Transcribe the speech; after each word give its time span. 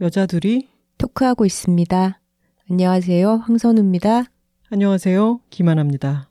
여자들이 0.00 0.68
토크하고 0.98 1.44
있습니다. 1.44 2.20
안녕하세요. 2.68 3.36
황선우입니다. 3.36 4.24
안녕하세요. 4.70 5.40
김하나입니다. 5.50 6.28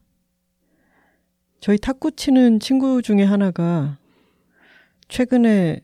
저희 1.62 1.78
탁구 1.78 2.12
치는 2.18 2.60
친구 2.60 3.02
중에 3.02 3.24
하나가 3.24 3.98
최근에 5.08 5.80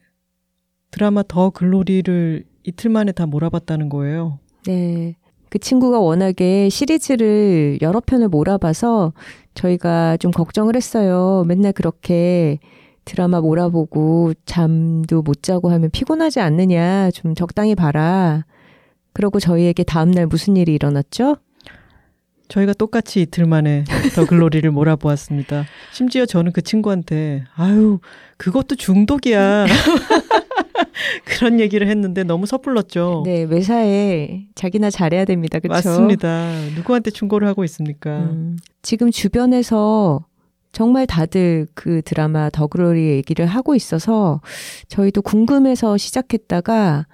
드라마 0.96 1.24
더 1.28 1.50
글로리를 1.50 2.46
이틀 2.64 2.90
만에 2.90 3.12
다 3.12 3.26
몰아봤다는 3.26 3.90
거예요. 3.90 4.40
네. 4.66 5.18
그 5.50 5.60
친구가 5.60 6.00
워낙에 6.00 6.70
시리즈를 6.70 7.80
여러 7.82 8.00
편을 8.00 8.30
몰아봐서 8.30 9.12
저희가 9.56 10.16
좀 10.16 10.32
걱정을 10.32 10.78
했어요. 10.78 11.44
맨날 11.50 11.74
그렇게 11.74 12.60
드라마 13.04 13.42
몰아보고 13.42 14.36
잠도 14.46 15.22
못 15.22 15.44
자고 15.44 15.70
하면 15.70 15.90
피곤하지 15.92 16.40
않느냐. 16.40 17.12
좀 17.12 17.36
적당히 17.36 17.76
봐라. 17.76 18.46
그러고 19.12 19.42
저희에게 19.42 19.84
다음날 19.84 20.28
무슨 20.28 20.56
일이 20.56 20.74
일어났죠? 20.74 21.36
저희가 22.48 22.72
똑같이 22.72 23.24
이틀 23.24 23.46
만에 23.46 23.84
더 24.16 24.26
글로리를 24.26 24.72
몰아보았습니다. 24.72 25.66
심지어 25.92 26.26
저는 26.26 26.54
그 26.54 26.62
친구한테 26.62 27.44
아유 27.56 28.00
그것도 28.38 28.76
중독이야. 28.76 29.66
그런 31.26 31.60
얘기를 31.60 31.88
했는데 31.88 32.24
너무 32.24 32.46
섣불렀죠. 32.46 33.24
네, 33.26 33.46
매사에 33.46 34.46
자기나 34.56 34.90
잘해야 34.90 35.26
됩니다. 35.26 35.60
그렇죠? 35.60 35.90
맞습니다. 35.90 36.52
누구한테 36.76 37.12
충고를 37.12 37.48
하고 37.48 37.64
있습니까? 37.64 38.20
음, 38.20 38.58
지금 38.82 39.12
주변에서 39.12 40.26
정말 40.72 41.08
다들 41.08 41.68
그 41.74 42.02
드라마 42.04 42.50
더 42.50 42.68
글로리 42.68 43.08
얘기를 43.12 43.46
하고 43.46 43.76
있어서 43.76 44.42
저희도 44.90 45.22
궁금해서 45.22 45.96
시작했다가 45.98 47.06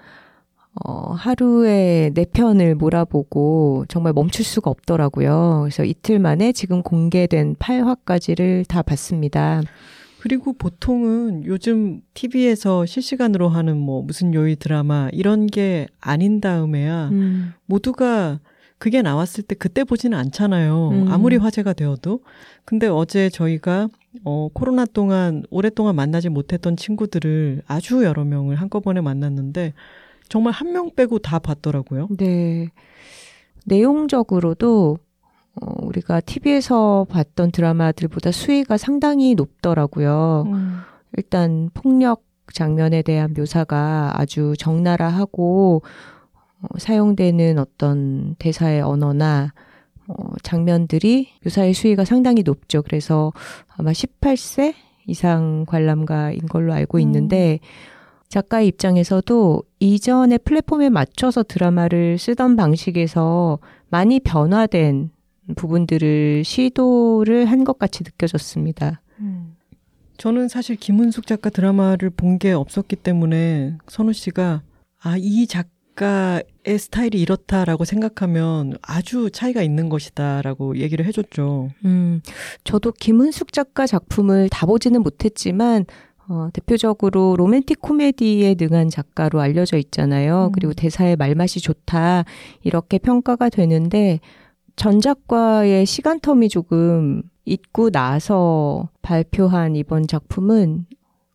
어, 0.84 1.12
하루에 1.12 2.12
네 2.14 2.26
편을 2.26 2.76
몰아보고 2.76 3.86
정말 3.90 4.14
멈출 4.14 4.46
수가 4.46 4.72
없더라고요. 4.72 5.60
그래서 5.64 5.84
이틀 5.84 6.18
만에 6.18 6.54
지금 6.54 6.82
공개된 6.82 7.56
8화까지를 7.56 8.68
다 8.68 8.82
봤습니다. 8.82 9.62
그리고 10.22 10.54
보통은 10.54 11.46
요즘 11.46 12.02
TV에서 12.14 12.86
실시간으로 12.86 13.50
하는 13.50 13.76
뭐 13.78 14.04
무슨 14.04 14.36
요일 14.36 14.56
드라마 14.56 15.10
이런 15.12 15.48
게 15.48 15.88
아닌 16.00 16.40
다음에야 16.40 17.10
음. 17.10 17.54
모두가 17.66 18.40
그게 18.78 19.02
나왔을 19.02 19.44
때 19.44 19.56
그때 19.56 19.84
보지는 19.84 20.16
않잖아요. 20.20 20.90
음. 20.90 21.08
아무리 21.12 21.38
화제가 21.38 21.74
되어도. 21.74 22.20
근데 22.66 22.86
어제 22.88 23.30
저희가 23.30 23.88
어 24.24 24.48
코로나 24.54 24.86
동안 24.86 25.44
오랫동안 25.50 25.96
만나지 25.96 26.30
못했던 26.30 26.76
친구들을 26.78 27.64
아주 27.66 28.04
여러 28.04 28.24
명을 28.24 28.58
한꺼번에 28.58 29.02
만났는데 29.02 29.74
정말 30.30 30.54
한 30.54 30.72
명 30.72 30.92
빼고 30.96 31.18
다 31.20 31.40
봤더라고요. 31.40 32.10
네. 32.18 32.70
내용적으로도 33.66 34.98
어, 35.62 35.74
우리가 35.84 36.22
TV에서 36.22 37.06
봤던 37.10 37.52
드라마들보다 37.52 38.32
수위가 38.32 38.78
상당히 38.78 39.36
높더라고요. 39.36 40.46
음. 40.48 40.80
일단 41.18 41.70
폭력 41.74 42.24
장면에 42.52 43.02
대한 43.02 43.34
묘사가 43.36 44.14
아주 44.16 44.54
적나라하고 44.58 45.84
어, 46.62 46.68
사용되는 46.78 47.60
어떤 47.60 48.36
대사의 48.40 48.82
언어나 48.82 49.54
어, 50.08 50.14
장면들이 50.44 51.30
묘사의 51.46 51.74
수위가 51.74 52.06
상당히 52.06 52.44
높죠. 52.44 52.82
그래서 52.82 53.32
아마 53.68 53.92
18세 53.92 54.74
이상 55.08 55.66
관람가인 55.68 56.48
걸로 56.48 56.74
알고 56.74 56.98
음. 56.98 57.02
있는데 57.02 57.60
음. 57.62 58.02
작가의 58.30 58.68
입장에서도 58.68 59.62
이전의 59.80 60.40
플랫폼에 60.40 60.90
맞춰서 60.90 61.44
드라마를 61.44 62.18
쓰던 62.18 62.56
방식에서 62.56 63.60
많이 63.90 64.22
변화된 64.22 65.12
부분들을 65.56 66.44
시도를 66.44 67.46
한 67.46 67.64
것 67.64 67.78
같이 67.80 68.04
느껴졌습니다. 68.04 69.02
음. 69.20 69.56
저는 70.18 70.48
사실 70.48 70.76
김은숙 70.76 71.26
작가 71.28 71.50
드라마를 71.50 72.10
본 72.12 72.38
게 72.38 72.52
없었기 72.52 72.96
때문에 72.98 73.78
선우 73.88 74.14
씨가 74.14 74.62
아, 75.04 75.16
이 75.18 75.48
작가의 75.48 76.44
스타일이 76.78 77.20
이렇다라고 77.22 77.86
생각하면 77.86 78.78
아주 78.84 79.30
차이가 79.32 79.62
있는 79.64 79.90
것이다라고 79.90 80.78
얘기를 80.78 81.06
해줬죠. 81.06 81.70
음, 81.86 82.22
저도 82.64 82.92
김은숙 82.92 83.52
작가 83.52 83.88
작품을 83.88 84.50
다 84.50 84.66
보지는 84.68 85.02
못했지만 85.02 85.86
어, 86.28 86.50
대표적으로 86.54 87.36
로맨틱 87.36 87.82
코미디에 87.82 88.56
능한 88.60 88.90
작가로 88.90 89.42
알려져 89.42 89.78
있잖아요. 89.78 90.48
음. 90.48 90.52
그리고 90.52 90.74
대사의 90.74 91.16
말맛이 91.16 91.60
좋다. 91.62 92.26
이렇게 92.64 93.00
평가가 93.00 93.50
되는데 93.50 94.20
전작과의 94.82 95.86
시간 95.86 96.20
텀이 96.20 96.50
조금 96.50 97.22
있고 97.46 97.92
나서 97.92 98.90
발표한 99.04 99.76
이번 99.76 100.08
작품은 100.08 100.88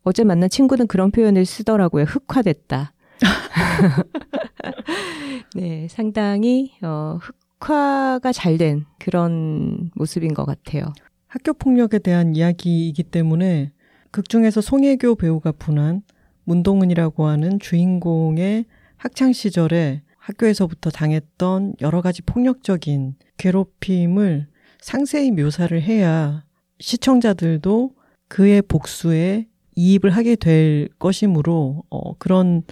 어제 0.02 0.24
만난 0.24 0.50
친구는 0.50 0.88
그런 0.88 1.12
표현을 1.12 1.46
쓰더라고요. 1.46 2.06
흑화됐다. 2.06 2.92
네, 5.54 5.86
상당히 5.88 6.72
어, 6.82 7.20
흑화가 7.60 8.32
잘 8.32 8.58
된 8.58 8.84
그런 8.98 9.92
모습인 9.94 10.34
것 10.34 10.44
같아요. 10.44 10.92
학교 11.28 11.52
폭력에 11.52 12.00
대한 12.00 12.34
이야기이기 12.34 13.04
때문에 13.04 13.70
극 14.10 14.28
중에서 14.28 14.60
송혜교 14.60 15.14
배우가 15.14 15.52
분한 15.52 16.02
문동은이라고 16.42 17.26
하는 17.26 17.60
주인공의 17.60 18.64
학창 18.96 19.32
시절에 19.32 20.02
학교에서부터 20.26 20.90
당했던 20.90 21.74
여러 21.80 22.02
가지 22.02 22.22
폭력적인 22.22 23.14
괴롭힘을 23.38 24.48
상세히 24.80 25.30
묘사를 25.30 25.80
해야 25.80 26.44
시청자들도 26.80 27.92
그의 28.28 28.62
복수에 28.62 29.46
이입을 29.76 30.10
하게 30.10 30.34
될 30.34 30.88
것이므로 30.98 31.84
어, 31.90 32.16
그런 32.18 32.64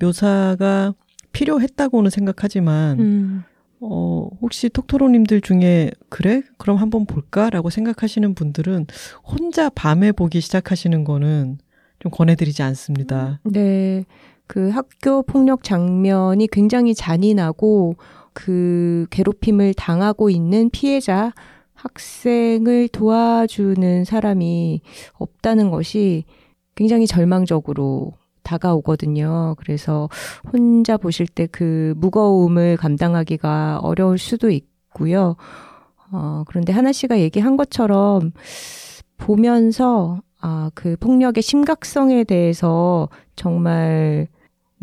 묘사가 0.00 0.94
필요했다고는 1.32 2.10
생각하지만 2.10 3.00
음. 3.00 3.42
어, 3.80 4.30
혹시 4.40 4.68
톡토로님들 4.68 5.40
중에, 5.40 5.90
그래? 6.08 6.42
그럼 6.56 6.78
한번 6.78 7.04
볼까라고 7.04 7.68
생각하시는 7.68 8.34
분들은 8.34 8.86
혼자 9.24 9.68
밤에 9.68 10.12
보기 10.12 10.40
시작하시는 10.40 11.04
거는 11.04 11.58
좀 11.98 12.10
권해드리지 12.10 12.62
않습니다. 12.62 13.40
네. 13.44 14.04
그 14.46 14.70
학교 14.70 15.22
폭력 15.22 15.62
장면이 15.62 16.48
굉장히 16.48 16.94
잔인하고 16.94 17.96
그 18.32 19.06
괴롭힘을 19.10 19.74
당하고 19.74 20.30
있는 20.30 20.70
피해자, 20.70 21.32
학생을 21.74 22.88
도와주는 22.88 24.04
사람이 24.04 24.80
없다는 25.14 25.70
것이 25.70 26.24
굉장히 26.74 27.06
절망적으로 27.06 28.12
다가오거든요. 28.42 29.56
그래서 29.58 30.08
혼자 30.52 30.96
보실 30.96 31.26
때 31.26 31.46
그 31.50 31.94
무거움을 31.96 32.76
감당하기가 32.76 33.80
어려울 33.82 34.18
수도 34.18 34.50
있고요. 34.50 35.36
어, 36.12 36.44
그런데 36.46 36.72
하나 36.72 36.92
씨가 36.92 37.18
얘기한 37.20 37.56
것처럼 37.56 38.32
보면서 39.16 40.20
아, 40.40 40.70
그 40.74 40.96
폭력의 41.00 41.42
심각성에 41.42 42.24
대해서 42.24 43.08
정말 43.34 44.28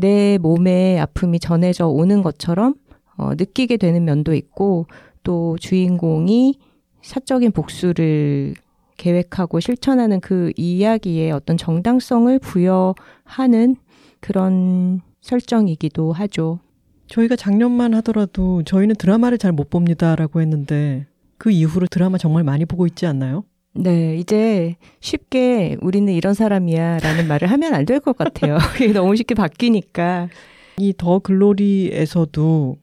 내 0.03 0.37
몸에 0.37 0.99
아픔이 0.99 1.39
전해져 1.39 1.87
오는 1.87 2.23
것처럼 2.23 2.75
어, 3.15 3.35
느끼게 3.35 3.77
되는 3.77 4.03
면도 4.03 4.33
있고 4.33 4.85
또 5.23 5.55
주인공이 5.57 6.59
사적인 7.01 7.53
복수를 7.53 8.53
계획하고 8.97 9.61
실천하는 9.61 10.19
그 10.19 10.51
이야기에 10.57 11.31
어떤 11.31 11.55
정당성을 11.55 12.37
부여하는 12.39 13.77
그런 14.19 14.99
설정이기도 15.21 16.11
하죠. 16.11 16.59
저희가 17.07 17.37
작년만 17.37 17.93
하더라도 17.95 18.61
저희는 18.63 18.95
드라마를 18.95 19.37
잘 19.37 19.53
못 19.53 19.69
봅니다라고 19.69 20.41
했는데 20.41 21.07
그 21.37 21.49
이후로 21.49 21.87
드라마 21.87 22.17
정말 22.17 22.43
많이 22.43 22.65
보고 22.65 22.85
있지 22.87 23.05
않나요? 23.05 23.45
네, 23.75 24.15
이제 24.17 24.75
쉽게 24.99 25.77
우리는 25.81 26.11
이런 26.13 26.33
사람이야 26.35 26.99
라는 26.99 27.27
말을 27.27 27.49
하면 27.49 27.73
안 27.73 27.85
될 27.85 27.99
것 27.99 28.15
같아요. 28.15 28.57
이게 28.81 28.93
너무 28.93 29.15
쉽게 29.15 29.33
바뀌니까. 29.35 30.29
이 30.77 30.93
더 30.93 31.19
글로리에서도 31.19 32.77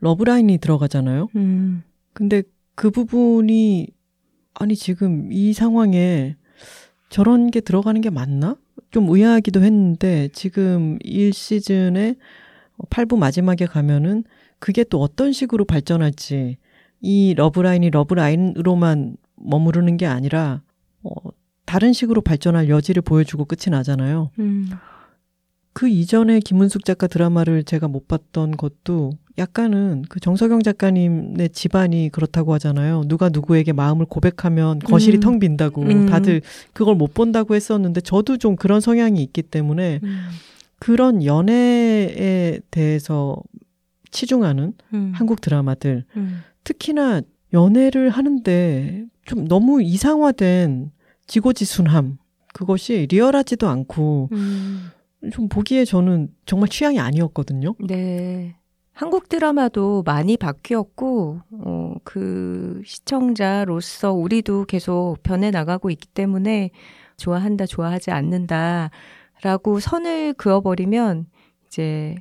러브라인이 0.00 0.58
들어가잖아요. 0.58 1.28
음. 1.36 1.82
근데 2.12 2.42
그 2.74 2.90
부분이 2.90 3.88
아니 4.54 4.76
지금 4.76 5.30
이 5.32 5.52
상황에 5.52 6.36
저런 7.08 7.50
게 7.50 7.60
들어가는 7.60 8.00
게 8.00 8.10
맞나? 8.10 8.56
좀 8.90 9.08
의아하기도 9.08 9.62
했는데 9.62 10.28
지금 10.32 10.98
1시즌에 11.04 12.16
8부 12.90 13.16
마지막에 13.18 13.66
가면은 13.66 14.24
그게 14.58 14.84
또 14.84 15.00
어떤 15.00 15.32
식으로 15.32 15.64
발전할지 15.64 16.56
이 17.00 17.34
러브라인이 17.36 17.90
러브라인으로만 17.90 19.16
머무르는 19.36 19.96
게 19.96 20.06
아니라 20.06 20.62
어, 21.02 21.10
다른 21.64 21.92
식으로 21.92 22.20
발전할 22.20 22.68
여지를 22.68 23.02
보여주고 23.02 23.44
끝이 23.44 23.70
나잖아요. 23.70 24.30
음. 24.38 24.70
그 25.72 25.88
이전에 25.88 26.40
김은숙 26.40 26.86
작가 26.86 27.06
드라마를 27.06 27.62
제가 27.62 27.86
못 27.86 28.08
봤던 28.08 28.52
것도 28.52 29.12
약간은 29.36 30.06
그 30.08 30.20
정석영 30.20 30.62
작가님의 30.62 31.50
집안이 31.50 32.08
그렇다고 32.10 32.54
하잖아요. 32.54 33.02
누가 33.06 33.28
누구에게 33.28 33.74
마음을 33.74 34.06
고백하면 34.06 34.78
거실이 34.78 35.18
음. 35.18 35.20
텅 35.20 35.38
빈다고 35.38 35.82
음. 35.82 36.06
다들 36.06 36.40
그걸 36.72 36.94
못 36.94 37.12
본다고 37.12 37.54
했었는데 37.54 38.00
저도 38.00 38.38
좀 38.38 38.56
그런 38.56 38.80
성향이 38.80 39.22
있기 39.22 39.42
때문에 39.42 40.00
음. 40.02 40.28
그런 40.78 41.22
연애에 41.22 42.60
대해서 42.70 43.36
치중하는 44.10 44.72
음. 44.94 45.12
한국 45.14 45.42
드라마들 45.42 46.04
음. 46.16 46.42
특히나 46.64 47.20
연애를 47.52 48.10
하는데 48.10 49.04
좀 49.24 49.46
너무 49.48 49.82
이상화된 49.82 50.92
지고지순함 51.26 52.18
그것이 52.52 53.06
리얼하지도 53.10 53.68
않고 53.68 54.30
음. 54.32 54.90
좀 55.32 55.48
보기에 55.48 55.84
저는 55.84 56.28
정말 56.46 56.68
취향이 56.68 56.98
아니었거든요. 57.00 57.74
네. 57.86 58.56
한국 58.92 59.28
드라마도 59.28 60.02
많이 60.06 60.38
바뀌었고, 60.38 61.40
어, 61.50 61.94
그 62.02 62.80
시청자로서 62.86 64.14
우리도 64.14 64.64
계속 64.64 65.16
변해 65.22 65.50
나가고 65.50 65.90
있기 65.90 66.08
때문에 66.08 66.70
좋아한다, 67.18 67.66
좋아하지 67.66 68.10
않는다, 68.10 68.90
라고 69.42 69.80
선을 69.80 70.32
그어버리면 70.34 71.26
이제 71.66 72.14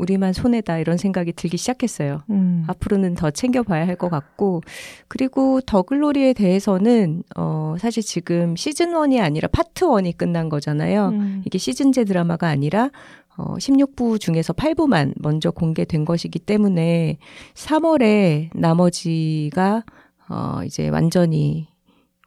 우리만 0.00 0.32
손해다 0.32 0.78
이런 0.78 0.96
생각이 0.96 1.32
들기 1.34 1.56
시작했어요. 1.56 2.22
음. 2.30 2.64
앞으로는 2.66 3.14
더 3.14 3.30
챙겨봐야 3.30 3.86
할 3.86 3.96
것 3.96 4.08
같고 4.08 4.62
그리고 5.08 5.60
더글로리에 5.60 6.32
대해서는 6.32 7.22
어 7.36 7.76
사실 7.78 8.02
지금 8.02 8.56
시즌 8.56 8.92
1이 8.92 9.20
아니라 9.20 9.48
파트 9.48 9.84
1이 9.84 10.16
끝난 10.16 10.48
거잖아요. 10.48 11.08
음. 11.08 11.42
이게 11.44 11.58
시즌제 11.58 12.04
드라마가 12.04 12.48
아니라 12.48 12.90
어 13.36 13.54
16부 13.56 14.18
중에서 14.20 14.52
8부만 14.54 15.12
먼저 15.16 15.50
공개된 15.50 16.04
것이기 16.04 16.38
때문에 16.40 17.18
3월에 17.54 18.48
나머지가 18.54 19.84
어 20.28 20.60
이제 20.64 20.88
완전히 20.88 21.68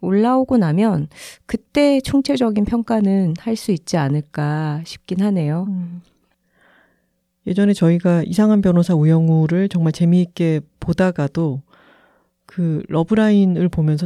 올라오고 0.01 0.57
나면 0.57 1.07
그때 1.45 2.01
총체적인 2.01 2.65
평가는 2.65 3.35
할 3.39 3.55
수 3.55 3.71
있지 3.71 3.97
않을까 3.97 4.81
싶긴 4.85 5.21
하네요. 5.21 5.65
음. 5.69 6.01
예전에 7.47 7.73
저희가 7.73 8.23
이상한 8.25 8.61
변호사 8.61 8.93
우영우를 8.95 9.69
정말 9.69 9.91
재미있게 9.93 10.61
보다가도 10.79 11.61
그 12.45 12.83
러브라인을 12.87 13.69
보면서 13.69 14.05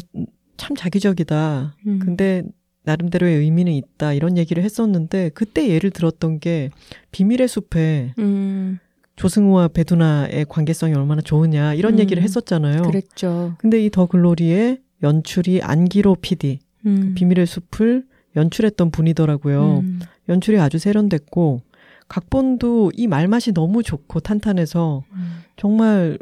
참 0.58 0.76
자기적이다. 0.76 1.76
음. 1.88 2.00
근데 2.00 2.44
나름대로의 2.84 3.38
의미는 3.40 3.74
있다. 3.74 4.14
이런 4.14 4.38
얘기를 4.38 4.64
했었는데 4.64 5.30
그때 5.34 5.68
예를 5.70 5.92
들었던 5.92 6.40
게 6.40 6.70
비밀의 7.12 7.48
숲에 7.48 8.14
음. 8.18 8.80
조승우와 9.18 9.68
배두나의 9.70 10.46
관계성이 10.48 10.94
얼마나 10.94 11.22
좋으냐 11.22 11.74
이런 11.74 11.96
음. 11.96 12.00
얘기를 12.00 12.24
했었잖아요. 12.24 12.84
그랬죠. 12.84 13.56
근데 13.58 13.84
이 13.84 13.90
더 13.90 14.06
글로리의 14.06 14.80
연출이 15.04 15.62
안기로 15.62 16.16
PD 16.22 16.60
음. 16.86 17.00
그 17.02 17.14
비밀의 17.16 17.46
숲을 17.46 18.06
연출했던 18.36 18.92
분이더라고요. 18.92 19.80
음. 19.80 20.00
연출이 20.30 20.60
아주 20.60 20.78
세련됐고 20.80 21.62
각본도 22.08 22.92
이 22.96 23.08
말맛이 23.08 23.54
너무 23.54 23.84
좋고 23.84 24.20
탄탄해서 24.22 25.04
음. 25.12 25.40
정말 25.56 26.18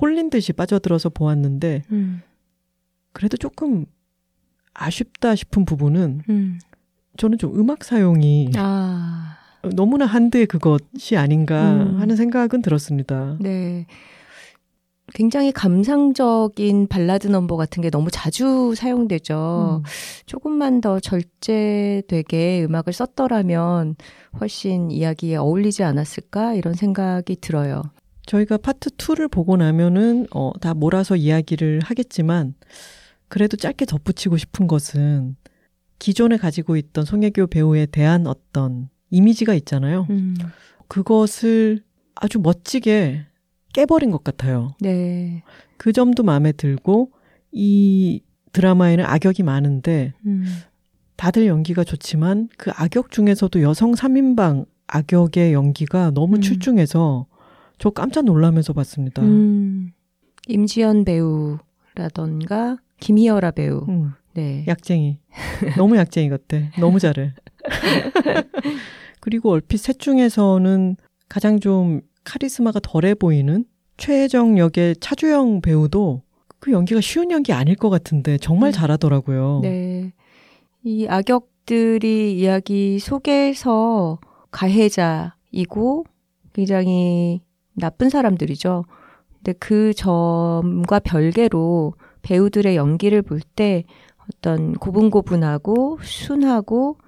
홀린 0.00 0.30
듯이 0.30 0.52
빠져들어서 0.52 1.10
보았는데 1.10 1.82
음. 1.90 2.22
그래도 3.12 3.36
조금 3.36 3.86
아쉽다 4.74 5.34
싶은 5.34 5.64
부분은 5.64 6.22
음. 6.28 6.58
저는 7.16 7.38
좀 7.38 7.58
음악 7.58 7.84
사용이 7.84 8.52
아. 8.56 9.36
너무나 9.74 10.06
한데 10.06 10.44
그것이 10.44 11.16
아닌가 11.16 11.72
음. 11.72 12.00
하는 12.00 12.16
생각은 12.16 12.62
들었습니다. 12.62 13.36
네. 13.40 13.86
굉장히 15.14 15.52
감상적인 15.52 16.88
발라드 16.88 17.28
넘버 17.28 17.56
같은 17.56 17.82
게 17.82 17.90
너무 17.90 18.10
자주 18.10 18.74
사용되죠. 18.76 19.82
음. 19.84 19.88
조금만 20.26 20.80
더 20.80 21.00
절제되게 21.00 22.64
음악을 22.64 22.92
썼더라면 22.92 23.96
훨씬 24.40 24.90
이야기에 24.90 25.36
어울리지 25.36 25.82
않았을까 25.82 26.54
이런 26.54 26.74
생각이 26.74 27.36
들어요. 27.40 27.82
저희가 28.26 28.58
파트 28.58 28.90
2를 28.90 29.30
보고 29.30 29.56
나면은 29.56 30.26
어, 30.34 30.52
다 30.60 30.74
몰아서 30.74 31.16
이야기를 31.16 31.80
하겠지만 31.82 32.54
그래도 33.28 33.56
짧게 33.56 33.86
덧붙이고 33.86 34.36
싶은 34.36 34.66
것은 34.66 35.36
기존에 35.98 36.36
가지고 36.36 36.76
있던 36.76 37.04
송혜교 37.04 37.48
배우에 37.48 37.86
대한 37.86 38.26
어떤 38.26 38.88
이미지가 39.10 39.54
있잖아요. 39.54 40.06
음. 40.10 40.36
그것을 40.88 41.82
아주 42.14 42.38
멋지게 42.38 43.27
깨버린 43.78 44.10
것 44.10 44.24
같아요. 44.24 44.74
네. 44.80 45.44
그 45.76 45.92
점도 45.92 46.24
마음에 46.24 46.50
들고 46.50 47.12
이 47.52 48.20
드라마에는 48.50 49.04
악역이 49.04 49.44
많은데 49.44 50.14
음. 50.26 50.44
다들 51.14 51.46
연기가 51.46 51.84
좋지만 51.84 52.48
그 52.56 52.72
악역 52.74 53.12
중에서도 53.12 53.62
여성 53.62 53.92
3인방 53.92 54.66
악역의 54.88 55.52
연기가 55.52 56.10
너무 56.10 56.36
음. 56.36 56.40
출중해서 56.40 57.26
저 57.78 57.90
깜짝 57.90 58.24
놀라면서 58.24 58.72
봤습니다. 58.72 59.22
음. 59.22 59.92
임지연 60.48 61.04
배우라던가 61.04 62.78
김희열아 62.98 63.52
배우. 63.52 63.84
음. 63.88 64.10
네. 64.34 64.64
약쟁이. 64.66 65.20
너무 65.76 65.96
약쟁이 65.96 66.28
같아. 66.30 66.58
너무 66.80 66.98
잘해. 66.98 67.32
그리고 69.20 69.50
얼핏 69.50 69.76
셋 69.78 70.00
중에서는 70.00 70.96
가장 71.28 71.60
좀 71.60 72.00
카리스마가 72.28 72.78
덜해 72.82 73.14
보이는 73.14 73.64
최혜정 73.96 74.58
역의 74.58 74.96
차주영 75.00 75.62
배우도 75.62 76.22
그 76.60 76.72
연기가 76.72 77.00
쉬운 77.00 77.30
연기 77.30 77.52
아닐 77.52 77.74
것 77.74 77.88
같은데 77.88 78.36
정말 78.36 78.70
네. 78.72 78.78
잘하더라고요. 78.78 79.60
네. 79.62 80.12
이 80.84 81.06
악역들이 81.08 82.38
이야기 82.38 82.98
속에서 82.98 84.18
가해자이고 84.50 86.04
굉장히 86.52 87.40
나쁜 87.74 88.10
사람들이죠. 88.10 88.84
근데 89.36 89.52
그 89.58 89.94
점과 89.94 90.98
별개로 90.98 91.94
배우들의 92.22 92.76
연기를 92.76 93.22
볼 93.22 93.40
때 93.40 93.84
어떤 94.28 94.74
고분고분하고 94.74 95.98
순하고 96.02 96.98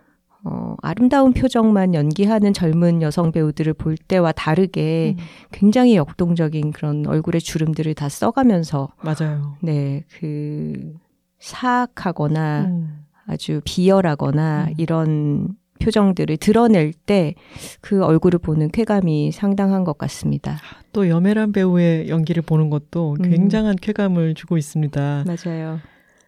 어, 0.44 0.76
아름다운 0.82 1.32
표정만 1.32 1.94
연기하는 1.94 2.52
젊은 2.52 3.02
여성 3.02 3.30
배우들을 3.32 3.74
볼 3.74 3.96
때와 3.96 4.32
다르게 4.32 5.14
음. 5.18 5.22
굉장히 5.52 5.96
역동적인 5.96 6.72
그런 6.72 7.06
얼굴의 7.06 7.40
주름들을 7.40 7.94
다 7.94 8.08
써가면서 8.08 8.88
맞아요. 9.02 9.56
네, 9.60 10.04
그 10.18 10.94
사악하거나 11.40 12.64
음. 12.66 13.04
아주 13.26 13.60
비열하거나 13.64 14.66
음. 14.68 14.74
이런 14.78 15.48
표정들을 15.78 16.36
드러낼 16.36 16.92
때 16.92 17.34
그 17.80 18.04
얼굴을 18.04 18.38
보는 18.38 18.70
쾌감이 18.70 19.32
상당한 19.32 19.84
것 19.84 19.96
같습니다. 19.98 20.58
또 20.92 21.08
여메란 21.08 21.52
배우의 21.52 22.08
연기를 22.08 22.42
보는 22.42 22.70
것도 22.70 23.16
음. 23.20 23.30
굉장한 23.30 23.76
쾌감을 23.80 24.34
주고 24.34 24.58
있습니다. 24.58 25.24
맞아요. 25.26 25.80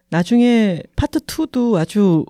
나중에 0.09 0.81
파트 0.95 1.19
2도 1.19 1.75
아주 1.75 2.25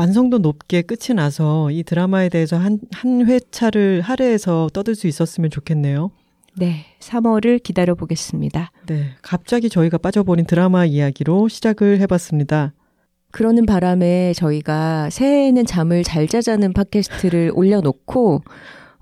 완성도 0.00 0.38
높게 0.38 0.80
끝이 0.80 1.14
나서 1.14 1.70
이 1.70 1.82
드라마에 1.82 2.30
대해서 2.30 2.56
한, 2.56 2.78
한 2.90 3.26
회차를 3.26 4.00
할애해서 4.00 4.70
떠들 4.72 4.94
수 4.94 5.06
있었으면 5.06 5.50
좋겠네요. 5.50 6.10
네, 6.56 6.86
3월을 7.00 7.62
기다려 7.62 7.94
보겠습니다. 7.94 8.72
네, 8.86 9.10
갑자기 9.20 9.68
저희가 9.68 9.98
빠져버린 9.98 10.46
드라마 10.46 10.86
이야기로 10.86 11.48
시작을 11.48 12.00
해봤습니다. 12.00 12.72
그러는 13.30 13.66
바람에 13.66 14.32
저희가 14.32 15.10
새해에는 15.10 15.66
잠을 15.66 16.02
잘 16.02 16.26
자자는 16.26 16.72
팟캐스트를 16.72 17.52
올려놓고 17.54 18.40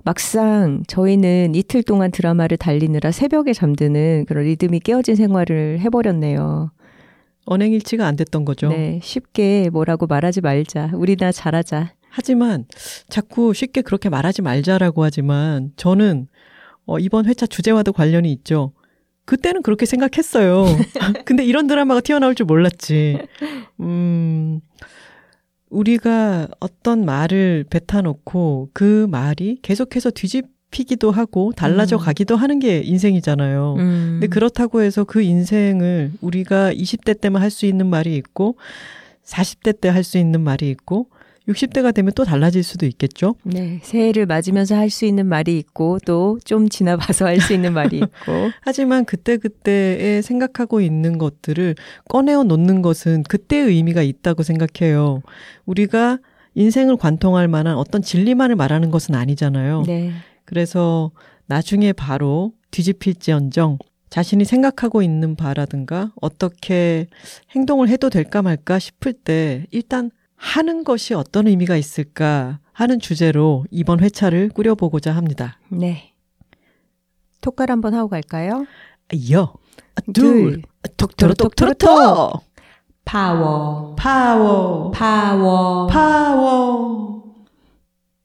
막상 0.03 0.83
저희는 0.89 1.55
이틀 1.55 1.85
동안 1.85 2.11
드라마를 2.11 2.57
달리느라 2.57 3.13
새벽에 3.13 3.53
잠드는 3.53 4.25
그런 4.27 4.47
리듬이 4.47 4.81
깨어진 4.81 5.15
생활을 5.15 5.79
해버렸네요. 5.79 6.73
언행일치가 7.49 8.07
안 8.07 8.17
됐던 8.17 8.45
거죠. 8.45 8.69
네, 8.69 9.01
쉽게 9.03 9.71
뭐라고 9.71 10.07
말하지 10.07 10.43
말자. 10.43 10.91
우리나 10.95 11.33
잘하자. 11.33 11.95
하지만 12.11 12.67
자꾸 13.09 13.55
쉽게 13.55 13.83
그렇게 13.83 14.09
말하지 14.09 14.43
말자라고 14.43 15.05
하지만 15.05 15.73
저는 15.77 16.27
어, 16.85 16.99
이번 16.99 17.27
회차 17.27 17.47
주제와도 17.47 17.93
관련이 17.93 18.31
있죠. 18.33 18.73
그때는 19.25 19.63
그렇게 19.63 19.87
생각했어요. 19.87 20.65
근데 21.25 21.45
이런 21.45 21.67
드라마가 21.67 22.01
튀어나올 22.01 22.35
줄 22.35 22.47
몰랐지. 22.47 23.19
음, 23.81 24.61
우리가 25.69 26.49
어떤 26.61 27.05
말을 27.05 27.67
뱉어놓고 27.69 28.71
그 28.73 29.07
말이 29.11 29.59
계속해서 29.63 30.11
뒤집 30.11 30.47
히기도 30.73 31.11
하고 31.11 31.53
달라져 31.57 31.97
음. 31.97 32.01
가기도 32.01 32.37
하는 32.37 32.59
게 32.59 32.81
인생이잖아요. 32.85 33.75
음. 33.79 34.09
근데 34.21 34.27
그렇다고 34.27 34.83
해서 34.83 35.05
그 35.05 35.23
인생을 35.23 36.13
우리가 36.21 36.73
20대 36.73 37.21
때만 37.21 37.41
할 37.43 37.51
수 37.51 37.67
있는 37.67 37.87
말이 37.89 38.15
있고 38.17 38.57
40대 39.25 39.81
때 39.81 39.89
할 39.89 40.05
수 40.05 40.19
있는 40.19 40.41
말이 40.43 40.69
있고 40.71 41.09
60대가 41.49 41.95
되면 41.95 42.13
또 42.15 42.25
달라질 42.25 42.63
수도 42.63 42.85
있겠죠. 42.85 43.35
네. 43.43 43.81
새해를 43.83 44.27
맞으면서 44.27 44.77
할 44.77 44.91
수 44.91 45.07
있는 45.07 45.25
말이 45.27 45.57
있고 45.59 45.99
또 46.05 46.39
좀 46.45 46.69
지나봐서 46.69 47.25
할 47.25 47.41
수 47.41 47.55
있는 47.55 47.73
말이 47.73 47.97
있고. 47.97 48.51
하지만 48.61 49.07
그때그때에 49.07 50.21
생각하고 50.21 50.83
있는 50.83 51.17
것들을 51.17 51.75
꺼내어 52.09 52.45
놓는 52.45 52.83
것은 52.83 53.23
그때의 53.23 53.69
의미가 53.69 54.03
있다고 54.03 54.43
생각해요. 54.43 55.23
우리가 55.65 56.19
인생을 56.55 56.97
관통할 56.97 57.49
만한 57.49 57.77
어떤 57.77 58.03
진리만을 58.03 58.57
말하는 58.57 58.91
것은 58.91 59.15
아니잖아요. 59.15 59.85
네. 59.87 60.13
그래서 60.49 61.11
나중에 61.45 61.93
바로 61.93 62.55
뒤집힐지언정 62.71 63.77
자신이 64.09 64.47
생각하고 64.47 65.03
있는 65.03 65.37
바라든가 65.37 66.11
어떻게 66.23 67.07
행동을 67.55 67.91
해도 67.91 68.09
될까 68.09 68.41
말까 68.41 68.79
싶을 68.79 69.13
때 69.13 69.67
일단 69.73 70.11
하는 70.37 70.85
것이 70.85 71.13
어떤 71.13 71.49
의미가 71.49 71.77
있을까 71.77 72.61
하는 72.73 72.99
주제로 72.99 73.67
이번 73.71 74.01
회차를 74.01 74.49
꾸려보고자 74.49 75.15
합니다. 75.15 75.59
네. 75.69 76.15
톡갈 77.43 77.71
한번 77.71 77.93
하고 77.93 78.09
갈까요? 78.09 78.65
여, 79.31 79.53
둘, 80.15 80.63
톡토로 80.97 81.35
톡토로 81.35 81.75
톡! 81.75 82.43
파워, 83.05 83.95
파워, 83.97 84.91
파워, 84.93 85.87
파워. 85.89 87.28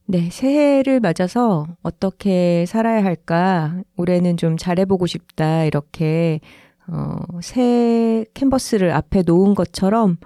네, 0.06 0.30
새해를 0.30 1.00
맞아서 1.00 1.66
어떻게 1.82 2.66
살아야 2.68 3.04
할까? 3.04 3.82
올해는 3.96 4.36
좀 4.36 4.58
잘해보고 4.58 5.08
싶다. 5.08 5.64
이렇게, 5.64 6.42
어, 6.88 7.16
새 7.42 8.26
캔버스를 8.34 8.92
앞에 8.92 9.22
놓은 9.26 9.56
것처럼 9.56 10.18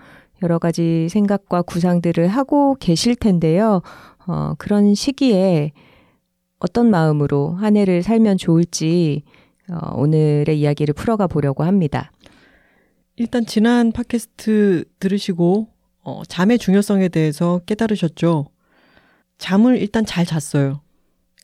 여러 0.42 0.58
가지 0.58 1.08
생각과 1.10 1.62
구상들을 1.62 2.28
하고 2.28 2.76
계실 2.80 3.16
텐데요. 3.16 3.82
어, 4.26 4.54
그런 4.58 4.96
시기에 4.96 5.72
어떤 6.60 6.90
마음으로 6.90 7.52
한 7.54 7.78
해를 7.78 8.02
살면 8.02 8.38
좋을지 8.38 9.24
어, 9.70 9.96
오늘의 9.96 10.60
이야기를 10.60 10.96
풀어가 10.96 11.28
보려고 11.28 11.64
합니다. 11.64 12.12
일단 13.16 13.46
지난 13.46 13.92
팟캐스트 13.92 14.86
들으시고 15.00 15.68
어, 16.04 16.22
잠의 16.28 16.58
중요성에 16.58 17.10
대해서 17.10 17.62
깨달으셨죠? 17.68 18.48
잠을 19.38 19.78
일단 19.78 20.06
잘 20.06 20.26
잤어요. 20.26 20.82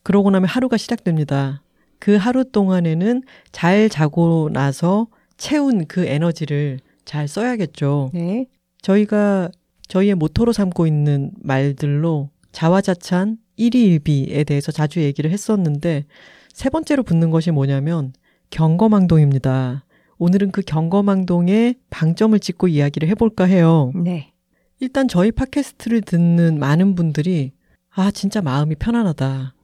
그러고 0.02 0.30
나면 0.30 0.48
하루가 0.48 0.76
시작됩니다. 0.76 1.62
그 1.98 2.16
하루 2.16 2.44
동안에는 2.44 3.22
잘 3.52 3.88
자고 3.88 4.50
나서 4.52 5.06
채운 5.36 5.86
그 5.86 6.04
에너지를 6.04 6.80
잘 7.04 7.28
써야겠죠. 7.28 8.10
네. 8.12 8.46
저희가 8.82 9.50
저희의 9.88 10.14
모토로 10.14 10.52
삼고 10.52 10.86
있는 10.86 11.30
말들로 11.40 12.30
자화자찬, 12.52 13.38
일희일비에 13.56 14.44
대해서 14.44 14.72
자주 14.72 15.00
얘기를 15.00 15.30
했었는데 15.30 16.04
세 16.52 16.70
번째로 16.70 17.02
붙는 17.02 17.30
것이 17.30 17.50
뭐냐면 17.50 18.12
경거망동입니다. 18.50 19.84
오늘은 20.18 20.52
그 20.52 20.62
경거망동에 20.62 21.74
방점을 21.90 22.38
찍고 22.38 22.68
이야기를 22.68 23.08
해볼까 23.08 23.44
해요. 23.44 23.92
네. 23.94 24.32
일단 24.80 25.08
저희 25.08 25.32
팟캐스트를 25.32 26.02
듣는 26.02 26.58
많은 26.58 26.94
분들이 26.94 27.52
아, 27.94 28.10
진짜 28.10 28.40
마음이 28.42 28.74
편안하다. 28.76 29.54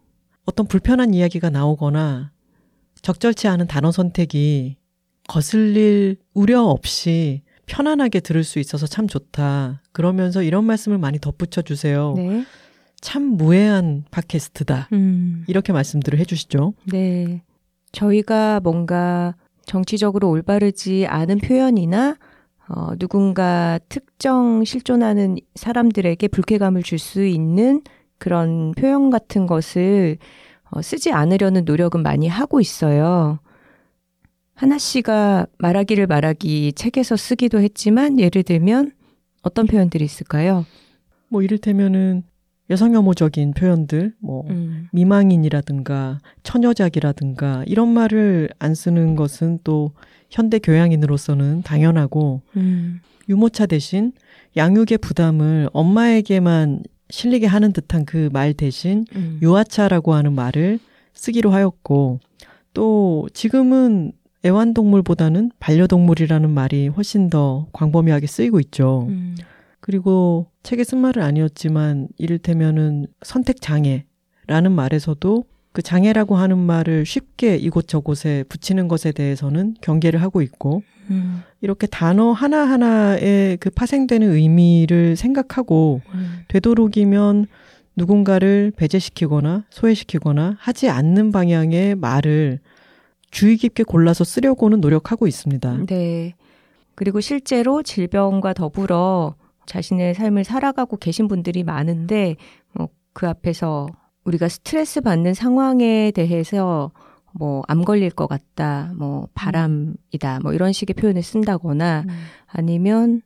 어떤 0.47 0.67
불편한 0.67 1.15
이야기가 1.15 1.51
나오거나 1.51 2.31
적절치 3.03 3.49
않은 3.49 3.67
단어 3.67 3.91
선택이 3.93 4.77
거슬릴 5.29 6.17
우려 6.35 6.63
없이 6.63 7.43
편안하게 7.67 8.21
들을 8.21 8.43
수 8.43 8.59
있어서 8.59 8.87
참 8.87 9.07
좋다. 9.07 9.83
그러면서 9.93 10.43
이런 10.43 10.65
말씀을 10.65 10.99
많이 10.99 11.19
덧붙여 11.19 11.63
주세요. 11.63 12.15
네. 12.17 12.45
참 13.01 13.23
무해한 13.23 14.05
팟캐스트다. 14.11 14.89
음. 14.93 15.45
이렇게 15.47 15.73
말씀들을 15.73 16.19
해주시죠. 16.19 16.75
네. 16.93 17.43
저희가 17.93 18.61
뭔가 18.61 19.35
정치적으로 19.65 20.29
올바르지 20.31 21.07
않은 21.07 21.39
표현이나 21.39 22.17
어, 22.69 22.91
누군가 22.99 23.79
특정 23.89 24.65
실존하는 24.65 25.37
사람들에게 25.55 26.29
불쾌감을 26.29 26.83
줄 26.83 26.99
수 26.99 27.25
있는 27.25 27.83
그런 28.21 28.73
표현 28.73 29.11
같은 29.11 29.47
것을 29.49 30.19
어, 30.71 30.81
쓰지 30.81 31.11
않으려는 31.11 31.65
노력은 31.65 32.05
많이 32.05 32.29
하고 32.29 32.61
있어요. 32.61 33.41
하나 34.55 34.79
씨가 34.79 35.47
말하기를 35.59 36.07
말하기 36.07 36.75
책에서 36.75 37.17
쓰기도 37.17 37.61
했지만 37.61 38.21
예를 38.21 38.43
들면 38.45 38.93
어떤 39.43 39.67
표현들이 39.67 40.05
있을까요? 40.05 40.67
뭐 41.29 41.43
이를테면은 41.43 42.23
여성 42.69 42.95
혐오적인 42.95 43.55
표현들, 43.55 44.15
뭐 44.21 44.45
음. 44.51 44.87
미망인이라든가 44.93 46.21
처녀작이라든가 46.43 47.65
이런 47.67 47.89
말을 47.89 48.51
안 48.59 48.75
쓰는 48.75 49.17
것은 49.17 49.59
또 49.65 49.93
현대 50.29 50.59
교양인으로서는 50.61 51.63
당연하고 51.63 52.43
음. 52.57 53.01
유모차 53.29 53.67
대신 53.67 54.13
양육의 54.57 54.99
부담을 55.01 55.69
엄마에게만 55.73 56.83
실리게 57.11 57.47
하는 57.47 57.73
듯한 57.73 58.05
그 58.05 58.29
말 58.33 58.55
대신 58.55 59.05
음. 59.15 59.39
유아차라고 59.43 60.15
하는 60.15 60.33
말을 60.33 60.79
쓰기로 61.15 61.51
하였고 61.51 62.21
또 62.75 63.29
지금은 63.35 64.13
애완동물보다는 64.45 65.51
반려동물이라는 65.61 66.49
말이 66.51 66.89
훨씬 66.89 67.29
더 67.29 67.67
광범위하게 67.73 68.27
쓰이고 68.27 68.59
있죠. 68.61 69.07
음. 69.09 69.37
그리고 69.81 70.47
책에 70.63 70.85
쓴 70.85 70.99
말은 70.99 71.23
아니었지만 71.23 72.09
이를테면은 72.19 73.07
선택장애라는 73.23 74.73
말에서도 74.73 75.45
그 75.73 75.83
장애라고 75.83 76.37
하는 76.37 76.59
말을 76.59 77.07
쉽게 77.07 77.57
이곳저곳에 77.57 78.45
붙이는 78.49 78.89
것에 78.89 79.13
대해서는 79.13 79.75
경계를 79.81 80.23
하고 80.23 80.43
있고, 80.43 80.83
음. 81.11 81.43
이렇게 81.61 81.87
단어 81.87 82.33
하나하나의 82.33 83.57
그 83.59 83.71
파생되는 83.71 84.33
의미를 84.33 85.17
생각하고, 85.17 86.01
음. 86.15 86.41
되도록이면 86.49 87.47
누군가를 87.97 88.73
배제시키거나 88.77 89.65
소외시키거나 89.71 90.57
하지 90.59 90.89
않는 90.89 91.33
방향의 91.33 91.97
말을 91.97 92.61
주의 93.31 93.57
깊게 93.57 93.85
골라서 93.85 94.25
쓰려고는 94.25 94.81
노력하고 94.81 95.27
있습니다. 95.27 95.87
네. 95.87 96.35
그리고 96.95 97.21
실제로 97.21 97.83
질병과 97.83 98.55
더불어 98.55 99.35
자신의 99.67 100.15
삶을 100.15 100.45
살아가고 100.45 100.97
계신 100.97 101.29
분들이 101.29 101.63
많은데 101.63 102.37
뭐 102.73 102.89
그 103.13 103.29
앞에서 103.29 103.89
우리가 104.31 104.49
스트레스 104.49 105.01
받는 105.01 105.35
상황에 105.35 106.13
대해서 106.13 106.93
뭐 107.33 107.63
암 107.69 107.85
걸릴 107.85 108.11
것 108.11 108.27
같다, 108.27 108.93
뭐 108.97 109.29
바람이다, 109.35 110.41
뭐 110.43 110.53
이런 110.53 110.73
식의 110.73 110.95
표현을 110.95 111.23
쓴다거나 111.23 112.05
음. 112.09 112.15
아니면 112.47 113.23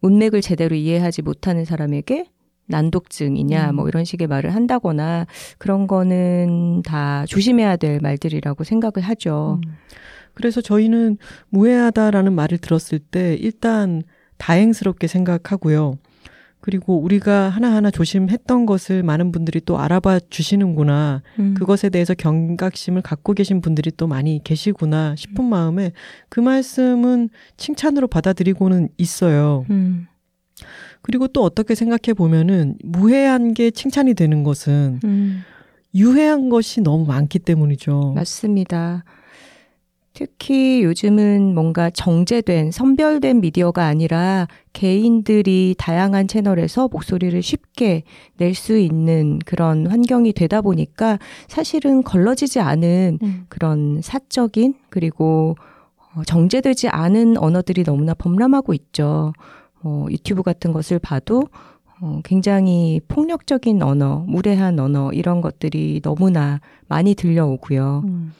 문맥을 0.00 0.40
제대로 0.40 0.76
이해하지 0.76 1.22
못하는 1.22 1.64
사람에게 1.64 2.26
난독증이냐, 2.66 3.70
음. 3.70 3.76
뭐 3.76 3.88
이런 3.88 4.04
식의 4.04 4.28
말을 4.28 4.54
한다거나 4.54 5.26
그런 5.58 5.86
거는 5.86 6.82
다 6.84 7.24
조심해야 7.26 7.76
될 7.76 8.00
말들이라고 8.00 8.62
생각을 8.64 9.00
하죠. 9.08 9.60
음. 9.64 9.74
그래서 10.34 10.60
저희는 10.60 11.18
무해하다라는 11.48 12.32
말을 12.32 12.58
들었을 12.58 13.00
때 13.00 13.34
일단 13.34 14.02
다행스럽게 14.36 15.08
생각하고요. 15.08 15.94
그리고 16.68 16.98
우리가 17.00 17.48
하나하나 17.48 17.90
조심했던 17.90 18.66
것을 18.66 19.02
많은 19.02 19.32
분들이 19.32 19.58
또 19.58 19.78
알아봐 19.78 20.20
주시는구나. 20.28 21.22
음. 21.38 21.54
그것에 21.54 21.88
대해서 21.88 22.12
경각심을 22.12 23.00
갖고 23.00 23.32
계신 23.32 23.62
분들이 23.62 23.90
또 23.96 24.06
많이 24.06 24.42
계시구나 24.44 25.16
싶은 25.16 25.46
음. 25.46 25.48
마음에 25.48 25.92
그 26.28 26.40
말씀은 26.40 27.30
칭찬으로 27.56 28.06
받아들이고는 28.08 28.90
있어요. 28.98 29.64
음. 29.70 30.08
그리고 31.00 31.26
또 31.28 31.42
어떻게 31.42 31.74
생각해 31.74 32.12
보면은 32.14 32.76
무해한 32.84 33.54
게 33.54 33.70
칭찬이 33.70 34.12
되는 34.12 34.42
것은 34.42 35.00
음. 35.04 35.40
유해한 35.94 36.50
것이 36.50 36.82
너무 36.82 37.06
많기 37.06 37.38
때문이죠. 37.38 38.12
맞습니다. 38.14 39.04
특히 40.14 40.82
요즘은 40.82 41.54
뭔가 41.54 41.90
정제된, 41.90 42.72
선별된 42.72 43.40
미디어가 43.40 43.86
아니라 43.86 44.48
개인들이 44.72 45.76
다양한 45.78 46.26
채널에서 46.26 46.88
목소리를 46.88 47.40
쉽게 47.40 48.02
낼 48.36 48.54
수 48.54 48.76
있는 48.78 49.38
그런 49.44 49.86
환경이 49.86 50.32
되다 50.32 50.60
보니까 50.60 51.18
사실은 51.46 52.02
걸러지지 52.02 52.58
않은 52.58 53.18
음. 53.22 53.46
그런 53.48 54.00
사적인 54.02 54.74
그리고 54.90 55.54
어, 56.14 56.22
정제되지 56.24 56.88
않은 56.88 57.36
언어들이 57.38 57.84
너무나 57.84 58.14
범람하고 58.14 58.74
있죠. 58.74 59.32
어, 59.82 60.06
유튜브 60.10 60.42
같은 60.42 60.72
것을 60.72 60.98
봐도 60.98 61.44
어, 62.00 62.20
굉장히 62.24 63.00
폭력적인 63.06 63.82
언어, 63.82 64.24
무례한 64.26 64.78
언어 64.80 65.12
이런 65.12 65.40
것들이 65.40 66.00
너무나 66.02 66.60
많이 66.88 67.14
들려오고요. 67.14 68.02
음. 68.06 68.32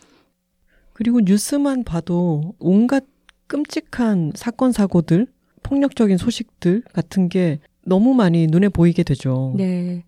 그리고 0.99 1.21
뉴스만 1.21 1.85
봐도 1.85 2.55
온갖 2.59 3.05
끔찍한 3.47 4.33
사건 4.35 4.73
사고들, 4.73 5.29
폭력적인 5.63 6.17
소식들 6.17 6.83
같은 6.93 7.29
게 7.29 7.61
너무 7.87 8.15
많이 8.15 8.49
눈에 8.49 8.69
보이게 8.69 9.05
되죠. 9.05 9.55
네. 9.57 10.03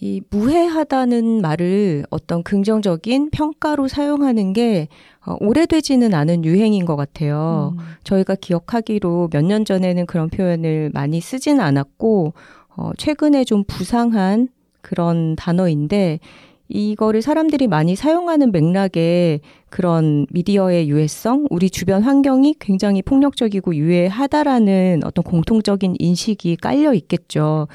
이 0.00 0.22
무해하다는 0.30 1.40
말을 1.42 2.04
어떤 2.08 2.44
긍정적인 2.44 3.30
평가로 3.30 3.88
사용하는 3.88 4.52
게 4.52 4.86
어, 5.26 5.34
오래되지는 5.40 6.14
않은 6.14 6.44
유행인 6.44 6.84
것 6.84 6.94
같아요. 6.94 7.74
음. 7.76 7.84
저희가 8.04 8.36
기억하기로 8.36 9.30
몇 9.32 9.42
년 9.44 9.64
전에는 9.64 10.06
그런 10.06 10.30
표현을 10.30 10.92
많이 10.94 11.20
쓰진 11.20 11.58
않았고, 11.58 12.32
어, 12.76 12.92
최근에 12.96 13.42
좀 13.42 13.64
부상한 13.66 14.46
그런 14.82 15.34
단어인데, 15.34 16.20
이거를 16.68 17.22
사람들이 17.22 17.66
많이 17.66 17.96
사용하는 17.96 18.52
맥락에 18.52 19.40
그런 19.70 20.26
미디어의 20.30 20.88
유해성, 20.90 21.46
우리 21.50 21.70
주변 21.70 22.02
환경이 22.02 22.56
굉장히 22.60 23.02
폭력적이고 23.02 23.74
유해하다라는 23.74 25.00
어떤 25.04 25.24
공통적인 25.24 25.96
인식이 25.98 26.56
깔려 26.56 26.92
있겠죠. 26.94 27.68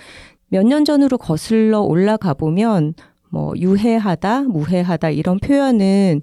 몇 0.50 0.64
년 0.66 0.86
전으로 0.86 1.18
거슬러 1.18 1.82
올라가 1.82 2.34
보면 2.36 2.94
뭐 3.30 3.54
유해하다, 3.58 4.44
무해하다 4.44 5.10
이런 5.10 5.40
표현은 5.40 6.22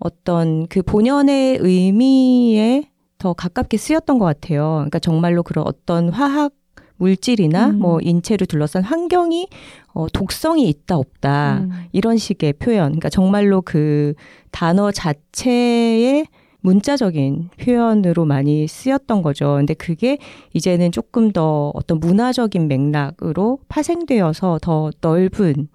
어떤 0.00 0.66
그 0.68 0.82
본연의 0.82 1.58
의미에 1.60 2.90
더 3.18 3.32
가깝게 3.32 3.76
쓰였던 3.76 4.18
것 4.18 4.24
같아요. 4.24 4.74
그러니까 4.78 4.98
정말로 4.98 5.42
그런 5.44 5.66
어떤 5.66 6.08
화학 6.08 6.52
물질이나 6.98 7.68
음. 7.70 7.78
뭐 7.78 7.98
인체를 8.00 8.46
둘러싼 8.46 8.82
환경이 8.84 9.48
어, 9.94 10.06
독성이 10.12 10.68
있다 10.68 10.96
없다 10.96 11.60
음. 11.62 11.70
이런 11.92 12.16
식의 12.16 12.54
표현. 12.54 12.86
그러니까 12.88 13.08
정말로 13.08 13.62
그 13.62 14.14
단어 14.50 14.90
자체의 14.90 16.26
문자적인 16.60 17.50
표현으로 17.60 18.24
많이 18.24 18.66
쓰였던 18.66 19.22
거죠. 19.22 19.54
근데 19.56 19.74
그게 19.74 20.18
이제는 20.54 20.90
조금 20.92 21.32
더 21.32 21.70
어떤 21.74 22.00
문화적인 22.00 22.66
맥락으로 22.68 23.60
파생되어서 23.68 24.58
더 24.60 24.90
넓은 25.00 25.68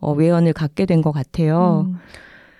어, 0.00 0.12
외연을 0.12 0.52
갖게 0.54 0.86
된 0.86 1.02
것 1.02 1.12
같아요. 1.12 1.86
음. 1.88 1.96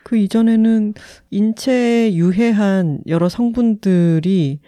그 0.05 0.17
이전에는 0.17 0.95
인체에 1.31 2.15
유해한 2.15 3.01
여러 3.07 3.29
성분들이 3.29 4.59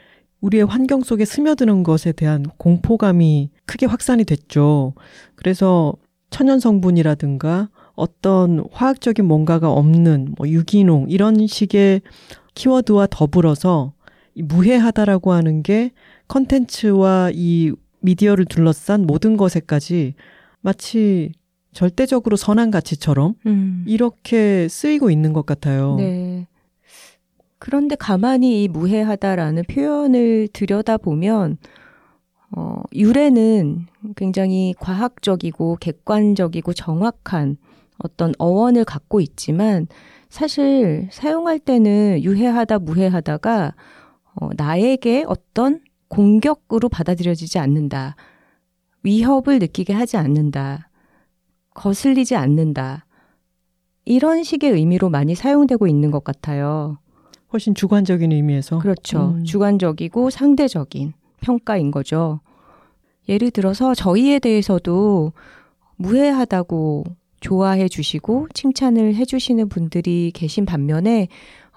우리의 0.43 0.65
환경 0.67 1.03
속에 1.03 1.25
스며드는 1.25 1.83
것에 1.83 2.13
대한 2.13 2.45
공포감이 2.59 3.51
크게 3.65 3.87
확산이 3.87 4.25
됐죠. 4.25 4.93
그래서 5.35 5.95
천연 6.31 6.61
성분이라든가 6.61 7.71
어떤 7.95 8.65
화학적인 8.73 9.25
뭔가가 9.25 9.71
없는 9.71 10.35
뭐 10.37 10.49
유기농 10.49 11.07
이런 11.09 11.47
식의 11.47 12.03
키워드와 12.55 13.07
더불어서 13.11 13.93
무해하다라고 14.35 15.33
하는 15.33 15.63
게 15.63 15.93
컨텐츠와 16.29 17.31
이 17.35 17.73
미디어를 18.01 18.47
둘러싼 18.47 19.07
모든 19.07 19.37
것에까지 19.37 20.15
마치 20.61 21.33
절대적으로 21.73 22.37
선한 22.37 22.71
가치처럼 22.71 23.35
음. 23.47 23.85
이렇게 23.87 24.69
쓰이고 24.69 25.11
있는 25.11 25.33
것 25.33 25.47
같아요. 25.47 25.97
네. 25.97 26.47
그런데 27.63 27.95
가만히 27.95 28.65
이 28.65 28.69
무해하다라는 28.69 29.63
표현을 29.71 30.49
들여다보면, 30.53 31.59
어, 32.57 32.83
유래는 32.93 33.87
굉장히 34.17 34.75
과학적이고 34.81 35.77
객관적이고 35.77 36.73
정확한 36.73 37.57
어떤 37.99 38.33
어원을 38.39 38.85
갖고 38.85 39.21
있지만, 39.21 39.87
사실 40.29 41.09
사용할 41.13 41.61
때는 41.61 42.25
유해하다, 42.25 42.81
무해하다가, 42.81 43.75
어, 44.35 44.49
나에게 44.57 45.25
어떤 45.29 45.83
공격으로 46.09 46.89
받아들여지지 46.89 47.61
않는다. 47.61 48.17
위협을 49.05 49.61
느끼게 49.61 49.93
하지 49.93 50.17
않는다. 50.17 50.91
거슬리지 51.75 52.35
않는다. 52.35 53.07
이런 54.05 54.43
식의 54.43 54.73
의미로 54.73 55.11
많이 55.11 55.37
사용되고 55.37 55.87
있는 55.87 56.11
것 56.11 56.25
같아요. 56.25 56.99
훨씬 57.53 57.75
주관적인 57.75 58.33
의미에서. 58.33 58.79
그렇죠. 58.79 59.35
음. 59.37 59.45
주관적이고 59.45 60.31
상대적인 60.31 61.13
평가인 61.41 61.91
거죠. 61.91 62.41
예를 63.29 63.51
들어서 63.51 63.95
저희에 63.95 64.39
대해서도 64.39 65.33
무해하다고 65.97 67.05
좋아해 67.41 67.89
주시고 67.89 68.49
칭찬을 68.55 69.15
해 69.15 69.25
주시는 69.25 69.69
분들이 69.69 70.33
계신 70.35 70.65
반면에 70.65 71.29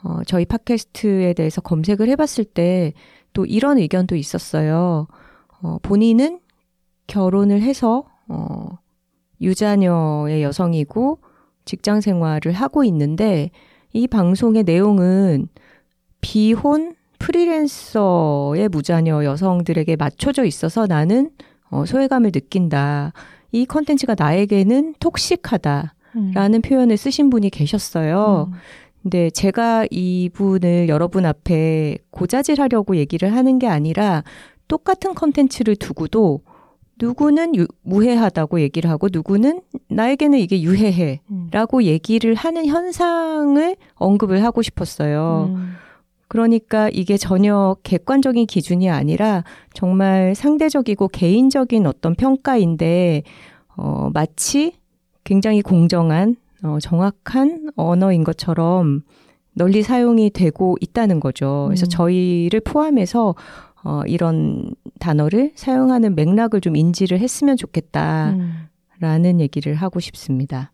어, 0.03 0.23
저희 0.25 0.45
팟캐스트에 0.45 1.33
대해서 1.33 1.61
검색을 1.61 2.09
해봤을 2.09 2.45
때 2.45 2.93
또 3.35 3.45
이런 3.45 3.77
의견도 3.77 4.15
있었어요. 4.15 5.07
어, 5.61 5.77
본인은 5.83 6.39
결혼을 7.05 7.61
해서 7.61 8.05
어, 8.27 8.79
유자녀의 9.41 10.41
여성이고 10.41 11.19
직장 11.65 12.01
생활을 12.01 12.53
하고 12.53 12.83
있는데 12.85 13.51
이 13.91 14.07
방송의 14.07 14.63
내용은 14.63 15.49
비혼 16.25 16.95
프리랜서의 17.19 18.67
무자녀 18.69 19.23
여성들에게 19.23 19.95
맞춰져 19.95 20.43
있어서 20.43 20.87
나는 20.87 21.29
어, 21.69 21.85
소외감을 21.85 22.31
느낀다. 22.31 23.13
이 23.51 23.67
컨텐츠가 23.67 24.15
나에게는 24.17 24.95
toxic하다라는 24.99 25.93
음. 26.15 26.61
표현을 26.63 26.97
쓰신 26.97 27.29
분이 27.29 27.51
계셨어요. 27.51 28.49
음. 28.51 28.57
근데 29.03 29.29
제가 29.29 29.85
이분을 29.91 30.89
여러분 30.89 31.27
앞에 31.27 31.99
고자질하려고 32.09 32.95
얘기를 32.95 33.31
하는 33.35 33.59
게 33.59 33.67
아니라 33.67 34.23
똑같은 34.67 35.13
컨텐츠를 35.13 35.75
두고도 35.75 36.41
누구는 36.99 37.55
유, 37.55 37.67
무해하다고 37.83 38.61
얘기를 38.61 38.89
하고 38.89 39.09
누구는 39.11 39.61
나에게는 39.89 40.39
이게 40.39 40.63
유해해라고 40.63 41.77
음. 41.77 41.83
얘기를 41.83 42.33
하는 42.33 42.65
현상을 42.65 43.75
언급을 43.93 44.43
하고 44.43 44.63
싶었어요. 44.63 45.51
음. 45.53 45.75
그러니까 46.27 46.89
이게 46.89 47.17
전혀 47.17 47.75
객관적인 47.83 48.47
기준이 48.47 48.89
아니라 48.89 49.43
정말 49.73 50.33
상대적이고 50.35 51.09
개인적인 51.09 51.85
어떤 51.85 52.15
평가인데, 52.15 53.23
어, 53.77 54.09
마치 54.13 54.73
굉장히 55.23 55.61
공정한, 55.61 56.35
어, 56.63 56.79
정확한 56.79 57.69
언어인 57.75 58.23
것처럼 58.23 59.01
널리 59.53 59.83
사용이 59.83 60.29
되고 60.31 60.75
있다는 60.81 61.19
거죠. 61.19 61.65
그래서 61.67 61.85
음. 61.85 61.89
저희를 61.89 62.59
포함해서 62.61 63.35
어, 63.83 64.01
이런 64.07 64.73
단어를 64.99 65.51
사용하는 65.55 66.15
맥락을 66.15 66.59
좀 66.59 66.75
인지를 66.75 67.19
했으면 67.19 67.55
좋겠다라는 67.55 68.65
음. 69.01 69.39
얘기를 69.39 69.75
하고 69.75 69.99
싶습니다. 69.99 70.71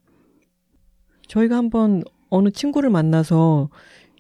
저희가 1.28 1.58
한번 1.58 2.04
어느 2.30 2.50
친구를 2.50 2.90
만나서 2.90 3.70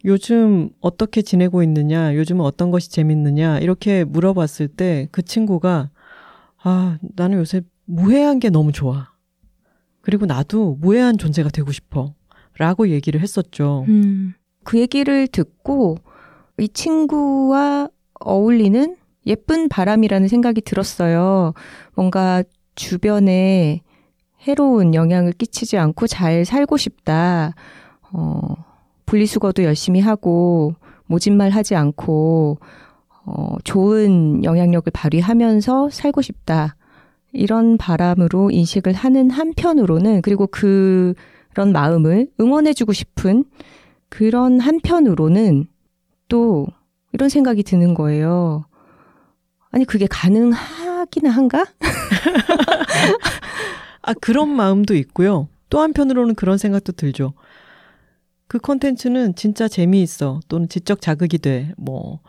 요즘 0.05 0.69
어떻게 0.79 1.21
지내고 1.21 1.63
있느냐, 1.63 2.15
요즘은 2.15 2.43
어떤 2.43 2.71
것이 2.71 2.89
재밌느냐, 2.89 3.59
이렇게 3.59 4.03
물어봤을 4.03 4.67
때 4.69 5.07
그 5.11 5.21
친구가, 5.21 5.89
아, 6.63 6.97
나는 7.15 7.37
요새 7.39 7.61
무해한 7.85 8.39
게 8.39 8.49
너무 8.49 8.71
좋아. 8.71 9.09
그리고 10.01 10.25
나도 10.25 10.77
무해한 10.79 11.17
존재가 11.17 11.49
되고 11.49 11.71
싶어. 11.71 12.13
라고 12.57 12.89
얘기를 12.89 13.21
했었죠. 13.21 13.85
음, 13.87 14.33
그 14.63 14.79
얘기를 14.79 15.27
듣고 15.27 15.97
이 16.59 16.67
친구와 16.69 17.89
어울리는 18.19 18.97
예쁜 19.25 19.69
바람이라는 19.69 20.27
생각이 20.27 20.61
들었어요. 20.61 21.53
뭔가 21.95 22.43
주변에 22.75 23.81
해로운 24.47 24.93
영향을 24.93 25.31
끼치지 25.33 25.77
않고 25.77 26.07
잘 26.07 26.45
살고 26.45 26.77
싶다. 26.77 27.53
어, 28.11 28.55
분리수거도 29.11 29.63
열심히 29.63 29.99
하고 29.99 30.73
모진말 31.05 31.49
하지 31.49 31.75
않고 31.75 32.57
어, 33.25 33.55
좋은 33.65 34.43
영향력을 34.43 34.89
발휘하면서 34.91 35.89
살고 35.89 36.21
싶다. 36.21 36.75
이런 37.33 37.77
바람으로 37.77 38.51
인식을 38.51 38.93
하는 38.93 39.29
한편으로는 39.29 40.21
그리고 40.21 40.47
그, 40.47 41.13
그런 41.49 41.73
마음을 41.73 42.27
응원해주고 42.39 42.93
싶은 42.93 43.43
그런 44.09 44.59
한편으로는 44.59 45.67
또 46.27 46.67
이런 47.11 47.29
생각이 47.29 47.63
드는 47.63 47.93
거예요. 47.93 48.65
아니, 49.71 49.85
그게 49.85 50.07
가능하기는 50.07 51.29
한가? 51.29 51.65
아, 54.01 54.13
그런 54.13 54.49
마음도 54.49 54.95
있고요. 54.95 55.47
또 55.69 55.79
한편으로는 55.79 56.35
그런 56.35 56.57
생각도 56.57 56.93
들죠. 56.93 57.33
그 58.51 58.59
콘텐츠는 58.59 59.33
진짜 59.35 59.69
재미있어. 59.69 60.41
또는 60.49 60.67
지적 60.67 60.99
자극이 60.99 61.37
돼. 61.37 61.71
뭐, 61.77 62.19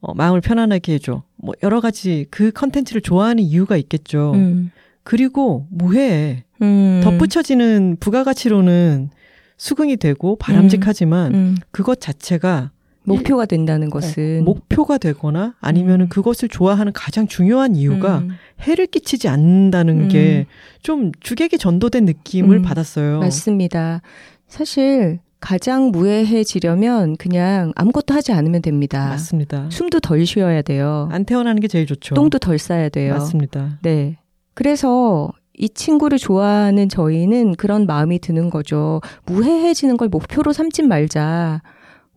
어, 0.00 0.14
마음을 0.14 0.40
편안하게 0.40 0.94
해줘. 0.94 1.22
뭐 1.36 1.54
여러 1.62 1.82
가지 1.82 2.24
그 2.30 2.50
컨텐츠를 2.50 3.02
좋아하는 3.02 3.42
이유가 3.44 3.76
있겠죠. 3.76 4.32
음. 4.36 4.70
그리고 5.02 5.66
무해해. 5.68 6.44
음. 6.62 7.02
덧붙여지는 7.04 7.98
부가가치로는 8.00 9.10
수긍이 9.58 9.98
되고 9.98 10.36
바람직하지만 10.36 11.34
음. 11.34 11.38
음. 11.38 11.56
그것 11.70 12.00
자체가 12.00 12.70
목표가 13.02 13.44
된다는 13.44 13.88
네. 13.88 13.90
것은 13.90 14.44
목표가 14.46 14.96
되거나 14.96 15.56
아니면은 15.60 16.06
음. 16.06 16.08
그것을 16.08 16.48
좋아하는 16.48 16.94
가장 16.94 17.26
중요한 17.26 17.76
이유가 17.76 18.20
음. 18.20 18.30
해를 18.62 18.86
끼치지 18.86 19.28
않는다는 19.28 20.04
음. 20.04 20.08
게좀 20.08 21.12
주객이 21.20 21.58
전도된 21.58 22.06
느낌을 22.06 22.56
음. 22.56 22.62
받았어요. 22.62 23.20
맞습니다. 23.20 24.00
사실 24.48 25.20
가장 25.40 25.90
무해해지려면 25.90 27.16
그냥 27.16 27.72
아무것도 27.74 28.14
하지 28.14 28.32
않으면 28.32 28.62
됩니다. 28.62 29.08
맞습니다. 29.08 29.68
숨도 29.70 30.00
덜 30.00 30.24
쉬어야 30.26 30.62
돼요. 30.62 31.08
안 31.10 31.24
태어나는 31.24 31.60
게 31.60 31.68
제일 31.68 31.86
좋죠. 31.86 32.14
똥도 32.14 32.38
덜 32.38 32.58
싸야 32.58 32.88
돼요. 32.90 33.14
맞습니다. 33.14 33.78
네. 33.82 34.18
그래서 34.54 35.30
이 35.54 35.68
친구를 35.68 36.18
좋아하는 36.18 36.88
저희는 36.88 37.54
그런 37.56 37.86
마음이 37.86 38.18
드는 38.18 38.50
거죠. 38.50 39.00
무해해지는 39.26 39.96
걸 39.96 40.08
목표로 40.08 40.52
삼진 40.52 40.88
말자. 40.88 41.62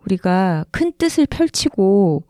우리가 0.06 0.66
큰 0.72 0.92
뜻을 0.98 1.26
펼치고 1.26 2.24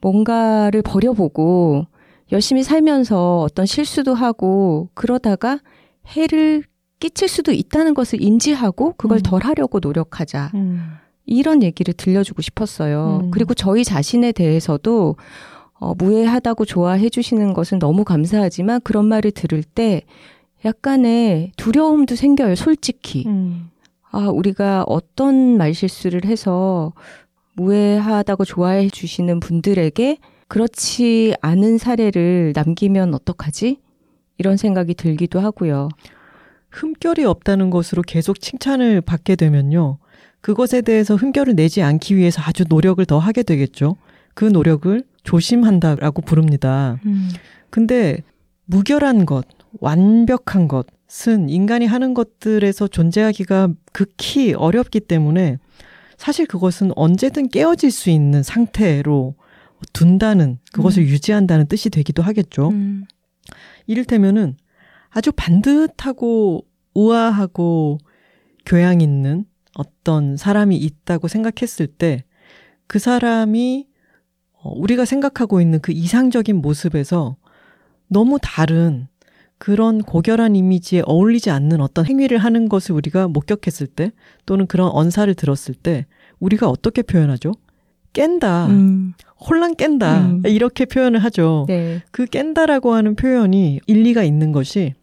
뭔가를 0.00 0.82
버려보고 0.82 1.86
열심히 2.32 2.62
살면서 2.62 3.40
어떤 3.40 3.66
실수도 3.66 4.14
하고 4.14 4.88
그러다가 4.94 5.58
해를 6.16 6.64
끼칠 7.00 7.28
수도 7.28 7.50
있다는 7.52 7.94
것을 7.94 8.22
인지하고 8.22 8.94
그걸 8.96 9.18
음. 9.18 9.22
덜 9.22 9.42
하려고 9.42 9.80
노력하자. 9.80 10.52
음. 10.54 10.92
이런 11.26 11.62
얘기를 11.62 11.94
들려주고 11.94 12.42
싶었어요. 12.42 13.22
음. 13.24 13.30
그리고 13.30 13.54
저희 13.54 13.84
자신에 13.84 14.32
대해서도 14.32 15.16
어, 15.74 15.94
무해하다고 15.94 16.66
좋아해 16.66 17.08
주시는 17.08 17.54
것은 17.54 17.78
너무 17.78 18.04
감사하지만 18.04 18.80
그런 18.82 19.06
말을 19.06 19.30
들을 19.30 19.62
때 19.62 20.02
약간의 20.64 21.52
두려움도 21.56 22.16
생겨요, 22.16 22.54
솔직히. 22.54 23.24
음. 23.26 23.70
아, 24.10 24.28
우리가 24.28 24.84
어떤 24.86 25.56
말실수를 25.56 26.24
해서 26.26 26.92
무해하다고 27.54 28.44
좋아해 28.44 28.90
주시는 28.90 29.40
분들에게 29.40 30.18
그렇지 30.48 31.34
않은 31.40 31.78
사례를 31.78 32.52
남기면 32.54 33.14
어떡하지? 33.14 33.78
이런 34.36 34.56
생각이 34.56 34.94
들기도 34.94 35.40
하고요. 35.40 35.88
흠결이 36.70 37.24
없다는 37.24 37.70
것으로 37.70 38.02
계속 38.02 38.40
칭찬을 38.40 39.00
받게 39.00 39.36
되면요. 39.36 39.98
그것에 40.40 40.80
대해서 40.80 41.16
흠결을 41.16 41.54
내지 41.54 41.82
않기 41.82 42.16
위해서 42.16 42.40
아주 42.42 42.64
노력을 42.68 43.04
더 43.04 43.18
하게 43.18 43.42
되겠죠. 43.42 43.96
그 44.34 44.44
노력을 44.44 45.02
조심한다라고 45.22 46.22
부릅니다. 46.22 46.98
음. 47.04 47.28
근데 47.68 48.22
무결한 48.64 49.26
것, 49.26 49.46
완벽한 49.80 50.68
것은 50.68 51.50
인간이 51.50 51.86
하는 51.86 52.14
것들에서 52.14 52.88
존재하기가 52.88 53.68
극히 53.92 54.54
어렵기 54.54 55.00
때문에 55.00 55.58
사실 56.16 56.46
그것은 56.46 56.92
언제든 56.96 57.48
깨어질 57.48 57.90
수 57.90 58.10
있는 58.10 58.42
상태로 58.42 59.34
둔다는 59.92 60.58
그것을 60.72 61.02
음. 61.02 61.08
유지한다는 61.08 61.66
뜻이 61.66 61.90
되기도 61.90 62.22
하겠죠. 62.22 62.68
음. 62.68 63.04
이를테면은 63.86 64.56
아주 65.10 65.32
반듯하고 65.32 66.66
우아하고 66.94 67.98
교양 68.64 69.00
있는 69.00 69.44
어떤 69.74 70.36
사람이 70.36 70.76
있다고 70.76 71.28
생각했을 71.28 71.86
때 71.86 72.24
그 72.90 72.98
사람이 72.98 73.86
어, 74.52 74.72
우리가 74.74 75.04
생각하고 75.04 75.60
있는 75.60 75.78
그 75.78 75.92
이상적인 75.92 76.56
모습에서 76.56 77.36
너무 78.08 78.40
다른 78.42 79.06
그런 79.58 80.02
고결한 80.02 80.56
이미지에 80.56 81.02
어울리지 81.06 81.50
않는 81.50 81.80
어떤 81.80 82.04
행위를 82.04 82.38
하는 82.38 82.68
것을 82.68 82.96
우리가 82.96 83.28
목격했을 83.28 83.86
때 83.86 84.10
또는 84.44 84.66
그런 84.66 84.90
언사를 84.90 85.32
들었을 85.34 85.76
때 85.76 86.06
우리가 86.40 86.68
어떻게 86.68 87.02
표현하죠? 87.02 87.52
깬다. 88.12 88.66
음. 88.66 89.12
혼란 89.38 89.76
깬다. 89.76 90.22
음. 90.22 90.42
이렇게 90.44 90.84
표현을 90.84 91.20
하죠. 91.20 91.66
네. 91.68 92.02
그 92.10 92.26
깬다라고 92.26 92.92
하는 92.92 93.14
표현이 93.14 93.82
일리가 93.86 94.24
있는 94.24 94.50
것이 94.50 94.94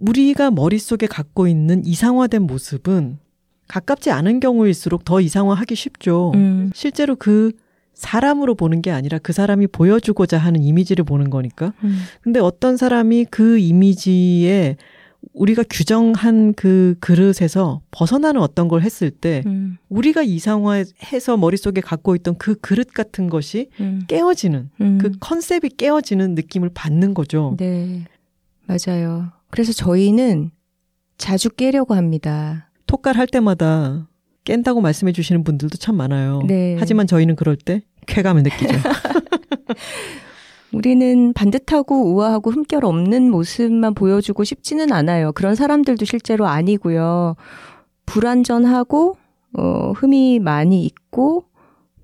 우리가 0.00 0.50
머릿속에 0.50 1.06
갖고 1.06 1.46
있는 1.46 1.84
이상화된 1.84 2.42
모습은 2.42 3.18
가깝지 3.68 4.10
않은 4.10 4.40
경우일수록 4.40 5.04
더 5.04 5.20
이상화하기 5.20 5.74
쉽죠. 5.74 6.32
음. 6.34 6.70
실제로 6.74 7.14
그 7.14 7.52
사람으로 7.94 8.54
보는 8.54 8.82
게 8.82 8.90
아니라 8.90 9.18
그 9.18 9.32
사람이 9.32 9.68
보여주고자 9.68 10.38
하는 10.38 10.62
이미지를 10.62 11.04
보는 11.04 11.30
거니까. 11.30 11.74
음. 11.84 12.00
근데 12.22 12.40
어떤 12.40 12.76
사람이 12.76 13.26
그 13.30 13.58
이미지에 13.58 14.76
우리가 15.34 15.64
규정한 15.68 16.54
그 16.54 16.94
그릇에서 17.00 17.82
벗어나는 17.90 18.40
어떤 18.40 18.68
걸 18.68 18.80
했을 18.82 19.10
때 19.10 19.42
음. 19.46 19.76
우리가 19.88 20.22
이상화해서 20.22 21.36
머릿속에 21.36 21.80
갖고 21.82 22.16
있던 22.16 22.36
그 22.38 22.54
그릇 22.58 22.92
같은 22.92 23.28
것이 23.28 23.68
음. 23.80 24.02
깨어지는 24.08 24.70
음. 24.80 24.98
그 24.98 25.12
컨셉이 25.20 25.68
깨어지는 25.76 26.34
느낌을 26.34 26.70
받는 26.72 27.14
거죠. 27.14 27.54
네. 27.58 28.04
맞아요. 28.66 29.30
그래서 29.50 29.72
저희는 29.72 30.50
자주 31.18 31.50
깨려고 31.50 31.94
합니다. 31.94 32.70
톡갈 32.86 33.16
할 33.16 33.26
때마다 33.26 34.08
깬다고 34.44 34.80
말씀해 34.80 35.12
주시는 35.12 35.44
분들도 35.44 35.76
참 35.76 35.96
많아요. 35.96 36.42
네. 36.46 36.76
하지만 36.78 37.06
저희는 37.06 37.36
그럴 37.36 37.56
때 37.56 37.82
쾌감을 38.06 38.42
느끼죠. 38.42 38.74
우리는 40.72 41.32
반듯하고 41.32 42.14
우아하고 42.14 42.50
흠결 42.50 42.84
없는 42.84 43.30
모습만 43.30 43.94
보여주고 43.94 44.44
싶지는 44.44 44.92
않아요. 44.92 45.32
그런 45.32 45.54
사람들도 45.54 46.04
실제로 46.04 46.46
아니고요. 46.46 47.34
불완전하고 48.06 49.16
어, 49.58 49.92
흠이 49.96 50.38
많이 50.38 50.84
있고 50.84 51.44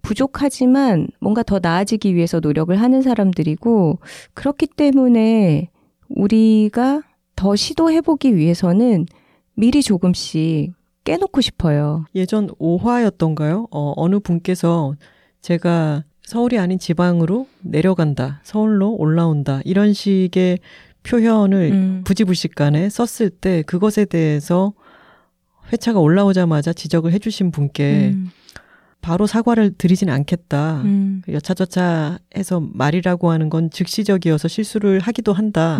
부족하지만 0.02 1.08
뭔가 1.20 1.42
더 1.42 1.58
나아지기 1.60 2.14
위해서 2.14 2.40
노력을 2.40 2.74
하는 2.80 3.02
사람들이고 3.02 3.98
그렇기 4.34 4.68
때문에 4.68 5.70
우리가 6.08 7.02
더 7.36 7.54
시도해보기 7.54 8.34
위해서는 8.34 9.06
미리 9.54 9.82
조금씩 9.82 10.72
깨놓고 11.04 11.40
싶어요. 11.40 12.04
예전 12.14 12.48
5화였던가요? 12.48 13.68
어, 13.70 13.92
어느 13.96 14.18
분께서 14.18 14.94
제가 15.40 16.02
서울이 16.22 16.58
아닌 16.58 16.78
지방으로 16.78 17.46
내려간다, 17.60 18.40
서울로 18.42 18.92
올라온다, 18.94 19.60
이런 19.64 19.92
식의 19.92 20.58
표현을 21.04 21.70
음. 21.72 22.02
부지불식 22.04 22.56
간에 22.56 22.88
썼을 22.88 23.30
때 23.30 23.62
그것에 23.62 24.06
대해서 24.06 24.72
회차가 25.72 26.00
올라오자마자 26.00 26.72
지적을 26.72 27.12
해주신 27.12 27.52
분께 27.52 28.10
음. 28.12 28.30
바로 29.00 29.28
사과를 29.28 29.74
드리진 29.78 30.10
않겠다. 30.10 30.82
음. 30.82 31.22
여차저차 31.28 32.18
해서 32.36 32.60
말이라고 32.60 33.30
하는 33.30 33.48
건 33.48 33.70
즉시적이어서 33.70 34.48
실수를 34.48 34.98
하기도 34.98 35.32
한다. 35.32 35.78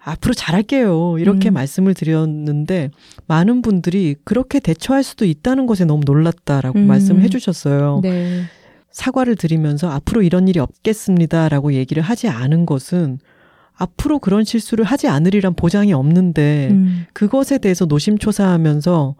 음. 0.00 0.10
앞으로 0.10 0.34
잘할게요. 0.34 1.18
이렇게 1.18 1.50
음. 1.50 1.54
말씀을 1.54 1.94
드렸는데 1.94 2.90
많은 3.26 3.62
분들이 3.62 4.16
그렇게 4.24 4.60
대처할 4.60 5.02
수도 5.02 5.24
있다는 5.24 5.66
것에 5.66 5.84
너무 5.84 6.02
놀랐다라고 6.04 6.78
음. 6.78 6.86
말씀을 6.86 7.22
해주셨어요. 7.22 8.00
네. 8.02 8.42
사과를 8.90 9.36
드리면서 9.36 9.88
앞으로 9.90 10.22
이런 10.22 10.48
일이 10.48 10.58
없겠습니다라고 10.58 11.74
얘기를 11.74 12.02
하지 12.02 12.28
않은 12.28 12.66
것은 12.66 13.18
앞으로 13.74 14.18
그런 14.18 14.44
실수를 14.44 14.84
하지 14.84 15.08
않으리란 15.08 15.54
보장이 15.54 15.92
없는데 15.92 16.68
음. 16.70 17.06
그것에 17.12 17.58
대해서 17.58 17.86
노심초사하면서 17.86 19.14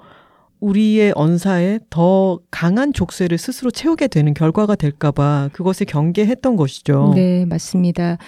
우리의 0.60 1.12
언사에 1.14 1.78
더 1.88 2.38
강한 2.50 2.92
족쇄를 2.92 3.38
스스로 3.38 3.70
채우게 3.70 4.08
되는 4.08 4.34
결과가 4.34 4.74
될까봐 4.74 5.50
그것을 5.52 5.86
경계했던 5.86 6.56
것이죠. 6.56 7.12
네, 7.14 7.46
맞습니다. 7.46 8.18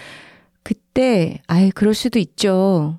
그때, 0.92 1.40
아예 1.46 1.70
그럴 1.70 1.94
수도 1.94 2.18
있죠. 2.18 2.98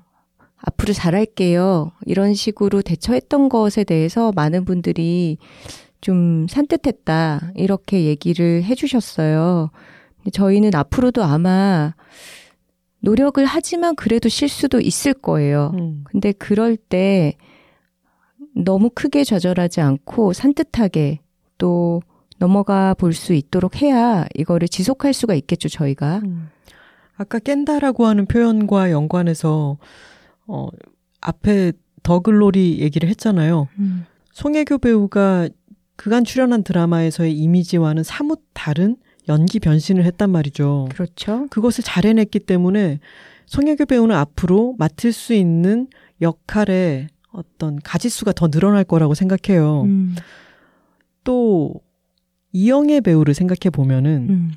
앞으로 0.56 0.92
잘할게요. 0.92 1.92
이런 2.06 2.34
식으로 2.34 2.82
대처했던 2.82 3.48
것에 3.48 3.84
대해서 3.84 4.32
많은 4.34 4.64
분들이 4.64 5.38
좀 6.00 6.48
산뜻했다. 6.48 7.52
이렇게 7.54 8.04
얘기를 8.06 8.64
해주셨어요. 8.64 9.70
저희는 10.32 10.74
앞으로도 10.74 11.22
아마 11.22 11.94
노력을 12.98 13.44
하지만 13.44 13.94
그래도 13.94 14.28
실수도 14.28 14.80
있을 14.80 15.12
거예요. 15.14 15.70
음. 15.78 16.02
근데 16.04 16.32
그럴 16.32 16.76
때 16.76 17.36
너무 18.56 18.90
크게 18.92 19.22
좌절하지 19.22 19.80
않고 19.82 20.32
산뜻하게 20.32 21.20
또 21.58 22.02
넘어가 22.38 22.94
볼 22.94 23.12
수 23.12 23.34
있도록 23.34 23.80
해야 23.82 24.24
이거를 24.34 24.66
지속할 24.66 25.12
수가 25.12 25.34
있겠죠, 25.34 25.68
저희가. 25.68 26.22
음. 26.24 26.48
아까 27.16 27.38
깬다라고 27.38 28.06
하는 28.06 28.26
표현과 28.26 28.90
연관해서 28.90 29.78
어 30.46 30.68
앞에 31.20 31.72
더글로리 32.02 32.80
얘기를 32.80 33.08
했잖아요. 33.08 33.68
음. 33.78 34.06
송혜교 34.32 34.78
배우가 34.78 35.48
그간 35.96 36.24
출연한 36.24 36.64
드라마에서의 36.64 37.36
이미지와는 37.36 38.02
사뭇 38.02 38.40
다른 38.52 38.96
연기 39.28 39.58
변신을 39.58 40.04
했단 40.04 40.30
말이죠. 40.30 40.88
그렇죠. 40.90 41.46
그것을 41.50 41.84
잘 41.84 42.04
해냈기 42.04 42.40
때문에 42.40 43.00
송혜교 43.46 43.86
배우는 43.86 44.14
앞으로 44.14 44.74
맡을 44.78 45.12
수 45.12 45.32
있는 45.34 45.86
역할의 46.20 47.08
어떤 47.32 47.78
가지수가 47.80 48.32
더 48.32 48.48
늘어날 48.48 48.84
거라고 48.84 49.14
생각해요. 49.14 49.82
음. 49.82 50.14
또 51.22 51.74
이영애 52.52 53.00
배우를 53.00 53.34
생각해 53.34 53.70
보면은 53.72 54.26
음. 54.30 54.52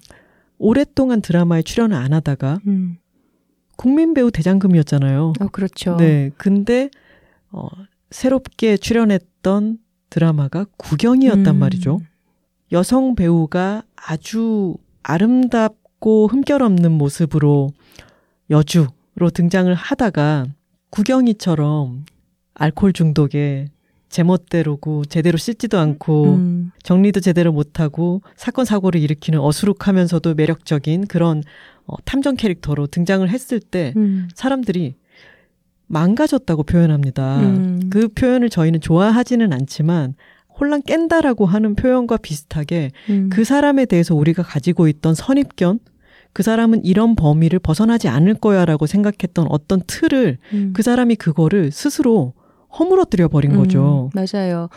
오랫동안 0.57 1.21
드라마에 1.21 1.61
출연을 1.61 1.95
안 1.95 2.13
하다가 2.13 2.59
음. 2.67 2.97
국민 3.75 4.13
배우 4.13 4.31
대장금이었잖아요. 4.31 5.33
어, 5.39 5.47
그렇죠. 5.49 5.97
네. 5.97 6.31
근데 6.37 6.89
어 7.51 7.67
새롭게 8.09 8.77
출연했던 8.77 9.77
드라마가 10.09 10.65
구경이었단 10.77 11.47
음. 11.47 11.59
말이죠. 11.59 12.01
여성 12.71 13.15
배우가 13.15 13.83
아주 13.95 14.75
아름답고 15.03 16.27
흠결 16.27 16.61
없는 16.63 16.91
모습으로 16.91 17.69
여주로 18.49 19.29
등장을 19.33 19.73
하다가 19.73 20.47
구경이처럼 20.89 22.05
알코올 22.55 22.93
중독에 22.93 23.69
제멋대로고 24.09 25.05
제대로 25.05 25.37
씻지도 25.37 25.77
않고 25.77 26.35
음. 26.35 26.71
정리도 26.83 27.19
제대로 27.19 27.51
못하고 27.51 28.21
사건 28.35 28.65
사고를 28.65 29.01
일으키는 29.01 29.39
어수룩하면서도 29.39 30.33
매력적인 30.35 31.07
그런 31.07 31.43
어, 31.85 31.95
탐정 32.05 32.35
캐릭터로 32.35 32.87
등장을 32.87 33.27
했을 33.29 33.59
때 33.59 33.93
음. 33.95 34.27
사람들이 34.35 34.95
망가졌다고 35.87 36.63
표현합니다. 36.63 37.39
음. 37.39 37.89
그 37.89 38.09
표현을 38.09 38.49
저희는 38.49 38.81
좋아하지는 38.81 39.53
않지만 39.53 40.15
혼란 40.59 40.81
깬다라고 40.81 41.45
하는 41.45 41.75
표현과 41.75 42.17
비슷하게 42.17 42.91
음. 43.09 43.29
그 43.31 43.43
사람에 43.43 43.85
대해서 43.85 44.15
우리가 44.15 44.43
가지고 44.43 44.87
있던 44.87 45.13
선입견, 45.15 45.79
그 46.33 46.43
사람은 46.43 46.83
이런 46.83 47.15
범위를 47.15 47.59
벗어나지 47.59 48.07
않을 48.07 48.35
거야라고 48.35 48.85
생각했던 48.85 49.47
어떤 49.49 49.81
틀을 49.87 50.37
음. 50.53 50.73
그 50.75 50.81
사람이 50.83 51.15
그거를 51.15 51.71
스스로 51.71 52.33
허물어뜨려 52.77 53.27
버린 53.27 53.51
음, 53.51 53.57
거죠. 53.57 54.09
맞아요. 54.13 54.69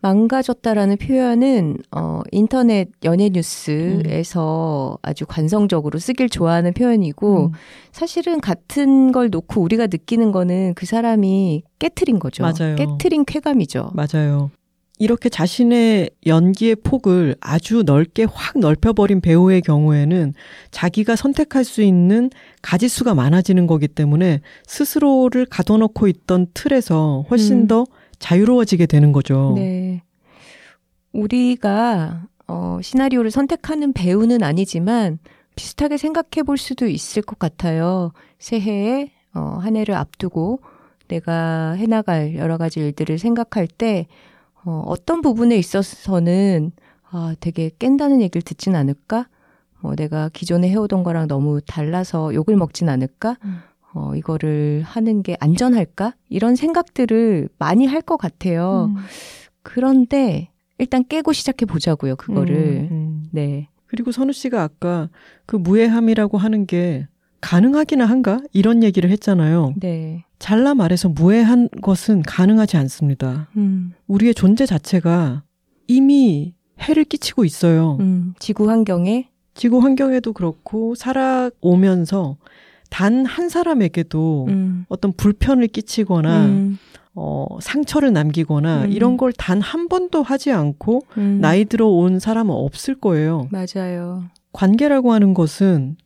망가졌다라는 0.00 0.98
표현은 0.98 1.78
어 1.90 2.20
인터넷 2.30 2.88
연예 3.02 3.28
뉴스에서 3.30 4.98
음. 4.98 5.02
아주 5.02 5.26
관성적으로 5.26 5.98
쓰길 5.98 6.28
좋아하는 6.28 6.72
표현이고 6.74 7.46
음. 7.46 7.52
사실은 7.92 8.40
같은 8.40 9.10
걸 9.10 9.30
놓고 9.30 9.60
우리가 9.60 9.86
느끼는 9.86 10.32
거는 10.32 10.74
그 10.74 10.86
사람이 10.86 11.62
깨트린 11.78 12.18
거죠. 12.18 12.44
맞아요. 12.44 12.76
깨트린 12.76 13.24
쾌감이죠. 13.24 13.90
맞아요. 13.94 14.50
이렇게 14.98 15.28
자신의 15.28 16.10
연기의 16.26 16.76
폭을 16.76 17.36
아주 17.40 17.82
넓게 17.84 18.24
확 18.24 18.58
넓혀버린 18.58 19.20
배우의 19.20 19.60
경우에는 19.60 20.32
자기가 20.70 21.16
선택할 21.16 21.64
수 21.64 21.82
있는 21.82 22.30
가지수가 22.62 23.14
많아지는 23.14 23.66
거기 23.66 23.88
때문에 23.88 24.40
스스로를 24.66 25.44
가둬놓고 25.46 26.08
있던 26.08 26.46
틀에서 26.54 27.26
훨씬 27.28 27.62
음. 27.62 27.66
더 27.66 27.86
자유로워지게 28.18 28.86
되는 28.86 29.12
거죠. 29.12 29.52
네. 29.56 30.02
우리가 31.12 32.26
어, 32.48 32.78
시나리오를 32.82 33.30
선택하는 33.30 33.92
배우는 33.92 34.42
아니지만 34.42 35.18
비슷하게 35.56 35.98
생각해 35.98 36.42
볼 36.44 36.56
수도 36.56 36.86
있을 36.86 37.22
것 37.22 37.38
같아요. 37.38 38.12
새해에 38.38 39.10
어, 39.34 39.58
한 39.60 39.76
해를 39.76 39.94
앞두고 39.94 40.60
내가 41.08 41.72
해나갈 41.72 42.34
여러 42.36 42.56
가지 42.56 42.80
일들을 42.80 43.18
생각할 43.18 43.66
때 43.66 44.06
어, 44.66 44.82
어떤 44.86 45.20
부분에 45.22 45.56
있어서는 45.56 46.72
아, 47.10 47.34
되게 47.40 47.70
깬다는 47.78 48.20
얘기를 48.20 48.42
듣진 48.42 48.74
않을까? 48.74 49.28
뭐 49.80 49.94
내가 49.94 50.28
기존에 50.32 50.68
해오던 50.68 51.04
거랑 51.04 51.28
너무 51.28 51.60
달라서 51.66 52.34
욕을 52.34 52.56
먹진 52.56 52.88
않을까? 52.88 53.36
음. 53.44 53.58
어, 53.94 54.14
이거를 54.14 54.82
하는 54.84 55.22
게 55.22 55.36
안전할까? 55.40 56.14
이런 56.28 56.56
생각들을 56.56 57.48
많이 57.58 57.86
할 57.86 58.02
것 58.02 58.16
같아요. 58.18 58.90
음. 58.94 59.02
그런데 59.62 60.50
일단 60.78 61.04
깨고 61.08 61.32
시작해 61.32 61.64
보자고요, 61.64 62.16
그거를. 62.16 62.56
음, 62.56 62.88
음. 62.90 63.24
네. 63.32 63.68
그리고 63.86 64.10
선우 64.12 64.32
씨가 64.32 64.62
아까 64.62 65.08
그 65.46 65.56
무해함이라고 65.56 66.38
하는 66.38 66.66
게 66.66 67.06
가능하기는 67.40 68.04
한가? 68.06 68.40
이런 68.52 68.82
얘기를 68.82 69.10
했잖아요. 69.10 69.74
네. 69.78 70.24
잘라 70.38 70.74
말해서 70.74 71.08
무해한 71.08 71.68
것은 71.82 72.22
가능하지 72.22 72.76
않습니다. 72.78 73.48
음. 73.56 73.92
우리의 74.06 74.34
존재 74.34 74.66
자체가 74.66 75.42
이미 75.86 76.54
해를 76.80 77.04
끼치고 77.04 77.44
있어요. 77.44 77.96
음. 78.00 78.34
지구 78.38 78.68
환경에? 78.70 79.28
지구 79.54 79.78
환경에도 79.78 80.32
그렇고 80.32 80.94
살아오면서 80.94 82.36
단 82.90 83.24
한 83.26 83.48
사람에게도 83.48 84.46
음. 84.48 84.84
어떤 84.88 85.12
불편을 85.12 85.68
끼치거나 85.68 86.44
음. 86.46 86.78
어, 87.14 87.46
상처를 87.60 88.12
남기거나 88.12 88.84
음. 88.84 88.92
이런 88.92 89.16
걸 89.16 89.32
단 89.32 89.60
한 89.62 89.88
번도 89.88 90.22
하지 90.22 90.52
않고 90.52 91.02
음. 91.16 91.38
나이 91.40 91.64
들어 91.64 91.86
온 91.88 92.18
사람은 92.18 92.54
없을 92.54 92.94
거예요. 92.94 93.48
맞아요. 93.50 94.24
관계라고 94.52 95.12
하는 95.12 95.32
것은 95.34 95.96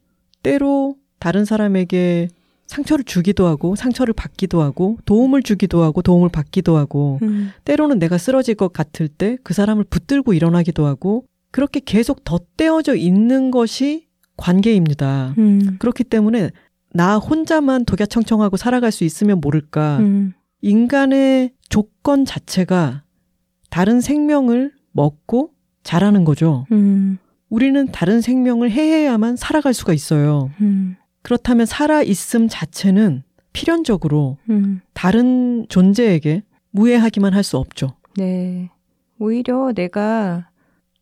때로 0.42 0.96
다른 1.20 1.44
사람에게 1.44 2.28
상처를 2.66 3.04
주기도 3.04 3.46
하고 3.46 3.74
상처를 3.76 4.14
받기도 4.14 4.62
하고 4.62 4.98
도움을 5.04 5.42
주기도 5.42 5.82
하고 5.82 6.02
도움을 6.02 6.28
받기도 6.28 6.76
하고 6.76 7.18
음. 7.22 7.50
때로는 7.64 7.98
내가 7.98 8.16
쓰러질 8.16 8.54
것 8.54 8.72
같을 8.72 9.08
때 9.08 9.36
그 9.42 9.54
사람을 9.54 9.84
붙들고 9.84 10.34
일어나기도 10.34 10.86
하고 10.86 11.24
그렇게 11.50 11.80
계속 11.84 12.24
덧대어져 12.24 12.94
있는 12.94 13.50
것이 13.50 14.06
관계입니다. 14.36 15.34
음. 15.38 15.76
그렇기 15.78 16.04
때문에 16.04 16.50
나 16.92 17.18
혼자만 17.18 17.84
독야청청하고 17.84 18.56
살아갈 18.56 18.92
수 18.92 19.04
있으면 19.04 19.40
모를까. 19.40 19.98
음. 19.98 20.32
인간의 20.62 21.52
조건 21.68 22.24
자체가 22.24 23.02
다른 23.70 24.00
생명을 24.00 24.72
먹고 24.92 25.50
자라는 25.82 26.24
거죠. 26.24 26.66
음. 26.72 27.18
우리는 27.48 27.86
다른 27.90 28.20
생명을 28.20 28.70
해야만 28.70 29.36
살아갈 29.36 29.74
수가 29.74 29.92
있어요. 29.92 30.50
음. 30.60 30.96
그렇다면 31.22 31.66
살아있음 31.66 32.48
자체는 32.48 33.22
필연적으로 33.52 34.38
음. 34.48 34.80
다른 34.94 35.66
존재에게 35.68 36.42
무해하기만 36.70 37.34
할 37.34 37.42
수 37.42 37.56
없죠. 37.58 37.88
네. 38.16 38.70
오히려 39.18 39.72
내가 39.74 40.48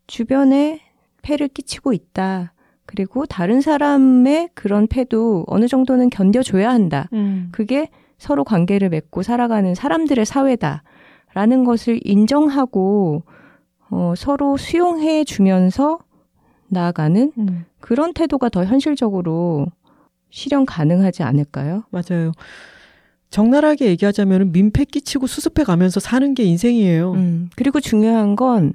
주변에 0.07 0.81
폐를 1.23 1.49
끼치고 1.49 1.93
있다. 1.93 2.53
그리고 2.87 3.27
다른 3.27 3.61
사람의 3.61 4.51
그런 4.55 4.87
폐도 4.87 5.45
어느 5.47 5.69
정도는 5.69 6.09
견뎌줘야 6.11 6.71
한다. 6.71 7.09
음. 7.13 7.51
그게 7.53 7.91
서로 8.17 8.45
관계를 8.45 8.89
맺고 8.89 9.23
살아가는 9.23 9.75
사람들의 9.75 10.25
사회다. 10.25 10.83
라는 11.35 11.65
것을 11.65 12.01
인정하고, 12.03 13.23
어, 13.91 14.15
서로 14.17 14.57
수용해 14.57 15.25
주면서 15.25 15.99
나아가는 16.69 17.33
음. 17.37 17.65
그런 17.81 18.15
태도가 18.15 18.49
더 18.49 18.65
현실적으로 18.65 19.67
실현 20.31 20.67
가능하지 20.67 21.23
않을까요? 21.23 21.85
맞아요. 21.91 22.33
적나라하게 23.31 23.87
얘기하자면 23.87 24.53
민폐 24.53 24.85
끼치고 24.85 25.27
수습해 25.27 25.65
가면서 25.65 26.01
사는 26.01 26.35
게 26.35 26.45
인생이에요. 26.45 27.13
음, 27.13 27.51
그리고 27.57 27.81
중요한 27.81 28.37
건 28.37 28.73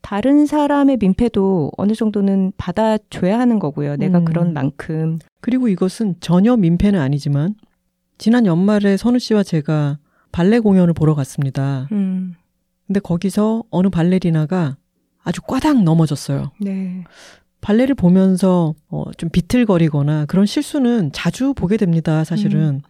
다른 0.00 0.46
사람의 0.46 0.98
민폐도 1.00 1.72
어느 1.76 1.92
정도는 1.94 2.52
받아줘야 2.56 3.38
하는 3.38 3.58
거고요. 3.58 3.96
내가 3.96 4.18
음. 4.18 4.24
그런 4.24 4.52
만큼. 4.52 5.18
그리고 5.40 5.68
이것은 5.68 6.16
전혀 6.20 6.56
민폐는 6.56 7.00
아니지만 7.00 7.56
지난 8.16 8.46
연말에 8.46 8.96
선우 8.96 9.18
씨와 9.18 9.42
제가 9.42 9.98
발레 10.32 10.60
공연을 10.60 10.94
보러 10.94 11.14
갔습니다. 11.14 11.88
음. 11.92 12.34
근데 12.86 13.00
거기서 13.00 13.64
어느 13.70 13.88
발레리나가 13.88 14.76
아주 15.22 15.42
꽈당 15.42 15.84
넘어졌어요. 15.84 16.52
네. 16.60 17.04
발레를 17.60 17.94
보면서 17.94 18.74
어, 18.88 19.04
좀 19.16 19.28
비틀거리거나 19.30 20.26
그런 20.26 20.46
실수는 20.46 21.10
자주 21.12 21.54
보게 21.54 21.76
됩니다, 21.76 22.24
사실은. 22.24 22.60
음. 22.60 22.80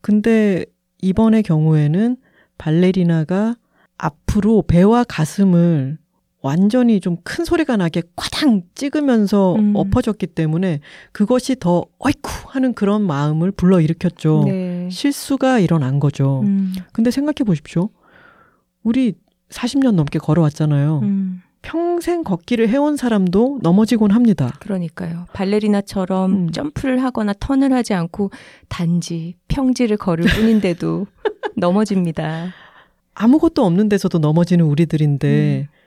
근데 0.00 0.64
이번의 1.02 1.42
경우에는 1.44 2.16
발레리나가 2.58 3.56
앞으로 3.96 4.62
배와 4.66 5.04
가슴을 5.04 5.98
완전히 6.40 7.00
좀 7.00 7.16
큰 7.24 7.44
소리가 7.44 7.76
나게 7.76 8.02
꽈당 8.16 8.62
찍으면서 8.74 9.56
음. 9.56 9.74
엎어졌기 9.74 10.28
때문에 10.28 10.80
그것이 11.12 11.56
더 11.58 11.84
어이쿠 11.98 12.30
하는 12.46 12.74
그런 12.74 13.02
마음을 13.02 13.50
불러일으켰죠. 13.50 14.44
네. 14.46 14.88
실수가 14.90 15.58
일어난 15.58 15.98
거죠. 16.00 16.42
음. 16.44 16.74
근데 16.92 17.10
생각해 17.10 17.44
보십시오. 17.44 17.90
우리 18.82 19.14
40년 19.50 19.92
넘게 19.94 20.18
걸어왔잖아요. 20.18 21.00
음. 21.02 21.42
평생 21.62 22.22
걷기를 22.24 22.68
해온 22.68 22.96
사람도 22.96 23.58
넘어지곤 23.62 24.10
합니다. 24.12 24.52
그러니까요. 24.60 25.26
발레리나처럼 25.32 26.32
음. 26.32 26.50
점프를 26.50 27.02
하거나 27.02 27.32
턴을 27.38 27.72
하지 27.72 27.94
않고 27.94 28.30
단지 28.68 29.34
평지를 29.48 29.96
걸을 29.96 30.24
뿐인데도 30.26 31.06
넘어집니다. 31.56 32.52
아무것도 33.14 33.64
없는 33.64 33.88
데서도 33.88 34.18
넘어지는 34.18 34.64
우리들인데 34.64 35.66
음. 35.68 35.78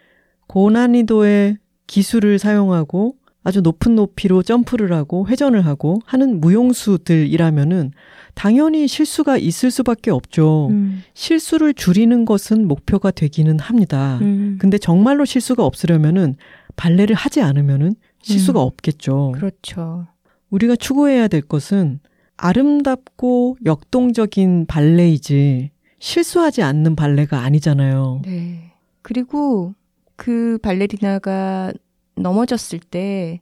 고난이도의 0.48 1.58
기술을 1.88 2.40
사용하고 2.40 3.16
아주 3.44 3.62
높은 3.62 3.96
높이로 3.96 4.44
점프를 4.44 4.94
하고 4.94 5.28
회전을 5.28 5.66
하고 5.66 6.00
하는 6.06 6.40
무용수들이라면은 6.42 7.92
당연히 8.34 8.88
실수가 8.88 9.38
있을 9.38 9.72
수밖에 9.72 10.12
없죠. 10.12 10.68
음. 10.72 11.04
실수를 11.14 11.74
줄이는 11.74 12.26
것은 12.26 12.68
목표가 12.68 13.12
되기는 13.12 13.60
합니다. 13.60 14.20
음. 14.22 14.58
근데 14.60 14.78
정말로 14.78 15.26
실수가 15.26 15.66
없으려면은 15.66 16.36
발레를 16.76 17.16
하지 17.16 17.42
않으면은 17.42 17.96
실수가 18.22 18.60
음. 18.60 18.66
없겠죠. 18.66 19.34
그렇죠. 19.36 20.08
우리가 20.50 20.76
추구해야 20.76 21.28
될 21.28 21.42
것은 21.42 22.00
아름답고 22.38 23.58
역동적인 23.66 24.66
발레이지 24.68 25.72
실수하지 26.00 26.64
않는 26.64 26.96
발레가 26.96 27.40
아니잖아요. 27.42 28.22
네. 28.26 28.72
그리고 29.02 29.76
그 30.16 30.58
발레리나가 30.62 31.72
넘어졌을 32.16 32.80
때 32.80 33.42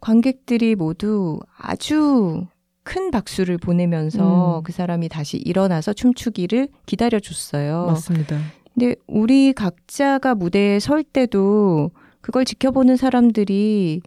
관객들이 0.00 0.74
모두 0.74 1.40
아주 1.56 2.46
큰 2.88 3.10
박수를 3.10 3.58
보내면서 3.58 4.60
음. 4.60 4.62
그 4.62 4.72
사람이 4.72 5.10
다시 5.10 5.36
일어나서 5.36 5.92
춤추기를 5.92 6.68
기다려줬어요. 6.86 7.84
맞습니다. 7.84 8.38
근데 8.72 8.94
우리 9.06 9.52
각자가 9.52 10.34
무대에 10.34 10.80
설 10.80 11.02
때도 11.02 11.90
그걸 12.22 12.46
지켜보는 12.46 12.96
사람들이 12.96 14.00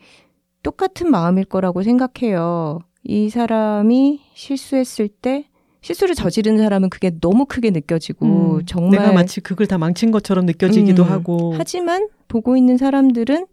똑같은 0.64 1.12
마음일 1.12 1.46
거라고 1.46 1.84
생각해요. 1.84 2.80
이 3.04 3.30
사람이 3.30 4.20
실수했을 4.34 5.10
때 5.10 5.46
실수를 5.82 6.16
저지른 6.16 6.58
사람은 6.58 6.90
그게 6.90 7.12
너무 7.22 7.46
크게 7.46 7.70
느껴지고 7.70 8.56
음, 8.56 8.66
정말 8.66 9.00
내가 9.00 9.14
마치 9.14 9.42
그걸 9.42 9.68
다 9.68 9.78
망친 9.78 10.10
것처럼 10.10 10.48
느껴지기도 10.48 11.04
음, 11.04 11.12
하고 11.12 11.54
하지만 11.56 12.08
보고 12.28 12.58
있는 12.58 12.78
사람들은 12.78 13.46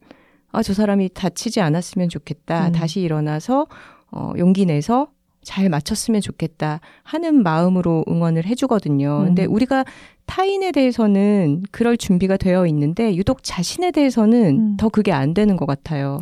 아 0.52 0.62
저 0.62 0.72
사람이 0.72 1.10
다치지 1.12 1.60
않았으면 1.60 2.08
좋겠다 2.08 2.68
음. 2.68 2.72
다시 2.72 3.02
일어나서 3.02 3.66
어, 4.10 4.32
용기 4.38 4.64
내서 4.64 5.08
잘 5.48 5.70
맞췄으면 5.70 6.20
좋겠다 6.20 6.80
하는 7.02 7.42
마음으로 7.42 8.04
응원을 8.06 8.44
해주거든요. 8.44 9.20
음. 9.20 9.24
근데 9.28 9.46
우리가 9.46 9.86
타인에 10.26 10.72
대해서는 10.72 11.62
그럴 11.70 11.96
준비가 11.96 12.36
되어 12.36 12.66
있는데 12.66 13.16
유독 13.16 13.42
자신에 13.42 13.90
대해서는 13.90 14.58
음. 14.58 14.76
더 14.76 14.90
그게 14.90 15.10
안 15.10 15.32
되는 15.32 15.56
것 15.56 15.64
같아요. 15.64 16.20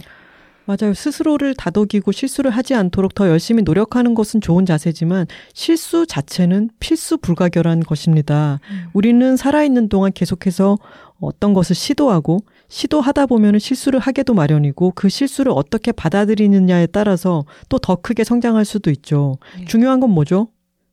맞아요. 0.64 0.94
스스로를 0.94 1.54
다독이고 1.54 2.12
실수를 2.12 2.52
하지 2.52 2.74
않도록 2.74 3.14
더 3.14 3.28
열심히 3.28 3.62
노력하는 3.62 4.14
것은 4.14 4.40
좋은 4.40 4.64
자세지만 4.64 5.26
실수 5.54 6.06
자체는 6.06 6.70
필수 6.78 7.18
불가결한 7.18 7.80
것입니다. 7.80 8.60
음. 8.70 8.86
우리는 8.92 9.36
살아있는 9.36 9.88
동안 9.88 10.12
계속해서 10.12 10.78
어떤 11.20 11.52
것을 11.52 11.74
시도하고 11.74 12.38
시도하다 12.68 13.26
보면 13.26 13.58
실수를 13.58 14.00
하게도 14.00 14.34
마련이고 14.34 14.92
그 14.94 15.08
실수를 15.08 15.52
어떻게 15.54 15.92
받아들이느냐에 15.92 16.86
따라서 16.88 17.44
또 17.68 17.78
더 17.78 17.94
크게 17.96 18.24
성장할 18.24 18.64
수도 18.64 18.90
있죠. 18.90 19.38
네. 19.58 19.64
중요한 19.66 20.00
건 20.00 20.10
뭐죠? 20.10 20.48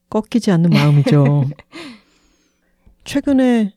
꺾이지 0.09 0.51
않는 0.51 0.69
마음이죠. 0.69 1.45
최근에 3.03 3.73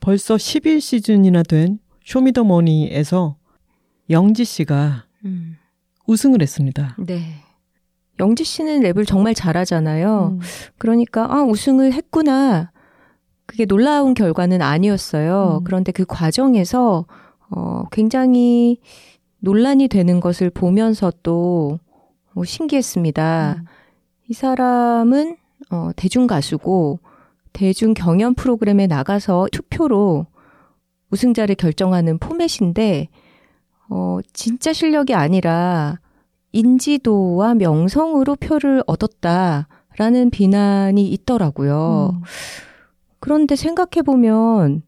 벌써 0.00 0.36
11시즌이나 0.36 1.46
된 1.46 1.78
쇼미더머니에서 2.04 3.36
영지 4.10 4.44
씨가 4.44 5.04
음. 5.24 5.56
우승을 6.06 6.40
했습니다. 6.40 6.96
네. 6.98 7.34
영지 8.20 8.44
씨는 8.44 8.80
랩을 8.80 9.06
정말 9.06 9.34
잘하잖아요. 9.34 10.38
음. 10.40 10.40
그러니까 10.78 11.26
아 11.30 11.42
우승을 11.42 11.92
했구나. 11.92 12.70
그게 13.44 13.66
놀라운 13.66 14.14
결과는 14.14 14.62
아니었어요. 14.62 15.58
음. 15.60 15.64
그런데 15.64 15.92
그 15.92 16.04
과정에서 16.06 17.06
어 17.50 17.84
굉장히 17.92 18.80
논란이 19.38 19.88
되는 19.88 20.20
것을 20.20 20.50
보면서 20.50 21.12
또 21.22 21.78
어, 22.34 22.44
신기했습니다. 22.44 23.56
음. 23.58 23.64
이 24.28 24.34
사람은 24.34 25.36
어 25.70 25.90
대중 25.96 26.26
가수고 26.26 26.98
대중 27.52 27.94
경연 27.94 28.34
프로그램에 28.34 28.86
나가서 28.86 29.48
투표로 29.52 30.26
우승자를 31.10 31.54
결정하는 31.54 32.18
포맷인데 32.18 33.08
어, 33.88 34.18
진짜 34.32 34.72
실력이 34.72 35.14
아니라 35.14 35.98
인지도와 36.52 37.54
명성으로 37.54 38.36
표를 38.36 38.82
얻었다라는 38.86 40.30
비난이 40.30 41.08
있더라고요. 41.08 42.10
음. 42.14 42.22
그런데 43.20 43.56
생각해 43.56 44.02
보면 44.04 44.82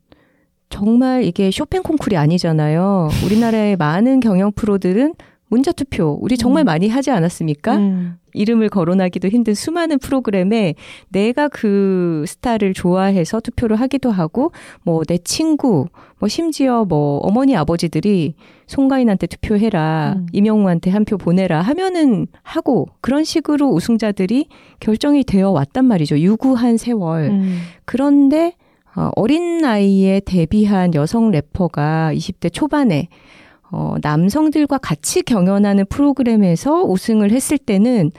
정말 0.69 1.25
이게 1.25 1.51
쇼팽 1.51 1.83
콩쿨이 1.83 2.17
아니잖아요. 2.17 3.09
우리나라의 3.25 3.77
많은 3.77 4.21
경영 4.21 4.53
프로들은 4.53 5.15
문자 5.51 5.73
투표 5.73 6.19
우리 6.21 6.37
정말 6.37 6.65
음. 6.65 6.67
많이 6.67 6.89
하지 6.91 7.11
않았습니까? 7.11 7.77
음. 7.77 8.17
이름을 8.35 8.69
거론하기도 8.69 9.29
힘든 9.29 9.55
수많은 9.55 9.99
프로그램에 9.99 10.75
내가 11.09 11.49
그 11.49 12.23
스타를 12.29 12.75
좋아해서 12.75 13.41
투표를 13.41 13.77
하기도 13.77 14.11
하고 14.11 14.53
뭐 14.85 15.03
내 15.09 15.17
친구 15.17 15.87
뭐 16.19 16.29
심지어 16.29 16.85
뭐 16.85 17.19
어머니 17.21 17.57
아버지들이 17.57 18.35
송가인한테 18.67 19.27
투표해라 19.27 20.17
음. 20.19 20.27
이명웅한테 20.33 20.91
한 20.91 21.05
표 21.07 21.17
보내라 21.17 21.63
하면은 21.63 22.27
하고 22.43 22.87
그런 23.01 23.25
식으로 23.25 23.71
우승자들이 23.71 24.49
결정이 24.81 25.25
되어 25.25 25.51
왔단 25.51 25.87
말이죠 25.87 26.19
유구한 26.19 26.77
세월 26.77 27.31
음. 27.31 27.59
그런데 27.87 28.53
어, 28.97 29.11
어린 29.17 29.59
나이에 29.59 30.21
데뷔한 30.25 30.95
여성 30.95 31.31
래퍼가 31.31 32.13
20대 32.15 32.53
초반에 32.53 33.09
어, 33.71 33.97
남성들과 34.03 34.79
같이 34.79 35.23
경연하는 35.23 35.87
프로그램에서 35.89 36.83
우승을 36.85 37.31
했을 37.31 37.59
때는 37.59 38.11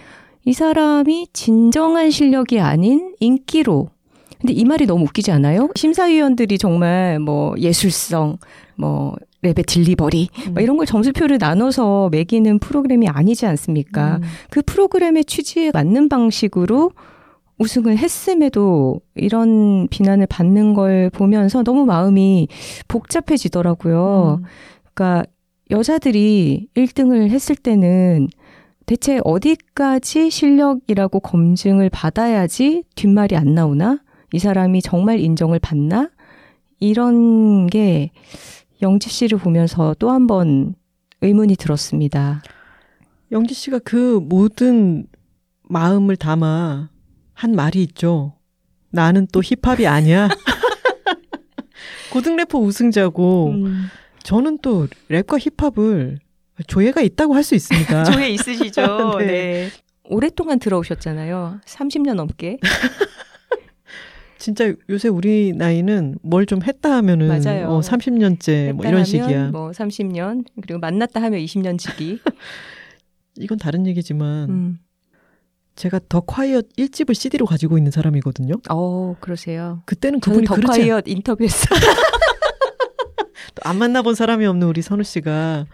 이 0.45 0.53
사람이 0.53 1.27
진정한 1.33 2.11
실력이 2.11 2.59
아닌 2.59 3.15
인기로 3.19 3.89
근데 4.39 4.53
이 4.53 4.63
말이 4.63 4.85
너무 4.85 5.03
웃기지 5.03 5.31
않아요? 5.31 5.69
심사위원들이 5.75 6.57
정말 6.57 7.19
뭐 7.19 7.55
예술성, 7.57 8.37
뭐 8.77 9.15
랩의 9.43 9.65
딜리버리 9.65 10.29
음. 10.47 10.53
뭐 10.53 10.63
이런 10.63 10.77
걸 10.77 10.85
점수표를 10.85 11.37
나눠서 11.39 12.09
매기는 12.11 12.59
프로그램이 12.59 13.07
아니지 13.07 13.45
않습니까? 13.45 14.17
음. 14.17 14.21
그 14.49 14.61
프로그램의 14.61 15.25
취지에 15.25 15.71
맞는 15.73 16.07
방식으로 16.07 16.91
우승을 17.59 17.97
했음에도 17.97 19.01
이런 19.15 19.87
비난을 19.89 20.27
받는 20.27 20.73
걸 20.73 21.09
보면서 21.09 21.63
너무 21.63 21.85
마음이 21.85 22.47
복잡해지더라고요. 22.87 24.39
음. 24.41 24.45
그러니까 24.93 25.25
여자들이 25.69 26.67
1등을 26.75 27.29
했을 27.29 27.55
때는 27.55 28.27
대체 28.85 29.19
어디까지 29.23 30.29
실력이라고 30.31 31.19
검증을 31.19 31.89
받아야지 31.91 32.83
뒷말이 32.95 33.35
안 33.35 33.53
나오나? 33.53 33.99
이 34.33 34.39
사람이 34.39 34.81
정말 34.81 35.19
인정을 35.19 35.59
받나? 35.59 36.09
이런 36.79 37.67
게 37.67 38.11
영지 38.81 39.09
씨를 39.09 39.37
보면서 39.37 39.93
또 39.99 40.09
한 40.09 40.25
번 40.27 40.73
의문이 41.21 41.55
들었습니다. 41.57 42.41
영지 43.31 43.53
씨가 43.53 43.79
그 43.83 44.19
모든 44.23 45.05
마음을 45.63 46.15
담아 46.15 46.89
한 47.39 47.53
말이 47.53 47.81
있죠. 47.83 48.33
나는 48.91 49.25
또 49.31 49.41
힙합이 49.41 49.87
아니야. 49.87 50.27
고등 52.11 52.35
래퍼 52.35 52.59
우승자고 52.59 53.51
음. 53.51 53.85
저는 54.23 54.57
또 54.61 54.87
랩과 55.09 55.39
힙합을 55.57 56.19
조예가 56.67 57.01
있다고 57.01 57.33
할 57.35 57.43
수 57.43 57.55
있습니다. 57.55 58.03
조예 58.11 58.27
있으시죠? 58.31 59.15
네. 59.19 59.25
네. 59.25 59.69
오랫동안 60.03 60.59
들어오셨잖아요. 60.59 61.61
30년 61.65 62.15
넘게. 62.15 62.57
진짜 64.37 64.73
요새 64.89 65.07
우리 65.07 65.53
나이는 65.55 66.17
뭘 66.21 66.45
좀 66.45 66.61
했다 66.63 66.91
하면은 66.97 67.27
맞아요. 67.27 67.69
어, 67.69 67.79
30년째 67.79 68.73
뭐 68.73 68.85
이런 68.85 69.05
식이야. 69.05 69.51
뭐 69.51 69.71
30년 69.71 70.43
그리고 70.61 70.79
만났다 70.79 71.21
하면 71.21 71.39
20년 71.39 71.77
지기. 71.77 72.19
이건 73.37 73.57
다른 73.59 73.85
얘기지만 73.87 74.49
음. 74.49 74.79
제가 75.79 76.01
더 76.09 76.19
콰이엇 76.19 76.73
1집을 76.77 77.13
CD로 77.13 77.45
가지고 77.45 77.77
있는 77.77 77.89
사람이거든요. 77.89 78.55
어, 78.69 79.15
그러세요. 79.21 79.81
그때는 79.85 80.19
그분이 80.19 80.45
더 80.45 80.55
콰이엇 80.55 81.05
인터뷰했어요. 81.07 81.79
안 83.63 83.77
만나본 83.77 84.13
사람이 84.13 84.45
없는 84.45 84.67
우리 84.67 84.81
선우 84.81 85.03
씨가 85.03 85.67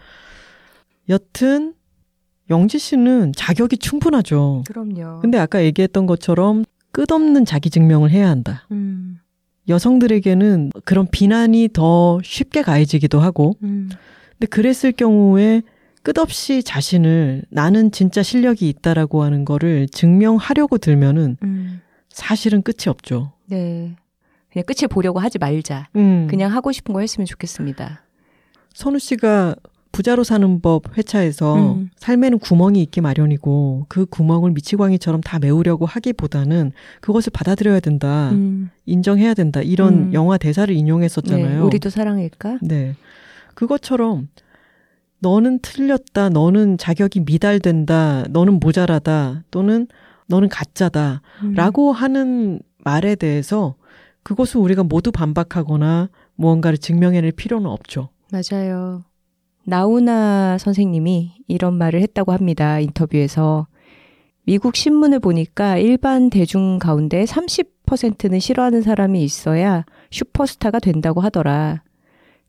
여튼 1.08 1.74
영지 2.50 2.78
씨는 2.78 3.32
자격이 3.36 3.78
충분하죠. 3.78 4.62
그럼요. 4.68 5.22
근데 5.22 5.38
아까 5.38 5.64
얘기했던 5.64 6.06
것처럼 6.06 6.64
끝없는 6.92 7.44
자기 7.44 7.68
증명을 7.68 8.12
해야 8.12 8.28
한다. 8.28 8.68
음. 8.70 9.18
여성들에게는 9.68 10.70
그런 10.84 11.08
비난이 11.10 11.70
더 11.72 12.20
쉽게 12.22 12.62
가해지기도 12.62 13.18
하고, 13.18 13.56
음. 13.64 13.88
근데 14.38 14.46
그랬을 14.46 14.92
경우에 14.92 15.62
끝없이 16.06 16.62
자신을 16.62 17.42
나는 17.50 17.90
진짜 17.90 18.22
실력이 18.22 18.68
있다라고 18.68 19.24
하는 19.24 19.44
거를 19.44 19.88
증명하려고 19.88 20.78
들면은 20.78 21.36
음. 21.42 21.80
사실은 22.08 22.62
끝이 22.62 22.84
없죠. 22.86 23.32
네. 23.46 23.96
그냥 24.52 24.64
끝을 24.66 24.86
보려고 24.86 25.18
하지 25.18 25.38
말자. 25.38 25.88
음. 25.96 26.28
그냥 26.30 26.52
하고 26.52 26.70
싶은 26.70 26.94
거 26.94 27.00
했으면 27.00 27.26
좋겠습니다. 27.26 28.04
선우 28.72 29.00
씨가 29.00 29.56
부자로 29.90 30.22
사는 30.22 30.60
법 30.60 30.96
회차에서 30.96 31.74
음. 31.74 31.90
삶에는 31.96 32.38
구멍이 32.38 32.80
있기 32.84 33.00
마련이고 33.00 33.86
그 33.88 34.06
구멍을 34.06 34.52
미치광이처럼 34.52 35.22
다 35.22 35.40
메우려고 35.40 35.86
하기보다는 35.86 36.70
그것을 37.00 37.32
받아들여야 37.32 37.80
된다. 37.80 38.30
음. 38.30 38.70
인정해야 38.84 39.34
된다. 39.34 39.60
이런 39.60 39.94
음. 39.94 40.12
영화 40.14 40.38
대사를 40.38 40.72
인용했었잖아요. 40.72 41.48
네, 41.48 41.58
우리도 41.58 41.90
사랑일까? 41.90 42.58
네. 42.62 42.94
그것처럼 43.54 44.28
너는 45.20 45.60
틀렸다. 45.60 46.28
너는 46.28 46.78
자격이 46.78 47.20
미달된다. 47.20 48.24
너는 48.30 48.60
모자라다. 48.60 49.44
또는 49.50 49.86
너는 50.28 50.48
가짜다. 50.48 51.22
음. 51.42 51.54
라고 51.54 51.92
하는 51.92 52.60
말에 52.84 53.14
대해서 53.14 53.76
그것을 54.22 54.60
우리가 54.60 54.82
모두 54.82 55.12
반박하거나 55.12 56.10
무언가를 56.34 56.78
증명해낼 56.78 57.32
필요는 57.32 57.70
없죠. 57.70 58.10
맞아요. 58.32 59.04
나우나 59.64 60.58
선생님이 60.58 61.32
이런 61.48 61.74
말을 61.74 62.00
했다고 62.02 62.32
합니다. 62.32 62.78
인터뷰에서. 62.80 63.66
미국 64.44 64.76
신문을 64.76 65.18
보니까 65.18 65.76
일반 65.76 66.30
대중 66.30 66.78
가운데 66.78 67.24
30%는 67.24 68.38
싫어하는 68.38 68.82
사람이 68.82 69.22
있어야 69.24 69.84
슈퍼스타가 70.12 70.78
된다고 70.78 71.20
하더라. 71.20 71.82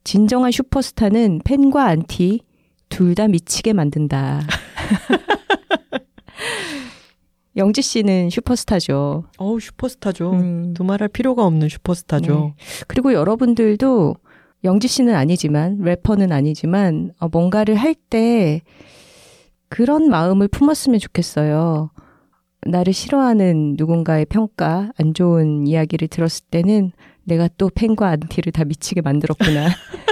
진정한 0.03 0.51
슈퍼스타는 0.51 1.41
팬과 1.43 1.86
안티 1.86 2.41
둘 2.90 3.16
다 3.16 3.28
미치게 3.28 3.74
만든다. 3.74 4.42
영지 7.56 7.82
씨는 7.82 8.30
슈퍼스타죠. 8.30 9.24
어우, 9.38 9.60
슈퍼스타죠. 9.60 10.32
음. 10.32 10.74
두말할 10.76 11.08
필요가 11.10 11.44
없는 11.46 11.70
슈퍼스타죠. 11.70 12.54
네. 12.58 12.64
그리고 12.88 13.14
여러분들도 13.14 14.16
영지 14.64 14.88
씨는 14.88 15.16
아니지만, 15.16 15.80
래퍼는 15.82 16.32
아니지만, 16.32 17.12
어, 17.20 17.28
뭔가를 17.30 17.76
할 17.76 17.96
때 18.10 18.62
그런 19.70 20.10
마음을 20.10 20.48
품었으면 20.48 21.00
좋겠어요. 21.00 21.90
나를 22.62 22.94
싫어하는 22.94 23.76
누군가의 23.78 24.26
평가, 24.26 24.92
안 24.98 25.14
좋은 25.14 25.66
이야기를 25.68 26.08
들었을 26.10 26.46
때는 26.52 26.92
내가 27.24 27.50
또 27.58 27.70
팬과 27.74 28.08
안티를 28.08 28.52
다 28.54 28.64
미치게 28.66 29.02
만들었구나. 29.02 29.68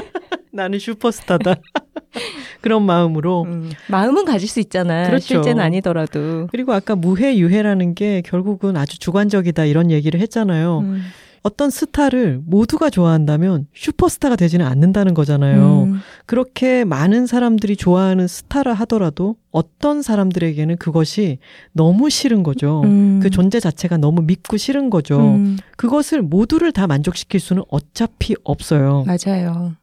나는 0.56 0.80
슈퍼스타다. 0.80 1.56
그런 2.62 2.84
마음으로 2.84 3.44
음, 3.44 3.72
마음은 3.90 4.26
가질 4.26 4.48
수 4.48 4.60
있잖아. 4.60 5.08
그렇죠. 5.08 5.26
실제는 5.26 5.62
아니더라도. 5.62 6.48
그리고 6.50 6.74
아까 6.74 6.96
무해 6.96 7.38
유해라는 7.38 7.94
게 7.94 8.22
결국은 8.22 8.78
아주 8.78 8.98
주관적이다 8.98 9.66
이런 9.66 9.92
얘기를 9.92 10.20
했잖아요. 10.20 10.80
음. 10.80 11.04
어떤 11.44 11.70
스타를 11.70 12.42
모두가 12.44 12.90
좋아한다면 12.90 13.68
슈퍼스타가 13.76 14.36
되지는 14.36 14.66
않는다는 14.66 15.14
거잖아요. 15.14 15.84
음. 15.84 16.00
그렇게 16.26 16.84
많은 16.86 17.28
사람들이 17.28 17.76
좋아하는 17.76 18.28
스타라 18.28 18.74
하더라도 18.74 19.36
어떤 19.52 20.02
사람들에게는 20.02 20.78
그것이 20.78 21.38
너무 21.72 22.10
싫은 22.10 22.42
거죠. 22.42 22.82
음. 22.86 23.20
그 23.22 23.30
존재 23.30 23.60
자체가 23.60 23.98
너무 23.98 24.24
믿고 24.24 24.58
싫은 24.58 24.90
거죠. 24.90 25.20
음. 25.20 25.58
그것을 25.78 26.24
모두를 26.24 26.72
다 26.72 26.88
만족시킬 26.88 27.40
수는 27.40 27.62
어차피 27.70 28.34
없어요. 28.44 29.06
맞아요. 29.06 29.76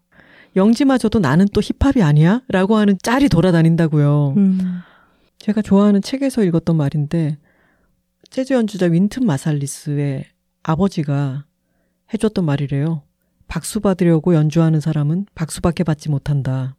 영지마저도 0.56 1.18
나는 1.18 1.46
또 1.52 1.60
힙합이 1.60 2.02
아니야? 2.02 2.42
라고 2.48 2.76
하는 2.76 2.96
짤이 3.02 3.28
돌아다닌다고요. 3.28 4.34
음. 4.36 4.80
제가 5.38 5.62
좋아하는 5.62 6.02
책에서 6.02 6.44
읽었던 6.44 6.76
말인데, 6.76 7.38
재즈 8.30 8.52
연주자 8.52 8.86
윈튼 8.86 9.26
마살리스의 9.26 10.24
아버지가 10.62 11.44
해줬던 12.12 12.44
말이래요. 12.44 13.02
박수 13.48 13.80
받으려고 13.80 14.34
연주하는 14.34 14.80
사람은 14.80 15.26
박수밖에 15.34 15.84
받지 15.84 16.08
못한다. 16.08 16.76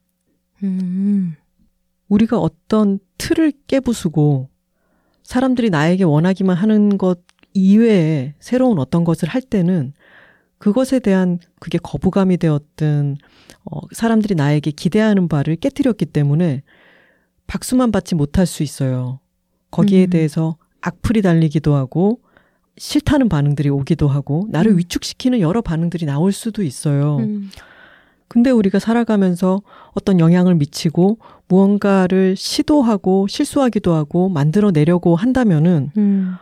음. 0.63 1.35
우리가 2.07 2.39
어떤 2.39 2.99
틀을 3.17 3.53
깨부수고 3.67 4.49
사람들이 5.23 5.69
나에게 5.69 6.03
원하기만 6.03 6.55
하는 6.55 6.97
것 6.97 7.21
이외에 7.53 8.33
새로운 8.39 8.79
어떤 8.79 9.03
것을 9.03 9.29
할 9.29 9.41
때는 9.41 9.93
그것에 10.63 10.99
대한 10.99 11.39
그게 11.59 11.77
거부감이 11.77 12.37
되었든 12.37 13.17
어, 13.69 13.79
사람들이 13.91 14.33
나에게 14.35 14.71
기대하는 14.71 15.27
바를 15.27 15.57
깨뜨렸기 15.57 16.05
때문에 16.05 16.63
박수만 17.47 17.91
받지 17.91 18.15
못할 18.15 18.45
수 18.45 18.63
있어요. 18.63 19.19
거기에 19.71 20.05
음. 20.05 20.09
대해서 20.09 20.55
악플이 20.79 21.21
달리기도 21.21 21.75
하고 21.75 22.21
싫다는 22.77 23.27
반응들이 23.27 23.67
오기도 23.67 24.07
하고 24.07 24.47
나를 24.51 24.71
음. 24.71 24.77
위축시키는 24.77 25.41
여러 25.41 25.61
반응들이 25.61 26.05
나올 26.05 26.31
수도 26.31 26.63
있어요. 26.63 27.17
음. 27.17 27.49
근데 28.29 28.49
우리가 28.49 28.79
살아가면서 28.79 29.63
어떤 29.91 30.21
영향을 30.21 30.55
미치고 30.55 31.17
무언가를 31.49 32.37
시도하고 32.37 33.27
실수하기도 33.27 33.93
하고 33.93 34.29
만들어 34.29 34.71
내려고 34.71 35.17
한다면은 35.17 35.91
음. 35.97 36.35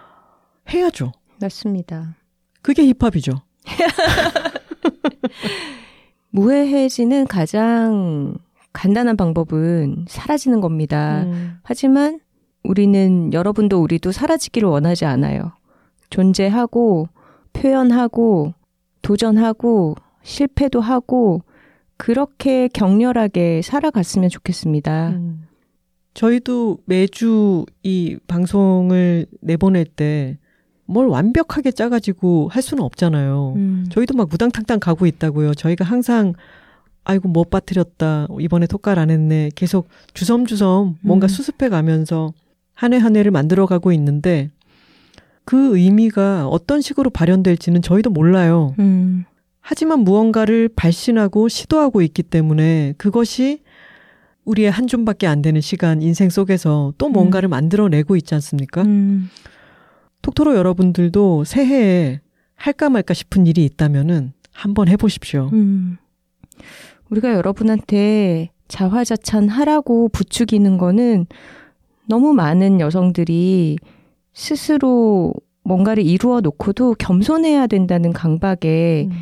해야죠. 0.69 1.11
맞습니다. 1.39 2.17
그게 2.61 2.85
힙합이죠. 2.85 3.41
무해해지는 6.31 7.27
가장 7.27 8.35
간단한 8.73 9.17
방법은 9.17 10.05
사라지는 10.07 10.61
겁니다. 10.61 11.23
음. 11.23 11.57
하지만 11.63 12.19
우리는 12.63 13.33
여러분도 13.33 13.81
우리도 13.81 14.11
사라지기를 14.11 14.69
원하지 14.69 15.05
않아요. 15.05 15.51
존재하고 16.09 17.07
표현하고 17.53 18.53
도전하고 19.01 19.95
실패도 20.23 20.79
하고 20.79 21.43
그렇게 21.97 22.67
격렬하게 22.67 23.61
살아갔으면 23.61 24.29
좋겠습니다. 24.29 25.09
음. 25.09 25.47
저희도 26.13 26.79
매주 26.85 27.65
이 27.83 28.17
방송을 28.27 29.27
내보낼 29.41 29.85
때 29.85 30.37
뭘 30.91 31.07
완벽하게 31.07 31.71
짜가지고 31.71 32.49
할 32.51 32.61
수는 32.61 32.83
없잖아요. 32.83 33.53
음. 33.55 33.85
저희도 33.91 34.15
막 34.15 34.27
무당탕탕 34.29 34.79
가고 34.79 35.05
있다고요. 35.05 35.53
저희가 35.53 35.85
항상 35.85 36.33
아이고 37.03 37.27
못 37.29 37.49
빠뜨렸다. 37.49 38.27
이번에 38.39 38.67
토깔 38.67 38.99
안 38.99 39.09
했네. 39.09 39.49
계속 39.55 39.87
주섬주섬 40.13 40.97
뭔가 41.01 41.25
음. 41.25 41.29
수습해 41.29 41.69
가면서 41.69 42.33
한 42.73 42.93
해 42.93 42.97
한 42.99 43.15
해를 43.15 43.31
만들어 43.31 43.65
가고 43.65 43.91
있는데 43.91 44.49
그 45.45 45.77
의미가 45.77 46.47
어떤 46.47 46.81
식으로 46.81 47.09
발현될지는 47.09 47.81
저희도 47.81 48.09
몰라요. 48.11 48.75
음. 48.79 49.25
하지만 49.59 49.99
무언가를 49.99 50.69
발신하고 50.75 51.47
시도하고 51.47 52.01
있기 52.01 52.23
때문에 52.23 52.93
그것이 52.97 53.61
우리의 54.45 54.71
한 54.71 54.87
줌밖에 54.87 55.27
안 55.27 55.41
되는 55.43 55.61
시간 55.61 56.01
인생 56.01 56.29
속에서 56.31 56.93
또 56.97 57.09
뭔가를 57.09 57.47
음. 57.49 57.51
만들어내고 57.51 58.15
있지 58.15 58.33
않습니까? 58.35 58.81
음. 58.81 59.29
톡토로 60.21 60.55
여러분들도 60.55 61.43
새해에 61.43 62.21
할까 62.55 62.89
말까 62.89 63.13
싶은 63.13 63.47
일이 63.47 63.65
있다면은 63.65 64.33
한번 64.51 64.87
해보십시오. 64.87 65.49
음. 65.53 65.97
우리가 67.09 67.33
여러분한테 67.33 68.51
자화자찬 68.67 69.49
하라고 69.49 70.09
부추기는 70.09 70.77
거는 70.77 71.25
너무 72.07 72.33
많은 72.33 72.79
여성들이 72.79 73.77
스스로 74.33 75.33
뭔가를 75.63 76.05
이루어 76.05 76.41
놓고도 76.41 76.95
겸손해야 76.95 77.67
된다는 77.67 78.13
강박에 78.13 79.07
음. 79.09 79.15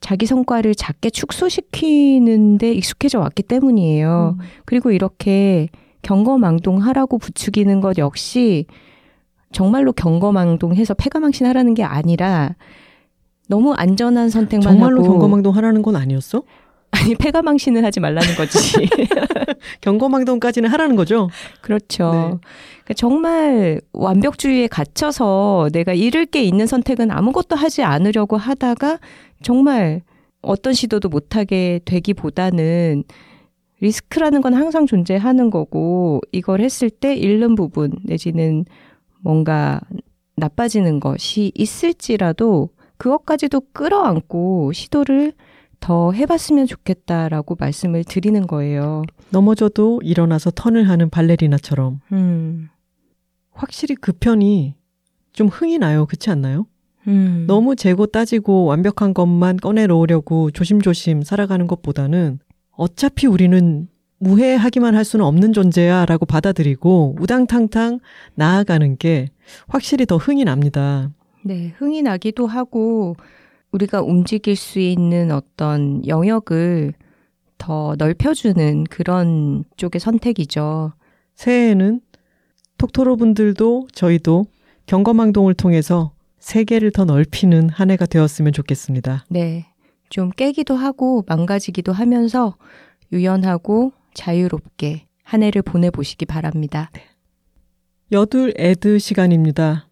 자기 0.00 0.26
성과를 0.26 0.74
작게 0.74 1.10
축소시키는데 1.10 2.72
익숙해져 2.72 3.20
왔기 3.20 3.44
때문이에요. 3.44 4.36
음. 4.38 4.44
그리고 4.64 4.90
이렇게 4.90 5.68
경거망동하라고 6.02 7.18
부추기는 7.18 7.80
것 7.80 7.98
역시 7.98 8.66
정말로 9.52 9.92
경거망동해서 9.92 10.94
패가망신 10.94 11.46
하라는 11.46 11.74
게 11.74 11.84
아니라 11.84 12.54
너무 13.48 13.72
안전한 13.74 14.30
선택만 14.30 14.62
정말로 14.62 14.96
하고 14.96 15.04
정말로 15.04 15.12
경거망동 15.12 15.56
하라는 15.56 15.82
건 15.82 15.96
아니었어? 15.96 16.42
아니 16.92 17.14
폐가망신을 17.14 17.84
하지 17.84 18.00
말라는 18.00 18.34
거지. 18.34 18.58
경거망동까지는 19.80 20.68
하라는 20.70 20.94
거죠. 20.94 21.30
그렇죠. 21.62 22.12
네. 22.12 22.18
그러니까 22.84 22.94
정말 22.96 23.80
완벽주의에 23.92 24.66
갇혀서 24.66 25.70
내가 25.72 25.94
잃을 25.94 26.26
게 26.26 26.42
있는 26.42 26.66
선택은 26.66 27.10
아무것도 27.10 27.56
하지 27.56 27.82
않으려고 27.82 28.36
하다가 28.36 28.98
정말 29.42 30.02
어떤 30.42 30.74
시도도 30.74 31.08
못하게 31.08 31.80
되기보다는 31.84 33.04
리스크라는 33.80 34.42
건 34.42 34.54
항상 34.54 34.86
존재하는 34.86 35.50
거고 35.50 36.20
이걸 36.30 36.60
했을 36.60 36.90
때 36.90 37.16
잃는 37.16 37.54
부분 37.54 37.92
내지는 38.04 38.64
뭔가 39.22 39.80
나빠지는 40.36 41.00
것이 41.00 41.52
있을지라도 41.54 42.70
그것까지도 42.98 43.62
끌어안고 43.72 44.72
시도를 44.72 45.32
더 45.80 46.12
해봤으면 46.12 46.66
좋겠다라고 46.66 47.56
말씀을 47.58 48.04
드리는 48.04 48.46
거예요. 48.46 49.02
넘어져도 49.30 50.00
일어나서 50.04 50.52
턴을 50.52 50.88
하는 50.88 51.10
발레리나처럼. 51.10 52.00
음. 52.12 52.68
확실히 53.50 53.96
그 53.96 54.12
편이 54.12 54.76
좀 55.32 55.48
흥이 55.48 55.78
나요. 55.78 56.06
그렇지 56.06 56.30
않나요? 56.30 56.66
음. 57.08 57.44
너무 57.48 57.74
재고 57.74 58.06
따지고 58.06 58.64
완벽한 58.66 59.12
것만 59.12 59.56
꺼내놓으려고 59.56 60.50
조심조심 60.52 61.22
살아가는 61.22 61.66
것보다는 61.66 62.38
어차피 62.70 63.26
우리는 63.26 63.88
무해하기만 64.22 64.94
할 64.94 65.04
수는 65.04 65.24
없는 65.24 65.52
존재야 65.52 66.06
라고 66.06 66.26
받아들이고 66.26 67.16
우당탕탕 67.18 67.98
나아가는 68.36 68.96
게 68.96 69.28
확실히 69.66 70.06
더 70.06 70.16
흥이 70.16 70.44
납니다. 70.44 71.10
네, 71.44 71.74
흥이 71.78 72.02
나기도 72.02 72.46
하고 72.46 73.16
우리가 73.72 74.00
움직일 74.00 74.54
수 74.54 74.78
있는 74.78 75.32
어떤 75.32 76.06
영역을 76.06 76.92
더 77.58 77.96
넓혀주는 77.98 78.84
그런 78.84 79.64
쪽의 79.76 80.00
선택이죠. 80.00 80.92
새해에는 81.34 82.00
톡토로 82.78 83.16
분들도 83.16 83.88
저희도 83.92 84.46
경거망동을 84.86 85.54
통해서 85.54 86.12
세계를 86.38 86.92
더 86.92 87.04
넓히는 87.04 87.70
한 87.70 87.90
해가 87.90 88.06
되었으면 88.06 88.52
좋겠습니다. 88.52 89.24
네. 89.30 89.66
좀 90.10 90.30
깨기도 90.30 90.76
하고 90.76 91.24
망가지기도 91.26 91.92
하면서 91.92 92.56
유연하고 93.12 93.92
자유롭게 94.14 95.06
한 95.22 95.42
해를 95.42 95.62
보내보시기 95.62 96.26
바랍니다. 96.26 96.90
네. 96.92 97.02
여둘 98.10 98.52
애드 98.58 98.98
시간입니다. 98.98 99.88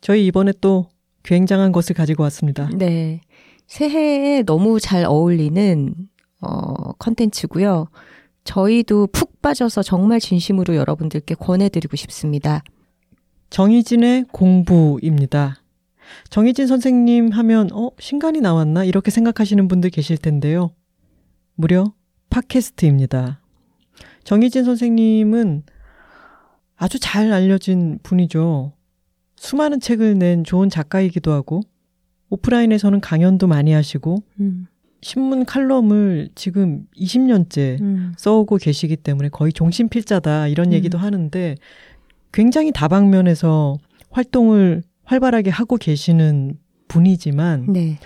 저희 0.00 0.26
이번에 0.26 0.52
또 0.60 0.88
굉장한 1.22 1.72
것을 1.72 1.94
가지고 1.94 2.24
왔습니다. 2.24 2.68
네. 2.74 3.20
새해에 3.66 4.42
너무 4.42 4.80
잘 4.80 5.04
어울리는 5.04 5.94
어 6.40 6.92
컨텐츠고요. 6.94 7.88
저희도 8.44 9.08
푹 9.08 9.40
빠져서 9.42 9.82
정말 9.82 10.18
진심으로 10.18 10.74
여러분들께 10.74 11.34
권해드리고 11.36 11.96
싶습니다. 11.96 12.64
정희진의 13.50 14.24
공부입니다. 14.32 15.62
정희진 16.30 16.66
선생님 16.66 17.30
하면 17.30 17.68
어 17.72 17.90
신간이 18.00 18.40
나왔나 18.40 18.84
이렇게 18.84 19.10
생각하시는 19.10 19.68
분들 19.68 19.90
계실 19.90 20.16
텐데요. 20.16 20.74
무려 21.54 21.92
팟캐스트입니다. 22.30 23.40
정희진 24.24 24.64
선생님은 24.64 25.64
아주 26.76 26.98
잘 26.98 27.32
알려진 27.32 27.98
분이죠. 28.02 28.72
수많은 29.36 29.80
책을 29.80 30.18
낸 30.18 30.44
좋은 30.44 30.70
작가이기도 30.70 31.32
하고 31.32 31.60
오프라인에서는 32.30 33.00
강연도 33.00 33.46
많이 33.46 33.72
하시고 33.72 34.22
음. 34.40 34.66
신문 35.02 35.44
칼럼을 35.44 36.28
지금 36.34 36.86
20년째 36.96 37.80
음. 37.80 38.12
써오고 38.16 38.56
계시기 38.56 38.96
때문에 38.96 39.28
거의 39.30 39.52
종신 39.52 39.88
필자다 39.88 40.48
이런 40.48 40.68
음. 40.68 40.72
얘기도 40.72 40.98
하는데 40.98 41.56
굉장히 42.32 42.70
다방면에서 42.70 43.76
활동을 44.10 44.82
활발하게 45.04 45.50
하고 45.50 45.76
계시는 45.76 46.58
분이지만 46.88 47.72
네. 47.72 47.98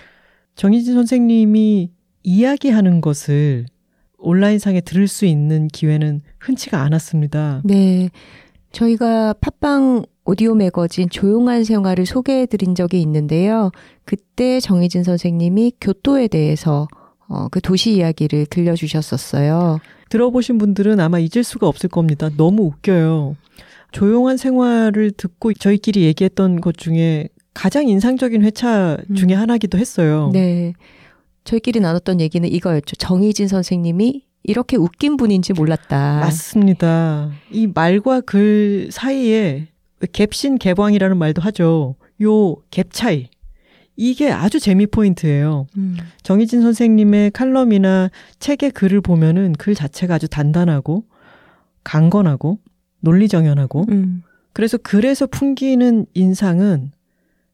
정희진 0.55 0.93
선생님이 0.93 1.91
이야기하는 2.23 3.01
것을 3.01 3.65
온라인상에 4.25 4.81
들을 4.81 5.07
수 5.07 5.25
있는 5.25 5.67
기회는 5.67 6.21
흔치가 6.39 6.81
않았습니다. 6.81 7.61
네. 7.63 8.09
저희가 8.71 9.33
팟빵 9.39 10.05
오디오 10.25 10.55
매거진 10.55 11.09
조용한 11.09 11.63
생활을 11.63 12.05
소개해 12.05 12.47
드린 12.47 12.75
적이 12.75 13.01
있는데요. 13.01 13.71
그때 14.03 14.59
정희진 14.59 15.03
선생님이 15.03 15.73
교토에 15.79 16.27
대해서 16.27 16.87
어, 17.27 17.47
그 17.49 17.61
도시 17.61 17.93
이야기를 17.93 18.47
들려주셨었어요. 18.47 19.79
들어보신 20.09 20.57
분들은 20.57 20.99
아마 20.99 21.19
잊을 21.19 21.43
수가 21.43 21.67
없을 21.67 21.89
겁니다. 21.89 22.29
너무 22.35 22.63
웃겨요. 22.63 23.35
조용한 23.91 24.37
생활을 24.37 25.11
듣고 25.11 25.53
저희끼리 25.53 26.01
얘기했던 26.03 26.59
것 26.61 26.77
중에 26.77 27.29
가장 27.53 27.87
인상적인 27.87 28.43
회차 28.43 28.97
중에 29.15 29.35
음. 29.35 29.39
하나기도 29.39 29.77
했어요. 29.77 30.31
네. 30.33 30.73
저희끼리 31.45 31.79
나눴던 31.79 32.19
얘기는 32.19 32.47
이거였죠. 32.47 32.95
정희진 32.97 33.47
선생님이 33.47 34.23
이렇게 34.43 34.77
웃긴 34.77 35.15
분인지 35.17 35.53
몰랐다. 35.53 36.19
맞습니다. 36.19 37.31
이 37.51 37.67
말과 37.67 38.21
글 38.21 38.89
사이에 38.91 39.67
갭신 40.01 40.59
개방이라는 40.59 41.17
말도 41.17 41.41
하죠. 41.43 41.95
요 42.21 42.57
갭 42.71 42.87
차이. 42.91 43.29
이게 43.95 44.29
아주 44.29 44.59
재미 44.59 44.85
포인트예요. 44.87 45.67
음. 45.77 45.95
정희진 46.21 46.61
선생님의 46.61 47.31
칼럼이나 47.31 48.09
책의 48.39 48.71
글을 48.71 48.99
보면은 49.01 49.53
글 49.53 49.73
자체가 49.73 50.15
아주 50.15 50.27
단단하고 50.27 51.05
강건하고 51.83 52.59
논리정연하고 52.99 53.85
음. 53.89 54.21
그래서 54.51 54.77
글에서 54.77 55.27
풍기는 55.27 56.05
인상은 56.13 56.91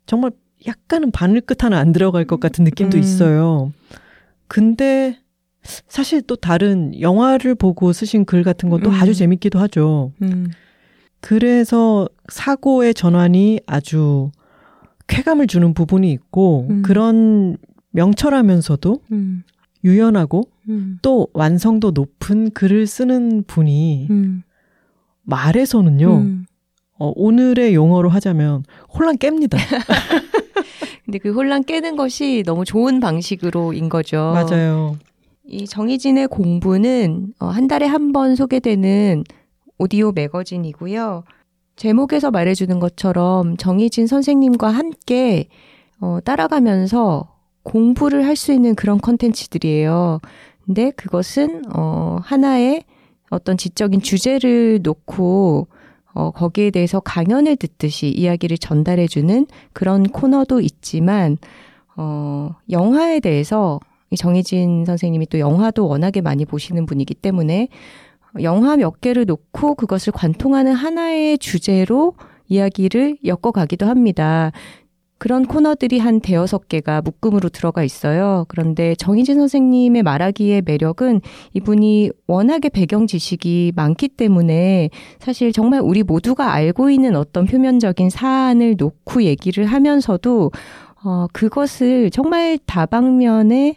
정말 0.07 0.31
약간은 0.67 1.11
바늘 1.11 1.41
끝 1.41 1.63
하나 1.63 1.79
안 1.79 1.91
들어갈 1.91 2.25
것 2.25 2.39
같은 2.39 2.63
느낌도 2.63 2.97
음. 2.97 2.99
있어요. 2.99 3.71
근데 4.47 5.17
사실 5.63 6.21
또 6.21 6.35
다른 6.35 6.99
영화를 6.99 7.55
보고 7.55 7.93
쓰신 7.93 8.25
글 8.25 8.43
같은 8.43 8.69
것도 8.69 8.89
음. 8.89 8.95
아주 8.95 9.13
재밌기도 9.13 9.59
하죠. 9.59 10.11
음. 10.21 10.49
그래서 11.19 12.09
사고의 12.29 12.93
전환이 12.93 13.59
아주 13.67 14.31
쾌감을 15.07 15.47
주는 15.47 15.73
부분이 15.73 16.11
있고 16.11 16.67
음. 16.69 16.81
그런 16.81 17.57
명철하면서도 17.91 19.01
음. 19.11 19.43
유연하고 19.83 20.43
음. 20.69 20.97
또 21.01 21.27
완성도 21.33 21.91
높은 21.91 22.51
글을 22.51 22.87
쓰는 22.87 23.43
분이 23.45 24.07
음. 24.09 24.43
말에서는요. 25.23 26.43
음. 27.01 27.03
어, 27.03 27.11
오늘의 27.15 27.73
용어로 27.73 28.09
하자면 28.09 28.63
혼란 28.93 29.17
깹니다. 29.17 29.57
근데 31.05 31.17
그 31.17 31.33
혼란 31.33 31.63
깨는 31.63 31.95
것이 31.95 32.43
너무 32.45 32.63
좋은 32.63 32.99
방식으로인 32.99 33.89
거죠. 33.89 34.31
맞아요. 34.33 34.97
이 35.47 35.65
정희진의 35.65 36.27
공부는 36.27 37.33
어, 37.39 37.47
한 37.47 37.67
달에 37.67 37.85
한 37.87 38.11
번 38.11 38.35
소개되는 38.35 39.23
오디오 39.79 40.11
매거진이고요. 40.11 41.23
제목에서 41.75 42.29
말해주는 42.29 42.79
것처럼 42.79 43.57
정희진 43.57 44.05
선생님과 44.05 44.69
함께 44.69 45.47
어, 45.99 46.19
따라가면서 46.23 47.35
공부를 47.63 48.25
할 48.25 48.35
수 48.35 48.53
있는 48.53 48.75
그런 48.75 48.99
컨텐츠들이에요. 49.01 50.19
근데 50.65 50.91
그것은 50.91 51.63
어, 51.75 52.17
하나의 52.21 52.83
어떤 53.31 53.57
지적인 53.57 54.01
주제를 54.01 54.81
놓고 54.83 55.67
어, 56.13 56.31
거기에 56.31 56.71
대해서 56.71 56.99
강연을 56.99 57.55
듣듯이 57.55 58.09
이야기를 58.09 58.57
전달해주는 58.57 59.47
그런 59.73 60.03
코너도 60.03 60.61
있지만 60.61 61.37
어, 61.95 62.55
영화에 62.69 63.19
대해서 63.19 63.79
정희진 64.15 64.85
선생님이 64.85 65.27
또 65.27 65.39
영화도 65.39 65.87
워낙에 65.87 66.21
많이 66.21 66.45
보시는 66.45 66.85
분이기 66.85 67.13
때문에 67.13 67.69
영화 68.41 68.77
몇 68.77 69.01
개를 69.01 69.25
놓고 69.25 69.75
그것을 69.75 70.13
관통하는 70.13 70.73
하나의 70.73 71.37
주제로 71.37 72.13
이야기를 72.47 73.17
엮어가기도 73.25 73.85
합니다. 73.85 74.51
그런 75.21 75.45
코너들이 75.45 75.99
한 75.99 76.19
대여섯 76.19 76.67
개가 76.67 77.03
묶음으로 77.03 77.49
들어가 77.49 77.83
있어요. 77.83 78.43
그런데 78.47 78.95
정희진 78.95 79.35
선생님의 79.35 80.01
말하기의 80.01 80.63
매력은 80.65 81.21
이분이 81.53 82.09
워낙에 82.25 82.69
배경 82.69 83.05
지식이 83.05 83.73
많기 83.75 84.07
때문에 84.07 84.89
사실 85.19 85.53
정말 85.53 85.81
우리 85.81 86.01
모두가 86.01 86.51
알고 86.53 86.89
있는 86.89 87.15
어떤 87.15 87.45
표면적인 87.45 88.09
사안을 88.09 88.77
놓고 88.79 89.21
얘기를 89.21 89.67
하면서도 89.67 90.49
어, 91.03 91.27
그것을 91.33 92.09
정말 92.09 92.57
다방면에 92.65 93.75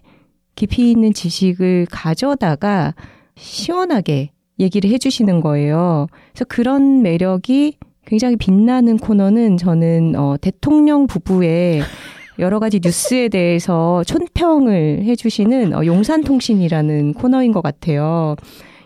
깊이 0.54 0.90
있는 0.90 1.12
지식을 1.12 1.88
가져다가 1.90 2.94
시원하게 3.36 4.30
얘기를 4.58 4.88
해주시는 4.88 5.42
거예요. 5.42 6.06
그래서 6.32 6.46
그런 6.46 7.02
매력이 7.02 7.76
굉장히 8.06 8.36
빛나는 8.36 8.98
코너는 8.98 9.56
저는 9.56 10.14
어, 10.16 10.36
대통령 10.40 11.06
부부의 11.06 11.82
여러 12.38 12.58
가지 12.58 12.80
뉴스에 12.82 13.28
대해서 13.28 14.02
촌평을 14.04 15.04
해주시는 15.04 15.74
어, 15.74 15.84
용산통신이라는 15.86 17.14
코너인 17.14 17.52
것 17.52 17.62
같아요. 17.62 18.36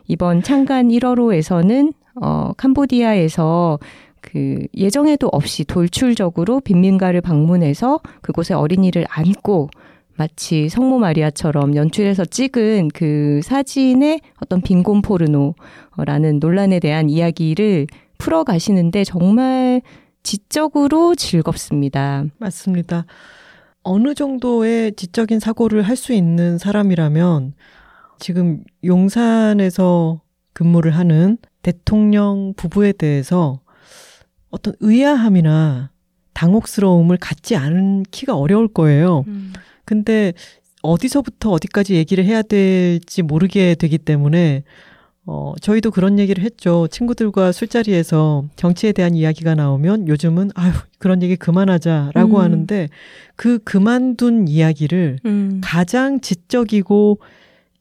이번 0.07 0.43
창간 0.43 0.89
1월호에서는 0.89 1.93
어, 2.21 2.53
캄보디아에서 2.57 3.79
그 4.21 4.67
예정에도 4.77 5.29
없이 5.29 5.65
돌출적으로 5.65 6.61
빈민가를 6.61 7.21
방문해서 7.21 8.01
그곳에 8.21 8.55
어린이를 8.55 9.07
안고 9.09 9.71
마치 10.17 10.69
성모 10.69 10.99
마리아처럼 10.99 11.77
연출해서 11.77 12.25
찍은 12.25 12.89
그 12.93 13.41
사진의 13.45 14.21
어떤 14.43 14.61
빈곤 14.61 15.01
포르노라는 15.01 16.41
논란에 16.41 16.81
대한 16.81 17.09
이야기를 17.09 17.87
풀어 18.19 18.45
가시는데 18.45 19.05
정말 19.05 19.81
지적으로 20.23 21.15
즐겁습니다. 21.15 22.25
맞습니다. 22.39 23.07
어느 23.83 24.15
정도의 24.15 24.93
지적인 24.95 25.41
사고를 25.41 25.83
할 25.83 25.97
수 25.97 26.13
있는 26.13 26.59
사람이라면 26.59 27.55
지금 28.19 28.63
용산에서 28.85 30.21
근무를 30.53 30.91
하는 30.93 31.39
대통령 31.63 32.53
부부에 32.57 32.93
대해서 32.93 33.61
어떤 34.51 34.75
의아함이나 34.81 35.91
당혹스러움을 36.35 37.17
갖지 37.17 37.57
않기가 37.57 38.37
어려울 38.37 38.69
거예요. 38.69 39.25
음. 39.29 39.53
근데 39.85 40.33
어디서부터 40.83 41.51
어디까지 41.51 41.95
얘기를 41.95 42.25
해야 42.25 42.43
될지 42.43 43.23
모르게 43.23 43.75
되기 43.75 43.99
때문에 43.99 44.63
어, 45.31 45.53
저희도 45.61 45.91
그런 45.91 46.19
얘기를 46.19 46.43
했죠. 46.43 46.89
친구들과 46.91 47.53
술자리에서 47.53 48.45
정치에 48.57 48.93
대한 48.93 49.15
이야기가 49.15 49.55
나오면 49.55 50.09
요즘은 50.09 50.53
아유, 50.55 50.73
그런 50.99 51.23
얘기 51.23 51.37
그만하자라고 51.37 52.39
음. 52.39 52.43
하는데 52.43 52.89
그 53.37 53.59
그만둔 53.59 54.49
이야기를 54.49 55.19
음. 55.27 55.61
가장 55.63 56.23
지적이고 56.23 57.19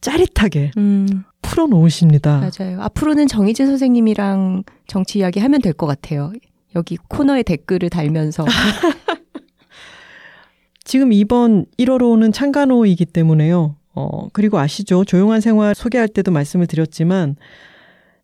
짜릿하게 0.02 0.72
음. 0.76 1.24
풀어놓으십니다. 1.42 2.42
맞아요. 2.60 2.82
앞으로는 2.82 3.30
정희진 3.30 3.66
선생님이랑 3.66 4.64
정치 4.88 5.20
이야기 5.20 5.40
하면 5.40 5.62
될 5.62 5.72
것 5.72 5.88
같아요. 5.88 6.34
여기 6.76 6.98
코너에 7.08 7.44
댓글을 7.44 7.90
달면서. 7.90 8.44
지금 10.84 11.14
이번 11.14 11.66
1월호는 11.80 12.34
창간호이기 12.34 13.06
때문에요. 13.06 13.77
어, 13.98 14.28
그리고 14.32 14.60
아시죠? 14.60 15.04
조용한 15.06 15.42
생활 15.42 15.74
소개할 15.74 16.08
때도 16.08 16.32
말씀을 16.32 16.68
드렸지만, 16.68 17.36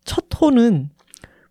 첫 0.04 0.24
호는 0.40 0.90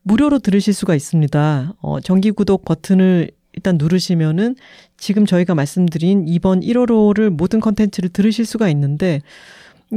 무료로 0.03 0.39
들으실 0.39 0.73
수가 0.73 0.95
있습니다. 0.95 1.73
어, 1.81 1.99
정기 1.99 2.31
구독 2.31 2.63
버튼을 2.63 3.31
일단 3.51 3.77
누르시면은 3.77 4.55
지금 4.97 5.25
저희가 5.25 5.55
말씀드린 5.55 6.25
이번 6.27 6.61
1월호를 6.61 7.29
모든 7.29 7.59
컨텐츠를 7.59 8.09
들으실 8.09 8.45
수가 8.45 8.69
있는데, 8.69 9.21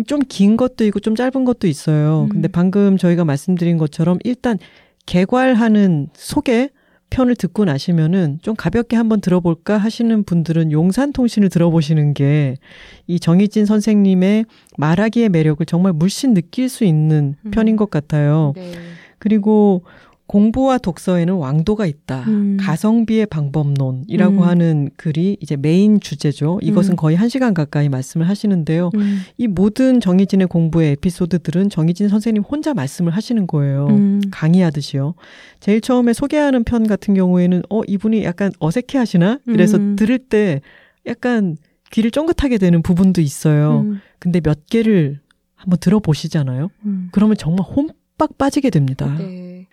좀 0.08 0.20
긴 0.28 0.56
것도 0.56 0.84
있고 0.86 1.00
좀 1.00 1.14
짧은 1.14 1.44
것도 1.44 1.66
있어요. 1.68 2.24
음. 2.24 2.28
근데 2.28 2.48
방금 2.48 2.98
저희가 2.98 3.24
말씀드린 3.24 3.78
것처럼 3.78 4.18
일단 4.24 4.58
개괄하는 5.06 6.08
소개, 6.14 6.68
편을 7.10 7.36
듣고 7.36 7.64
나시면은 7.64 8.40
좀 8.42 8.54
가볍게 8.56 8.96
한번 8.96 9.20
들어볼까 9.20 9.78
하시는 9.78 10.24
분들은 10.24 10.72
용산통신을 10.72 11.48
들어보시는 11.48 12.14
게 12.14 12.56
이 13.06 13.20
정희진 13.20 13.66
선생님의 13.66 14.46
말하기의 14.78 15.28
매력을 15.28 15.64
정말 15.66 15.92
물씬 15.92 16.34
느낄 16.34 16.68
수 16.68 16.84
있는 16.84 17.36
음. 17.44 17.50
편인 17.50 17.76
것 17.76 17.90
같아요. 17.90 18.52
네. 18.56 18.72
그리고 19.18 19.82
공부와 20.26 20.78
독서에는 20.78 21.34
왕도가 21.34 21.86
있다. 21.86 22.24
음. 22.26 22.56
가성비의 22.60 23.26
방법론이라고 23.26 24.36
음. 24.38 24.42
하는 24.42 24.90
글이 24.96 25.36
이제 25.40 25.56
메인 25.56 26.00
주제죠. 26.00 26.58
이것은 26.62 26.94
음. 26.94 26.96
거의 26.96 27.16
한 27.16 27.28
시간 27.28 27.54
가까이 27.54 27.88
말씀을 27.88 28.28
하시는데요. 28.28 28.90
음. 28.96 29.20
이 29.38 29.46
모든 29.46 30.00
정희진의 30.00 30.48
공부의 30.48 30.92
에피소드들은 30.92 31.70
정희진 31.70 32.08
선생님 32.08 32.42
혼자 32.42 32.74
말씀을 32.74 33.12
하시는 33.12 33.46
거예요. 33.46 33.86
음. 33.88 34.20
강의하듯이요. 34.32 35.14
제일 35.60 35.80
처음에 35.80 36.12
소개하는 36.12 36.64
편 36.64 36.88
같은 36.88 37.14
경우에는 37.14 37.62
어 37.70 37.82
이분이 37.86 38.24
약간 38.24 38.50
어색해 38.58 38.98
하시나? 38.98 39.38
그래서 39.44 39.76
음. 39.76 39.94
들을 39.94 40.18
때 40.18 40.60
약간 41.06 41.56
귀를 41.92 42.10
쫑긋하게 42.10 42.58
되는 42.58 42.82
부분도 42.82 43.20
있어요. 43.20 43.86
근데 44.18 44.40
몇 44.40 44.66
개를 44.66 45.20
한번 45.54 45.78
들어보시잖아요. 45.78 46.68
그러면 47.12 47.36
정말 47.36 47.64
홈빡 47.64 48.36
빠지게 48.38 48.70
됩니다. 48.70 49.14
네. 49.18 49.66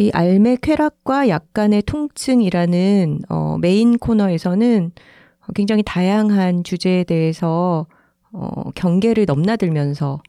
이 0.00 0.10
알매 0.14 0.56
쾌락과 0.62 1.28
약간의 1.28 1.82
통증이라는 1.82 3.20
어, 3.28 3.58
메인 3.60 3.98
코너에서는 3.98 4.92
굉장히 5.54 5.82
다양한 5.84 6.64
주제에 6.64 7.04
대해서 7.04 7.86
어, 8.32 8.70
경계를 8.74 9.26
넘나들면서 9.26 10.22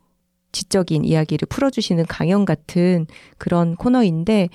지적인 0.52 1.06
이야기를 1.06 1.46
풀어주시는 1.48 2.06
강연 2.08 2.44
같은 2.44 3.08
그런 3.38 3.78
코너인데 3.78 4.50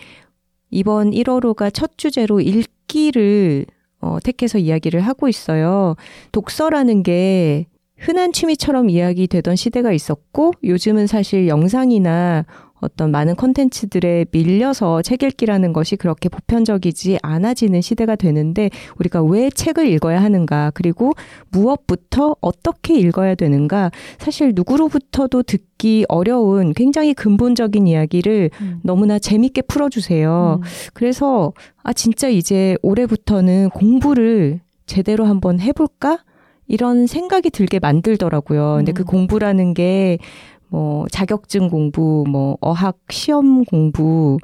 이번 0.71 1.13
1월호가 1.13 1.73
첫 1.73 1.97
주제로 1.97 2.39
읽기를 2.43 3.65
어, 4.03 4.19
택해서 4.23 4.59
이야기를 4.59 5.01
하고 5.01 5.29
있어요. 5.29 5.95
독서라는 6.33 7.03
게 7.03 7.65
흔한 7.97 8.33
취미처럼 8.33 8.91
이야기되던 8.91 9.57
시대가 9.57 9.93
있었고 9.93 10.53
요즘은 10.63 11.07
사실 11.07 11.49
영상이나 11.49 12.45
어떤 12.81 13.11
많은 13.11 13.37
컨텐츠들에 13.37 14.27
밀려서 14.31 15.03
책 15.03 15.23
읽기라는 15.23 15.73
것이 15.73 15.97
그렇게 15.97 16.29
보편적이지 16.29 17.19
않아지는 17.23 17.81
시대가 17.81 18.17
되는데 18.17 18.71
우리가 18.99 19.23
왜 19.23 19.51
책을 19.51 19.89
읽어야 19.89 20.23
하는가 20.23 20.73
그리고 20.75 21.13
무엇부터 21.51 22.37
어떻게 22.41 22.99
읽어야 22.99 23.35
되는가 23.35 23.91
사실 24.19 24.53
누구로부터도 24.55 25.43
듣기 25.45 26.05
어려운 26.09 26.73
굉장히 26.75 27.15
근본적인 27.15 27.87
이야기를 27.87 28.51
음. 28.61 28.81
너무나 28.83 29.19
재밌게 29.19 29.63
풀어주세요. 29.63 30.61
음. 30.63 30.69
그래서 30.93 31.53
아 31.83 31.93
진짜 31.93 32.29
이제 32.29 32.77
올해부터는 32.83 33.71
공부를 33.71 34.61
제대로 34.87 35.25
한번 35.25 35.61
해볼까? 35.61 36.19
이런 36.69 37.07
생각이 37.07 37.51
들게 37.51 37.79
만들더라고요. 37.79 38.75
근데 38.79 38.93
그 38.93 39.03
음. 39.03 39.05
그 39.05 39.11
공부라는 39.11 39.75
게 39.75 40.19
뭐 40.69 41.07
자격증 41.11 41.69
공부, 41.69 42.25
뭐 42.29 42.57
어학 42.61 42.99
시험 43.11 43.65
공부, 43.65 44.39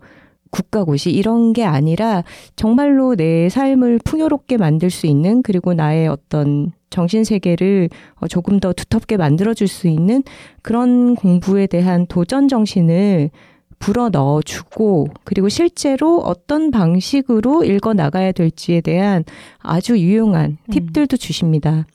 국가고시 0.50 1.10
이런 1.10 1.52
게 1.52 1.64
아니라 1.64 2.24
정말로 2.56 3.16
내 3.16 3.48
삶을 3.48 4.00
풍요롭게 4.04 4.58
만들 4.58 4.90
수 4.90 5.06
있는 5.06 5.42
그리고 5.42 5.74
나의 5.74 6.08
어떤 6.08 6.72
정신 6.90 7.24
세계를 7.24 7.88
어, 8.16 8.28
조금 8.28 8.60
더 8.60 8.72
두텁게 8.72 9.16
만들어 9.16 9.54
줄 9.54 9.66
수 9.66 9.88
있는 9.88 10.22
그런 10.60 11.14
공부에 11.16 11.66
대한 11.66 12.06
도전 12.06 12.48
정신을 12.48 13.30
불어 13.78 14.10
넣어 14.10 14.42
주고 14.42 15.08
그리고 15.24 15.48
실제로 15.48 16.18
어떤 16.18 16.70
방식으로 16.70 17.64
읽어 17.64 17.94
나가야 17.94 18.32
될지에 18.32 18.80
대한 18.82 19.24
아주 19.58 19.98
유용한 19.98 20.58
음. 20.68 20.70
팁들도 20.70 21.16
주십니다. 21.16 21.86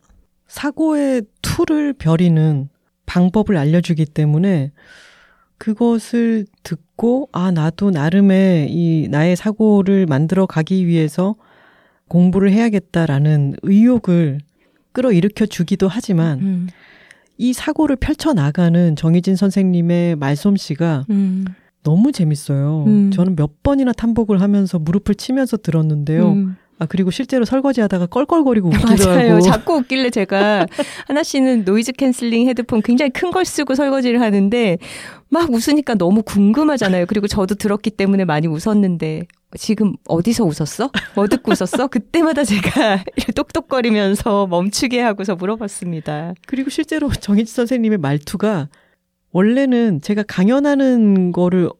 사고의 0.47 1.23
툴을 1.41 1.93
벼리는 1.93 2.69
방법을 3.07 3.57
알려주기 3.57 4.05
때문에 4.05 4.71
그것을 5.57 6.45
듣고 6.61 7.29
아 7.31 7.49
나도 7.49 7.89
나름의 7.89 8.67
이 8.69 9.07
나의 9.09 9.35
사고를 9.35 10.05
만들어 10.05 10.45
가기 10.45 10.85
위해서 10.85 11.35
공부를 12.07 12.51
해야겠다라는 12.51 13.55
의욕을 13.63 14.39
끌어일으켜 14.91 15.47
주기도 15.47 15.87
하지만 15.87 16.39
음. 16.39 16.67
이 17.37 17.53
사고를 17.53 17.95
펼쳐 17.95 18.33
나가는 18.33 18.95
정희진 18.95 19.35
선생님의 19.35 20.15
말솜씨가 20.17 21.05
음. 21.09 21.45
너무 21.83 22.11
재밌어요. 22.11 22.83
음. 22.85 23.11
저는 23.11 23.35
몇 23.35 23.63
번이나 23.63 23.93
탄복을 23.93 24.41
하면서 24.41 24.77
무릎을 24.77 25.15
치면서 25.15 25.57
들었는데요. 25.57 26.33
음. 26.79 26.83
아 26.83 26.85
그리고 26.87 27.09
실제로 27.11 27.43
설거지 27.45 27.81
하다가 27.81 28.05
껄껄거리고 28.07 28.69
웃기도 28.69 29.05
맞아요. 29.09 29.31
하고 29.33 29.41
자꾸 29.41 29.73
웃길래 29.77 30.09
제가 30.11 30.65
하나 31.07 31.23
씨는 31.23 31.63
noise 31.65 31.93
canceling 31.93 32.47
헤드폰 32.49 32.81
굉장히 32.81 33.11
큰 33.11 33.31
걸 33.31 33.43
쓰고 33.45 33.75
설거지를 33.75 34.21
하는데 34.21 34.77
막 35.29 35.51
웃으니까 35.51 35.95
너무 35.95 36.23
궁금하잖아요. 36.23 37.05
그리고 37.07 37.27
저도 37.27 37.55
들었기 37.55 37.89
때문에 37.91 38.23
많이 38.25 38.47
웃었는데 38.47 39.23
지금 39.57 39.93
어디서 40.07 40.43
웃었어? 40.45 40.91
뭐 41.15 41.27
듣고 41.27 41.51
웃었어? 41.51 41.87
그때마다 41.87 42.43
제가 42.43 43.03
똑똑거리면서 43.35 44.47
멈추게 44.47 45.01
하고서 45.01 45.35
물어봤습니다. 45.35 46.33
그리고 46.47 46.69
실제로 46.69 47.09
정희지 47.11 47.51
선생님의 47.53 47.97
말투가 47.97 48.69
원래는 49.31 50.01
제가 50.01 50.23
강연하는 50.27 51.31
거를 51.31 51.67
어, 51.67 51.71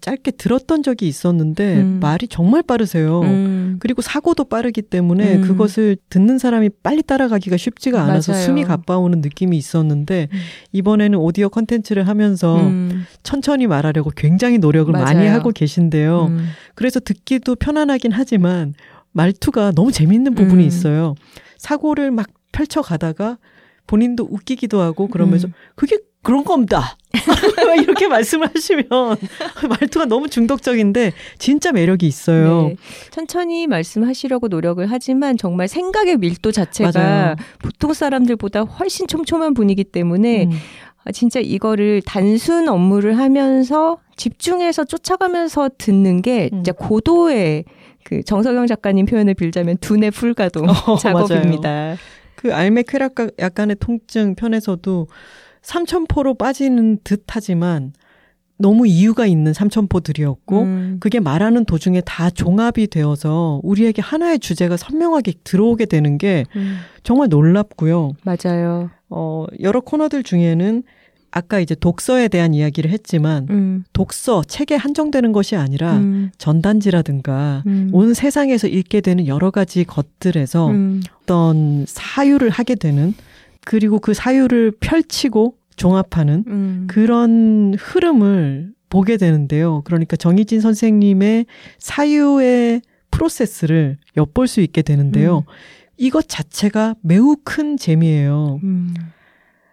짧게 0.00 0.32
들었던 0.32 0.82
적이 0.82 1.08
있었는데 1.08 1.80
음. 1.80 1.98
말이 2.00 2.28
정말 2.28 2.62
빠르세요. 2.62 3.20
음. 3.22 3.76
그리고 3.80 4.00
사고도 4.00 4.44
빠르기 4.44 4.80
때문에 4.80 5.36
음. 5.36 5.42
그것을 5.42 5.96
듣는 6.08 6.38
사람이 6.38 6.70
빨리 6.82 7.02
따라가기가 7.02 7.56
쉽지가 7.56 8.00
않아서 8.02 8.32
맞아요. 8.32 8.44
숨이 8.44 8.64
가빠오는 8.64 9.20
느낌이 9.20 9.56
있었는데 9.56 10.28
음. 10.32 10.38
이번에는 10.72 11.18
오디오 11.18 11.48
컨텐츠를 11.48 12.06
하면서 12.08 12.60
음. 12.60 13.04
천천히 13.22 13.66
말하려고 13.66 14.10
굉장히 14.16 14.58
노력을 14.58 14.90
맞아요. 14.92 15.04
많이 15.04 15.26
하고 15.26 15.50
계신데요. 15.50 16.26
음. 16.26 16.46
그래서 16.74 17.00
듣기도 17.00 17.56
편안하긴 17.56 18.12
하지만 18.12 18.74
말투가 19.12 19.72
너무 19.72 19.92
재밌는 19.92 20.34
부분이 20.34 20.64
있어요. 20.64 21.14
사고를 21.58 22.10
막 22.10 22.28
펼쳐가다가 22.52 23.38
본인도 23.86 24.26
웃기기도 24.30 24.80
하고 24.80 25.08
그러면서 25.08 25.48
그게 25.74 25.98
그런 26.22 26.44
겁니다. 26.44 26.96
이렇게 27.82 28.06
말씀을 28.08 28.48
하시면 28.54 28.88
말투가 29.68 30.06
너무 30.06 30.28
중독적인데 30.28 31.12
진짜 31.38 31.72
매력이 31.72 32.06
있어요. 32.06 32.68
네. 32.68 32.76
천천히 33.10 33.66
말씀하시려고 33.66 34.48
노력을 34.48 34.84
하지만 34.88 35.36
정말 35.36 35.68
생각의 35.68 36.18
밀도 36.18 36.52
자체가 36.52 36.92
맞아요. 36.94 37.36
보통 37.58 37.92
사람들보다 37.92 38.62
훨씬 38.62 39.06
촘촘한 39.06 39.54
분이기 39.54 39.84
때문에 39.84 40.44
음. 40.44 40.50
아, 41.04 41.10
진짜 41.10 41.40
이거를 41.40 42.02
단순 42.06 42.68
업무를 42.68 43.18
하면서 43.18 43.98
집중해서 44.16 44.84
쫓아가면서 44.84 45.70
듣는 45.76 46.22
게 46.22 46.48
음. 46.52 46.62
진짜 46.62 46.72
고도의 46.72 47.64
그 48.04 48.22
정석영 48.22 48.66
작가님 48.68 49.06
표현을 49.06 49.34
빌자면 49.34 49.76
두뇌 49.78 50.10
풀가동 50.10 50.68
어, 50.86 50.96
작업입니다. 50.96 51.68
맞아요. 51.68 51.96
그 52.36 52.54
알메 52.54 52.84
쾌락 52.88 53.14
약간의 53.38 53.76
통증 53.78 54.34
편에서도 54.34 55.06
삼천포로 55.62 56.34
빠지는 56.34 56.98
듯 57.04 57.24
하지만 57.28 57.92
너무 58.58 58.86
이유가 58.86 59.26
있는 59.26 59.52
삼천포들이었고 59.52 60.60
음. 60.60 60.96
그게 61.00 61.18
말하는 61.18 61.64
도중에 61.64 62.00
다 62.02 62.30
종합이 62.30 62.86
되어서 62.86 63.60
우리에게 63.64 64.00
하나의 64.02 64.38
주제가 64.38 64.76
선명하게 64.76 65.34
들어오게 65.42 65.86
되는 65.86 66.16
게 66.16 66.44
음. 66.54 66.76
정말 67.02 67.28
놀랍고요. 67.28 68.12
맞아요. 68.22 68.90
어, 69.10 69.46
여러 69.60 69.80
코너들 69.80 70.22
중에는 70.22 70.84
아까 71.32 71.58
이제 71.60 71.74
독서에 71.74 72.28
대한 72.28 72.52
이야기를 72.54 72.90
했지만 72.90 73.46
음. 73.50 73.84
독서 73.94 74.44
책에 74.44 74.76
한정되는 74.76 75.32
것이 75.32 75.56
아니라 75.56 75.96
음. 75.96 76.30
전단지라든가 76.36 77.62
음. 77.66 77.88
온 77.92 78.12
세상에서 78.14 78.68
읽게 78.68 79.00
되는 79.00 79.26
여러 79.26 79.50
가지 79.50 79.84
것들에서 79.84 80.68
음. 80.68 81.02
어떤 81.22 81.86
사유를 81.88 82.50
하게 82.50 82.74
되는 82.74 83.14
그리고 83.64 83.98
그 83.98 84.14
사유를 84.14 84.72
펼치고 84.80 85.56
종합하는 85.76 86.44
음. 86.46 86.86
그런 86.88 87.74
흐름을 87.78 88.72
보게 88.88 89.16
되는데요. 89.16 89.82
그러니까 89.84 90.16
정희진 90.16 90.60
선생님의 90.60 91.46
사유의 91.78 92.82
프로세스를 93.10 93.98
엿볼 94.16 94.48
수 94.48 94.60
있게 94.60 94.82
되는데요. 94.82 95.38
음. 95.38 95.52
이것 95.96 96.28
자체가 96.28 96.96
매우 97.00 97.36
큰 97.44 97.76
재미예요. 97.76 98.60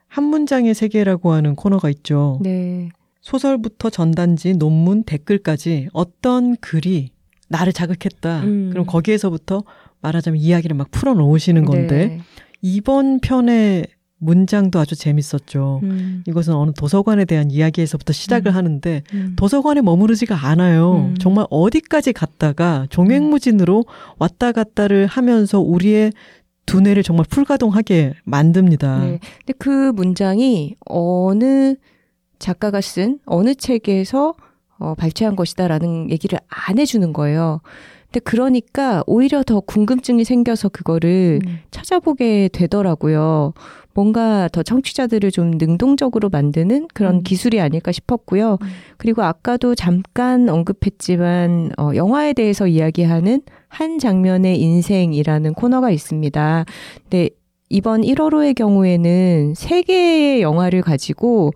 한 0.08 0.24
문장의 0.24 0.74
세계라고 0.74 1.32
하는 1.32 1.56
코너가 1.56 1.90
있죠. 1.90 2.40
네. 2.42 2.90
소설부터 3.22 3.90
전단지, 3.90 4.54
논문, 4.54 5.04
댓글까지 5.04 5.90
어떤 5.94 6.56
글이 6.58 7.12
나를 7.48 7.74
자극했다. 7.74 8.42
음. 8.44 8.70
그럼 8.72 8.86
거기에서부터 8.86 9.64
말하자면 10.02 10.40
이야기를 10.40 10.76
막 10.78 10.90
풀어 10.92 11.14
놓으시는 11.14 11.66
건데 11.66 12.08
네. 12.08 12.22
이번 12.62 13.20
편의 13.20 13.88
문장도 14.20 14.78
아주 14.80 14.96
재밌었죠. 14.96 15.80
음. 15.84 16.24
이것은 16.28 16.54
어느 16.54 16.72
도서관에 16.74 17.26
대한 17.26 17.52
이야기에서부터 17.52 18.12
시작을 18.14 18.52
음. 18.52 18.56
하는데 18.56 19.04
음. 19.14 19.34
도서관에 19.38 19.82
머무르지가 19.82 20.36
않아요. 20.48 21.10
음. 21.10 21.16
정말 21.20 21.46
어디까지 21.50 22.14
갔다가 22.14 22.86
종횡무진으로 22.90 23.86
왔다 24.18 24.52
갔다를 24.52 25.08
하면서 25.08 25.60
우리의 25.60 26.12
두뇌를 26.66 27.02
정말 27.02 27.26
풀가동하게 27.30 28.14
만듭니다. 28.26 29.00
네. 29.00 29.20
근데 29.40 29.54
그 29.58 29.92
문장이 29.94 30.76
어느 30.86 31.76
작가가 32.38 32.80
쓴 32.82 33.20
어느 33.26 33.56
책에서 33.56 34.36
어, 34.78 34.96
발췌한 34.96 35.36
것이다라는 35.36 36.12
얘기를 36.12 36.40
안 36.48 36.78
해주는 36.78 37.12
거예요. 37.12 37.62
근데 38.12 38.20
그러니까 38.24 39.04
오히려 39.06 39.44
더 39.44 39.60
궁금증이 39.60 40.24
생겨서 40.24 40.70
그거를 40.70 41.40
음. 41.46 41.60
찾아보게 41.70 42.50
되더라고요. 42.52 43.54
뭔가 43.94 44.48
더 44.52 44.64
청취자들을 44.64 45.30
좀 45.32 45.52
능동적으로 45.52 46.30
만드는 46.30 46.88
그런 46.94 47.16
음. 47.16 47.24
기술이 47.24 47.62
아닐까 47.62 47.92
싶었고요. 47.92 48.58
음. 48.62 48.68
그리고 48.98 49.24
아까도 49.24 49.76
잠깐 49.76 50.50
언급했지만 50.50 51.72
어, 51.78 51.92
영화에 51.94 52.34
대해서 52.34 52.66
이야기하는 52.66 53.42
한 53.68 54.00
장면의 54.00 54.60
인생이라는 54.60 55.54
코너가 55.54 55.92
있습니다. 55.92 56.66
근데 57.04 57.30
이번 57.70 58.02
1월호의 58.02 58.56
경우에는 58.56 59.54
세 59.56 59.84
개의 59.84 60.42
영화를 60.42 60.82
가지고 60.82 61.52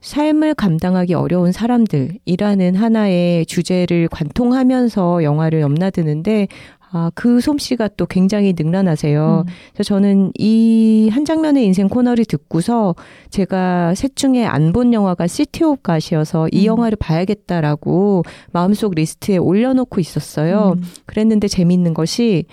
삶을 0.00 0.54
감당하기 0.54 1.14
어려운 1.14 1.52
사람들이라는 1.52 2.74
하나의 2.76 3.46
주제를 3.46 4.08
관통하면서 4.08 5.24
영화를 5.24 5.60
넘나드는데 5.60 6.48
아, 6.90 7.10
그 7.14 7.40
솜씨가 7.40 7.88
또 7.98 8.06
굉장히 8.06 8.54
능란하세요. 8.56 9.44
음. 9.46 9.52
그래서 9.74 9.88
저는 9.88 10.32
이 10.38 11.10
한 11.12 11.24
장면의 11.26 11.64
인생 11.66 11.86
코너를 11.88 12.24
듣고서 12.24 12.94
제가 13.30 13.94
셋 13.94 14.16
중에 14.16 14.44
안 14.46 14.72
본 14.72 14.94
영화가 14.94 15.26
시티 15.26 15.64
오브 15.64 15.82
갓이어서 15.82 16.48
이 16.52 16.60
음. 16.62 16.64
영화를 16.66 16.96
봐야겠다라고 16.96 18.22
마음속 18.52 18.94
리스트에 18.94 19.36
올려놓고 19.36 20.00
있었어요. 20.00 20.76
음. 20.78 20.82
그랬는데 21.06 21.48
재미있는 21.48 21.92
것이 21.92 22.46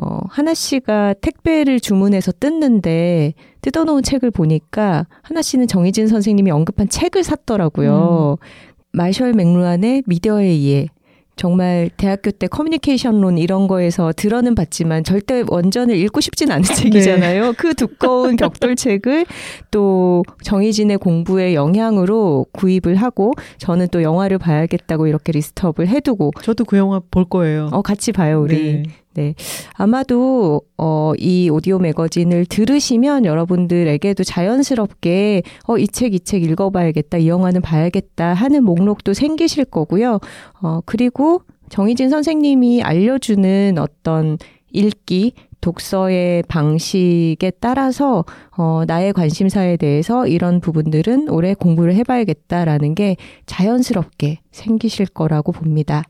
어, 0.00 0.20
하나 0.28 0.54
씨가 0.54 1.14
택배를 1.20 1.80
주문해서 1.80 2.32
뜯는데 2.32 3.34
뜯어놓은 3.60 4.02
책을 4.02 4.30
보니까 4.30 5.06
하나 5.22 5.42
씨는 5.42 5.68
정희진 5.68 6.08
선생님이 6.08 6.50
언급한 6.50 6.88
책을 6.88 7.22
샀더라고요. 7.22 8.36
음. 8.40 8.46
마셜 8.92 9.32
맥루안의 9.32 10.04
미디어에 10.06 10.44
의해 10.44 10.88
정말 11.36 11.90
대학교 11.96 12.30
때 12.30 12.46
커뮤니케이션론 12.46 13.38
이런 13.38 13.66
거에서 13.66 14.12
들어는 14.16 14.54
봤지만 14.54 15.02
절대 15.02 15.42
원전을 15.46 15.96
읽고 15.96 16.20
싶진 16.20 16.52
않은 16.52 16.62
네. 16.62 16.74
책이잖아요. 16.74 17.44
네. 17.46 17.52
그 17.58 17.74
두꺼운 17.74 18.36
격돌책을 18.36 19.26
또 19.70 20.22
정희진의 20.42 20.98
공부의 20.98 21.54
영향으로 21.54 22.46
구입을 22.52 22.94
하고 22.96 23.32
저는 23.58 23.88
또 23.90 24.02
영화를 24.02 24.38
봐야겠다고 24.38 25.08
이렇게 25.08 25.32
리스트업을 25.32 25.88
해두고 25.88 26.30
저도 26.42 26.64
그 26.64 26.76
영화 26.76 27.00
볼 27.10 27.24
거예요. 27.24 27.68
어 27.72 27.82
같이 27.82 28.12
봐요 28.12 28.40
우리. 28.40 28.56
네. 28.56 28.82
네. 29.14 29.34
아마도, 29.74 30.62
어, 30.76 31.12
이 31.18 31.48
오디오 31.50 31.78
매거진을 31.78 32.46
들으시면 32.46 33.24
여러분들에게도 33.24 34.24
자연스럽게, 34.24 35.42
어, 35.68 35.78
이 35.78 35.86
책, 35.88 36.14
이 36.14 36.18
책 36.18 36.42
읽어봐야겠다, 36.42 37.18
이 37.18 37.28
영화는 37.28 37.62
봐야겠다 37.62 38.34
하는 38.34 38.64
목록도 38.64 39.14
생기실 39.14 39.66
거고요. 39.66 40.18
어, 40.60 40.80
그리고 40.84 41.42
정희진 41.68 42.10
선생님이 42.10 42.82
알려주는 42.82 43.78
어떤 43.78 44.38
읽기, 44.72 45.32
독서의 45.60 46.42
방식에 46.46 47.50
따라서 47.58 48.26
어, 48.56 48.82
나의 48.86 49.14
관심사에 49.14 49.78
대해서 49.78 50.26
이런 50.26 50.60
부분들은 50.60 51.30
올해 51.30 51.54
공부를 51.54 51.94
해봐야겠다라는 51.94 52.94
게 52.94 53.16
자연스럽게 53.46 54.40
생기실 54.52 55.06
거라고 55.06 55.52
봅니다. 55.52 56.02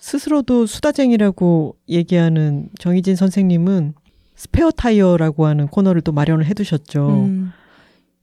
스스로도 0.00 0.66
수다쟁이라고 0.66 1.76
얘기하는 1.88 2.68
정희진 2.78 3.16
선생님은 3.16 3.94
스페어 4.34 4.70
타이어라고 4.70 5.46
하는 5.46 5.66
코너를 5.68 6.00
또 6.00 6.12
마련을 6.12 6.46
해두셨죠. 6.46 7.08
음. 7.08 7.52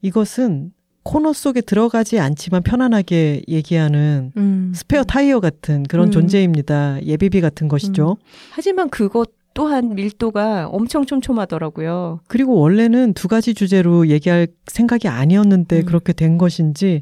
이것은 0.02 0.72
코너 1.04 1.32
속에 1.32 1.60
들어가지 1.60 2.18
않지만 2.18 2.62
편안하게 2.62 3.44
얘기하는 3.48 4.32
음. 4.36 4.72
스페어 4.74 5.04
타이어 5.04 5.40
같은 5.40 5.84
그런 5.84 6.08
음. 6.08 6.10
존재입니다. 6.10 7.02
예비비 7.04 7.40
같은 7.40 7.68
것이죠. 7.68 8.18
음. 8.20 8.24
하지만 8.50 8.90
그것 8.90 9.30
또한 9.54 9.94
밀도가 9.94 10.68
엄청 10.68 11.06
촘촘하더라고요. 11.06 12.20
그리고 12.28 12.60
원래는 12.60 13.14
두 13.14 13.26
가지 13.26 13.54
주제로 13.54 14.08
얘기할 14.08 14.48
생각이 14.66 15.08
아니었는데 15.08 15.80
음. 15.80 15.84
그렇게 15.84 16.12
된 16.12 16.36
것인지 16.36 17.00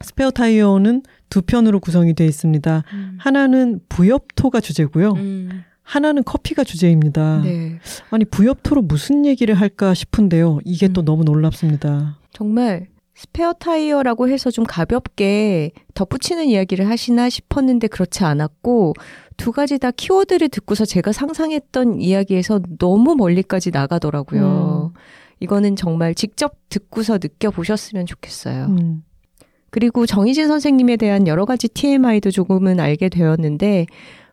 스페어 0.00 0.30
타이어는 0.30 1.02
두 1.30 1.42
편으로 1.42 1.80
구성이 1.80 2.14
되어 2.14 2.26
있습니다. 2.26 2.84
음. 2.92 3.16
하나는 3.18 3.80
부엽토가 3.88 4.60
주제고요. 4.60 5.12
음. 5.12 5.62
하나는 5.82 6.22
커피가 6.22 6.62
주제입니다. 6.64 7.40
네. 7.42 7.78
아니 8.10 8.24
부엽토로 8.24 8.82
무슨 8.82 9.24
얘기를 9.26 9.54
할까 9.54 9.94
싶은데요. 9.94 10.58
이게 10.64 10.88
음. 10.88 10.92
또 10.92 11.02
너무 11.02 11.24
놀랍습니다. 11.24 12.18
정말 12.32 12.88
스페어 13.14 13.54
타이어라고 13.54 14.28
해서 14.28 14.50
좀 14.50 14.64
가볍게 14.64 15.72
덧붙이는 15.94 16.46
이야기를 16.46 16.88
하시나 16.88 17.28
싶었는데 17.28 17.88
그렇지 17.88 18.24
않았고 18.24 18.94
두 19.36 19.52
가지 19.52 19.78
다 19.78 19.90
키워드를 19.90 20.48
듣고서 20.48 20.84
제가 20.84 21.12
상상했던 21.12 22.00
이야기에서 22.00 22.60
너무 22.78 23.16
멀리까지 23.16 23.70
나가더라고요. 23.72 24.92
음. 24.94 24.98
이거는 25.40 25.76
정말 25.76 26.14
직접 26.14 26.56
듣고서 26.68 27.14
느껴보셨으면 27.14 28.06
좋겠어요. 28.06 28.66
음. 28.66 29.02
그리고 29.70 30.06
정희진 30.06 30.48
선생님에 30.48 30.96
대한 30.96 31.26
여러 31.26 31.44
가지 31.44 31.68
TMI도 31.68 32.30
조금은 32.30 32.80
알게 32.80 33.08
되었는데, 33.08 33.86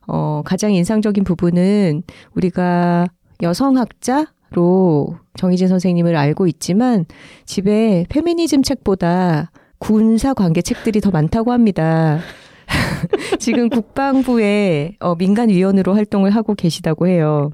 어, 0.08 0.42
가장 0.46 0.74
인상적인 0.74 1.24
부분은 1.24 2.04
우리가 2.34 3.08
여성학자로 3.42 5.18
정희진 5.38 5.68
선생님을 5.68 6.16
알고 6.16 6.48
있지만 6.48 7.06
집에 7.46 8.06
페미니즘 8.10 8.64
책보다 8.64 9.52
군사 9.80 10.34
관계 10.34 10.62
책들이 10.62 11.02
더 11.02 11.12
많다고 11.12 11.52
합니다. 11.52 12.20
지금 13.40 13.70
국방부의 13.70 14.98
어, 15.00 15.16
민간위원으로 15.16 15.94
활동을 15.94 16.32
하고 16.32 16.56
계시다고 16.56 17.08
해요. 17.08 17.52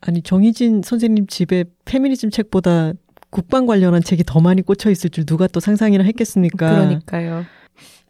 아니 0.00 0.22
정희진 0.22 0.82
선생님 0.84 1.26
집에 1.26 1.64
페미니즘 1.84 2.30
책보다 2.30 2.92
국방 3.30 3.66
관련한 3.66 4.02
책이 4.02 4.24
더 4.26 4.40
많이 4.40 4.62
꽂혀 4.62 4.90
있을 4.90 5.10
줄 5.10 5.26
누가 5.26 5.46
또 5.46 5.60
상상이나 5.60 6.04
했겠습니까? 6.04 6.70
그러니까요. 6.70 7.44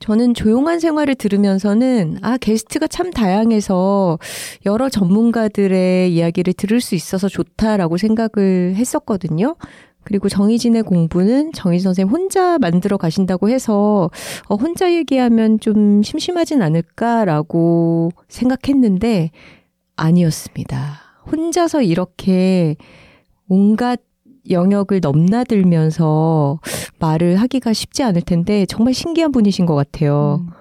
저는 0.01 0.35
조용한 0.35 0.79
생활을 0.79 1.17
들으면서는 1.17 2.19
아 2.23 2.37
게스트가 2.37 2.87
참 2.87 3.11
다양해서 3.11 4.19
여러 4.65 4.89
전문가들의 4.89 6.15
이야기를 6.15 6.53
들을 6.55 6.81
수 6.81 6.95
있어서 6.95 7.29
좋다라고 7.29 7.97
생각을 7.97 8.75
했었거든요. 8.77 9.57
그리고 10.05 10.29
정희진의 10.29 10.85
공부는 10.85 11.53
정희진 11.53 11.85
선생님 11.85 12.15
혼자 12.15 12.59
만들어 12.59 12.97
가신다고 12.97 13.51
해서 13.51 14.09
어, 14.49 14.55
혼자 14.55 14.91
얘기하면 14.93 15.61
좀 15.61 16.03
심심하진 16.03 16.63
않을까라고 16.63 18.13
생각했는데 18.29 19.31
아니었습니다. 19.97 21.01
혼자서 21.31 21.83
이렇게 21.83 22.77
온갖 23.49 24.01
영역을 24.51 25.01
넘나들면서 25.01 26.61
말을 26.99 27.37
하기가 27.37 27.73
쉽지 27.73 28.03
않을 28.03 28.23
텐데 28.23 28.67
정말 28.67 28.95
신기한 28.95 29.33
분이신 29.33 29.67
것 29.67 29.75
같아요. 29.75 30.47
음. 30.47 30.53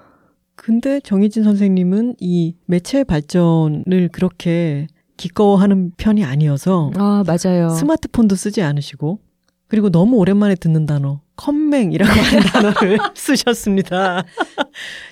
근데 0.54 1.00
정희진 1.00 1.44
선생님은 1.44 2.16
이 2.20 2.56
매체 2.66 3.04
발전을 3.04 4.10
그렇게 4.12 4.86
기꺼워하는 5.16 5.92
편이 5.96 6.24
아니어서 6.24 6.90
아 6.96 7.24
맞아요 7.26 7.70
스마트폰도 7.70 8.36
쓰지 8.36 8.62
않으시고 8.62 9.20
그리고 9.68 9.90
너무 9.90 10.16
오랜만에 10.16 10.54
듣는 10.54 10.86
단어, 10.86 11.20
컴맹이라고 11.36 12.10
하는 12.10 12.40
단어를 12.72 12.98
쓰셨습니다. 13.14 14.24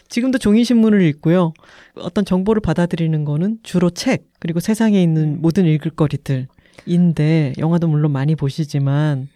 지금도 0.09 0.39
종이신문을 0.39 1.03
읽고요. 1.03 1.53
어떤 1.97 2.25
정보를 2.25 2.61
받아들이는 2.63 3.25
거는 3.25 3.59
주로 3.63 3.91
책, 3.91 4.25
그리고 4.41 4.59
세상에 4.61 5.03
있는 5.03 5.43
모든 5.43 5.67
읽을 5.67 5.91
거리들 5.91 6.49
인데, 6.85 7.53
영화도 7.59 7.89
물론 7.89 8.13
많이 8.13 8.35
보시지만, 8.35 9.29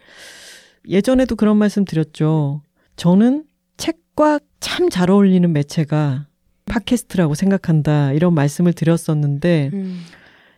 예전에도 0.89 1.37
그런 1.37 1.57
말씀 1.57 1.85
드렸죠. 1.85 2.63
저는 2.97 3.45
책과 3.77 4.41
참 4.61 4.89
잘 4.91 5.11
어울리는 5.11 5.51
매체가 5.53 6.27
팟캐스트라고 6.67 7.35
생각한다. 7.35 8.13
이런 8.13 8.35
말씀을 8.35 8.73
드렸었는데, 8.73 9.71
음. 9.73 10.01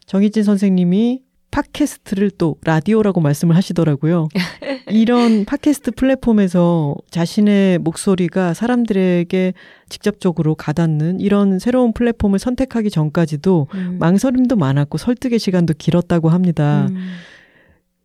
정희진 0.06 0.42
선생님이 0.42 1.22
팟캐스트를 1.52 2.32
또 2.32 2.56
라디오라고 2.64 3.20
말씀을 3.20 3.54
하시더라고요. 3.54 4.28
이런 4.88 5.44
팟캐스트 5.44 5.92
플랫폼에서 5.92 6.96
자신의 7.10 7.78
목소리가 7.78 8.54
사람들에게 8.54 9.52
직접적으로 9.88 10.54
가닿는 10.54 11.20
이런 11.20 11.58
새로운 11.58 11.92
플랫폼을 11.92 12.38
선택하기 12.38 12.90
전까지도 12.90 13.68
음. 13.74 13.96
망설임도 14.00 14.56
많았고 14.56 14.98
설득의 14.98 15.38
시간도 15.38 15.74
길었다고 15.78 16.30
합니다. 16.30 16.88
음. 16.90 17.12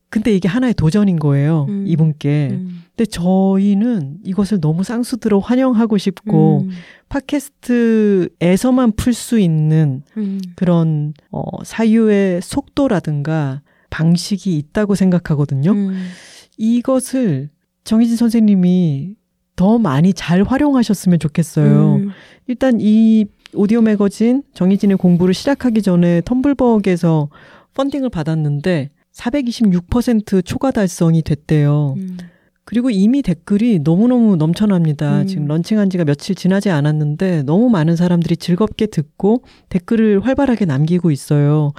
근데 0.10 0.34
이게 0.34 0.47
하나의 0.47 0.74
도전인 0.74 1.20
거예요. 1.20 1.66
음. 1.70 1.84
이분께. 1.86 2.49
음. 2.51 2.84
근데 2.95 3.05
저희는 3.05 4.20
이것을 4.24 4.62
너무 4.62 4.84
쌍수들어 4.84 5.39
환영하고 5.39 5.97
싶고 5.97 6.62
음. 6.62 6.70
팟캐스트에서만 7.10 8.93
풀 8.93 9.14
수 9.14 9.39
있는 9.39 10.03
음. 10.16 10.39
그런 10.55 11.14
어 11.32 11.43
사유의 11.64 12.41
속도라든가 12.41 13.62
방식이 13.89 14.58
있다고 14.58 14.95
생각하거든요. 14.95 15.72
음. 15.72 16.10
이것을 16.58 17.49
정희진 17.84 18.18
선생님이 18.18 19.16
더 19.55 19.78
많이 19.78 20.14
잘 20.14 20.43
활용하셨으면 20.43 21.20
좋겠어요. 21.20 21.95
음. 21.95 22.10
일단 22.47 22.78
이 22.80 23.26
오디오 23.53 23.82
매거진 23.82 24.43
정희진의 24.53 24.97
공부를 24.97 25.34
시작하기 25.34 25.82
전에 25.82 26.22
텀블벅에서 26.22 27.30
펀딩을 27.74 28.10
받았는데 28.10 28.89
426% 29.18 30.45
초과 30.45 30.72
달성이 30.72 31.22
됐대요. 31.22 31.95
음. 31.97 32.18
그리고 32.63 32.89
이미 32.89 33.22
댓글이 33.22 33.80
너무너무 33.80 34.36
넘쳐납니다. 34.36 35.22
음. 35.22 35.28
지금 35.28 35.45
런칭한 35.47 35.89
지가 35.89 36.03
며칠 36.03 36.36
지나지 36.36 36.70
않았는데 36.70 37.43
너무 37.43 37.70
많은 37.70 37.95
사람들이 37.95 38.36
즐겁게 38.38 38.88
듣고 38.88 39.43
댓글을 39.70 40.26
활발하게 40.26 40.65
남기고 40.65 41.09
있어요. 41.11 41.72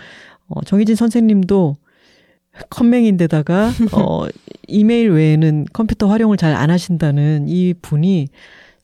어, 0.49 0.63
정희진 0.65 0.97
선생님도 0.97 1.77
컴맹인데다가 2.71 3.71
어, 3.93 4.27
이메일 4.67 5.11
외에는 5.11 5.67
컴퓨터 5.73 6.09
활용을 6.09 6.37
잘 6.37 6.55
안 6.55 6.71
하신다는 6.71 7.47
이 7.49 7.75
분이 7.81 8.29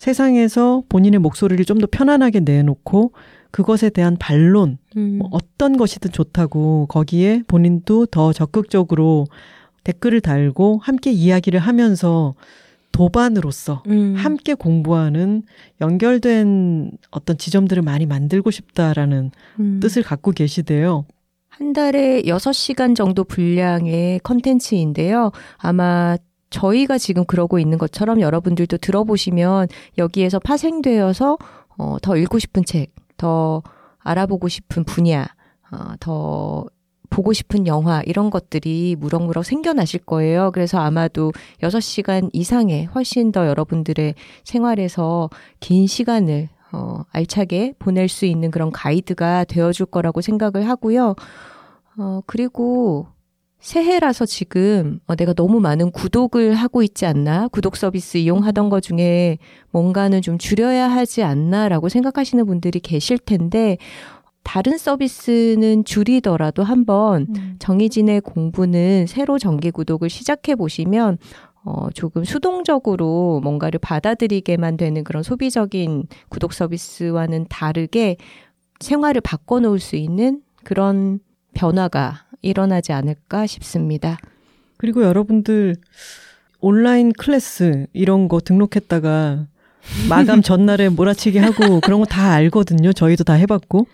세상에서 0.04 0.82
본인의 0.88 1.20
목소리를 1.20 1.64
좀 1.64 1.78
더 1.78 1.86
편안하게 1.90 2.40
내놓고 2.40 3.12
그것에 3.50 3.88
대한 3.90 4.16
반론, 4.18 4.78
음. 4.96 5.18
뭐 5.18 5.28
어떤 5.32 5.76
것이든 5.76 6.12
좋다고 6.12 6.86
거기에 6.88 7.42
본인도 7.46 8.06
더 8.06 8.32
적극적으로 8.32 9.26
댓글을 9.84 10.20
달고 10.20 10.80
함께 10.82 11.10
이야기를 11.10 11.58
하면서 11.60 12.34
도반으로서 12.92 13.82
음. 13.88 14.14
함께 14.16 14.54
공부하는 14.54 15.42
연결된 15.80 16.92
어떤 17.10 17.38
지점들을 17.38 17.82
많이 17.82 18.06
만들고 18.06 18.50
싶다라는 18.50 19.30
음. 19.58 19.80
뜻을 19.80 20.02
갖고 20.02 20.30
계시대요. 20.32 21.06
한 21.48 21.72
달에 21.72 22.22
6시간 22.22 22.94
정도 22.94 23.24
분량의 23.24 24.20
컨텐츠인데요. 24.20 25.32
아마 25.58 26.16
저희가 26.54 26.98
지금 26.98 27.24
그러고 27.24 27.58
있는 27.58 27.78
것처럼 27.78 28.20
여러분들도 28.20 28.76
들어보시면 28.76 29.66
여기에서 29.98 30.38
파생되어서 30.38 31.36
어, 31.76 31.96
더 32.00 32.16
읽고 32.16 32.38
싶은 32.38 32.64
책, 32.64 32.94
더 33.16 33.62
알아보고 33.98 34.48
싶은 34.48 34.84
분야, 34.84 35.26
어, 35.72 35.94
더 35.98 36.66
보고 37.10 37.32
싶은 37.32 37.66
영화 37.66 38.02
이런 38.06 38.30
것들이 38.30 38.96
무럭무럭 38.98 39.44
생겨나실 39.44 40.00
거예요. 40.00 40.52
그래서 40.52 40.78
아마도 40.78 41.32
6시간 41.60 42.30
이상의 42.32 42.86
훨씬 42.86 43.32
더 43.32 43.48
여러분들의 43.48 44.14
생활에서 44.44 45.30
긴 45.58 45.88
시간을 45.88 46.48
어, 46.72 47.02
알차게 47.10 47.74
보낼 47.80 48.08
수 48.08 48.26
있는 48.26 48.52
그런 48.52 48.70
가이드가 48.70 49.44
되어줄 49.44 49.86
거라고 49.86 50.20
생각을 50.20 50.68
하고요. 50.68 51.14
어, 51.98 52.20
그리고 52.26 53.08
새해라서 53.64 54.26
지금 54.26 55.00
어, 55.06 55.14
내가 55.16 55.32
너무 55.32 55.58
많은 55.58 55.90
구독을 55.90 56.52
하고 56.52 56.82
있지 56.82 57.06
않나? 57.06 57.48
구독 57.48 57.76
서비스 57.76 58.18
이용하던 58.18 58.68
것 58.68 58.82
중에 58.82 59.38
뭔가는 59.70 60.20
좀 60.20 60.36
줄여야 60.36 60.90
하지 60.90 61.22
않나라고 61.22 61.88
생각하시는 61.88 62.44
분들이 62.44 62.78
계실 62.78 63.16
텐데 63.16 63.78
다른 64.42 64.76
서비스는 64.76 65.86
줄이더라도 65.86 66.62
한번 66.62 67.26
음. 67.34 67.56
정희진의 67.58 68.20
공부는 68.20 69.06
새로 69.06 69.38
정기 69.38 69.70
구독을 69.70 70.10
시작해 70.10 70.56
보시면 70.56 71.16
어, 71.64 71.88
조금 71.94 72.22
수동적으로 72.22 73.40
뭔가를 73.42 73.78
받아들이게만 73.78 74.76
되는 74.76 75.04
그런 75.04 75.22
소비적인 75.22 76.06
구독 76.28 76.52
서비스와는 76.52 77.46
다르게 77.48 78.18
생활을 78.80 79.22
바꿔놓을 79.22 79.78
수 79.78 79.96
있는 79.96 80.42
그런 80.64 81.20
변화가 81.54 82.23
일어나지 82.44 82.92
않을까 82.92 83.46
싶습니다. 83.46 84.18
그리고 84.76 85.02
여러분들 85.02 85.76
온라인 86.60 87.12
클래스 87.12 87.86
이런 87.92 88.28
거 88.28 88.40
등록했다가 88.40 89.46
마감 90.08 90.40
전날에 90.42 90.88
몰아치기 90.88 91.38
하고 91.38 91.80
그런 91.80 92.00
거 92.00 92.06
다 92.06 92.32
알거든요. 92.32 92.92
저희도 92.92 93.24
다 93.24 93.34
해봤고. 93.34 93.86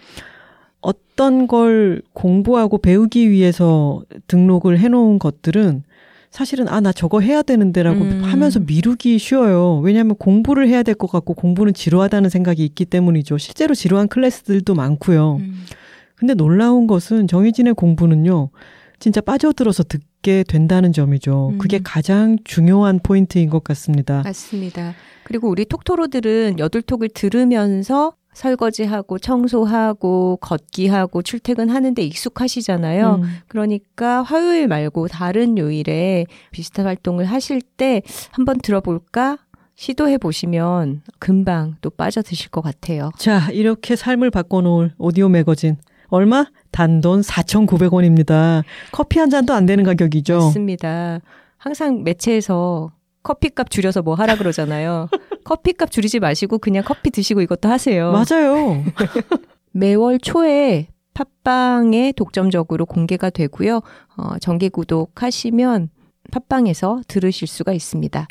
어떤 0.81 1.47
걸 1.47 2.01
공부하고 2.15 2.79
배우기 2.79 3.31
위해서 3.31 4.03
등록을 4.29 4.79
해놓은 4.79 5.19
것들은 5.19 5.83
사실은 6.31 6.69
아 6.69 6.81
나 6.81 6.93
저거 6.93 7.21
해야 7.21 7.43
되는데라고 7.43 8.01
음. 8.03 8.23
하면서 8.25 8.61
미루기 8.61 9.19
쉬워요. 9.19 9.81
왜냐하면 9.83 10.15
공부를 10.17 10.69
해야 10.69 10.83
될 10.83 10.95
것 10.95 11.11
같고 11.11 11.35
공부는 11.35 11.75
지루하다는 11.75 12.31
생각이 12.31 12.65
있기 12.65 12.85
때문이죠. 12.87 13.37
실제로 13.39 13.75
지루한 13.75 14.09
클래스들도 14.09 14.75
많고요. 14.75 15.37
음. 15.41 15.65
근데 16.21 16.35
놀라운 16.35 16.87
것은 16.87 17.27
정희진의 17.29 17.73
공부는요, 17.73 18.51
진짜 18.99 19.23
빠져들어서 19.23 19.85
듣게 19.85 20.45
된다는 20.47 20.93
점이죠. 20.93 21.53
음. 21.55 21.59
그게 21.59 21.81
가장 21.83 22.37
중요한 22.45 23.01
포인트인 23.03 23.49
것 23.49 23.65
같습니다. 23.65 24.21
맞습니다. 24.23 24.93
그리고 25.25 25.49
우리 25.49 25.65
톡토로들은 25.65 26.59
여둘톡을 26.59 27.09
들으면서 27.15 28.13
설거지하고 28.35 29.19
청소하고 29.19 30.37
걷기하고 30.43 31.23
출퇴근하는데 31.23 32.03
익숙하시잖아요. 32.03 33.21
음. 33.23 33.29
그러니까 33.49 34.23
화요일 34.23 34.69
말고 34.69 35.09
다른 35.09 35.57
요일에 35.57 36.27
비슷한 36.51 36.85
활동을 36.85 37.25
하실 37.25 37.63
때 37.63 38.03
한번 38.31 38.59
들어볼까? 38.59 39.39
시도해 39.75 40.19
보시면 40.19 41.01
금방 41.19 41.77
또 41.81 41.89
빠져드실 41.89 42.51
것 42.51 42.61
같아요. 42.61 43.11
자, 43.17 43.51
이렇게 43.51 43.97
삶을 43.97 44.31
바꿔놓을 44.31 44.93
오디오 44.99 45.31
매거진. 45.31 45.79
얼마? 46.11 46.47
단돈 46.73 47.23
4,900원입니다. 47.23 48.63
커피 48.93 49.19
한 49.19 49.31
잔도 49.31 49.55
안 49.55 49.67
되는 49.67 49.85
가격이죠. 49.85 50.39
맞습니다. 50.39 51.21
항상 51.57 52.03
매체에서 52.03 52.93
커피값 53.23 53.71
줄여서 53.71 54.03
뭐 54.03 54.15
하라 54.15 54.37
그러잖아요. 54.37 55.09
커피값 55.45 55.91
줄이지 55.91 56.21
마시고 56.21 56.59
그냥 56.59 56.83
커피 56.85 57.11
드시고 57.11 57.41
이것도 57.43 57.69
하세요. 57.69 58.13
맞아요. 58.13 58.83
매월 59.73 60.19
초에 60.19 60.89
팟빵에 61.15 62.13
독점적으로 62.17 62.87
공개가 62.87 63.31
되고요. 63.31 63.81
어, 64.17 64.39
정기 64.41 64.69
구독하시면 64.69 65.91
팟빵에서 66.31 67.03
들으실 67.09 67.47
수가 67.47 67.73
있습니다. 67.73 68.27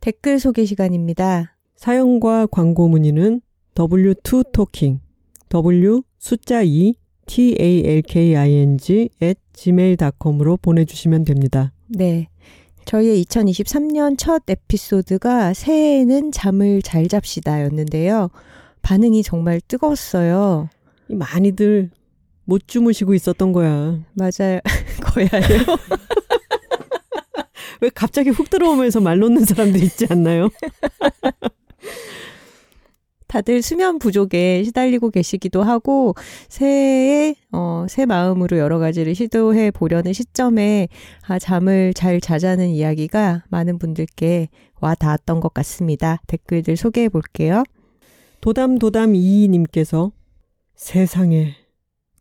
댓글 0.00 0.38
소개 0.38 0.64
시간입니다. 0.64 1.56
사연과 1.76 2.46
광고 2.46 2.88
문의는 2.88 3.40
W2토킹 3.74 5.00
W 5.50 6.02
숫자 6.18 6.62
2 6.62 6.94
talking 7.26 9.12
at 9.22 9.38
gmail.com으로 9.52 10.56
보내주시면 10.56 11.24
됩니다. 11.24 11.72
네. 11.88 12.28
저희의 12.84 13.24
2023년 13.24 14.16
첫 14.16 14.42
에피소드가 14.48 15.52
새해에는 15.54 16.30
잠을 16.32 16.82
잘 16.82 17.08
잡시다 17.08 17.64
였는데요. 17.64 18.30
반응이 18.82 19.24
정말 19.24 19.60
뜨거웠어요. 19.60 20.68
많이들 21.08 21.90
못 22.44 22.68
주무시고 22.68 23.14
있었던 23.14 23.52
거야. 23.52 23.98
맞아요. 24.14 24.60
거야요. 25.02 25.30
왜 27.82 27.90
갑자기 27.92 28.30
훅 28.30 28.48
들어오면서 28.50 29.00
말 29.00 29.18
놓는 29.18 29.44
사람들 29.44 29.82
있지 29.82 30.06
않나요? 30.10 30.48
다들 33.30 33.62
수면 33.62 34.00
부족에 34.00 34.64
시달리고 34.64 35.10
계시기도 35.10 35.62
하고 35.62 36.16
새해에 36.48 37.36
어, 37.52 37.86
새 37.88 38.04
마음으로 38.04 38.58
여러 38.58 38.80
가지를 38.80 39.14
시도해 39.14 39.70
보려는 39.70 40.12
시점에 40.12 40.88
아, 41.28 41.38
잠을 41.38 41.94
잘 41.94 42.20
자자는 42.20 42.70
이야기가 42.70 43.44
많은 43.48 43.78
분들께 43.78 44.48
와 44.80 44.96
닿았던 44.96 45.38
것 45.38 45.54
같습니다. 45.54 46.20
댓글들 46.26 46.76
소개해 46.76 47.08
볼게요. 47.08 47.62
도담도담 48.40 49.14
이이님께서 49.14 50.10
세상에 50.74 51.54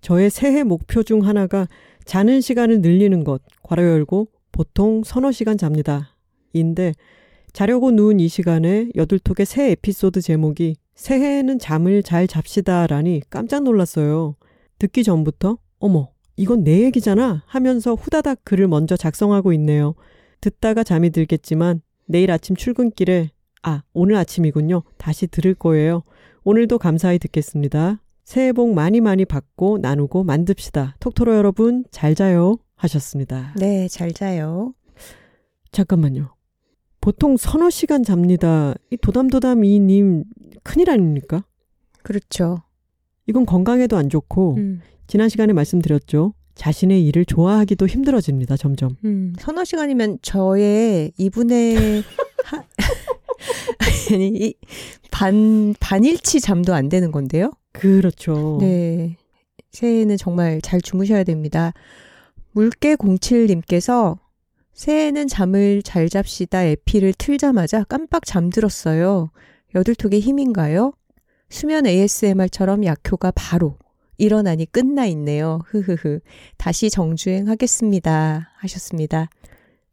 저의 0.02 0.30
새해 0.30 0.62
목표 0.62 1.02
중 1.02 1.26
하나가 1.26 1.68
자는 2.06 2.40
시간을 2.40 2.82
늘리는 2.82 3.24
것, 3.24 3.42
괄호 3.64 3.82
열고 3.82 4.28
보통 4.52 5.02
서너 5.04 5.32
시간 5.32 5.58
잡니다. 5.58 6.16
인데 6.54 6.94
자려고 7.52 7.90
누운 7.90 8.20
이 8.20 8.28
시간에 8.28 8.90
여둘톡의 8.96 9.48
새 9.48 9.72
에피소드 9.72 10.22
제목이 10.22 10.76
새해에는 11.00 11.60
잠을 11.60 12.04
잘 12.04 12.28
잡시다라니 12.28 13.22
깜짝 13.30 13.64
놀랐어요. 13.64 14.36
듣기 14.80 15.06
전부터 15.06 15.58
어머 15.80 16.10
이건 16.36 16.66
내 16.66 16.84
얘기잖아 16.84 17.44
하면서 17.48 17.94
후다닥 17.94 18.40
글을 18.44 18.68
먼저 18.68 18.98
작성하고 18.98 19.54
있네요. 19.54 19.96
듣다가 20.42 20.84
잠이 20.84 21.12
들겠지만 21.12 21.82
내일 22.06 22.32
아침 22.32 22.56
출근길에 22.56 23.32
아 23.64 23.84
오늘 23.94 24.16
아침이군요. 24.16 24.84
다시 24.98 25.28
들을 25.28 25.54
거예요. 25.54 26.04
오늘도 26.44 26.78
감사히 26.80 27.18
듣겠습니다. 27.18 28.02
새해 28.26 28.52
복 28.52 28.74
많이 28.74 29.00
많이 29.00 29.24
받고 29.24 29.78
나누고 29.78 30.26
만듭시다. 30.26 30.98
톡토로 31.00 31.34
여러분 31.34 31.86
잘 31.92 32.14
자요 32.14 32.58
하셨습니다. 32.76 33.54
네, 33.58 33.88
잘 33.88 34.12
자요. 34.12 34.74
잠깐만요. 35.72 36.39
보통 37.02 37.38
서너 37.38 37.70
시간 37.70 38.04
잡니다. 38.04 38.76
이 38.92 38.98
도담도담 38.98 39.64
이님 39.64 40.24
큰일 40.64 40.90
아닙니까? 40.90 41.46
그렇죠. 42.04 42.64
이건 43.28 43.46
건강에도 43.46 43.98
안 43.98 44.10
좋고 44.10 44.56
음. 44.58 44.82
지난 45.08 45.30
시간에 45.30 45.54
말씀드렸죠. 45.54 46.34
자신의 46.56 47.06
일을 47.06 47.26
좋아하기도 47.26 47.88
힘들어집니다. 47.88 48.58
점점. 48.58 48.98
음, 49.06 49.34
서너 49.40 49.64
시간이면 49.64 50.20
저의 50.22 51.14
이분의 51.18 52.04
하... 52.44 52.64
아니 54.14 54.54
반 55.10 55.74
반일치 55.80 56.42
잠도 56.42 56.74
안 56.74 56.90
되는 56.90 57.12
건데요. 57.12 57.52
그렇죠. 57.72 58.58
네. 58.60 59.16
새해에는 59.72 60.18
정말 60.18 60.60
잘 60.62 60.82
주무셔야 60.82 61.24
됩니다. 61.24 61.72
물개 62.52 62.96
07님께서 62.96 64.18
새해에는 64.80 65.28
잠을 65.28 65.82
잘 65.84 66.08
잡시다 66.08 66.64
에피를 66.64 67.12
틀자마자 67.18 67.84
깜빡 67.84 68.26
잠들었어요. 68.26 69.30
여들톡의 69.76 70.22
힘인가요? 70.22 70.94
수면 71.50 71.86
ASMR처럼 71.86 72.86
약효가 72.86 73.34
바로 73.36 73.78
일어나니 74.18 74.72
끝나 74.72 75.06
있네요. 75.08 75.60
흐흐흐. 75.66 76.22
다시 76.56 76.90
정주행 76.90 77.50
하겠습니다. 77.50 78.52
하셨습니다. 78.56 79.30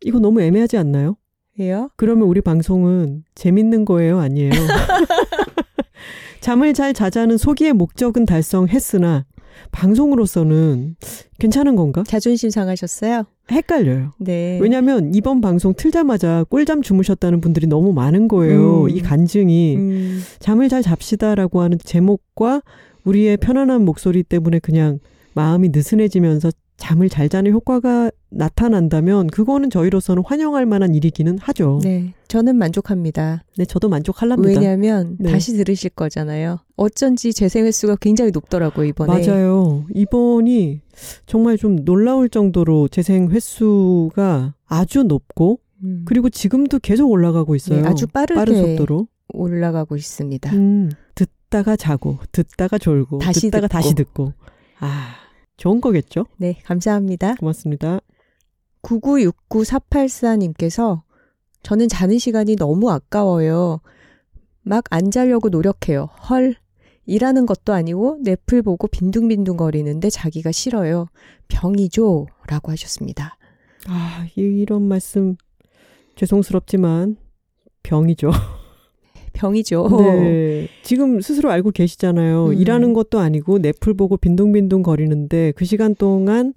이거 0.02 0.20
너무 0.20 0.40
애매하지 0.40 0.76
않나요? 0.76 1.16
왜요? 1.58 1.90
그러면 1.96 2.28
우리 2.28 2.40
방송은 2.40 3.24
재밌는 3.34 3.86
거예요? 3.86 4.20
아니에요? 4.20 4.52
잠을 6.38 6.74
잘 6.74 6.94
자자는 6.94 7.38
소기의 7.38 7.72
목적은 7.72 8.24
달성했으나 8.24 9.26
방송으로서는 9.72 10.94
괜찮은 11.40 11.74
건가? 11.74 12.04
자존심 12.06 12.50
상하셨어요? 12.50 13.24
헷갈려요. 13.50 14.12
네. 14.18 14.58
왜냐하면 14.60 15.14
이번 15.14 15.40
방송 15.40 15.72
틀자마자 15.74 16.44
꿀잠 16.44 16.82
주무셨다는 16.82 17.40
분들이 17.40 17.66
너무 17.66 17.92
많은 17.92 18.28
거예요. 18.28 18.84
음. 18.84 18.90
이 18.90 19.00
간증이 19.00 19.76
음. 19.76 20.22
잠을 20.40 20.68
잘 20.68 20.82
잡시다라고 20.82 21.60
하는 21.60 21.78
제목과 21.82 22.62
우리의 23.04 23.36
편안한 23.36 23.84
목소리 23.84 24.22
때문에 24.22 24.58
그냥 24.58 24.98
마음이 25.34 25.68
느슨해지면서 25.68 26.50
잠을 26.76 27.08
잘 27.08 27.28
자는 27.28 27.52
효과가 27.52 28.10
나타난다면 28.30 29.28
그거는 29.28 29.70
저희로서는 29.70 30.22
환영할 30.26 30.66
만한 30.66 30.94
일이기는 30.94 31.38
하죠. 31.38 31.80
네. 31.82 32.12
저는 32.28 32.56
만족합니다. 32.56 33.44
네, 33.56 33.64
저도 33.64 33.88
만족할랍니다. 33.88 34.60
왜냐하면 34.60 35.16
네. 35.18 35.32
다시 35.32 35.56
들으실 35.56 35.90
거잖아요. 35.90 36.58
어쩐지 36.76 37.32
재생 37.32 37.64
횟수가 37.64 37.96
굉장히 37.96 38.30
높더라고요, 38.30 38.86
이번에. 38.86 39.26
맞아요. 39.26 39.86
이번이 39.94 40.82
정말 41.24 41.56
좀 41.56 41.84
놀라울 41.84 42.28
정도로 42.28 42.88
재생 42.88 43.30
횟수가 43.30 44.54
아주 44.66 45.02
높고 45.04 45.60
음. 45.82 46.02
그리고 46.06 46.28
지금도 46.28 46.78
계속 46.80 47.10
올라가고 47.10 47.54
있어요. 47.54 47.82
네, 47.82 47.88
아주 47.88 48.06
빠르게 48.06 48.38
빠른 48.38 48.54
속도로 48.54 49.08
올라가고 49.28 49.96
있습니다. 49.96 50.52
음, 50.52 50.90
듣다가 51.14 51.76
자고 51.76 52.18
듣다가 52.32 52.78
졸고 52.78 53.18
다시 53.18 53.42
듣다가 53.42 53.66
듣고. 53.68 53.72
다시 53.72 53.94
듣고. 53.94 54.32
아. 54.80 55.25
좋은 55.56 55.80
거겠죠? 55.80 56.26
네, 56.36 56.58
감사합니다. 56.64 57.36
고맙습니다. 57.36 58.00
9969-484님께서 58.82 61.02
저는 61.62 61.88
자는 61.88 62.18
시간이 62.18 62.56
너무 62.56 62.90
아까워요. 62.90 63.80
막 64.62 64.84
안 64.90 65.10
자려고 65.10 65.48
노력해요. 65.48 66.10
헐. 66.28 66.56
일하는 67.08 67.46
것도 67.46 67.72
아니고 67.72 68.18
넷플 68.24 68.62
보고 68.62 68.88
빈둥빈둥 68.88 69.56
거리는데 69.56 70.10
자기가 70.10 70.50
싫어요. 70.50 71.06
병이죠. 71.48 72.26
라고 72.48 72.72
하셨습니다. 72.72 73.36
아, 73.86 74.26
이런 74.34 74.82
말씀 74.82 75.36
죄송스럽지만 76.16 77.16
병이죠. 77.84 78.32
병이죠. 79.36 79.88
네. 80.00 80.68
지금 80.82 81.20
스스로 81.20 81.50
알고 81.50 81.70
계시잖아요. 81.70 82.46
음. 82.46 82.54
일하는 82.54 82.92
것도 82.92 83.18
아니고 83.18 83.58
넷플 83.58 83.94
보고 83.94 84.16
빈둥빈둥 84.16 84.82
거리는데 84.82 85.52
그 85.56 85.64
시간 85.64 85.94
동안 85.94 86.54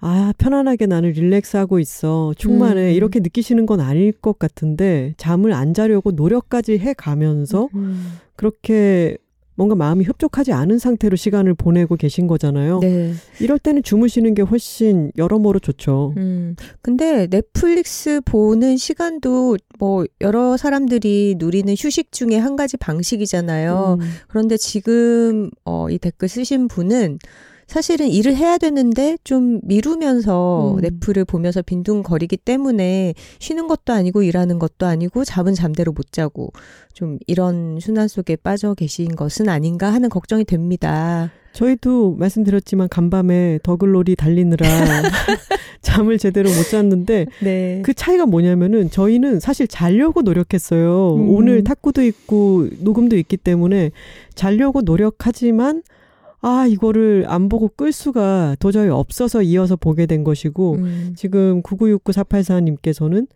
아, 0.00 0.32
편안하게 0.38 0.86
나는 0.86 1.10
릴렉스하고 1.10 1.78
있어. 1.80 2.32
충만해. 2.36 2.90
음. 2.90 2.94
이렇게 2.94 3.20
느끼시는 3.20 3.66
건 3.66 3.80
아닐 3.80 4.12
것 4.12 4.38
같은데 4.38 5.14
잠을 5.16 5.52
안 5.52 5.74
자려고 5.74 6.12
노력까지 6.12 6.78
해 6.78 6.94
가면서 6.94 7.68
음. 7.74 8.18
그렇게 8.36 9.16
뭔가 9.58 9.74
마음이 9.74 10.04
흡족하지 10.04 10.52
않은 10.52 10.78
상태로 10.78 11.16
시간을 11.16 11.54
보내고 11.54 11.96
계신 11.96 12.28
거잖아요. 12.28 12.78
네. 12.78 13.12
이럴 13.40 13.58
때는 13.58 13.82
주무시는 13.82 14.34
게 14.34 14.42
훨씬 14.42 15.10
여러모로 15.18 15.58
좋죠. 15.58 16.14
음. 16.16 16.54
근데 16.80 17.26
넷플릭스 17.26 18.20
보는 18.24 18.76
시간도 18.76 19.56
뭐 19.80 20.04
여러 20.20 20.56
사람들이 20.56 21.34
누리는 21.38 21.74
휴식 21.76 22.12
중에 22.12 22.36
한 22.36 22.54
가지 22.54 22.76
방식이잖아요. 22.76 23.98
음. 24.00 24.06
그런데 24.28 24.56
지금 24.56 25.50
어, 25.64 25.90
이 25.90 25.98
댓글 25.98 26.28
쓰신 26.28 26.68
분은 26.68 27.18
사실은 27.68 28.08
일을 28.08 28.34
해야 28.34 28.56
되는데 28.56 29.18
좀 29.24 29.60
미루면서 29.62 30.76
음. 30.76 30.80
넷플을 30.80 31.26
보면서 31.26 31.60
빈둥거리기 31.60 32.38
때문에 32.38 33.12
쉬는 33.38 33.68
것도 33.68 33.92
아니고 33.92 34.22
일하는 34.22 34.58
것도 34.58 34.86
아니고 34.86 35.24
잠은 35.24 35.54
잠대로 35.54 35.92
못 35.92 36.10
자고 36.10 36.50
좀 36.94 37.18
이런 37.26 37.78
순환 37.78 38.08
속에 38.08 38.36
빠져 38.36 38.72
계신 38.72 39.14
것은 39.14 39.50
아닌가 39.50 39.92
하는 39.92 40.08
걱정이 40.08 40.46
됩니다. 40.46 41.30
저희도 41.52 42.14
말씀드렸지만 42.18 42.88
간밤에 42.88 43.58
더글놀이 43.62 44.16
달리느라 44.16 44.66
잠을 45.82 46.16
제대로 46.16 46.48
못 46.48 46.62
잤는데 46.70 47.26
네. 47.42 47.82
그 47.84 47.92
차이가 47.92 48.24
뭐냐면은 48.24 48.90
저희는 48.90 49.40
사실 49.40 49.68
자려고 49.68 50.22
노력했어요. 50.22 51.16
음. 51.16 51.28
오늘 51.28 51.64
탁구도 51.64 52.02
있고 52.02 52.68
녹음도 52.80 53.18
있기 53.18 53.36
때문에 53.36 53.90
자려고 54.34 54.80
노력하지만 54.80 55.82
아, 56.40 56.66
이거를 56.68 57.24
안 57.28 57.48
보고 57.48 57.68
끌 57.68 57.92
수가 57.92 58.56
도저히 58.60 58.88
없어서 58.88 59.42
이어서 59.42 59.76
보게 59.76 60.06
된 60.06 60.22
것이고, 60.24 60.74
음. 60.74 61.14
지금 61.16 61.62
9969-484님께서는 61.62 63.26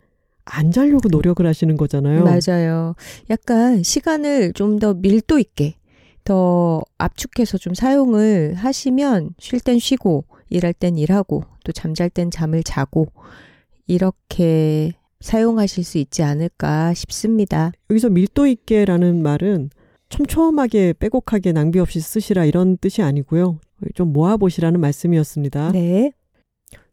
안 0.45 0.71
자려고 0.71 1.09
노력을 1.09 1.45
하시는 1.45 1.75
거잖아요. 1.77 2.23
맞아요. 2.23 2.95
약간 3.29 3.83
시간을 3.83 4.53
좀 4.53 4.79
더 4.79 4.93
밀도 4.93 5.39
있게, 5.39 5.75
더 6.23 6.81
압축해서 6.97 7.57
좀 7.57 7.73
사용을 7.73 8.55
하시면 8.55 9.31
쉴 9.39 9.59
땐 9.59 9.79
쉬고, 9.79 10.25
일할 10.49 10.73
땐 10.73 10.97
일하고, 10.97 11.43
또 11.65 11.71
잠잘 11.71 12.09
땐 12.09 12.31
잠을 12.31 12.63
자고, 12.63 13.07
이렇게 13.87 14.93
사용하실 15.19 15.83
수 15.83 15.97
있지 15.97 16.23
않을까 16.23 16.93
싶습니다. 16.93 17.71
여기서 17.89 18.09
밀도 18.09 18.47
있게라는 18.47 19.21
말은 19.21 19.69
촘촘하게 20.13 20.93
빼곡하게 20.99 21.53
낭비 21.53 21.79
없이 21.79 21.99
쓰시라 21.99 22.45
이런 22.45 22.77
뜻이 22.77 23.01
아니고요. 23.01 23.59
좀 23.95 24.13
모아보시라는 24.13 24.79
말씀이었습니다. 24.79 25.71
네. 25.71 26.11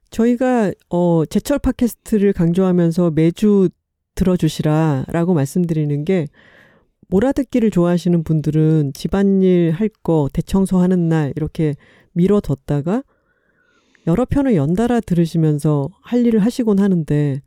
저희가 0.09 0.73
어 0.89 1.25
제철 1.27 1.59
팟캐스트를 1.59 2.33
강조하면서 2.33 3.11
매주 3.11 3.69
들어주시라라고 4.15 5.35
말씀드리는 5.35 6.05
게 6.07 6.29
몰아듣기를 7.09 7.71
좋아하시는 7.71 8.25
분들은 8.25 8.93
집안일 8.95 9.73
할 9.73 9.91
거 10.03 10.31
대청소하는 10.33 11.09
날 11.11 11.35
이렇게 11.37 11.75
미뤄뒀다가 12.15 13.03
여러 14.07 14.25
편을 14.25 14.55
연달아 14.57 15.01
들으시면서 15.01 15.91
할 16.01 16.25
일을 16.25 16.41
하시곤 16.41 16.79
하는데 16.79 17.43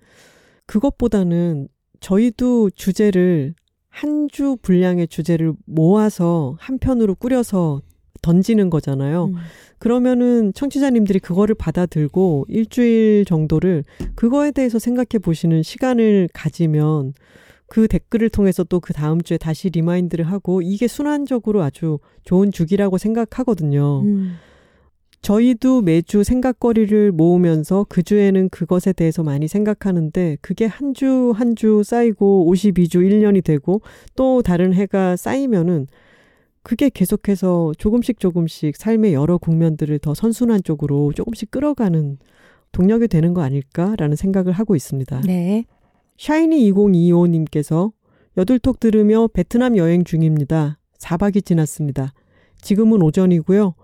그것보다는 0.68 1.68
저희도 2.00 2.70
주제를 2.72 3.56
한 3.94 4.28
주 4.32 4.58
분량의 4.62 5.08
주제를 5.08 5.54
모아서 5.66 6.56
한 6.60 6.80
편으로 6.80 7.14
꾸려서 7.14 7.82
던지는 8.24 8.70
거잖아요. 8.72 9.26
음. 9.26 9.36
그러면은 9.78 10.52
청취자님들이 10.56 11.20
그거를 11.20 11.54
받아들고 11.56 12.46
일주일 12.48 13.26
정도를 13.26 13.84
그거에 14.16 14.52
대해서 14.52 14.80
생각해 14.80 15.20
보시는 15.22 15.62
시간을 15.62 16.30
가지면 16.34 17.14
그 17.68 17.88
댓글을 17.88 18.30
통해서 18.30 18.64
또 18.64 18.80
그 18.80 18.94
다음 18.94 19.22
주에 19.22 19.38
다시 19.38 19.70
remind를 19.70 20.26
하고 20.26 20.62
이게 20.64 20.88
순환적으로 20.88 21.62
아주 21.62 22.00
좋은 22.24 22.52
주기라고 22.52 22.98
생각하거든요. 22.98 24.02
음. 24.06 24.36
저희도 25.24 25.82
매주 25.82 26.24
생각거리를 26.24 27.14
모으면서 27.14 27.86
그 27.88 28.04
주에는 28.04 28.50
그것에 28.50 28.92
대해서 28.92 29.24
많이 29.24 29.48
생각하는데 29.48 30.38
그게 30.42 30.66
한주 30.66 31.34
한 31.36 31.56
주 31.56 31.82
쌓이고 31.84 32.52
52주 32.52 32.96
1년이 32.96 33.44
되고 33.44 33.82
또 34.16 34.42
다른 34.42 34.74
해가 34.74 35.16
쌓이면은 35.16 35.88
그게 36.62 36.90
계속해서 36.90 37.74
조금씩 37.78 38.20
조금씩 38.20 38.76
삶의 38.76 39.14
여러 39.14 39.38
국면들을 39.38 39.98
더 40.00 40.14
선순환 40.14 40.62
쪽으로 40.64 41.14
조금씩 41.14 41.52
끌어가는 41.52 42.18
동력이 42.74 43.08
되는 43.08 43.34
거 43.34 43.42
아닐까라는 43.44 44.16
생각을 44.18 44.52
하고 44.52 44.76
있습니다. 44.76 45.22
네. 45.22 45.66
샤이니 46.18 46.70
2025님께서 46.72 47.92
여둘톡 48.36 48.80
들으며 48.80 49.28
베트남 49.28 49.78
여행 49.78 50.04
중입니다. 50.04 50.80
4박이 50.98 51.46
지났습니다. 51.46 52.14
지금은 52.62 53.02
오전이고요. 53.04 53.76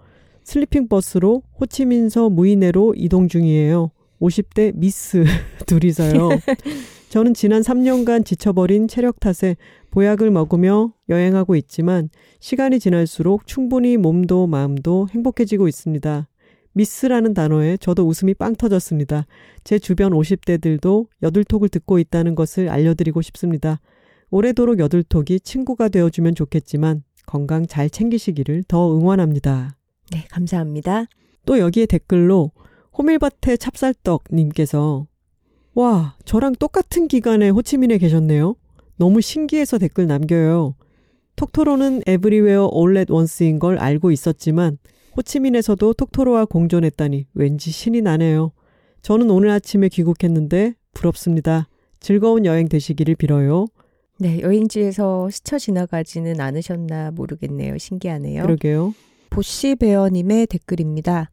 sleeping 0.49 0.88
bus로 0.88 1.43
호치민서 1.59 2.31
무이네로 2.31 2.95
이동 2.97 3.27
중이에요. 3.27 3.91
50대 4.19 4.71
미스 4.73 5.23
둘이서요. 5.67 6.29
저는 7.09 7.35
지난 7.35 7.61
3년간 7.61 8.25
지쳐버린 8.25 8.87
체력 8.87 9.19
탓에 9.19 9.57
보약을 9.91 10.31
먹으며 10.31 10.91
여행하고 11.07 11.55
있지만 11.55 12.09
시간이 12.39 12.79
지날수록 12.79 13.45
충분히 13.45 13.97
몸도 13.97 14.47
마음도 14.47 15.07
행복해지고 15.11 15.67
있습니다. 15.67 16.27
미스라는 16.73 17.35
단어에 17.35 17.77
저도 17.77 18.07
웃음이 18.07 18.33
빵 18.33 18.55
터졌습니다. 18.55 19.27
제 19.63 19.77
주변 19.77 20.13
50대들도 20.13 21.09
여들톡을 21.21 21.69
듣고 21.69 21.99
있다는 21.99 22.33
것을 22.33 22.69
알려드리고 22.69 23.21
싶습니다. 23.21 23.79
오래도록 24.31 24.79
여들톡이 24.79 25.41
친구가 25.41 25.89
되어주면 25.89 26.33
좋겠지만 26.33 27.03
건강 27.27 27.67
잘 27.67 27.91
챙기시기를 27.91 28.63
더 28.67 28.97
응원합니다. 28.97 29.78
네, 30.12 30.26
감사합니다. 30.30 31.05
또 31.45 31.60
여기에 31.60 31.86
댓글로 31.88 32.51
호밀밭의 32.97 33.57
찹쌀떡님께서 33.57 35.07
와, 35.76 36.16
저랑 36.26 36.55
똑같은 36.55 37.07
기간에 37.07 37.49
호치민에 37.49 37.97
계셨네요. 37.97 38.55
너무 38.97 39.22
신기해서 39.22 39.78
댓글 39.78 40.07
남겨요. 40.07 40.76
톡토로는 41.36 42.01
everywhere 42.05 42.69
all 42.73 42.95
at 42.95 43.09
once인 43.09 43.59
걸 43.60 43.78
알고 43.78 44.12
있었지만 44.12 44.78
호치민에서도 45.16 45.93
톡토로와 45.93 46.45
공존했다니 46.45 47.28
왠지 47.34 47.72
신이 47.72 48.01
나네요. 48.01 48.51
저는 49.01 49.30
오늘 49.30 49.49
아침에 49.51 49.88
귀국했는데 49.88 50.76
부럽습니다. 50.93 51.70
즐거운 52.01 52.45
여행 52.45 52.68
되시기를 52.68 53.16
빌어요. 53.16 53.68
네, 54.18 54.41
여행지에서 54.41 55.30
스쳐 55.30 55.57
지나가지는 55.57 56.41
않으셨나 56.41 57.12
모르겠네요. 57.12 57.78
신기하네요. 57.78 58.43
그러게요. 58.43 58.93
보시 59.30 59.75
베어님의 59.75 60.47
댓글입니다. 60.47 61.32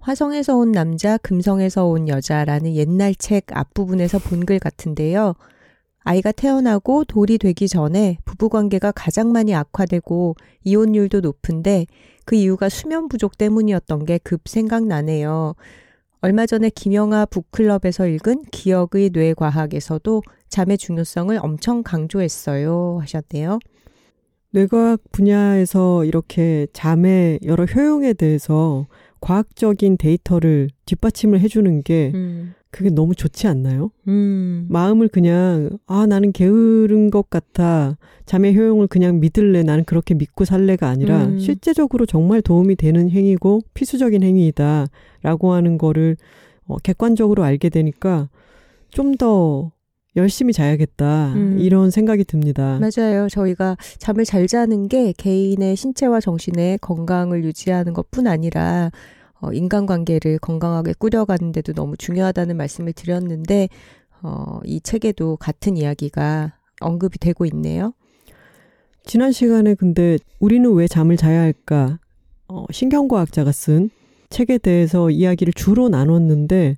화성에서 0.00 0.56
온 0.56 0.72
남자, 0.72 1.16
금성에서 1.18 1.86
온 1.86 2.08
여자라는 2.08 2.74
옛날 2.74 3.14
책 3.14 3.46
앞부분에서 3.56 4.18
본 4.18 4.44
글 4.44 4.58
같은데요. 4.58 5.34
아이가 6.04 6.32
태어나고 6.32 7.04
돌이 7.04 7.38
되기 7.38 7.68
전에 7.68 8.18
부부관계가 8.24 8.90
가장 8.92 9.30
많이 9.30 9.54
악화되고 9.54 10.34
이혼율도 10.64 11.20
높은데 11.20 11.86
그 12.24 12.34
이유가 12.34 12.68
수면 12.68 13.08
부족 13.08 13.38
때문이었던 13.38 14.04
게 14.04 14.18
급 14.18 14.48
생각나네요. 14.48 15.54
얼마 16.20 16.46
전에 16.46 16.70
김영하 16.70 17.26
북클럽에서 17.26 18.06
읽은 18.08 18.44
기억의 18.50 19.10
뇌과학에서도 19.12 20.22
잠의 20.48 20.78
중요성을 20.78 21.38
엄청 21.40 21.82
강조했어요. 21.84 22.98
하셨네요. 23.00 23.58
뇌과학 24.52 25.00
분야에서 25.12 26.04
이렇게 26.04 26.66
잠의 26.72 27.40
여러 27.44 27.64
효용에 27.64 28.12
대해서 28.12 28.86
과학적인 29.20 29.96
데이터를 29.96 30.68
뒷받침을 30.84 31.40
해주는 31.40 31.82
게 31.82 32.12
음. 32.14 32.54
그게 32.70 32.90
너무 32.90 33.14
좋지 33.14 33.46
않나요? 33.46 33.90
음. 34.08 34.66
마음을 34.68 35.08
그냥 35.08 35.78
아 35.86 36.06
나는 36.06 36.32
게으른 36.32 37.10
것 37.10 37.28
같아 37.28 37.96
잠의 38.24 38.56
효용을 38.56 38.86
그냥 38.88 39.20
믿을래 39.20 39.62
나는 39.62 39.84
그렇게 39.84 40.14
믿고 40.14 40.44
살래가 40.44 40.88
아니라 40.88 41.24
음. 41.24 41.38
실제적으로 41.38 42.06
정말 42.06 42.42
도움이 42.42 42.76
되는 42.76 43.10
행위고 43.10 43.60
필수적인 43.74 44.22
행위이다라고 44.22 45.52
하는 45.52 45.78
거를 45.78 46.16
어, 46.66 46.76
객관적으로 46.78 47.42
알게 47.44 47.68
되니까 47.68 48.28
좀 48.90 49.16
더 49.16 49.72
열심히 50.16 50.52
자야겠다 50.52 51.32
음. 51.34 51.58
이런 51.58 51.90
생각이 51.90 52.24
듭니다. 52.24 52.78
맞아요. 52.80 53.28
저희가 53.28 53.76
잠을 53.98 54.24
잘 54.24 54.46
자는 54.46 54.88
게 54.88 55.12
개인의 55.16 55.76
신체와 55.76 56.20
정신의 56.20 56.78
건강을 56.78 57.44
유지하는 57.44 57.92
것뿐 57.92 58.26
아니라 58.26 58.90
어, 59.40 59.52
인간관계를 59.52 60.38
건강하게 60.38 60.94
꾸려가는 60.98 61.52
데도 61.52 61.72
너무 61.72 61.96
중요하다는 61.96 62.56
말씀을 62.56 62.92
드렸는데 62.92 63.68
어, 64.22 64.60
이 64.64 64.80
책에도 64.80 65.36
같은 65.36 65.76
이야기가 65.76 66.52
언급이 66.80 67.18
되고 67.18 67.44
있네요. 67.46 67.92
지난 69.04 69.32
시간에 69.32 69.74
근데 69.74 70.18
우리는 70.38 70.70
왜 70.72 70.86
잠을 70.86 71.16
자야 71.16 71.40
할까? 71.40 71.98
어, 72.48 72.66
신경과학자가 72.70 73.50
쓴 73.50 73.90
책에 74.30 74.58
대해서 74.58 75.10
이야기를 75.10 75.52
주로 75.54 75.88
나눴는데 75.88 76.76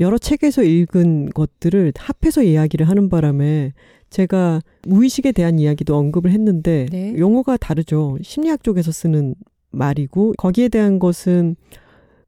여러 0.00 0.18
책에서 0.18 0.62
읽은 0.62 1.30
것들을 1.30 1.92
합해서 1.96 2.42
이야기를 2.42 2.88
하는 2.88 3.08
바람에 3.08 3.72
제가 4.10 4.60
무의식에 4.86 5.32
대한 5.32 5.58
이야기도 5.58 5.96
언급을 5.96 6.30
했는데 6.30 6.86
네. 6.90 7.14
용어가 7.18 7.56
다르죠. 7.56 8.16
심리학 8.22 8.62
쪽에서 8.62 8.92
쓰는 8.92 9.34
말이고 9.70 10.34
거기에 10.38 10.68
대한 10.68 10.98
것은 10.98 11.56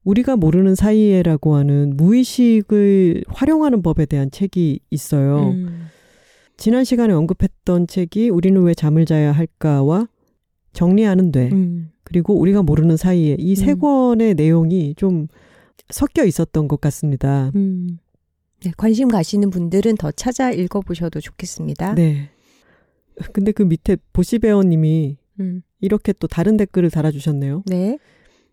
우리가 0.03 0.37
모르는 0.37 0.75
사이에라고 0.75 1.55
하는 1.55 1.95
무의식을 1.97 3.25
활용하는 3.27 3.81
법에 3.81 4.05
대한 4.05 4.31
책이 4.31 4.79
있어요. 4.89 5.49
음. 5.49 5.87
지난 6.55 6.83
시간에 6.83 7.13
언급했던 7.13 7.87
책이 7.87 8.29
우리는 8.29 8.61
왜 8.61 8.73
잠을 8.73 9.05
자야 9.05 9.31
할까와 9.31 10.07
정리하는 10.73 11.31
돼. 11.31 11.49
음. 11.51 11.91
그리고 12.03 12.35
우리가 12.35 12.63
모르는 12.63 12.95
사이에 12.95 13.35
이세 13.37 13.73
음. 13.73 13.79
권의 13.79 14.35
내용이 14.35 14.95
좀 14.95 15.27
섞여 15.89 16.25
있었던 16.25 16.67
것 16.67 16.81
같습니다. 16.81 17.51
음. 17.55 17.99
네, 18.63 18.71
관심 18.75 19.07
가시는 19.07 19.49
분들은 19.49 19.95
더 19.95 20.11
찾아 20.11 20.51
읽어보셔도 20.51 21.21
좋겠습니다. 21.21 21.95
네. 21.95 22.29
근데 23.33 23.51
그 23.51 23.63
밑에 23.63 23.97
보시베어님이 24.13 25.17
음. 25.39 25.61
이렇게 25.79 26.13
또 26.13 26.27
다른 26.27 26.57
댓글을 26.57 26.89
달아주셨네요. 26.89 27.63
네. 27.65 27.97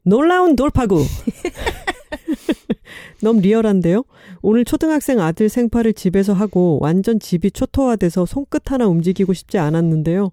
놀라운 0.03 0.57
돌파구. 0.57 1.05
너무 3.23 3.41
리얼한데요? 3.41 4.05
오늘 4.43 4.65
초등학생 4.65 5.21
아들 5.21 5.49
생파를 5.49 5.95
집에서 5.95 6.35
하고 6.35 6.79
완전 6.83 7.19
집이 7.19 7.53
초토화돼서 7.53 8.27
손끝 8.27 8.71
하나 8.71 8.87
움직이고 8.87 9.33
싶지 9.33 9.59
않았는데요. 9.59 10.31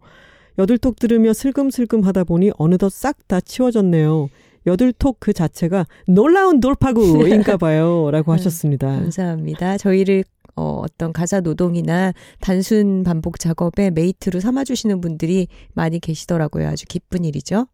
여들톡 0.57 0.99
들으며 0.99 1.33
슬금슬금 1.33 2.01
하다 2.01 2.25
보니 2.25 2.51
어느덧 2.57 2.91
싹 2.91 3.27
다 3.27 3.39
치워졌네요. 3.39 4.29
여둘톡 4.65 5.17
그 5.19 5.33
자체가 5.33 5.85
놀라운 6.07 6.59
돌파구인가 6.59 7.57
봐요. 7.57 8.09
라고 8.11 8.31
음, 8.31 8.33
하셨습니다. 8.33 8.87
감사합니다. 8.87 9.77
저희를 9.77 10.23
어, 10.55 10.81
어떤 10.83 11.13
가사 11.13 11.39
노동이나 11.39 12.13
단순 12.39 13.03
반복 13.03 13.39
작업에 13.39 13.89
mate로 13.89 14.39
삼아주시는 14.39 15.01
분들이 15.01 15.47
많이 15.73 15.99
계시더라고요. 15.99 16.67
아주 16.67 16.85
기쁜 16.87 17.23
일이죠. 17.23 17.67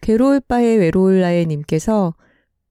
괴로울 0.00 0.40
바에 0.40 0.76
외로울 0.76 1.20
나의 1.20 1.46
님께서 1.46 2.14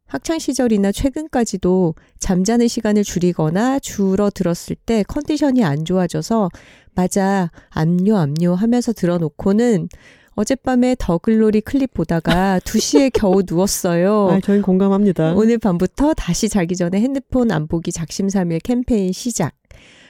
학창 0.05 0.39
시절이나 0.39 0.93
최근까지도 0.93 1.95
잠자는 2.19 2.69
시간을 2.69 3.03
줄이거나 3.03 3.79
줄어들었을 3.79 4.77
때 4.85 5.03
컨디션이 5.03 5.65
안 5.65 5.83
좋아져서 5.83 6.49
맞아 6.95 7.51
압류 7.69 8.15
압류 8.15 8.53
하면서 8.53 8.93
들어놓고는 8.93 9.89
어젯밤에 10.37 10.95
더글로리 10.99 11.61
클립 11.61 11.95
보다가 11.95 12.59
2시에 12.63 13.09
겨우 13.11 13.41
누웠어요. 13.45 14.29
아, 14.29 14.39
저희 14.39 14.61
공감합니다. 14.61 15.33
오늘 15.33 15.57
밤부터 15.57 16.13
다시 16.13 16.47
자기 16.47 16.75
전에 16.75 17.01
핸드폰 17.01 17.51
안 17.51 17.67
보기 17.67 17.91
작심삼일 17.91 18.59
캠페인 18.59 19.11
시작. 19.11 19.55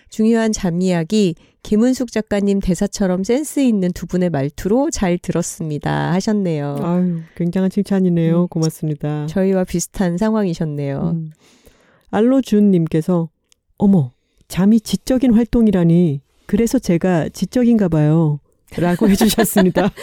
중요한 0.09 0.51
잠 0.51 0.81
이야기 0.81 1.35
김은숙 1.63 2.11
작가님 2.11 2.59
대사처럼 2.59 3.23
센스 3.23 3.61
있는 3.61 3.91
두 3.93 4.05
분의 4.05 4.29
말투로 4.29 4.89
잘 4.89 5.17
들었습니다 5.17 6.11
하셨네요. 6.13 6.77
아유, 6.81 7.19
굉장한 7.35 7.69
칭찬이네요. 7.69 8.43
음, 8.43 8.47
고맙습니다. 8.47 9.27
저희와 9.27 9.63
비슷한 9.63 10.17
상황이셨네요. 10.17 11.11
음. 11.15 11.31
알로준 12.11 12.71
님께서 12.71 13.29
어머 13.77 14.11
잠이 14.47 14.79
지적인 14.79 15.33
활동이라니 15.33 16.21
그래서 16.45 16.79
제가 16.79 17.29
지적인가 17.29 17.87
봐요. 17.89 18.39
라고 18.75 19.07
해주셨습니다. 19.09 19.91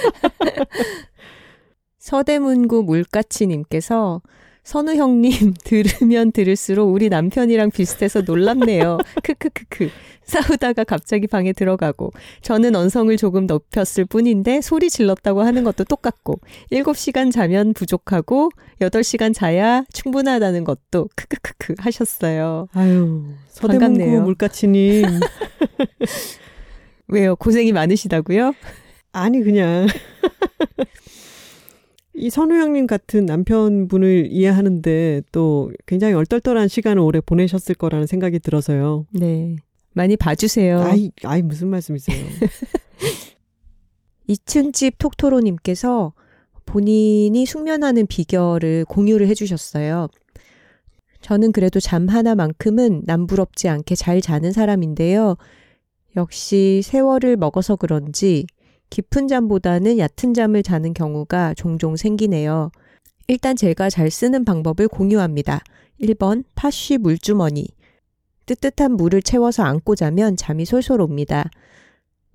서대문구 1.98 2.84
물가치님께서 2.84 4.22
선우 4.64 4.94
형님 4.94 5.52
들으면 5.62 6.32
들을수록 6.32 6.92
우리 6.92 7.10
남편이랑 7.10 7.70
비슷해서 7.70 8.22
놀랍네요. 8.22 8.98
크크크크. 9.22 9.90
싸우다가 10.24 10.84
갑자기 10.84 11.26
방에 11.26 11.52
들어가고 11.52 12.10
저는 12.40 12.74
언성을 12.74 13.14
조금 13.18 13.46
높였을 13.46 14.06
뿐인데 14.06 14.62
소리 14.62 14.88
질렀다고 14.88 15.42
하는 15.42 15.64
것도 15.64 15.84
똑같고 15.84 16.40
7시간 16.72 17.30
자면 17.30 17.74
부족하고 17.74 18.48
8시간 18.80 19.34
자야 19.34 19.84
충분하다는 19.92 20.64
것도 20.64 21.10
크크크크 21.14 21.74
하셨어요. 21.78 22.68
아유, 22.72 23.22
서대문구 23.48 24.22
물가치님. 24.22 25.20
왜요? 27.14 27.36
고생이 27.36 27.72
많으시다고요? 27.72 28.54
아니 29.12 29.42
그냥 29.42 29.86
이 32.14 32.30
선우형님 32.30 32.86
같은 32.86 33.26
남편분을 33.26 34.28
이해하는데 34.30 35.22
또 35.32 35.70
굉장히 35.86 36.14
얼떨떨한 36.14 36.68
시간을 36.68 37.00
오래 37.00 37.20
보내셨을 37.20 37.74
거라는 37.74 38.06
생각이 38.06 38.38
들어서요. 38.38 39.06
네. 39.12 39.56
많이 39.92 40.16
봐주세요. 40.16 40.80
아이, 40.80 41.10
아이, 41.22 41.42
무슨 41.42 41.68
말씀이세요? 41.68 42.18
2층 44.28 44.72
집 44.72 44.98
톡토로님께서 44.98 46.14
본인이 46.66 47.46
숙면하는 47.46 48.06
비결을 48.06 48.84
공유를 48.86 49.28
해주셨어요. 49.28 50.08
저는 51.20 51.52
그래도 51.52 51.80
잠 51.80 52.08
하나만큼은 52.08 53.02
남부럽지 53.04 53.68
않게 53.68 53.94
잘 53.94 54.20
자는 54.20 54.52
사람인데요. 54.52 55.36
역시 56.16 56.80
세월을 56.84 57.36
먹어서 57.36 57.76
그런지 57.76 58.46
깊은 58.90 59.28
잠보다는 59.28 59.98
얕은 59.98 60.34
잠을 60.34 60.62
자는 60.62 60.94
경우가 60.94 61.54
종종 61.54 61.96
생기네요. 61.96 62.70
일단 63.26 63.56
제가 63.56 63.90
잘 63.90 64.10
쓰는 64.10 64.44
방법을 64.44 64.88
공유합니다. 64.88 65.62
1번 66.00 66.44
파쉬 66.54 66.98
물주머니. 66.98 67.66
뜨뜻한 68.46 68.92
물을 68.92 69.22
채워서 69.22 69.62
안고 69.62 69.96
자면 69.96 70.36
잠이 70.36 70.64
솔솔 70.64 71.00
옵니다. 71.00 71.50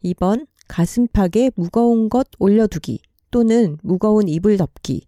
2번 0.04 0.48
가슴팍에 0.68 1.52
무거운 1.56 2.10
것 2.10 2.28
올려두기 2.40 3.02
또는 3.32 3.78
무거운 3.84 4.28
이불 4.28 4.58
덮기. 4.58 5.06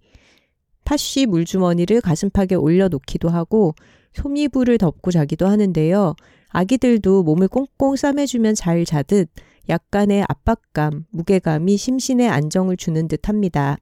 파쉬 0.86 1.26
물주머니를 1.26 2.02
가슴팍에 2.02 2.56
올려놓기도 2.56 3.30
하고 3.30 3.74
솜이불을 4.14 4.78
덮고 4.78 5.12
자기도 5.12 5.48
하는데요. 5.48 6.16
아기들도 6.52 7.24
몸을 7.24 7.48
꽁꽁 7.48 7.96
싸매주면 7.96 8.56
잘 8.56 8.86
자듯 8.86 9.30
약간의 9.70 10.26
압박감, 10.28 11.06
무게감이 11.12 11.78
심신에 11.78 12.28
안정을 12.28 12.78
주는 12.78 13.08
듯 13.08 13.30
합니다. 13.30 13.78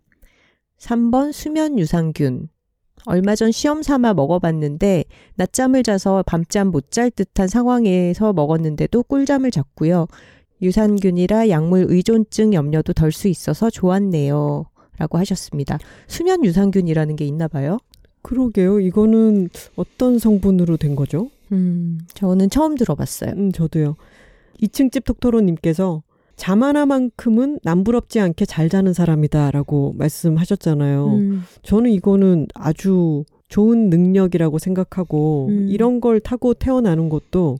3번 0.79 1.31
수면 1.31 1.77
유산균. 1.79 2.47
얼마 3.05 3.35
전 3.35 3.51
시험 3.51 3.81
삼아 3.81 4.13
먹어봤는데 4.13 5.05
낮잠을 5.35 5.83
자서 5.83 6.23
밤잠 6.25 6.67
못 6.67 6.91
잘 6.91 7.09
듯한 7.09 7.47
상황에서 7.47 8.33
먹었는데도 8.33 9.03
꿀잠을 9.03 9.51
잤고요. 9.51 10.07
유산균이라 10.61 11.49
약물 11.49 11.85
의존증 11.89 12.53
염려도 12.53 12.93
덜 12.93 13.11
수 13.11 13.27
있어서 13.29 13.69
좋았네요. 13.69 14.65
라고 14.97 15.17
하셨습니다. 15.17 15.79
수면 16.07 16.43
유산균이라는 16.43 17.15
게 17.15 17.25
있나 17.25 17.47
봐요? 17.47 17.77
그러게요. 18.21 18.81
이거는 18.81 19.49
어떤 19.77 20.19
성분으로 20.19 20.75
된 20.75 20.95
거죠? 20.95 21.29
음, 21.51 21.99
저는 22.13 22.49
처음 22.49 22.76
들어봤어요. 22.76 23.31
음, 23.31 23.51
저도요. 23.51 23.95
2층 24.61 24.91
집 24.91 25.05
톡토로님께서 25.05 26.03
잠 26.35 26.63
하나만큼은 26.63 27.59
남부럽지 27.63 28.19
않게 28.19 28.45
잘 28.45 28.69
자는 28.69 28.93
사람이다라고 28.93 29.93
말씀하셨잖아요. 29.97 31.07
음. 31.07 31.41
저는 31.63 31.91
이거는 31.91 32.47
아주 32.53 33.26
좋은 33.49 33.89
능력이라고 33.89 34.57
생각하고 34.57 35.47
음. 35.49 35.67
이런 35.69 35.99
걸 35.99 36.19
타고 36.19 36.53
태어나는 36.53 37.09
것도 37.09 37.57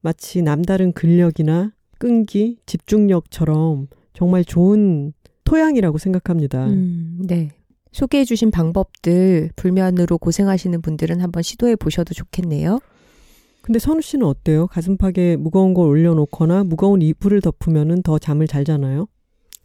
마치 0.00 0.40
남다른 0.40 0.92
근력이나 0.92 1.72
끈기, 1.98 2.58
집중력처럼 2.64 3.88
정말 4.14 4.44
좋은 4.44 5.12
토양이라고 5.44 5.98
생각합니다. 5.98 6.66
음, 6.66 7.18
네. 7.26 7.50
소개해 7.92 8.24
주신 8.24 8.50
방법들 8.50 9.50
불면으로 9.56 10.18
고생하시는 10.18 10.80
분들은 10.82 11.20
한번 11.20 11.42
시도해 11.42 11.76
보셔도 11.76 12.14
좋겠네요. 12.14 12.78
근데 13.66 13.78
선우 13.80 14.00
씨는 14.00 14.24
어때요? 14.24 14.68
가슴팍에 14.68 15.36
무거운 15.36 15.74
걸 15.74 15.88
올려놓거나 15.88 16.64
무거운 16.64 17.02
이불을 17.02 17.40
덮으면은 17.40 18.02
더 18.02 18.18
잠을 18.18 18.46
잘 18.46 18.64
자나요? 18.64 19.08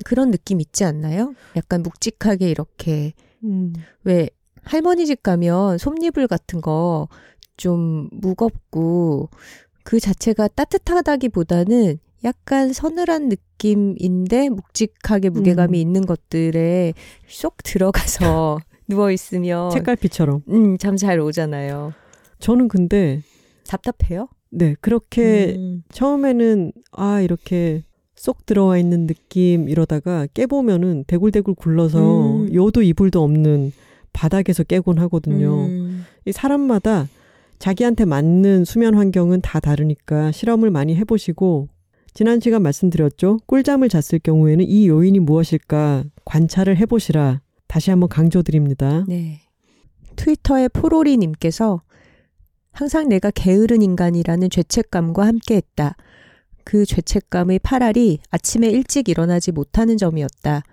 그런 0.04 0.32
느낌 0.32 0.60
있지 0.60 0.84
않나요? 0.84 1.36
약간 1.56 1.84
묵직하게 1.84 2.50
이렇게 2.50 3.14
음. 3.44 3.74
왜 4.04 4.30
할머니 4.64 5.06
집 5.06 5.22
가면 5.22 5.78
솜이불 5.78 6.28
같은 6.28 6.62
거 6.62 7.08
좀 7.58 8.10
무겁고 8.12 9.30
그 9.84 10.00
자체가 10.00 10.48
따뜻하다기보다는 10.48 12.00
약간 12.24 12.74
서늘한 12.74 13.30
느낌인데 13.30 14.50
묵직하게 14.50 15.30
무게감이 15.30 15.78
음. 15.78 15.80
있는 15.80 16.02
것들에 16.08 16.94
쏙 17.28 17.58
들어가서 17.64 18.60
누워 18.90 19.12
있으면 19.12 19.70
책갈피처럼 19.70 20.42
음, 20.50 20.78
잠 20.80 20.98
잘 20.98 21.20
오잖아요. 21.20 21.94
저는 22.40 22.68
근데 22.68 23.22
답답해요? 23.72 24.28
네, 24.50 24.76
그렇게 24.82 25.56
음. 25.58 25.84
처음에는 25.92 26.74
아 26.92 27.22
이렇게 27.22 27.84
쏙 28.16 28.46
들어와 28.46 28.78
있는 28.78 29.08
느낌 29.08 29.70
이러다가 29.70 30.28
깨보면은 30.34 31.06
대굴대굴 31.08 31.56
굴러서 31.56 32.42
음. 32.42 32.54
요도 32.54 32.82
이불도 32.82 33.24
없는 33.24 33.72
바닥에서 34.12 34.64
깨곤 34.64 35.00
하거든요. 35.00 35.66
음. 35.66 36.06
이 36.26 36.32
사람마다 36.34 37.08
자기한테 37.60 38.06
맞는 38.06 38.66
수면 38.66 38.96
환경은 38.96 39.42
다 39.42 39.60
다르니까 39.60 40.32
실험을 40.32 40.70
많이 40.70 40.96
해보시고 40.96 41.70
지난 42.14 42.42
시간 42.42 42.62
말씀드렸죠. 42.64 43.40
꿀잠을 43.46 43.88
잤을 43.88 44.20
경우에는 44.22 44.66
이 44.66 44.90
요인이 44.90 45.20
무엇일까 45.20 46.04
관찰을 46.26 46.76
해보시라 46.76 47.42
다시 47.68 47.90
한번 47.90 48.10
강조드립니다. 48.10 49.06
네. 49.08 49.40
트위터의 50.18 50.70
포로리님께서 50.70 51.82
항상 52.72 53.10
내가 53.10 53.32
게으른 53.32 53.82
인간이라는 53.82 54.50
죄책감과 54.50 55.26
함께 55.26 55.56
했다. 55.56 55.96
그 56.64 56.86
죄책감의 56.86 57.60
파랄이 57.60 58.20
아침에 58.30 58.70
일찍 58.70 59.10
일어나지 59.10 59.52
못하는 59.52 59.98
점이었다. 59.98 60.64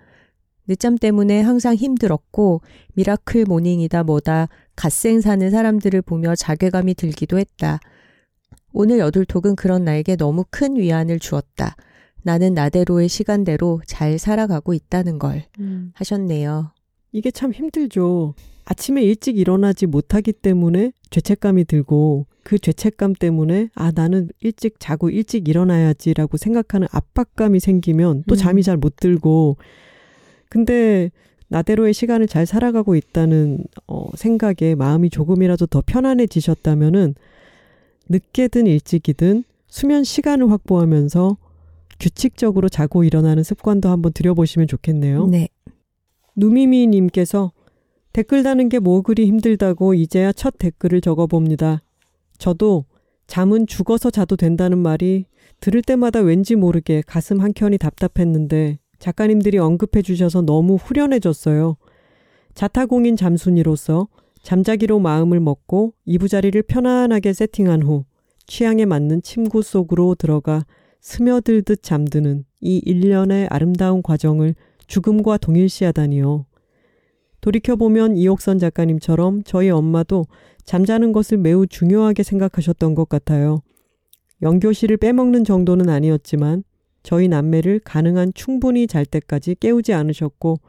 늦잠 0.67 0.97
때문에 0.97 1.41
항상 1.41 1.75
힘들었고 1.75 2.61
miracle 2.93 3.45
morning이다 3.45 4.03
뭐다 4.03 4.49
갓생 4.75 5.19
사는 5.19 5.49
사람들을 5.49 6.01
보며 6.03 6.35
자괴감이 6.35 6.93
들기도 6.93 7.39
했다. 7.39 7.79
오늘 8.71 8.99
여둘톡은 8.99 9.55
그런 9.55 9.83
나에게 9.83 10.15
너무 10.15 10.45
큰 10.49 10.75
위안을 10.75 11.19
주었다. 11.19 11.75
나는 12.21 12.53
나대로의 12.53 13.09
시간대로 13.09 13.81
잘 13.87 14.19
살아가고 14.19 14.73
있다는 14.73 15.17
걸 15.17 15.45
음. 15.59 15.91
하셨네요. 15.95 16.71
이게 17.11 17.31
참 17.31 17.51
힘들죠. 17.51 18.35
아침에 18.69 19.01
일찍 19.01 19.39
일어나지 19.39 19.87
못하기 19.87 20.31
때문에 20.31 20.91
죄책감이 21.09 21.65
들고 21.65 22.27
그 22.43 22.59
죄책감 22.59 23.13
때문에 23.13 23.69
아 23.73 23.91
나는 23.93 24.29
일찍 24.41 24.79
자고 24.79 25.09
일찍 25.09 25.47
일어나야지라고 25.47 26.37
생각하는 26.37 26.87
압박감이 26.91 27.59
생기면 27.59 28.25
또 28.27 28.35
음. 28.35 28.37
잠이 28.37 28.61
잘 28.61 28.77
못 28.77 28.95
들고 28.97 29.57
근데 30.49 31.09
나대로의 31.47 31.95
시간을 31.95 32.27
잘 32.27 32.45
살아가고 32.45 32.95
있다는 32.95 33.63
어, 33.87 34.07
생각에 34.15 34.75
마음이 34.75 35.09
조금이라도 35.09 35.65
더 35.65 35.81
편안해지셨다면은 35.83 37.15
늦게든 38.07 38.67
일찍이든 38.67 39.45
수면 39.67 40.03
시간을 40.03 40.51
확보하면서 40.51 41.37
규칙적으로 41.99 42.69
자고 42.69 43.03
일어나는 43.03 43.41
습관도 43.41 43.89
한번 43.89 44.13
들여보시면 44.13 44.67
좋겠네요. 44.67 45.25
네. 45.25 45.49
누미미님께서 46.35 47.51
댓글 48.13 48.43
다는 48.43 48.69
게 48.69 48.79
뭐 48.79 49.01
그리 49.01 49.25
힘들다고 49.27 49.93
이제야 49.93 50.31
첫 50.31 50.57
댓글을 50.57 51.01
적어봅니다. 51.01 51.81
저도 52.37 52.85
잠은 53.27 53.67
죽어서 53.67 54.09
자도 54.09 54.35
된다는 54.35 54.79
말이 54.79 55.25
들을 55.59 55.81
때마다 55.81 56.19
왠지 56.19 56.55
모르게 56.55 57.03
가슴 57.05 57.41
한켠이 57.41 57.77
답답했는데 57.77 58.79
작가님들이 58.97 59.57
언급해 59.59 60.01
주셔서 60.01 60.41
너무 60.41 60.75
후련해졌어요. 60.75 61.77
자타공인 62.55 63.15
잠순이로서 63.15 64.07
잠자기로 64.41 64.99
마음을 64.99 65.39
먹고 65.39 65.93
이부자리를 66.05 66.61
편안하게 66.63 67.33
세팅한 67.33 67.83
후 67.83 68.05
취향에 68.47 68.85
맞는 68.85 69.21
침구 69.21 69.61
속으로 69.61 70.15
들어가 70.15 70.65
스며들듯 71.01 71.83
잠드는 71.83 72.45
이 72.61 72.77
일련의 72.79 73.47
아름다운 73.51 74.01
과정을 74.01 74.55
죽음과 74.87 75.37
동일시하다니요. 75.37 76.45
돌이켜보면 77.49 78.17
이옥선 78.17 78.59
작가님처럼 78.59 79.43
저희 79.43 79.69
엄마도 79.69 80.25
잠자는 80.65 81.11
것을 81.11 81.37
매우 81.37 81.65
중요하게 81.65 82.21
생각하셨던 82.23 82.93
것 82.93 83.09
같아요. 83.09 83.61
영교실을 84.41 84.97
빼먹는 84.97 85.43
정도는 85.43 85.89
아니었지만 85.89 86.63
저희 87.01 87.27
남매를 87.27 87.79
가능한 87.83 88.33
충분히 88.35 88.85
잘 88.87 89.05
때까지 89.05 89.55
깨우지 89.59 89.93
않으셨고 89.93 90.59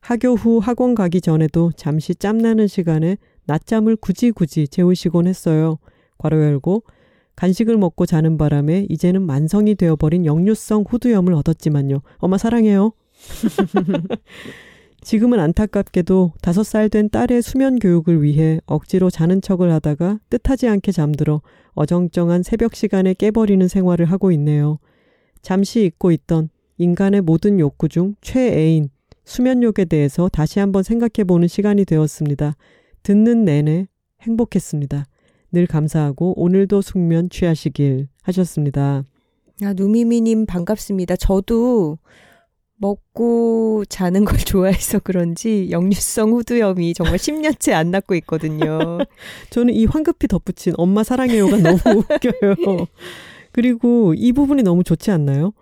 하교 0.00 0.34
후 0.34 0.58
학원 0.58 0.94
가기 0.94 1.20
전에도 1.20 1.72
잠시 1.76 2.14
짬나는 2.14 2.66
시간에 2.66 3.18
낮잠을 3.44 3.96
굳이 3.96 4.30
굳이 4.30 4.66
재우시곤 4.66 5.26
했어요. 5.26 5.78
괄호 6.18 6.42
열고 6.42 6.84
간식을 7.36 7.76
먹고 7.76 8.06
자는 8.06 8.38
바람에 8.38 8.86
이제는 8.88 9.22
만성이 9.22 9.74
되어버린 9.74 10.24
역류성 10.24 10.84
후두염을 10.88 11.34
얻었지만요. 11.34 12.00
엄마 12.18 12.38
사랑해요. 12.38 12.92
지금은 15.02 15.40
안타깝게도 15.40 16.34
다섯 16.42 16.62
살 16.62 16.88
된 16.90 17.08
딸의 17.08 17.42
수면 17.42 17.78
교육을 17.78 18.22
위해 18.22 18.60
억지로 18.66 19.10
자는 19.10 19.40
척을 19.40 19.72
하다가 19.72 20.20
뜻하지 20.28 20.68
않게 20.68 20.92
잠들어 20.92 21.40
어정쩡한 21.74 22.42
새벽 22.42 22.74
시간에 22.74 23.14
깨버리는 23.14 23.66
생활을 23.66 24.06
하고 24.06 24.30
있네요. 24.32 24.78
잠시 25.42 25.84
잊고 25.84 26.10
있던 26.10 26.50
인간의 26.78 27.22
모든 27.22 27.58
욕구 27.60 27.88
중 27.88 28.14
최애인 28.20 28.90
수면욕에 29.24 29.84
대해서 29.84 30.28
다시 30.28 30.58
한번 30.58 30.82
생각해 30.82 31.24
보는 31.26 31.48
시간이 31.48 31.84
되었습니다. 31.84 32.56
듣는 33.02 33.44
내내 33.44 33.86
행복했습니다. 34.22 35.04
늘 35.52 35.66
감사하고 35.66 36.40
오늘도 36.40 36.82
숙면 36.82 37.30
취하시길 37.30 38.08
하셨습니다. 38.22 39.04
아, 39.62 39.72
누미미님 39.74 40.46
반갑습니다. 40.46 41.16
저도 41.16 41.98
먹고 42.80 43.84
자는 43.88 44.24
걸 44.24 44.38
좋아해서 44.40 44.98
그런지 44.98 45.68
역류성 45.70 46.32
후두염이 46.32 46.94
정말 46.94 47.16
10년째 47.16 47.72
안 47.72 47.90
낫고 47.90 48.14
있거든요. 48.16 48.98
저는 49.50 49.74
이 49.74 49.84
황급히 49.84 50.26
덧붙인 50.26 50.72
엄마 50.76 51.04
사랑해요가 51.04 51.58
너무 51.58 51.78
웃겨요. 52.10 52.86
그리고 53.52 54.14
이 54.14 54.32
부분이 54.32 54.62
너무 54.62 54.82
좋지 54.82 55.10
않나요? 55.10 55.52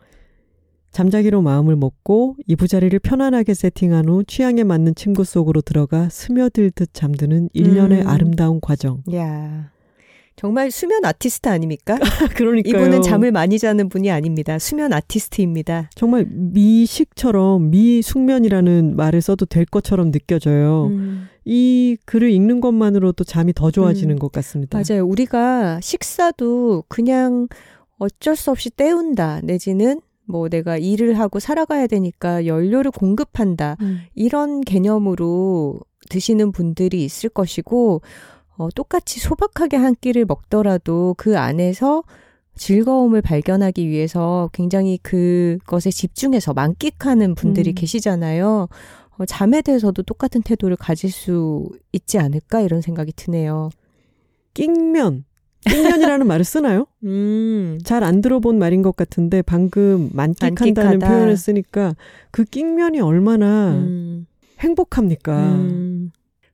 잠자기로 0.91 1.43
마음을 1.43 1.77
먹고 1.77 2.37
이부자리를 2.47 2.99
편안하게 3.01 3.53
세팅한 3.53 4.09
후 4.09 4.25
취향에 4.25 4.65
맞는 4.65 4.95
침구 4.95 5.25
속으로 5.25 5.61
들어가 5.61 6.09
스며들듯 6.09 6.95
잠드는 6.95 7.51
일련의 7.53 8.03
음. 8.03 8.07
아름다운 8.09 8.61
과정. 8.61 9.03
야. 9.15 9.71
정말 10.39 10.71
수면 10.71 11.05
아티스트 11.05 11.49
아닙니까? 11.49 11.99
그러니까 12.37 12.69
이분은 12.71 13.03
잠을 13.03 13.33
많이 13.33 13.59
자는 13.59 13.89
분이 13.89 14.09
아닙니다. 14.09 14.61
수면 14.61 14.93
아티스트입니다. 14.93 15.91
정말 15.97 16.27
미식처럼 16.31 17.71
미숙면이라는 17.71 18.95
말을 18.95 19.21
써도 19.21 19.47
될 19.47 19.65
것처럼 19.65 20.13
느껴져요. 20.13 20.87
음. 20.87 21.27
이 21.45 21.97
글을 22.05 22.31
읽는 22.31 22.61
것만으로도 22.61 23.25
잠이 23.25 23.53
더 23.53 23.73
좋아지는 23.73 24.15
음. 24.15 24.19
것 24.21 24.31
같습니다. 24.31 24.79
맞아요. 24.79 25.05
우리가 25.07 25.81
식사도 25.81 26.85
그냥 26.87 27.49
어쩔 27.99 28.37
수 28.37 28.53
없이 28.53 28.71
때운다 28.71 29.41
내지는 29.43 30.01
뭐 30.25 30.49
내가 30.49 30.77
일을 30.77 31.19
하고 31.19 31.41
살아가야 31.41 31.89
되니까 31.89 32.47
연료를 32.47 32.93
공급한다 32.93 33.77
음. 33.81 34.03
이런 34.15 34.61
개념으로 34.61 35.81
드시는 36.11 36.53
분들이 36.53 37.03
있을 37.03 37.29
것이고 37.29 38.03
어, 38.59 38.69
똑같이 38.75 39.21
소박하게 39.21 39.77
한 39.77 39.95
끼를 39.95 40.25
먹더라도 40.27 41.15
그 41.17 41.39
안에서 41.39 42.03
즐거움을 42.57 43.23
발견하기 43.23 43.89
위해서 43.89 44.51
굉장히 44.53 44.99
그것에 44.99 45.91
집중해서 45.91 46.55
만끽하는 46.55 47.37
분들이 47.37 47.71
음. 47.71 47.75
계시잖아요. 47.77 48.69
어, 49.19 49.25
잠에 49.27 49.63
대해서도 49.63 50.03
똑같은 50.03 50.43
태도를 50.43 50.77
가질 50.77 51.11
수 51.11 51.69
있지 51.93 52.19
않을까 52.19 52.61
이런 52.61 52.81
생각이 52.81 53.13
드네요. 53.15 53.71
낑면. 54.55 55.25
낑면이라는 55.69 56.27
말을 56.27 56.45
쓰나요? 56.45 56.87
음. 57.05 57.79
잘 57.85 58.03
안 58.03 58.21
들어본 58.21 58.59
말인 58.59 58.83
것 58.83 58.97
같은데 58.97 59.43
방금 59.43 60.09
만끽한다는 60.13 60.99
만끽하다. 60.99 61.09
표현을 61.09 61.37
쓰니까 61.37 61.95
그 62.33 62.45
낑면이 62.45 63.01
얼마나 63.01 63.75
음. 63.75 64.27
행복합니까? 64.61 65.53
음. 65.55 65.88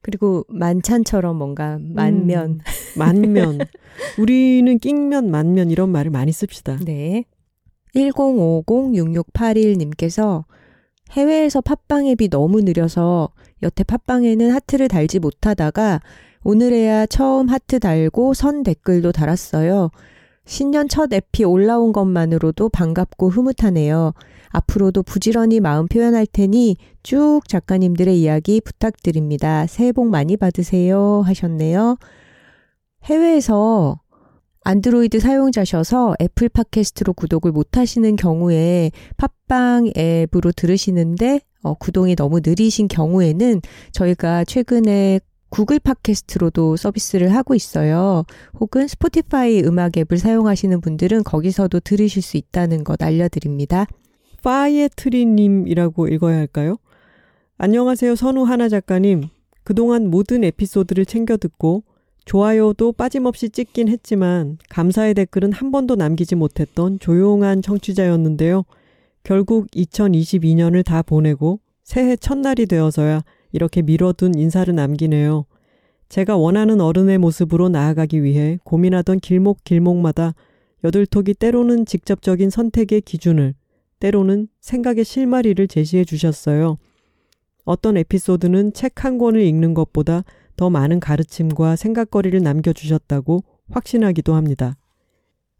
그리고 0.04 0.44
만찬처럼 0.48 1.36
뭔가 1.36 1.78
만면. 1.80 2.50
음, 2.50 2.58
만면. 2.96 3.58
우리는 4.20 4.78
낑면, 4.78 5.30
만면 5.30 5.70
이런 5.70 5.88
말을 5.88 6.10
많이 6.10 6.30
씁시다. 6.30 6.76
네. 6.84 7.24
1050-6681님께서 7.96 10.44
해외에서 11.12 11.62
팟빵 11.62 12.08
앱이 12.08 12.28
너무 12.28 12.60
느려서 12.60 13.30
여태 13.62 13.82
팟빵에는 13.82 14.50
하트를 14.50 14.88
달지 14.88 15.20
못하다가 15.20 16.02
오늘에야 16.42 17.06
처음 17.06 17.48
하트 17.48 17.80
달고 17.80 18.34
선 18.34 18.62
댓글도 18.62 19.12
달았어요. 19.12 19.90
신년 20.44 20.88
첫 20.88 21.10
앱이 21.14 21.44
올라온 21.44 21.94
것만으로도 21.94 22.68
반갑고 22.68 23.30
흐뭇하네요. 23.30 24.12
앞으로도 24.54 25.02
부지런히 25.02 25.60
마음 25.60 25.86
표현할 25.88 26.26
테니 26.26 26.76
쭉 27.02 27.40
작가님들의 27.48 28.20
이야기 28.20 28.60
부탁드립니다. 28.60 29.66
새해 29.66 29.90
복 29.92 30.08
많이 30.08 30.36
받으세요. 30.36 31.22
하셨네요. 31.26 31.96
해외에서 33.04 34.00
안드로이드 34.62 35.20
사용자셔서 35.20 36.14
애플 36.22 36.48
팟캐스트로 36.48 37.12
구독을 37.12 37.52
못 37.52 37.76
하시는 37.76 38.16
경우에 38.16 38.92
팟빵 39.16 39.90
앱으로 39.96 40.52
들으시는데 40.52 41.40
어, 41.62 41.74
구동이 41.74 42.14
너무 42.14 42.40
느리신 42.42 42.88
경우에는 42.88 43.60
저희가 43.92 44.44
최근에 44.44 45.20
구글 45.50 45.78
팟캐스트로도 45.80 46.76
서비스를 46.76 47.34
하고 47.34 47.54
있어요. 47.54 48.24
혹은 48.58 48.88
스포티파이 48.88 49.62
음악 49.64 49.96
앱을 49.96 50.18
사용하시는 50.18 50.80
분들은 50.80 51.24
거기서도 51.24 51.80
들으실 51.80 52.22
수 52.22 52.36
있다는 52.36 52.84
것 52.84 53.02
알려드립니다. 53.02 53.86
파이에트리님이라고 54.44 56.08
읽어야 56.08 56.36
할까요? 56.36 56.76
안녕하세요, 57.56 58.14
선우 58.14 58.42
하나 58.44 58.68
작가님. 58.68 59.24
그동안 59.64 60.10
모든 60.10 60.44
에피소드를 60.44 61.06
챙겨 61.06 61.38
듣고 61.38 61.82
좋아요도 62.26 62.92
빠짐없이 62.92 63.48
찍긴 63.48 63.88
했지만 63.88 64.58
감사의 64.68 65.14
댓글은 65.14 65.52
한 65.52 65.72
번도 65.72 65.96
남기지 65.96 66.34
못했던 66.34 66.98
조용한 66.98 67.62
청취자였는데요. 67.62 68.64
결국 69.22 69.70
2022년을 69.70 70.84
다 70.84 71.00
보내고 71.00 71.60
새해 71.82 72.14
첫날이 72.14 72.66
되어서야 72.66 73.22
이렇게 73.52 73.80
미뤄둔 73.80 74.34
인사를 74.34 74.74
남기네요. 74.74 75.46
제가 76.10 76.36
원하는 76.36 76.82
어른의 76.82 77.16
모습으로 77.16 77.70
나아가기 77.70 78.22
위해 78.22 78.58
고민하던 78.64 79.20
길목 79.20 79.64
길목마다 79.64 80.34
여들톡이 80.82 81.32
때로는 81.34 81.86
직접적인 81.86 82.50
선택의 82.50 83.00
기준을 83.00 83.54
때로는 84.04 84.48
생각의 84.60 85.02
실마리를 85.02 85.66
제시해 85.66 86.04
주셨어요. 86.04 86.76
어떤 87.64 87.96
에피소드는 87.96 88.74
책 88.74 89.02
한 89.02 89.16
권을 89.16 89.40
읽는 89.40 89.72
것보다 89.72 90.24
더 90.56 90.68
많은 90.68 91.00
가르침과 91.00 91.76
생각거리를 91.76 92.38
남겨주셨다고 92.42 93.44
확신하기도 93.70 94.34
합니다. 94.34 94.76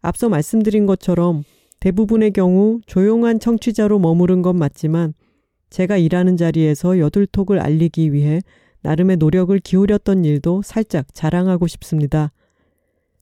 앞서 0.03 0.29
말씀드린 0.29 0.85
것처럼 0.85 1.43
대부분의 1.81 2.33
경우 2.33 2.81
조용한 2.87 3.41
청취자로 3.41 3.99
머무른 3.99 4.43
건 4.43 4.57
맞지만 4.57 5.15
제가 5.71 5.97
일하는 5.97 6.37
자리에서 6.37 6.99
여둘톡을 6.99 7.59
알리기 7.59 8.13
위해 8.13 8.43
나름의 8.83 9.17
노력을 9.17 9.59
기울였던 9.59 10.27
일도 10.27 10.61
살짝 10.63 11.07
자랑하고 11.15 11.67
싶습니다. 11.67 12.31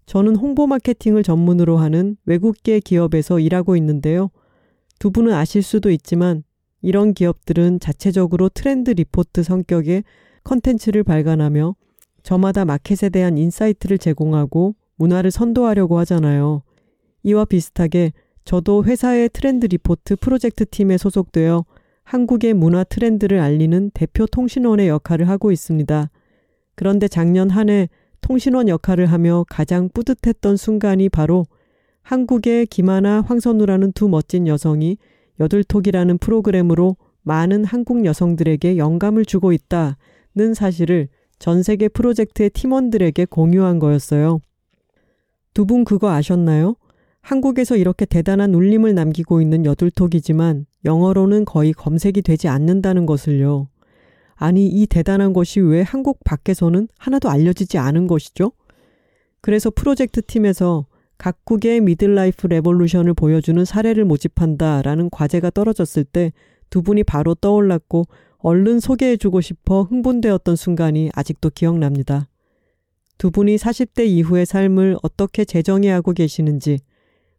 저는 0.06 0.34
홍보 0.34 0.66
마케팅을 0.66 1.22
전문으로 1.22 1.76
하는 1.76 2.16
외국계 2.26 2.80
기업에서 2.80 3.38
일하고 3.38 3.76
있는데요. 3.76 4.30
두 5.02 5.10
분은 5.10 5.32
아실 5.32 5.64
수도 5.64 5.90
있지만 5.90 6.44
이런 6.80 7.12
기업들은 7.12 7.80
자체적으로 7.80 8.48
트렌드 8.48 8.92
리포트 8.92 9.42
성격의 9.42 10.04
컨텐츠를 10.44 11.02
발간하며 11.02 11.74
저마다 12.22 12.64
마켓에 12.64 13.08
대한 13.08 13.36
insight를 13.36 13.98
제공하고 13.98 14.76
문화를 14.94 15.32
선도하려고 15.32 15.98
하잖아요. 15.98 16.62
이와 17.24 17.46
비슷하게 17.46 18.12
저도 18.44 18.84
회사의 18.84 19.30
트렌드 19.30 19.66
리포트 19.66 20.14
프로젝트 20.20 20.64
팀에 20.64 20.98
소속되어 20.98 21.64
한국의 22.04 22.54
문화 22.54 22.84
트렌드를 22.84 23.40
알리는 23.40 23.90
대표 23.94 24.26
통신원의 24.26 24.86
역할을 24.86 25.28
하고 25.28 25.50
있습니다. 25.50 26.10
그런데 26.76 27.08
작년 27.08 27.50
한 27.50 27.70
해 27.70 27.88
통신원 28.20 28.68
역할을 28.68 29.06
하며 29.06 29.44
가장 29.48 29.88
뿌듯했던 29.92 30.56
순간이 30.56 31.08
바로 31.08 31.44
한국의 32.02 32.66
김하나, 32.66 33.20
황선우라는 33.22 33.92
두 33.92 34.08
멋진 34.08 34.46
여성이 34.46 34.98
여들톡이라는 35.40 36.18
프로그램으로 36.18 36.96
많은 37.22 37.64
한국 37.64 38.04
여성들에게 38.04 38.76
영감을 38.76 39.24
주고 39.24 39.52
있다는 39.52 40.54
사실을 40.54 41.08
전 41.38 41.62
세계 41.62 41.88
프로젝트의 41.88 42.50
팀원들에게 42.50 43.24
공유한 43.26 43.78
거였어요. 43.78 44.40
두 45.54 45.64
분 45.64 45.84
그거 45.84 46.10
아셨나요? 46.10 46.76
한국에서 47.20 47.76
이렇게 47.76 48.04
대단한 48.04 48.54
울림을 48.54 48.94
남기고 48.94 49.40
있는 49.40 49.64
여들톡이지만 49.64 50.66
영어로는 50.84 51.44
거의 51.44 51.72
검색이 51.72 52.22
되지 52.22 52.48
않는다는 52.48 53.06
것을요. 53.06 53.68
아니, 54.34 54.66
이 54.66 54.86
대단한 54.86 55.32
것이 55.32 55.60
왜 55.60 55.82
한국 55.82 56.18
밖에서는 56.24 56.88
하나도 56.98 57.30
알려지지 57.30 57.78
않은 57.78 58.08
것이죠? 58.08 58.52
그래서 59.40 59.70
프로젝트 59.70 60.20
팀에서 60.22 60.86
각국의 61.22 61.80
middle 61.80 62.20
life 62.20 62.46
revolution을 62.48 63.14
보여주는 63.14 63.64
사례를 63.64 64.04
모집한다라는 64.04 65.08
과제가 65.10 65.50
떨어졌을 65.50 66.04
때 66.04 66.32
두 66.72 66.80
분이 66.80 67.04
바로 67.04 67.34
떠올랐고 67.34 68.06
얼른 68.38 68.80
소개해주고 68.80 69.42
싶어 69.42 69.82
흥분되었던 69.82 70.56
순간이 70.56 71.10
아직도 71.14 71.50
기억납니다. 71.50 72.28
두 73.18 73.30
분이 73.30 73.56
40대 73.56 74.06
이후의 74.06 74.46
삶을 74.46 74.96
어떻게 75.02 75.44
재정의하고 75.44 76.14
계시는지, 76.14 76.78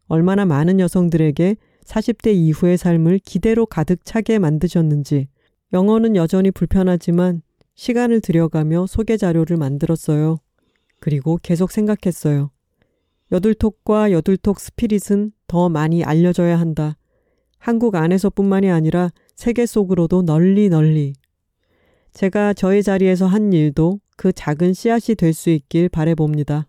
얼마나 0.06 0.46
많은 0.46 0.78
여성들에게 0.78 1.56
40대 1.84 2.32
이후의 2.32 2.78
삶을 2.78 3.18
기대로 3.24 3.66
가득 3.66 4.04
차게 4.04 4.38
만드셨는지, 4.38 5.26
영어는 5.72 6.14
여전히 6.14 6.52
불편하지만 6.52 7.42
시간을 7.74 8.20
들여가며 8.20 8.86
소개 8.86 9.16
자료를 9.16 9.56
만들었어요. 9.56 10.38
그리고 11.00 11.40
계속 11.42 11.72
생각했어요. 11.72 12.50
여둘톡과 13.32 14.12
여둘톡 14.12 14.60
스피릿은 14.60 15.32
더 15.46 15.68
많이 15.68 16.04
알려져야 16.04 16.58
한다. 16.58 16.96
한국 17.58 17.94
안에서뿐만이 17.94 18.70
아니라 18.70 19.10
세계 19.34 19.66
속으로도 19.66 20.22
널리 20.22 20.68
널리. 20.68 21.14
제가 22.12 22.52
저의 22.54 22.82
자리에서 22.82 23.26
한 23.26 23.52
일도 23.52 24.00
그 24.16 24.32
작은 24.32 24.74
씨앗이 24.74 25.16
될 25.16 25.32
수 25.32 25.50
있길 25.50 25.88
바래봅니다. 25.88 26.66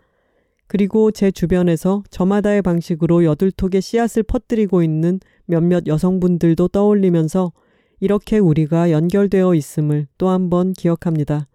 그리고 0.67 1.11
제 1.11 1.29
주변에서 1.29 2.01
저마다의 2.09 2.63
방식으로 2.63 3.23
여둘톡의 3.25 3.81
씨앗을 3.81 4.23
퍼뜨리고 4.23 4.81
있는 4.81 5.19
몇몇 5.45 5.85
여성분들도 5.85 6.69
떠올리면서 6.69 7.51
이렇게 7.99 8.39
우리가 8.39 8.89
연결되어 8.91 9.53
있음을 9.53 10.07
또 10.17 10.29
한 10.29 10.49
번 10.49 10.73
기억합니다. 10.73 11.47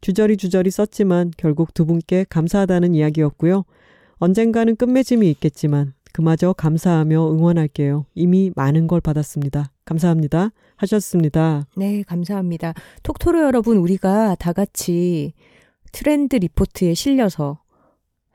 주저리 0.00 0.36
주저리 0.36 0.70
썼지만 0.70 1.30
결국 1.36 1.72
두 1.74 1.86
분께 1.86 2.26
감사하다는 2.28 2.94
이야기였고요. 2.96 3.64
언젠가는 4.16 4.76
끝맺음이 4.76 5.28
있겠지만 5.30 5.94
그마저 6.12 6.52
감사하며 6.52 7.32
응원할게요. 7.32 8.06
이미 8.14 8.52
많은 8.54 8.86
걸 8.86 9.00
받았습니다. 9.00 9.72
감사합니다. 9.84 10.50
하셨습니다. 10.76 11.66
네, 11.76 12.02
감사합니다. 12.04 12.74
톡토로 13.02 13.42
여러분, 13.42 13.78
우리가 13.78 14.36
다 14.36 14.52
같이 14.52 15.32
트렌드 15.92 16.36
리포트에 16.36 16.94
실려서 16.94 17.60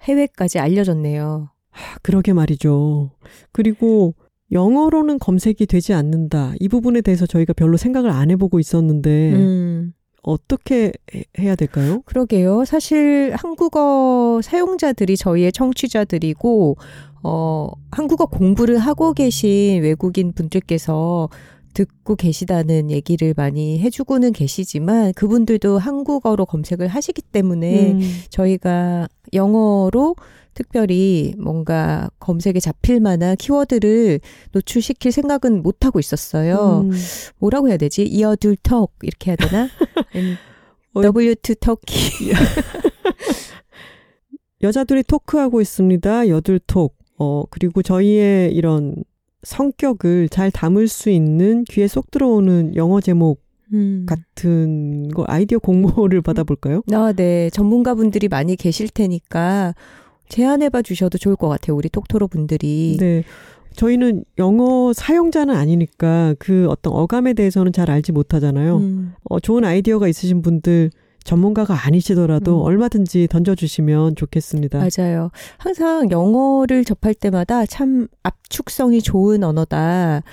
해외까지 0.01 0.60
알려졌네요. 0.60 1.49
하, 1.69 1.97
그러게 1.99 2.34
말이죠. 2.34 3.11
그리고 3.51 4.15
영어로는 4.51 5.19
검색이 5.19 5.65
되지 5.65 5.93
않는다. 5.93 6.53
이 6.60 6.68
부분에 6.68 7.01
대해서 7.01 7.26
저희가 7.26 7.53
별로 7.53 7.77
생각을 7.77 8.10
안 8.10 8.31
해보고 8.31 8.60
있었는데, 8.60 9.34
음. 9.34 9.93
어떻게 10.22 10.91
해야 11.40 11.56
될까요? 11.56 12.02
그러게요. 12.06 12.66
사실 12.66 13.34
한국어 13.36 14.41
사용자들이 14.44 15.18
저희의 15.18 15.52
청취자들이고, 15.52 16.78
어, 17.24 17.70
한국어 17.91 18.26
공부를 18.26 18.78
하고 18.78 19.14
계신 19.14 19.82
외국인 19.82 20.34
분들께서 20.34 21.30
듣고 21.74 22.16
계시다는 22.16 22.91
얘기를 22.91 23.34
많이 23.38 23.80
해주고는 23.80 24.34
계시지만 24.34 25.14
그분들도 25.14 25.78
한국어로 25.78 26.46
검색을 26.46 26.88
하시기 26.88 27.22
때문에 27.22 27.91
음. 27.91 28.02
저희가 28.30 29.08
영어로 29.34 30.16
특별히 30.60 31.34
뭔가 31.38 32.10
검색에 32.19 32.60
잡힐 32.60 32.99
만한 32.99 33.38
키워드를 33.38 34.19
노출시킬 34.52 35.14
생각은 35.14 35.64
못 35.64 35.86
하고 35.86 35.99
있었어요. 35.99 36.81
음. 36.84 36.91
뭐라고 37.38 37.69
해야 37.69 37.77
되지? 37.77 38.03
이어둘 38.03 38.57
턱 38.61 38.91
이렇게 39.02 39.31
해야 39.31 39.38
되나? 39.38 39.69
W2 40.94 41.61
터키. 41.61 42.31
여자들이 44.61 45.03
토크하고 45.03 45.61
있습니다. 45.61 46.27
여둘톡. 46.27 46.94
어, 47.19 47.44
그리고 47.49 47.81
저희의 47.81 48.53
이런 48.53 48.95
성격을 49.44 50.27
잘 50.27 50.52
담을 50.52 50.90
수 50.90 51.10
있는 51.10 51.64
귀에 51.69 51.88
쏙 51.88 52.11
들어오는 52.11 52.76
영어 52.76 52.99
제목 52.99 53.41
음. 53.72 54.06
같은 54.06 55.07
거 55.11 55.23
아이디어 55.26 55.60
공모를 55.60 56.22
받아볼까요? 56.22 56.81
아, 56.91 57.14
네. 57.15 57.49
전문가분들이 57.52 58.27
많이 58.27 58.57
계실 58.57 58.90
테니까 58.90 59.73
제안해봐 60.30 60.84
주셔도 60.84 61.18
좋을 61.18 61.35
것 61.35 61.49
같아요. 61.49 61.76
우리 61.76 61.89
톡토로 61.89 62.27
분들이. 62.27 62.97
네. 62.99 63.23
저희는 63.76 64.23
영어 64.38 64.93
사용자는 64.93 65.56
아니니까 65.56 66.35
그 66.39 66.68
어떤 66.69 66.93
어감에 66.93 67.34
대해서는 67.34 67.72
잘 67.72 67.91
알지 67.91 68.11
못하잖아요. 68.11 68.77
음. 68.77 69.14
어, 69.30 69.39
좋은 69.39 69.64
아이디어가 69.64 70.07
있으신 70.07 70.41
분들 70.41 70.91
전문가가 71.23 71.85
아니시더라도 71.85 72.61
음. 72.61 72.65
얼마든지 72.65 73.27
던져주시면 73.30 74.15
좋겠습니다. 74.15 74.80
맞아요. 74.80 75.30
항상 75.57 76.10
영어를 76.11 76.84
접할 76.84 77.14
때마다 77.14 77.65
참 77.65 78.07
압축성이 78.23 79.01
좋은 79.01 79.43
언어다. 79.43 80.23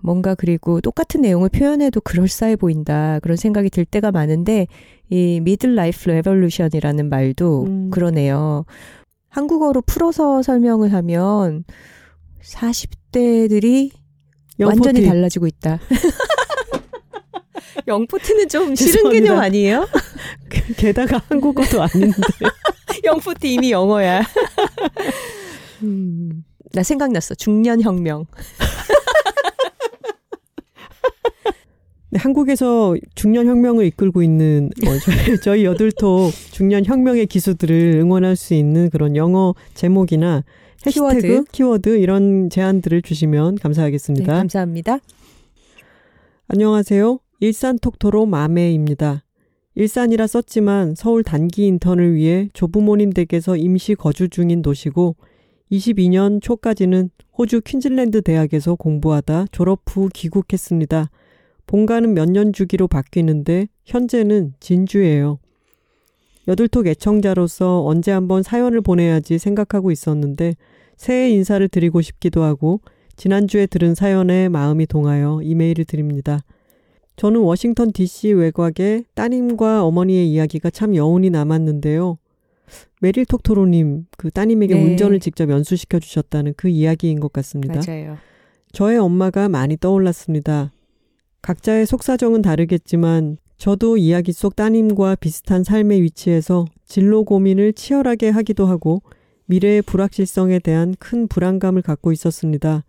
뭔가 0.00 0.34
그리고 0.34 0.80
똑같은 0.80 1.22
내용을 1.22 1.48
표현해도 1.48 2.02
그럴싸해 2.02 2.56
보인다. 2.56 3.18
그런 3.20 3.36
생각이 3.36 3.70
들 3.70 3.84
때가 3.84 4.12
많은데 4.12 4.66
이 5.08 5.40
middle 5.42 5.74
life 5.74 6.10
revolution이라는 6.10 7.08
말도 7.08 7.64
음. 7.64 7.90
그러네요. 7.90 8.64
한국어로 9.34 9.82
풀어서 9.82 10.42
설명을 10.42 10.92
하면 10.92 11.64
40대들이 12.40 13.90
완전히 14.60 15.04
달라지고 15.04 15.48
있다. 15.48 15.80
young 17.88 18.09
forty는 18.09 18.48
좀 18.48 18.76
싫은 18.76 19.10
개념 19.10 19.38
아니에요? 19.38 19.88
게다가 20.78 21.20
한국어도 21.28 21.82
아닌데. 21.82 22.16
young 23.02 23.28
forty 23.28 23.54
이미 23.54 23.72
영어야. 23.72 24.22
음, 25.82 26.44
나 26.72 26.84
생각났어. 26.84 27.34
중년혁명. 27.34 28.26
네, 32.14 32.20
한국에서 32.20 32.94
중년 33.16 33.48
혁명을 33.48 33.86
이끌고 33.86 34.22
있는 34.22 34.70
어, 34.86 34.90
저희, 35.04 35.40
저희 35.40 35.64
여둘톡 35.64 36.30
중년 36.52 36.84
혁명의 36.84 37.26
기수들을 37.26 37.96
응원할 37.96 38.36
수 38.36 38.54
있는 38.54 38.88
그런 38.88 39.16
영어 39.16 39.56
제목이나 39.74 40.44
해시태그, 40.86 41.20
키워드, 41.20 41.44
키워드 41.50 41.98
이런 41.98 42.50
제안들을 42.50 43.02
주시면 43.02 43.56
감사하겠습니다. 43.56 44.32
네, 44.32 44.38
감사합니다. 44.38 44.98
안녕하세요. 46.46 47.18
일산 47.40 47.80
톡토로 47.80 48.26
마메입니다. 48.26 49.24
일산이라 49.74 50.28
썼지만 50.28 50.94
서울 50.94 51.24
단기 51.24 51.66
인턴을 51.66 52.14
위해 52.14 52.48
조부모님 52.52 53.12
댁에서 53.12 53.56
임시 53.56 53.96
거주 53.96 54.28
중인 54.28 54.62
도시고 54.62 55.16
22년 55.72 56.40
초까지는 56.40 57.10
호주 57.36 57.62
퀸즐랜드 57.62 58.22
대학에서 58.22 58.76
공부하다 58.76 59.46
졸업 59.50 59.80
후 59.86 60.08
귀국했습니다. 60.14 61.10
본가는 61.66 62.14
몇 62.14 62.28
년 62.28 62.52
주기로 62.52 62.88
바뀌는데 62.88 63.68
현재는 63.84 64.54
진주예요. 64.60 65.38
여둘톡 66.46 66.86
애청자로서 66.86 67.84
언제 67.84 68.12
한번 68.12 68.42
사연을 68.42 68.80
보내야지 68.82 69.38
생각하고 69.38 69.90
있었는데 69.90 70.54
새해 70.96 71.30
인사를 71.30 71.66
드리고 71.68 72.02
싶기도 72.02 72.42
하고 72.42 72.80
지난주에 73.16 73.66
들은 73.66 73.94
사연에 73.94 74.48
마음이 74.48 74.86
동하여 74.86 75.40
이메일을 75.42 75.84
드립니다. 75.84 76.40
저는 77.16 77.40
워싱턴 77.40 77.92
DC 77.92 78.32
외곽에 78.32 79.04
따님과 79.14 79.84
어머니의 79.84 80.28
이야기가 80.30 80.70
참 80.70 80.94
여운이 80.96 81.30
남았는데요. 81.30 82.18
메릴 83.00 83.24
톡토로님, 83.26 84.06
그 84.16 84.30
따님에게 84.30 84.74
네. 84.74 84.82
운전을 84.82 85.20
직접 85.20 85.48
연수시켜 85.50 86.00
주셨다는 86.00 86.54
그 86.56 86.68
이야기인 86.68 87.20
것 87.20 87.32
같습니다. 87.32 87.80
맞아요. 87.86 88.16
저의 88.72 88.98
엄마가 88.98 89.48
많이 89.48 89.76
떠올랐습니다. 89.76 90.72
각자의 91.44 91.84
속사정은 91.84 92.40
다르겠지만 92.40 93.36
저도 93.58 93.98
이야기 93.98 94.32
속 94.32 94.56
따님과 94.56 95.16
비슷한 95.16 95.62
삶의 95.62 96.00
위치에서 96.00 96.64
진로 96.86 97.22
고민을 97.24 97.74
치열하게 97.74 98.30
하기도 98.30 98.64
하고 98.64 99.02
미래의 99.44 99.82
불확실성에 99.82 100.60
대한 100.60 100.94
큰 100.98 101.28
불안감을 101.28 101.82
갖고 101.82 102.12
있었습니다. 102.12 102.82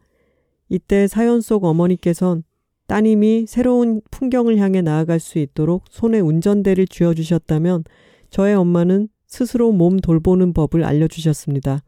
이때 0.70 1.06
사연 1.10 1.42
속 1.42 1.66
어머니께선 1.66 2.44
따님이 2.88 3.46
새로운 3.46 4.00
풍경을 4.10 4.58
향해 4.60 4.82
나아갈 4.82 5.20
수 5.20 5.38
있도록 5.38 5.84
손에 5.90 6.22
운전대를 6.22 6.88
쥐어주셨다면 6.88 7.84
저의 8.30 8.56
엄마는 8.56 9.10
스스로 9.28 9.74
몸 9.74 10.00
돌보는 10.00 10.54
법을 10.54 10.86
알려주셨습니다. 10.86 11.84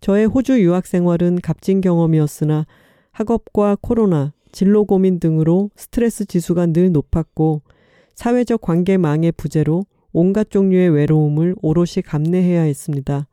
저의 0.00 0.26
호주 0.26 0.62
유학 0.62 0.86
생활은 0.86 1.40
값진 1.42 1.80
경험이었으나 1.80 2.66
학업과 3.10 3.76
코로나, 3.80 4.32
진로 4.56 4.86
고민 4.86 5.20
등으로 5.20 5.70
스트레스 5.76 6.24
지수가 6.24 6.68
늘 6.68 6.90
높았고 6.90 7.60
사회적 8.14 8.62
관계망의 8.62 9.32
부재로 9.32 9.84
온갖 10.14 10.48
종류의 10.48 10.88
외로움을 10.88 11.56
오롯이 11.60 12.00
감내해야 12.02 12.62
했습니다. 12.62 13.28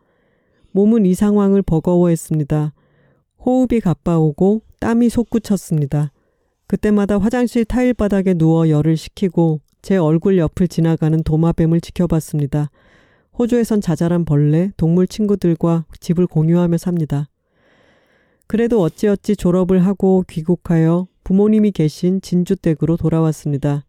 몸은 0.73 1.05
이 1.05 1.13
상황을 1.13 1.61
버거워했습니다. 1.61 2.73
호흡이 3.39 3.79
가빠오고 3.79 4.63
땀이 4.81 5.07
솟구쳤습니다. 5.07 6.11
그때마다 6.67 7.17
화장실 7.17 7.63
타일 7.63 7.93
바닥에 7.93 8.33
누워 8.33 8.67
열을 8.67 8.97
식히고 8.97 9.61
제 9.81 9.95
얼굴 9.95 10.37
옆을 10.37 10.67
지나가는 10.67 11.23
도마뱀을 11.23 11.79
지켜봤습니다. 11.79 12.69
호주에선 13.39 13.79
자잘한 13.79 14.25
벌레, 14.25 14.71
동물 14.75 15.07
친구들과 15.07 15.85
집을 16.01 16.27
공유하며 16.27 16.77
삽니다. 16.77 17.29
그래도 18.45 18.81
어찌어찌 18.81 19.37
졸업을 19.37 19.85
하고 19.85 20.25
귀국하여 20.27 21.07
부모님이 21.23 21.71
계신 21.71 22.21
진주댁으로 22.21 22.97
돌아왔습니다. 22.97 23.85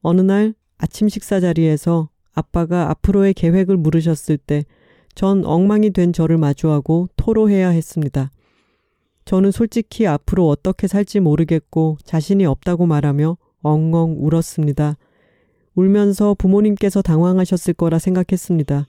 어느 0.00 0.20
날 0.20 0.54
아침 0.78 1.08
식사 1.08 1.40
자리에서 1.40 2.08
아빠가 2.32 2.90
앞으로의 2.90 3.34
계획을 3.34 3.76
물으셨을 3.76 4.38
때 4.38 4.64
전 5.14 5.44
엉망이 5.44 5.90
된 5.90 6.12
저를 6.12 6.38
마주하고 6.38 7.08
토로해야 7.16 7.68
했습니다. 7.68 8.32
저는 9.24 9.52
솔직히 9.52 10.06
앞으로 10.06 10.48
어떻게 10.48 10.86
살지 10.88 11.20
모르겠고 11.20 11.98
자신이 12.04 12.44
없다고 12.44 12.86
말하며 12.86 13.38
엉엉 13.62 14.16
울었습니다. 14.18 14.96
울면서 15.76 16.34
부모님께서 16.34 17.00
당황하셨을 17.00 17.74
거라 17.74 17.98
생각했습니다. 17.98 18.88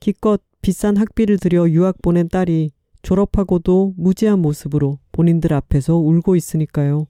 기껏 0.00 0.40
비싼 0.62 0.96
학비를 0.96 1.38
들여 1.38 1.70
유학 1.70 2.00
보낸 2.02 2.28
딸이 2.28 2.70
졸업하고도 3.04 3.94
무지한 3.98 4.40
모습으로 4.40 4.98
본인들 5.12 5.52
앞에서 5.52 5.96
울고 5.96 6.36
있으니까요. 6.36 7.06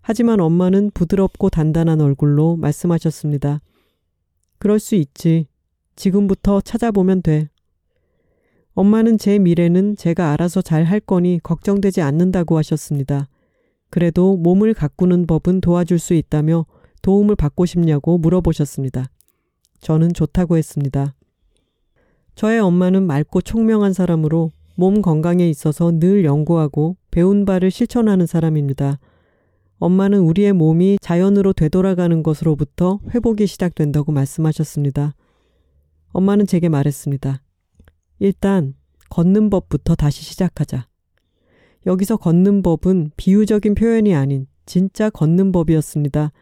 하지만 0.00 0.40
엄마는 0.40 0.90
부드럽고 0.92 1.50
단단한 1.50 2.00
얼굴로 2.00 2.56
말씀하셨습니다. 2.56 3.60
그럴 4.58 4.80
수 4.80 4.94
있지. 4.94 5.46
지금부터 5.96 6.62
찾아보면 6.62 7.22
돼. 7.22 7.50
엄마는 8.74 9.18
제 9.18 9.38
미래는 9.38 9.96
제가 9.96 10.32
알아서 10.32 10.62
잘 10.62 10.84
할 10.84 10.98
거니 10.98 11.40
걱정되지 11.42 12.00
않는다고 12.00 12.56
하셨습니다. 12.56 13.28
그래도 13.90 14.38
몸을 14.38 14.72
가꾸는 14.72 15.26
법은 15.26 15.60
도와줄 15.60 15.98
수 15.98 16.14
있다며 16.14 16.64
도움을 17.02 17.36
받고 17.36 17.66
싶냐고 17.66 18.16
물어보셨습니다. 18.16 19.10
저는 19.80 20.14
좋다고 20.14 20.56
했습니다. 20.56 21.14
저의 22.34 22.60
엄마는 22.60 23.06
맑고 23.06 23.42
총명한 23.42 23.92
사람으로 23.92 24.52
몸 24.74 25.02
건강에 25.02 25.48
있어서 25.48 25.92
늘 25.98 26.24
연구하고 26.24 26.96
배운 27.10 27.44
바를 27.44 27.70
실천하는 27.70 28.26
사람입니다. 28.26 28.98
엄마는 29.78 30.20
우리의 30.20 30.52
몸이 30.52 30.98
자연으로 31.00 31.52
되돌아가는 31.52 32.22
것으로부터 32.22 33.00
회복이 33.14 33.46
시작된다고 33.46 34.12
말씀하셨습니다. 34.12 35.14
엄마는 36.12 36.46
제게 36.46 36.68
말했습니다. 36.68 37.42
일단 38.20 38.74
걷는 39.10 39.50
법부터 39.50 39.94
다시 39.96 40.22
시작하자. 40.22 40.86
여기서 41.86 42.16
걷는 42.16 42.62
법은 42.62 43.10
비유적인 43.16 43.74
표현이 43.74 44.14
아닌 44.14 44.46
진짜 44.66 45.10
걷는 45.10 45.50
법이었습니다. 45.52 46.32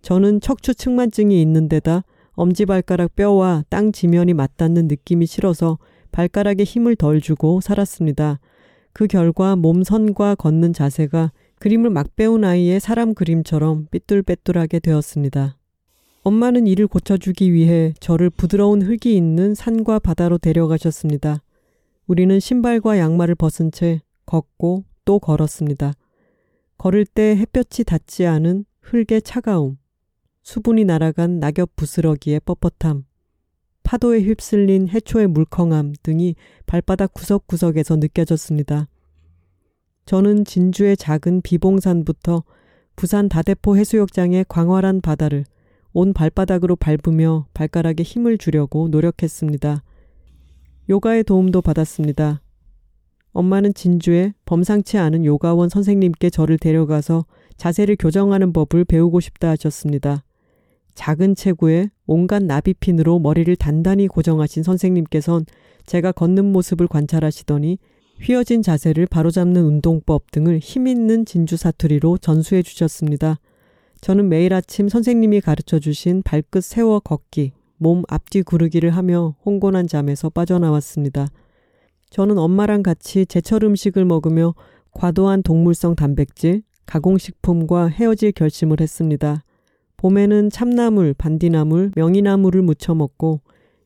저는 0.00 0.40
척추 0.40 0.74
측만증이 0.74 1.40
있는 1.40 1.68
데다 1.68 2.02
엄지발가락 2.32 3.14
뼈와 3.14 3.64
땅 3.68 3.92
지면이 3.92 4.32
맞닿는 4.32 4.88
느낌이 4.88 5.26
싫어서 5.26 5.78
발가락에 6.12 6.62
힘을 6.62 6.94
덜 6.94 7.20
주고 7.20 7.60
살았습니다. 7.60 8.38
그 8.92 9.06
결과 9.06 9.56
몸선과 9.56 10.36
걷는 10.36 10.72
자세가 10.72 11.32
그림을 11.58 11.90
막 11.90 12.14
배운 12.14 12.44
아이의 12.44 12.78
사람 12.80 13.14
그림처럼 13.14 13.86
삐뚤빼뚤하게 13.90 14.80
되었습니다. 14.80 15.56
엄마는 16.22 16.66
이를 16.66 16.86
고쳐주기 16.86 17.52
위해 17.52 17.94
저를 17.98 18.30
부드러운 18.30 18.82
흙이 18.82 19.16
있는 19.16 19.54
산과 19.54 19.98
바다로 19.98 20.38
데려가셨습니다. 20.38 21.42
우리는 22.06 22.38
신발과 22.38 22.98
양말을 22.98 23.34
벗은 23.34 23.72
채 23.72 24.00
걷고 24.26 24.84
또 25.04 25.18
걸었습니다. 25.18 25.94
걸을 26.78 27.06
때 27.06 27.36
햇볕이 27.36 27.84
닿지 27.84 28.26
않은 28.26 28.64
흙의 28.80 29.22
차가움, 29.22 29.78
수분이 30.42 30.84
날아간 30.84 31.38
낙엽 31.38 31.76
부스러기의 31.76 32.40
뻣뻣함, 32.40 33.04
파도에 33.82 34.22
휩쓸린 34.22 34.88
해초의 34.88 35.26
물컹함 35.28 35.94
등이 36.02 36.34
발바닥 36.66 37.14
구석구석에서 37.14 37.96
느껴졌습니다. 37.96 38.88
저는 40.06 40.44
진주의 40.44 40.96
작은 40.96 41.42
비봉산부터 41.42 42.44
부산 42.96 43.28
다대포 43.28 43.76
해수욕장의 43.76 44.46
광활한 44.48 45.00
바다를 45.00 45.44
온 45.92 46.12
발바닥으로 46.12 46.76
밟으며 46.76 47.46
발가락에 47.54 48.02
힘을 48.02 48.38
주려고 48.38 48.88
노력했습니다. 48.88 49.82
요가의 50.88 51.24
도움도 51.24 51.62
받았습니다. 51.62 52.42
엄마는 53.32 53.74
진주에 53.74 54.34
범상치 54.44 54.98
않은 54.98 55.24
요가원 55.24 55.68
선생님께 55.68 56.30
저를 56.30 56.58
데려가서 56.58 57.24
자세를 57.56 57.96
교정하는 57.98 58.52
법을 58.52 58.84
배우고 58.84 59.20
싶다 59.20 59.50
하셨습니다. 59.50 60.24
작은 60.94 61.34
체구에 61.34 61.90
온갖 62.06 62.42
나비핀으로 62.42 63.18
머리를 63.18 63.54
단단히 63.56 64.06
고정하신 64.08 64.62
선생님께선 64.62 65.46
제가 65.86 66.12
걷는 66.12 66.44
모습을 66.52 66.86
관찰하시더니 66.86 67.78
휘어진 68.20 68.62
자세를 68.62 69.06
바로잡는 69.06 69.64
운동법 69.64 70.30
등을 70.30 70.58
힘있는 70.58 71.24
진주 71.24 71.56
사투리로 71.56 72.18
전수해 72.18 72.62
주셨습니다. 72.62 73.38
저는 74.00 74.28
매일 74.28 74.52
아침 74.54 74.88
선생님이 74.88 75.40
가르쳐 75.40 75.78
주신 75.78 76.22
발끝 76.22 76.62
세워 76.64 77.00
걷기, 77.00 77.52
몸 77.78 78.02
앞뒤 78.08 78.42
구르기를 78.42 78.90
하며 78.90 79.34
홍곤한 79.44 79.88
잠에서 79.88 80.28
빠져나왔습니다. 80.28 81.28
저는 82.10 82.38
엄마랑 82.38 82.82
같이 82.82 83.26
제철 83.26 83.64
음식을 83.64 84.04
먹으며 84.04 84.54
과도한 84.92 85.42
동물성 85.42 85.96
단백질, 85.96 86.62
가공식품과 86.86 87.88
헤어질 87.88 88.32
결심을 88.32 88.80
했습니다. 88.80 89.42
봄에는 90.02 90.50
참나물, 90.50 91.14
반디나물, 91.14 91.92
명이나물을 91.94 92.60
무쳐 92.62 92.92
먹고 92.92 93.40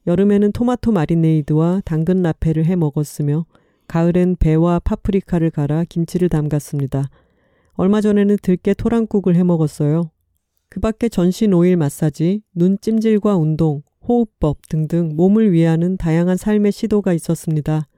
여름에는 0.06 0.50
토마토 0.52 0.90
마리네이드와 0.92 1.82
당근 1.84 2.22
라페를 2.22 2.64
해 2.64 2.74
먹었으며 2.74 3.44
가을엔 3.86 4.36
배와 4.38 4.78
파프리카를 4.78 5.50
갈아 5.50 5.84
김치를 5.84 6.30
담갔습니다. 6.30 7.10
얼마 7.74 8.00
전에는 8.00 8.38
들깨 8.40 8.72
토랑국을 8.72 9.36
해 9.36 9.42
먹었어요. 9.42 10.10
그 10.70 10.80
밖에 10.80 11.10
전신 11.10 11.52
오일 11.52 11.76
마사지, 11.76 12.40
눈 12.54 12.78
찜질과 12.80 13.36
운동, 13.36 13.82
호흡법 14.08 14.68
등등 14.70 15.10
몸을 15.16 15.52
위하는 15.52 15.98
다양한 15.98 16.38
삶의 16.38 16.72
시도가 16.72 17.12
있었습니다. 17.12 17.88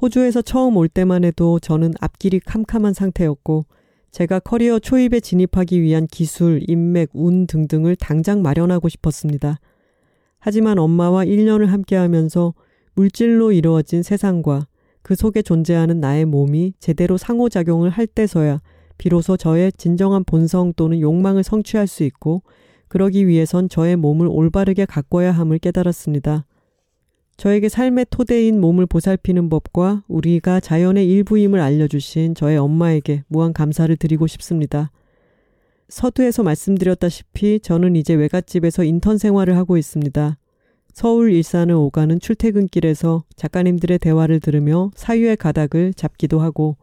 호주에서 0.00 0.42
처음 0.42 0.76
올 0.76 0.88
때만 0.88 1.24
해도 1.24 1.58
저는 1.58 1.94
앞길이 2.00 2.38
캄캄한 2.38 2.94
상태였고 2.94 3.64
제가 4.12 4.40
커리어 4.40 4.78
초입에 4.78 5.20
진입하기 5.20 5.80
위한 5.80 6.06
기술, 6.06 6.60
인맥, 6.68 7.10
운 7.14 7.46
등등을 7.46 7.96
당장 7.96 8.42
마련하고 8.42 8.90
싶었습니다. 8.90 9.58
하지만 10.38 10.78
엄마와 10.78 11.24
1년을 11.24 11.66
함께 11.66 11.96
하면서 11.96 12.52
물질로 12.92 13.52
이루어진 13.52 14.02
세상과 14.02 14.66
그 15.00 15.14
속에 15.14 15.40
존재하는 15.40 15.98
나의 15.98 16.26
몸이 16.26 16.74
제대로 16.78 17.16
상호작용을 17.16 17.88
할 17.88 18.06
때서야 18.06 18.60
비로소 18.98 19.38
저의 19.38 19.72
진정한 19.72 20.24
본성 20.24 20.74
또는 20.76 21.00
욕망을 21.00 21.42
성취할 21.42 21.86
수 21.86 22.04
있고 22.04 22.42
그러기 22.88 23.26
위해선 23.26 23.70
저의 23.70 23.96
몸을 23.96 24.26
올바르게 24.28 24.84
가꿔야 24.84 25.32
함을 25.32 25.58
깨달았습니다. 25.58 26.44
저에게 27.36 27.68
삶의 27.68 28.06
토대인 28.10 28.60
몸을 28.60 28.86
보살피는 28.86 29.48
법과 29.48 30.04
우리가 30.06 30.60
자연의 30.60 31.08
일부임을 31.08 31.60
알려주신 31.60 32.34
저의 32.34 32.56
엄마에게 32.58 33.24
무한 33.28 33.52
감사를 33.52 33.94
드리고 33.96 34.26
싶습니다. 34.26 34.90
서두에서 35.88 36.42
말씀드렸다시피 36.42 37.60
저는 37.60 37.96
이제 37.96 38.14
외갓집에서 38.14 38.84
인턴 38.84 39.18
생활을 39.18 39.56
하고 39.56 39.76
있습니다. 39.76 40.38
서울 40.92 41.32
일산을 41.32 41.74
오가는 41.74 42.20
출퇴근길에서 42.20 43.24
작가님들의 43.36 43.98
대화를 43.98 44.40
들으며 44.40 44.90
사유의 44.94 45.36
가닥을 45.38 45.94
잡기도 45.94 46.40
하고 46.40 46.76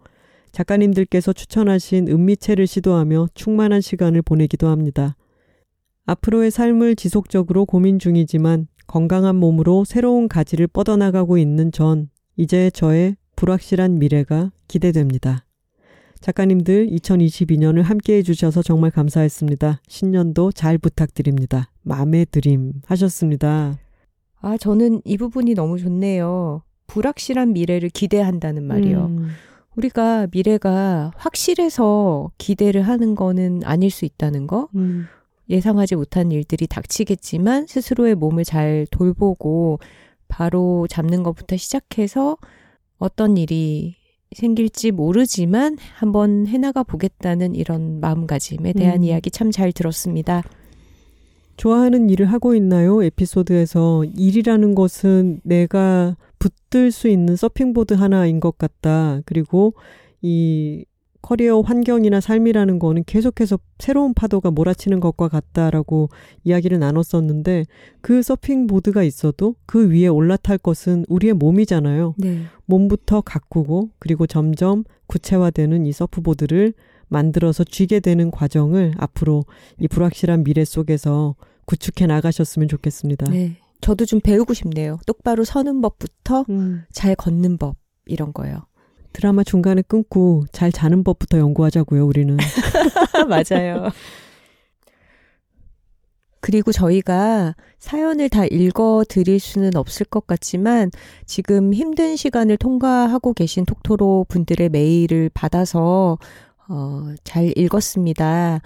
작가님들께서 0.51 1.31
추천하신 1.31 2.07
은미체를 2.07 2.65
시도하며 2.67 3.29
충만한 3.33 3.81
시간을 3.81 4.23
보내기도 4.23 4.67
합니다. 4.67 5.15
앞으로의 6.05 6.49
삶을 6.49 6.95
지속적으로 6.95 7.65
고민 7.65 7.99
중이지만 7.99 8.67
건강한 8.89 9.35
몸으로 9.35 9.85
새로운 9.85 10.27
가지를 10.27 10.65
뻗어나가고 10.65 11.37
있는 11.37 11.71
전, 11.71 12.09
이제 12.35 12.71
저의 12.71 13.17
불확실한 13.35 13.99
미래가 13.99 14.51
기대됩니다. 14.67 15.45
작가님들 16.21 16.87
2022년을 16.87 17.83
함께 17.83 18.17
해주셔서 18.17 18.63
정말 18.63 18.89
감사했습니다. 18.89 19.81
신년도 19.87 20.53
잘 20.53 20.79
부탁드립니다. 20.79 21.69
마음의 21.83 22.25
드림 22.31 22.81
하셨습니다. 22.87 23.77
아, 24.41 24.57
저는 24.57 25.03
이 25.05 25.17
부분이 25.17 25.53
너무 25.53 25.77
좋네요. 25.77 26.63
불확실한 26.87 27.53
미래를 27.53 27.89
기대한다는 27.89 28.63
말이요. 28.63 29.05
음. 29.05 29.29
우리가 29.75 30.29
미래가 30.31 31.11
확실해서 31.15 32.31
기대를 32.39 32.81
하는 32.81 33.13
거는 33.13 33.61
아닐 33.65 33.91
수 33.91 34.05
있다는 34.05 34.47
거. 34.47 34.67
음. 34.73 35.05
예상하지 35.49 35.95
못한 35.95 36.31
일들이 36.31 36.67
닥치겠지만 36.67 37.67
스스로의 37.67 38.15
몸을 38.15 38.43
잘 38.43 38.85
돌보고 38.91 39.79
바로 40.27 40.87
잡는 40.87 41.23
것부터 41.23 41.57
시작해서 41.57 42.37
어떤 42.97 43.37
일이 43.37 43.95
생길지 44.35 44.91
모르지만 44.91 45.77
한번 45.95 46.45
해나가 46.45 46.83
보겠다는 46.83 47.55
이런 47.55 47.99
마음가짐에 47.99 48.73
대한 48.73 48.97
음. 48.99 49.03
이야기 49.03 49.31
참 49.31 49.49
잘 49.49 49.71
들었습니다. 49.71 50.43
좋아하는 51.57 52.09
일을 52.09 52.27
하고 52.27 52.55
있나요? 52.55 53.03
에피소드에서 53.03 54.05
일이라는 54.15 54.75
것은 54.75 55.41
내가 55.43 56.15
붙들 56.37 56.91
수 56.91 57.09
있는 57.09 57.35
서핑보드 57.35 57.95
하나인 57.95 58.39
것 58.39 58.57
같다. 58.57 59.19
그리고 59.25 59.73
이 60.21 60.85
커리어 61.21 61.61
환경이나 61.61 62.21
삶이라는 62.21 62.79
거는 62.79 63.03
계속해서 63.05 63.59
새로운 63.77 64.13
파도가 64.13 64.51
몰아치는 64.51 64.99
것과 64.99 65.27
같다라고 65.27 66.09
이야기를 66.43 66.79
나눴었는데 66.79 67.65
그 68.01 68.21
서핑 68.21 68.67
보드가 68.67 69.03
있어도 69.03 69.55
그 69.65 69.89
위에 69.91 70.07
올라탈 70.07 70.57
것은 70.57 71.05
우리의 71.09 71.33
몸이잖아요. 71.33 72.15
네. 72.17 72.43
몸부터 72.65 73.21
가꾸고 73.21 73.89
그리고 73.99 74.27
점점 74.27 74.83
구체화되는 75.07 75.85
이 75.85 75.91
서프보드를 75.91 76.73
만들어서 77.07 77.63
쥐게 77.63 77.99
되는 77.99 78.31
과정을 78.31 78.93
앞으로 78.97 79.45
이 79.79 79.87
불확실한 79.87 80.43
미래 80.43 80.63
속에서 80.63 81.35
구축해 81.65 82.05
나가셨으면 82.07 82.67
좋겠습니다. 82.67 83.29
네. 83.29 83.57
저도 83.81 84.05
좀 84.05 84.19
배우고 84.19 84.53
싶네요. 84.53 84.97
똑바로 85.05 85.43
서는 85.43 85.81
법부터 85.81 86.45
음. 86.49 86.83
잘 86.91 87.15
걷는 87.15 87.57
법 87.57 87.77
이런 88.05 88.33
거요. 88.33 88.61
드라마 89.13 89.43
중간에 89.43 89.81
끊고 89.81 90.45
잘 90.51 90.71
자는 90.71 91.03
법부터 91.03 91.37
연구하자고요, 91.39 92.05
우리는. 92.05 92.37
맞아요. 93.27 93.89
그리고 96.41 96.71
저희가 96.71 97.55
사연을 97.79 98.29
다 98.29 98.45
읽어 98.45 99.03
드릴 99.07 99.39
수는 99.39 99.75
없을 99.75 100.05
것 100.05 100.25
같지만 100.25 100.89
지금 101.25 101.73
힘든 101.73 102.15
시간을 102.15 102.57
통과하고 102.57 103.33
계신 103.33 103.65
톡토로 103.65 104.25
분들의 104.29 104.69
메일을 104.69 105.29
받아서 105.33 106.17
어, 106.69 107.13
잘 107.23 107.51
읽었습니다. 107.57 108.61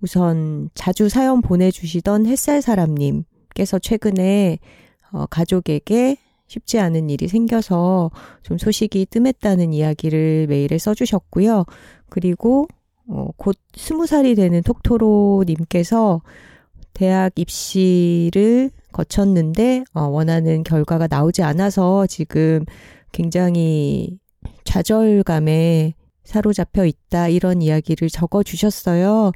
우선 0.00 0.70
자주 0.74 1.08
사연 1.08 1.40
보내주시던 1.40 2.26
햇살 2.26 2.62
사람님께서 2.62 3.78
최근에 3.80 4.58
어, 5.10 5.26
가족에게 5.26 6.18
쉽지 6.46 6.78
않은 6.78 7.10
일이 7.10 7.28
생겨서 7.28 8.10
좀 8.42 8.58
소식이 8.58 9.06
뜸했다는 9.06 9.72
이야기를 9.72 10.46
메일에 10.48 10.78
써주셨고요. 10.78 11.64
그리고 12.08 12.68
어, 13.08 13.28
곧 13.36 13.56
스무 13.74 14.06
살이 14.06 14.34
되는 14.34 14.62
톡토로님께서 14.62 16.22
대학 16.92 17.32
입시를 17.36 18.70
거쳤는데 18.92 19.84
어, 19.92 20.02
원하는 20.04 20.62
결과가 20.64 21.06
나오지 21.08 21.42
않아서 21.42 22.06
지금 22.06 22.64
굉장히 23.12 24.18
좌절감에 24.64 25.94
사로잡혀 26.24 26.86
있다 26.86 27.28
이런 27.28 27.62
이야기를 27.62 28.08
적어 28.10 28.42
주셨어요. 28.42 29.32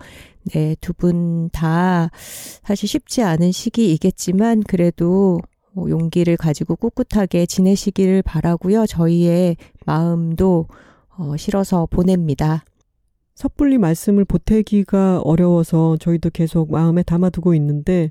네, 0.53 0.75
두 0.81 0.93
분 0.95 1.51
다 1.53 2.11
사실 2.65 2.89
쉽지 2.89 3.23
않은 3.23 3.53
시기이겠지만 3.53 4.63
그래도 4.67 5.39
뭐 5.39 5.39
용기를 5.89 6.37
가지고 6.37 6.77
꿋꿋하게 6.77 7.47
지내시기를 7.47 8.23
바라고요. 8.23 8.87
저희의 8.87 9.57
마음도 9.87 10.67
어, 11.17 11.37
실어서 11.37 11.87
보냅니다. 11.87 12.65
섣불리 13.35 13.79
말씀을 13.79 14.25
보태기가 14.25 15.21
어려워서 15.21 15.97
저희도 15.99 16.31
계속 16.31 16.71
마음에 16.71 17.03
담아두고 17.03 17.55
있는데, 17.55 18.11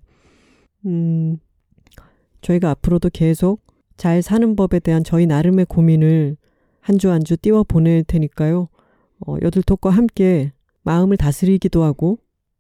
음, 0.86 1.38
저희가 2.42 2.72
앞으로도 2.72 3.10
계속 3.12 3.62
잘 3.98 4.22
사는 4.22 4.56
법에 4.56 4.80
대한 4.80 5.04
저희 5.04 5.26
나름의 5.28 5.66
고민을 5.66 6.38
한 6.82 6.98
주 6.98 7.12
한주 7.12 7.38
띄워 7.38 7.64
보낼 7.64 8.04
테니까요. 8.04 8.70
어, 9.28 9.36
여들톡과 9.42 9.90
함께 9.92 10.54
마음을 10.84 11.18
다스리기도 11.18 11.84
하고, 11.84 12.18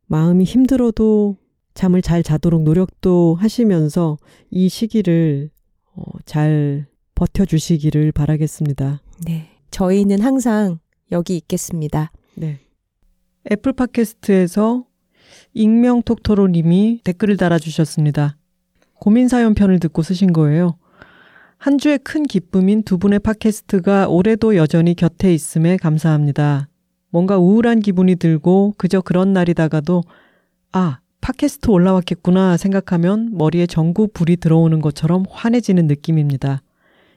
마음이 0.07 0.43
힘들어도 0.43 1.37
잠을 1.73 2.01
잘 2.01 2.23
자도록 2.23 2.63
노력도 2.63 3.35
하시면서 3.39 4.17
이 4.49 4.69
시기를 4.69 5.49
어, 5.95 6.03
잘 6.25 6.87
버텨주시기를 7.15 8.11
바라겠습니다. 8.11 9.01
네. 9.25 9.49
저희는 9.71 10.21
항상 10.21 10.79
여기 11.11 11.35
있겠습니다. 11.37 12.11
네. 12.35 12.59
애플 13.51 13.73
팟캐스트에서 13.73 14.85
익명 15.53 16.03
톡토로 16.03 16.47
님이 16.47 17.01
댓글을 17.03 17.37
달아주셨습니다. 17.37 18.37
고민사연 18.95 19.53
편을 19.53 19.79
듣고 19.79 20.03
쓰신 20.03 20.33
거예요. 20.33 20.77
한 21.57 21.77
주의 21.77 21.97
큰 21.97 22.23
기쁨인 22.23 22.83
두 22.83 22.97
분의 22.97 23.19
팟캐스트가 23.19 24.07
올해도 24.07 24.55
여전히 24.55 24.95
곁에 24.95 25.33
있음에 25.33 25.77
감사합니다. 25.77 26.69
뭔가 27.09 27.37
우울한 27.37 27.81
기분이 27.81 28.15
들고 28.15 28.75
그저 28.77 29.01
그런 29.01 29.33
날이다가도 29.33 30.03
아, 30.71 30.99
팟캐스트 31.21 31.69
올라왔겠구나 31.69 32.57
생각하면 32.57 33.29
머리에 33.33 33.65
전구 33.65 34.07
불이 34.07 34.37
들어오는 34.37 34.79
것처럼 34.81 35.25
환해지는 35.29 35.87
느낌입니다. 35.87 36.61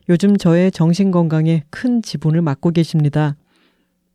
요즘 0.08 0.36
저의 0.36 0.72
정신건강에 0.72 1.64
큰 1.70 2.02
지분을 2.02 2.42
맡고 2.42 2.72
계십니다. 2.72 3.36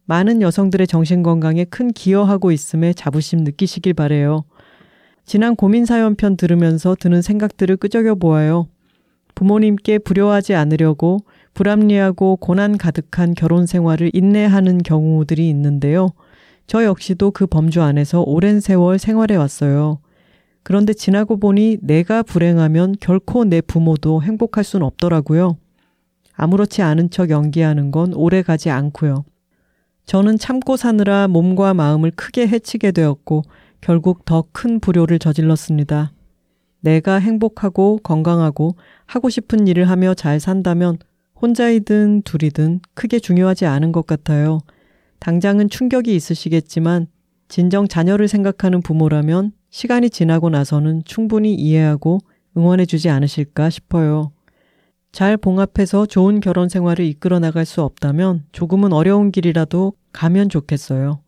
많은 0.05 0.41
여성들의 0.41 0.88
정신건강에 0.88 1.65
큰 1.65 1.91
기여하고 1.91 2.51
있음에 2.51 2.93
자부심 2.93 3.39
느끼시길 3.39 3.93
바래요. 3.93 4.43
지난 5.26 5.55
고민사연 5.55 6.15
편 6.15 6.38
들으면서 6.38 6.95
드는 6.99 7.22
생각들을 7.22 7.77
끄적여 7.77 8.15
보아요. 8.15 8.68
부모님께 9.35 9.99
불효하지 9.99 10.55
않으려고 10.55 11.19
불합리하고 11.53 12.38
고난 12.38 12.77
가득한 12.77 13.34
결혼 13.35 13.65
생활을 13.65 14.11
인내하는 14.14 14.80
경우들이 14.80 15.49
있는데요. 15.49 16.09
저 16.68 16.84
역시도 16.84 17.31
그 17.31 17.48
범주 17.48 17.81
안에서 17.81 18.22
오랜 18.22 18.60
세월 18.60 18.99
생활해 18.99 19.35
왔어요. 19.35 19.99
그런데 20.64 20.94
지나고 20.94 21.39
보니 21.39 21.77
내가 21.81 22.23
불행하면 22.23 22.95
결코 22.99 23.45
내 23.45 23.61
부모도 23.61 24.22
행복할 24.22 24.65
순 24.65 24.84
없더라고요. 24.84 25.57
아무렇지 26.34 26.81
않은 26.81 27.10
척 27.10 27.30
연기하는 27.30 27.91
건 27.91 28.14
오래 28.14 28.41
가지 28.41 28.69
않고요. 28.69 29.23
저는 30.06 30.38
참고 30.38 30.76
사느라 30.76 31.27
몸과 31.30 31.73
마음을 31.73 32.11
크게 32.11 32.48
해치게 32.48 32.91
되었고 32.91 33.44
결국 33.80 34.26
더 34.26 34.45
큰 34.52 34.80
불효를 34.80 35.19
저질렀습니다. 35.19 36.11
내가 36.81 37.15
행복하고 37.19 37.99
건강하고 38.03 38.76
하고 39.06 39.30
싶은 39.30 39.68
일을 39.68 39.89
하며 39.89 40.14
잘 40.14 40.39
산다면 40.39 40.98
혼자이든 41.41 42.23
둘이든 42.23 42.81
크게 42.94 43.19
중요하지 43.19 43.65
않은 43.65 43.91
것 43.91 44.06
같아요. 44.06 44.60
당장은 45.19 45.69
충격이 45.69 46.15
있으시겠지만 46.15 47.07
진정 47.48 47.88
자녀를 47.88 48.27
생각하는 48.27 48.81
부모라면 48.81 49.52
시간이 49.69 50.10
지나고 50.10 50.49
나서는 50.49 51.03
충분히 51.06 51.53
이해하고 51.53 52.19
응원해 52.56 52.85
주지 52.85 53.10
않으실까 53.10 53.69
싶어요. 53.69 54.31
잘 55.11 55.38
봉합해서 55.38 56.06
좋은 56.06 56.39
결혼 56.41 56.69
생활을 56.69 57.06
이끌어 57.06 57.39
나갈 57.39 57.65
수 57.65 57.81
없다면 57.81 58.45
조금은 58.52 58.94
어려운 58.94 59.31
길이라도 59.31 59.94
가면 60.14 60.49
좋겠어요. 60.49 61.19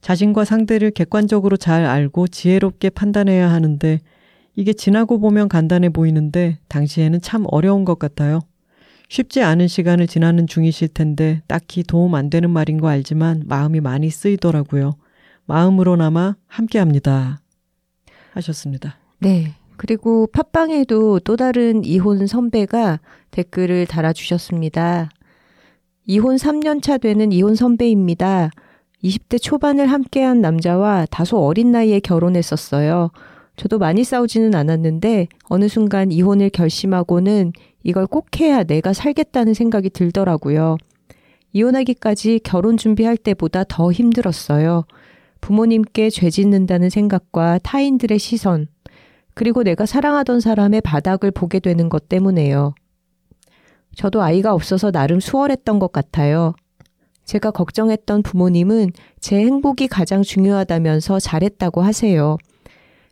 자신과 0.00 0.44
상대를 0.44 0.92
객관적으로 0.92 1.56
잘 1.56 1.84
알고 1.84 2.28
지혜롭게 2.28 2.90
판단해야 2.90 3.50
하는데 3.50 4.00
이게 4.54 4.72
지나고 4.72 5.18
보면 5.18 5.48
간단해 5.48 5.90
보이는데 5.90 6.58
당시에는 6.68 7.20
참 7.20 7.44
어려운 7.48 7.84
것 7.84 7.98
같아요. 7.98 8.40
쉽지 9.08 9.42
않은 9.42 9.68
시간을 9.68 10.06
지나는 10.06 10.46
중이실 10.46 10.88
텐데 10.88 11.42
딱히 11.46 11.82
도움 11.82 12.14
안 12.14 12.30
되는 12.30 12.50
말인 12.50 12.80
거 12.80 12.88
알지만 12.88 13.44
마음이 13.46 13.80
많이 13.80 14.10
쓰이더라고요. 14.10 14.96
마음으로나마 15.46 16.34
함께 16.46 16.78
합니다. 16.78 17.40
하셨습니다. 18.32 18.98
네. 19.18 19.54
그리고 19.76 20.26
팟빵에도 20.28 21.20
또 21.20 21.36
다른 21.36 21.84
이혼 21.84 22.26
선배가 22.26 22.98
댓글을 23.30 23.86
달아주셨습니다. 23.86 25.10
이혼 26.06 26.36
3년차 26.36 27.00
되는 27.00 27.30
이혼 27.30 27.54
선배입니다. 27.54 28.50
20대 29.04 29.40
초반을 29.40 29.86
함께한 29.86 30.40
남자와 30.40 31.06
다소 31.10 31.38
어린 31.44 31.72
나이에 31.72 32.00
결혼했었어요. 32.00 33.10
저도 33.56 33.78
많이 33.78 34.04
싸우지는 34.04 34.54
않았는데 34.54 35.28
어느 35.44 35.68
순간 35.68 36.10
이혼을 36.10 36.50
결심하고는 36.50 37.52
이걸 37.86 38.08
꼭 38.08 38.40
해야 38.40 38.64
내가 38.64 38.92
살겠다는 38.92 39.54
생각이 39.54 39.90
들더라고요. 39.90 40.76
이혼하기까지 41.52 42.40
결혼 42.42 42.76
준비할 42.76 43.16
때보다 43.16 43.62
더 43.62 43.92
힘들었어요. 43.92 44.84
부모님께 45.40 46.10
죄 46.10 46.28
짓는다는 46.28 46.90
생각과 46.90 47.60
타인들의 47.62 48.18
시선, 48.18 48.66
그리고 49.34 49.62
내가 49.62 49.86
사랑하던 49.86 50.40
사람의 50.40 50.80
바닥을 50.80 51.30
보게 51.30 51.60
되는 51.60 51.88
것 51.88 52.08
때문에요. 52.08 52.74
저도 53.94 54.20
아이가 54.20 54.52
없어서 54.52 54.90
나름 54.90 55.20
수월했던 55.20 55.78
것 55.78 55.92
같아요. 55.92 56.54
제가 57.24 57.52
걱정했던 57.52 58.24
부모님은 58.24 58.90
제 59.20 59.36
행복이 59.36 59.86
가장 59.86 60.22
중요하다면서 60.22 61.20
잘했다고 61.20 61.82
하세요. 61.82 62.36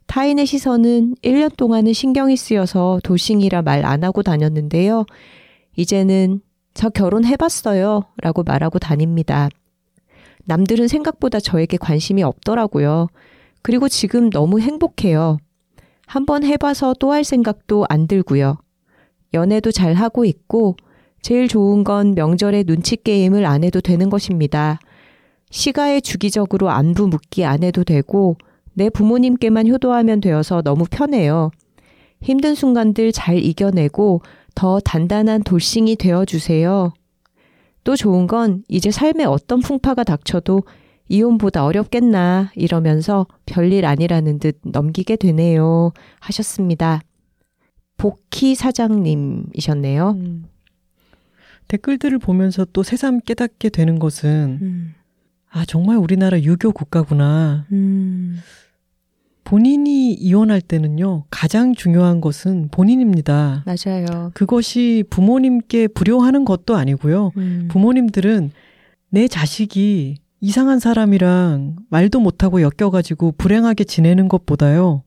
타인의 0.07 0.47
시선은 0.47 1.17
1년 1.23 1.57
동안은 1.57 1.93
신경이 1.93 2.37
쓰여서 2.37 3.01
도싱이라 3.03 3.63
말 3.63 3.85
안 3.85 4.05
하고 4.05 4.23
다녔는데요. 4.23 5.07
이제는 5.77 6.41
저 6.75 6.89
결혼해봤어요. 6.89 8.03
라고 8.23 8.43
말하고 8.43 8.79
다닙니다. 8.79 9.49
남들은 10.45 10.89
생각보다 10.89 11.41
저에게 11.41 11.77
관심이 11.79 12.23
없더라고요. 12.23 13.09
그리고 13.63 13.89
지금 13.89 14.31
너무 14.31 14.61
행복해요. 14.61 15.39
한번 16.07 16.45
해봐서 16.45 16.95
또 17.01 17.13
할 17.13 17.25
생각도 17.25 17.87
안 17.89 18.07
들고요. 18.07 18.59
연애도 19.33 19.73
잘 19.73 19.95
하고 19.95 20.25
있고 20.25 20.77
제일 21.23 21.49
좋은 21.49 21.83
건 21.83 22.15
명절에 22.15 22.65
눈치 22.65 22.97
게임을 22.97 23.47
안 23.47 23.65
해도 23.65 23.81
되는 23.81 24.11
것입니다. 24.11 24.79
시가에 25.51 26.01
주기적으로 26.01 26.71
안부 26.71 27.09
묻기 27.09 27.45
안 27.45 27.63
해도 27.63 27.85
되고 27.85 28.37
내 28.75 28.91
부모님께만 28.91 29.69
효도하면 29.69 30.21
되어서 30.21 30.63
너무 30.63 30.85
편해요. 30.91 31.51
힘든 32.21 32.55
순간들 32.55 33.13
잘 33.13 33.39
이겨내고 33.39 34.23
더 34.55 34.81
단단한 34.81 35.43
돌싱이 35.43 35.97
되어주세요. 35.97 36.93
또 37.85 37.97
좋은 37.97 38.27
건 38.27 38.65
이제 38.69 38.91
삶에 38.91 39.25
어떤 39.25 39.61
풍파가 39.61 40.05
닥쳐도 40.05 40.63
이혼보다 41.09 41.65
어렵겠나 41.65 42.51
이러면서 42.55 43.27
별일 43.47 43.85
아니라는 43.85 44.39
듯 44.39 44.59
넘기게 44.63 45.17
되네요. 45.17 45.93
하셨습니다. 46.21 47.03
복희 47.99 48.55
사장님이셨네요. 48.55 50.11
음. 50.13 50.45
댓글들을 51.69 52.19
보면서 52.19 52.65
또 52.73 52.83
새삼 52.83 53.21
깨닫게 53.21 53.69
되는 53.69 53.99
것은 53.99 54.59
음. 54.63 54.95
아 55.51 55.65
정말 55.67 55.97
우리나라 55.97 56.41
유교 56.41 56.73
국가구나. 56.73 57.67
음. 57.73 58.39
본인이 59.45 60.13
이혼할 60.15 60.61
때는요, 60.61 61.25
가장 61.31 61.75
중요한 61.75 62.21
것은 62.21 62.69
본인입니다. 62.71 63.65
맞아요. 63.67 64.31
그것이 64.35 65.05
부모님께 65.11 65.89
불효하는 65.89 66.45
것도 66.45 66.77
아니고요. 66.77 67.33
음. 67.37 67.69
부모님들은 67.71 68.51
내 69.11 69.29
자식이 69.29 70.17
이상한 70.41 70.79
사람이랑 70.79 71.77
말도 71.91 72.21
못하고 72.21 72.61
엮여가지고 72.63 73.35
불행하게 73.39 73.85
지내는 73.85 74.29
것보다요, 74.29 75.03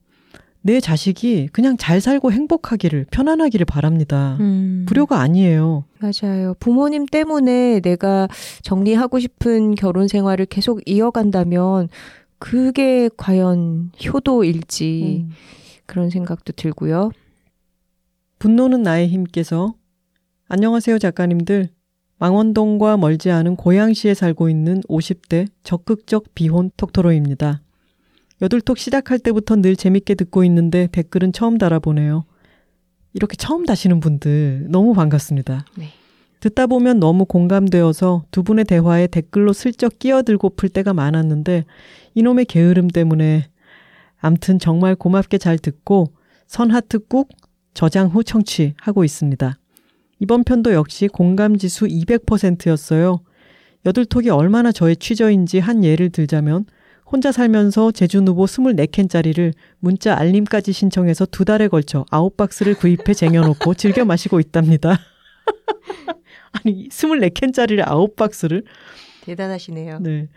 내 0.61 0.79
자식이 0.79 1.49
그냥 1.53 1.77
잘 1.77 2.01
살고 2.01 2.31
행복하기를, 2.31 3.05
편안하기를 3.09 3.65
바랍니다. 3.65 4.37
음. 4.39 4.85
불효가 4.87 5.19
아니에요. 5.21 5.85
맞아요. 5.99 6.55
부모님 6.59 7.05
때문에 7.05 7.79
내가 7.79 8.27
정리하고 8.63 9.19
싶은 9.19 9.75
결혼 9.75 10.07
생활을 10.07 10.45
계속 10.45 10.81
이어간다면 10.85 11.89
그게 12.39 13.09
과연 13.17 13.91
효도일지 14.05 15.25
음. 15.27 15.31
그런 15.85 16.09
생각도 16.09 16.53
들고요. 16.53 17.11
분노는 18.39 18.83
나의 18.83 19.07
힘께서 19.07 19.75
안녕하세요 20.47 20.99
작가님들. 20.99 21.69
망원동과 22.19 22.97
멀지 22.97 23.29
않은 23.29 23.55
고양시에 23.55 24.13
살고 24.13 24.49
있는 24.49 24.81
50대 24.89 25.47
적극적 25.63 26.33
비혼 26.33 26.71
톡토로입니다. 26.77 27.61
여둘톡 28.41 28.77
시작할 28.77 29.19
때부터 29.19 29.55
늘 29.55 29.75
재밌게 29.75 30.15
듣고 30.15 30.43
있는데 30.45 30.87
댓글은 30.91 31.31
처음 31.33 31.57
달아보네요. 31.57 32.25
이렇게 33.13 33.35
처음 33.35 33.65
다시는 33.65 33.99
분들 33.99 34.67
너무 34.69 34.93
반갑습니다. 34.93 35.65
네. 35.77 35.89
듣다 36.39 36.67
보면 36.67 36.99
너무 36.99 37.25
공감되어서 37.25 38.25
두 38.29 38.43
분의 38.43 38.65
대화에 38.65 39.07
댓글로 39.07 39.53
슬쩍 39.53 39.97
끼어들고 39.97 40.51
풀 40.51 40.69
때가 40.69 40.93
많았는데 40.93 41.65
이놈의 42.17 42.45
게으름 42.45 42.87
때문에 42.87 43.47
암튼 44.19 44.57
정말 44.57 44.95
고맙게 44.95 45.37
잘 45.37 45.59
듣고 45.59 46.13
선하트 46.47 47.05
꾹 47.07 47.29
저장 47.75 48.07
후 48.07 48.23
청취하고 48.23 49.03
있습니다. 49.03 49.59
이번 50.19 50.43
편도 50.43 50.73
역시 50.73 51.07
공감 51.07 51.57
지수 51.59 51.85
200%였어요. 51.85 53.19
여들톡이 53.85 54.31
얼마나 54.31 54.71
저의 54.71 54.95
취저인지 54.95 55.59
한 55.59 55.83
예를 55.83 56.09
들자면 56.09 56.65
혼자 57.05 57.31
살면서 57.31 57.91
제주 57.91 58.19
누보 58.21 58.45
24캔짜리를 58.45 59.53
문자 59.77 60.17
알림까지 60.17 60.73
신청해서 60.73 61.27
두 61.27 61.45
달에 61.45 61.67
걸쳐 61.67 62.03
9박스를 62.05 62.79
구입해 62.79 63.13
쟁여놓고 63.13 63.75
즐겨 63.75 64.05
마시고 64.05 64.39
있답니다. 64.39 64.97
아니 66.65 66.89
24캔짜리를 66.89 67.85
9박스를 67.85 68.65
대단하시네요. 69.21 69.99
네. 69.99 70.29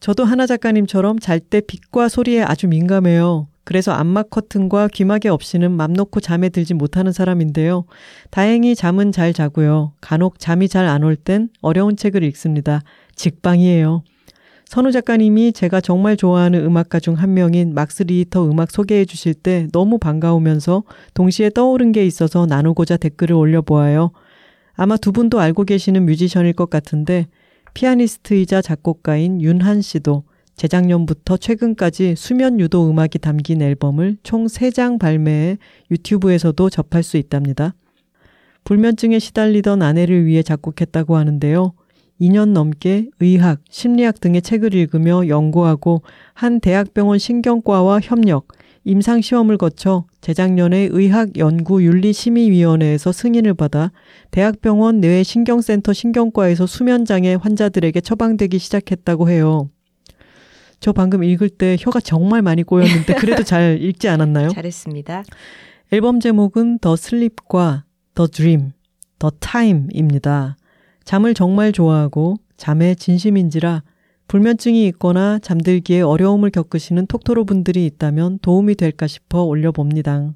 저도 0.00 0.24
하나 0.24 0.46
작가님처럼 0.46 1.18
잘 1.18 1.40
때 1.40 1.60
빛과 1.60 2.08
소리에 2.08 2.42
아주 2.42 2.68
민감해요. 2.68 3.48
그래서 3.64 3.92
암막 3.92 4.30
커튼과 4.30 4.88
귀마개 4.88 5.28
없이는 5.28 5.70
맘 5.70 5.92
놓고 5.92 6.20
잠에 6.20 6.48
들지 6.48 6.72
못하는 6.72 7.12
사람인데요. 7.12 7.84
다행히 8.30 8.74
잠은 8.74 9.12
잘 9.12 9.32
자고요. 9.32 9.92
간혹 10.00 10.38
잠이 10.38 10.68
잘 10.68 10.86
안 10.86 11.02
올 11.04 11.16
땐 11.16 11.48
어려운 11.60 11.96
책을 11.96 12.22
읽습니다. 12.24 12.80
직방이에요. 13.14 14.02
선우 14.66 14.92
작가님이 14.92 15.52
제가 15.52 15.80
정말 15.80 16.16
좋아하는 16.16 16.64
음악가 16.64 17.00
중 17.00 17.14
한 17.14 17.34
명인 17.34 17.74
막스 17.74 18.04
리히터 18.04 18.48
음악 18.50 18.70
소개해 18.70 19.04
주실 19.04 19.34
때 19.34 19.66
너무 19.72 19.98
반가우면서 19.98 20.84
동시에 21.14 21.50
떠오른 21.50 21.92
게 21.92 22.06
있어서 22.06 22.46
나누고자 22.46 22.98
댓글을 22.98 23.34
올려보아요. 23.34 24.12
아마 24.74 24.96
두 24.96 25.10
분도 25.12 25.40
알고 25.40 25.64
계시는 25.64 26.06
뮤지션일 26.06 26.52
것 26.52 26.70
같은데 26.70 27.26
피아니스트이자 27.78 28.60
작곡가인 28.60 29.40
윤한 29.40 29.80
씨도 29.82 30.24
재작년부터 30.56 31.36
최근까지 31.36 32.16
수면 32.16 32.58
유도 32.58 32.90
음악이 32.90 33.20
담긴 33.20 33.62
앨범을 33.62 34.16
총 34.24 34.46
3장 34.46 34.98
발매해 34.98 35.58
유튜브에서도 35.88 36.70
접할 36.70 37.04
수 37.04 37.18
있답니다. 37.18 37.76
불면증에 38.64 39.20
시달리던 39.20 39.82
아내를 39.82 40.26
위해 40.26 40.42
작곡했다고 40.42 41.16
하는데요. 41.16 41.72
2년 42.20 42.48
넘게 42.48 43.10
의학, 43.20 43.60
심리학 43.70 44.18
등의 44.18 44.42
책을 44.42 44.74
읽으며 44.74 45.28
연구하고 45.28 46.02
한 46.34 46.58
대학병원 46.58 47.20
신경과와 47.20 48.00
협력, 48.02 48.48
임상 48.82 49.20
시험을 49.20 49.56
거쳐 49.56 50.04
재작년에 50.20 50.88
의학연구윤리심의위원회에서 50.90 53.12
승인을 53.12 53.54
받아 53.54 53.92
대학병원 54.30 55.00
뇌신경센터 55.00 55.92
신경과에서 55.92 56.66
수면장애 56.66 57.34
환자들에게 57.40 58.00
처방되기 58.00 58.58
시작했다고 58.58 59.28
해요. 59.30 59.70
저 60.80 60.92
방금 60.92 61.24
읽을 61.24 61.48
때 61.48 61.76
혀가 61.78 62.00
정말 62.00 62.42
많이 62.42 62.62
꼬였는데 62.62 63.14
그래도 63.14 63.42
잘 63.42 63.78
읽지 63.82 64.08
않았나요? 64.08 64.50
잘했습니다. 64.50 65.24
앨범 65.92 66.20
제목은 66.20 66.78
더 66.78 66.94
슬립과 66.96 67.84
더 68.14 68.26
드림, 68.26 68.72
더 69.18 69.30
타임입니다. 69.30 70.56
잠을 71.04 71.34
정말 71.34 71.72
좋아하고 71.72 72.36
잠에 72.56 72.94
진심인지라 72.94 73.82
불면증이 74.28 74.86
있거나 74.88 75.38
잠들기에 75.38 76.02
어려움을 76.02 76.50
겪으시는 76.50 77.06
톡토로 77.06 77.44
분들이 77.46 77.86
있다면 77.86 78.40
도움이 78.42 78.74
될까 78.74 79.06
싶어 79.06 79.42
올려봅니다. 79.42 80.34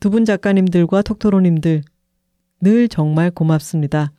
두 0.00 0.08
분 0.10 0.24
작가님들과 0.24 1.02
톡토로님들 1.02 1.82
늘 2.60 2.88
정말 2.88 3.30
고맙습니다. 3.30 4.12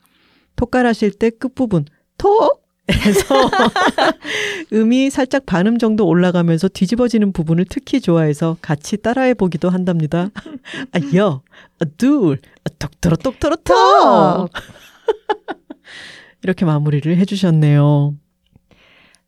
톡갈하실 0.56 1.12
때 1.12 1.30
끝부분 1.30 1.84
톡! 2.18 2.62
에서 2.88 3.22
음이 4.72 5.10
살짝 5.10 5.46
반음 5.46 5.78
정도 5.78 6.06
올라가면서 6.06 6.68
뒤집어지는 6.68 7.32
부분을 7.32 7.64
특히 7.68 8.00
좋아해서 8.00 8.56
같이 8.60 8.96
따라해 8.96 9.34
보기도 9.34 9.70
한답니다. 9.70 10.30
아, 10.92 11.16
여, 11.16 11.42
아, 11.78 11.84
둘, 11.96 12.40
아, 12.64 12.70
톡토로 12.78 13.16
톡토로 13.16 13.56
톡! 13.56 14.50
이렇게 16.42 16.64
마무리를 16.64 17.16
해주셨네요. 17.16 18.16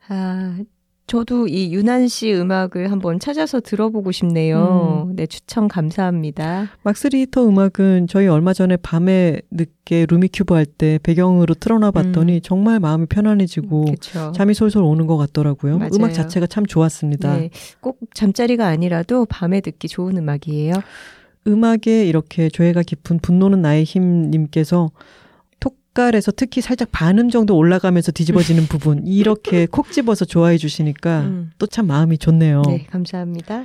아, 0.08 0.58
저도 1.06 1.48
이 1.48 1.72
유난 1.74 2.08
씨 2.08 2.32
음악을 2.32 2.90
한번 2.90 3.20
찾아서 3.20 3.60
들어보고 3.60 4.10
싶네요. 4.10 5.06
음. 5.10 5.16
네, 5.16 5.26
추천 5.26 5.68
감사합니다. 5.68 6.70
막스리히터 6.82 7.46
음악은 7.46 8.06
저희 8.08 8.26
얼마 8.26 8.54
전에 8.54 8.76
밤에 8.78 9.40
늦게 9.50 10.06
루미큐브 10.08 10.54
할 10.54 10.64
때 10.64 10.98
배경으로 11.02 11.54
틀어놔 11.54 11.90
봤더니 11.90 12.36
음. 12.36 12.40
정말 12.42 12.80
마음이 12.80 13.04
편안해지고 13.06 13.84
그쵸. 13.84 14.32
잠이 14.34 14.54
솔솔 14.54 14.82
오는 14.82 15.06
것 15.06 15.18
같더라고요. 15.18 15.76
맞아요. 15.78 15.90
음악 15.94 16.14
자체가 16.14 16.46
참 16.46 16.64
좋았습니다. 16.64 17.36
네, 17.36 17.50
꼭 17.80 17.98
잠자리가 18.14 18.66
아니라도 18.66 19.26
밤에 19.26 19.60
듣기 19.60 19.88
좋은 19.88 20.16
음악이에요. 20.16 20.72
음악에 21.46 22.06
이렇게 22.06 22.48
조예가 22.48 22.82
깊은 22.82 23.18
분노는 23.18 23.60
나의 23.60 23.84
힘님께서 23.84 24.90
색깔에서 25.94 26.32
특히 26.32 26.60
살짝 26.60 26.88
반음 26.92 27.30
정도 27.30 27.56
올라가면서 27.56 28.12
뒤집어지는 28.12 28.64
부분 28.66 29.02
이렇게 29.06 29.66
콕 29.66 29.90
집어서 29.90 30.24
좋아해 30.24 30.58
주시니까 30.58 31.20
음. 31.22 31.50
또참 31.58 31.86
마음이 31.86 32.18
좋네요. 32.18 32.62
네, 32.66 32.84
감사합니다. 32.90 33.64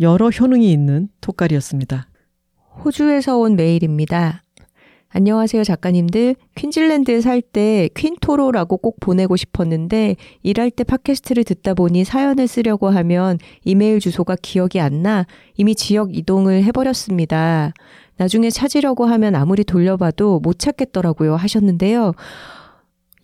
여러 0.00 0.30
효능이 0.30 0.72
있는 0.72 1.08
톡갈이었습니다. 1.20 2.06
호주에서 2.84 3.36
온 3.36 3.56
메일입니다. 3.56 4.42
안녕하세요, 5.12 5.64
작가님들. 5.64 6.36
퀸즐랜드에 6.54 7.20
살 7.20 7.42
때 7.42 7.88
퀸토로라고 7.96 8.76
꼭 8.76 9.00
보내고 9.00 9.34
싶었는데 9.34 10.14
일할 10.44 10.70
때 10.70 10.84
팟캐스트를 10.84 11.42
듣다 11.42 11.74
보니 11.74 12.04
사연을 12.04 12.46
쓰려고 12.46 12.88
하면 12.90 13.38
이메일 13.64 13.98
주소가 13.98 14.36
기억이 14.40 14.78
안 14.78 15.02
나 15.02 15.26
이미 15.56 15.74
지역 15.74 16.16
이동을 16.16 16.62
해버렸습니다. 16.62 17.72
나중에 18.20 18.50
찾으려고 18.50 19.06
하면 19.06 19.34
아무리 19.34 19.64
돌려봐도 19.64 20.40
못 20.40 20.58
찾겠더라고요 20.58 21.36
하셨는데요. 21.36 22.12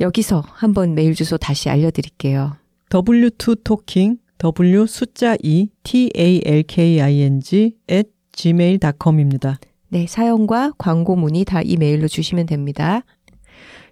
여기서 0.01 0.43
한번 0.48 0.94
메일 0.94 1.14
주소 1.14 1.36
다시 1.36 1.68
알려드릴게요. 1.68 2.56
w2talking 2.89 4.16
w 4.39 4.86
숫자 4.86 5.36
2 5.43 5.68
t 5.82 6.10
a 6.16 6.40
l 6.43 6.62
k 6.62 7.02
i 7.02 7.20
n 7.20 7.40
g 7.40 7.77
at 7.90 8.09
gmail.com입니다. 8.32 9.59
네, 9.90 10.06
사연과 10.06 10.73
광고 10.78 11.14
문의 11.14 11.44
다 11.44 11.60
이 11.62 11.77
메일로 11.77 12.09
주시면 12.09 12.47
됩니다. 12.47 13.02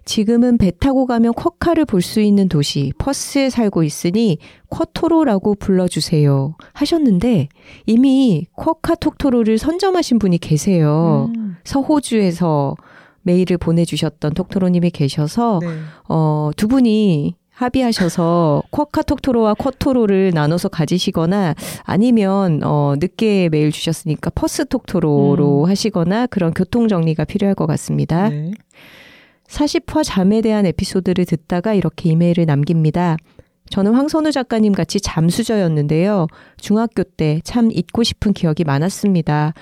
지금은 0.05 0.57
배 0.57 0.71
타고 0.71 1.05
가면 1.07 1.33
쿼카를 1.33 1.85
볼 1.85 2.01
수 2.01 2.21
있는 2.21 2.47
도시 2.47 2.93
퍼스에 2.99 3.49
살고 3.49 3.81
있으니 3.83 4.37
쿼토로라고 4.69 5.55
불러주세요 5.55 6.55
하셨는데 6.73 7.49
이미 7.87 8.45
쿼카 8.55 8.95
톡토로를 8.95 9.57
선점하신 9.57 10.19
분이 10.19 10.37
계세요. 10.37 11.31
음. 11.35 11.57
서호주에서 11.63 12.75
메일을 13.23 13.57
보내주셨던 13.57 14.35
톡토로님이 14.35 14.91
계셔서 14.91 15.59
네. 15.63 15.67
어, 16.07 16.51
두 16.55 16.67
분이 16.67 17.35
합의하셔서 17.49 18.63
쿼카 18.69 19.01
톡토로와 19.01 19.55
쿼토로를 19.55 20.31
나눠서 20.35 20.69
가지시거나 20.69 21.55
아니면 21.83 22.59
어 22.63 22.95
늦게 22.99 23.49
메일 23.49 23.71
주셨으니까 23.71 24.29
퍼스 24.35 24.65
톡토로로 24.65 25.63
음. 25.63 25.69
하시거나 25.69 26.27
그런 26.27 26.53
교통 26.53 26.87
정리가 26.87 27.23
필요할 27.23 27.55
것 27.55 27.65
같습니다. 27.65 28.29
네. 28.29 28.51
40화 29.47 30.03
잠에 30.03 30.41
대한 30.41 30.65
에피소드를 30.65 31.25
듣다가 31.25 31.73
이렇게 31.73 32.09
이메일을 32.09 32.45
남깁니다. 32.45 33.17
저는 33.69 33.93
황선우 33.95 34.31
작가님 34.31 34.73
같이 34.73 34.99
잠수저였는데요. 35.01 36.27
중학교 36.57 37.03
때 37.03 37.39
참 37.43 37.71
잊고 37.71 38.03
싶은 38.03 38.33
기억이 38.33 38.63
많았습니다. 38.63 39.53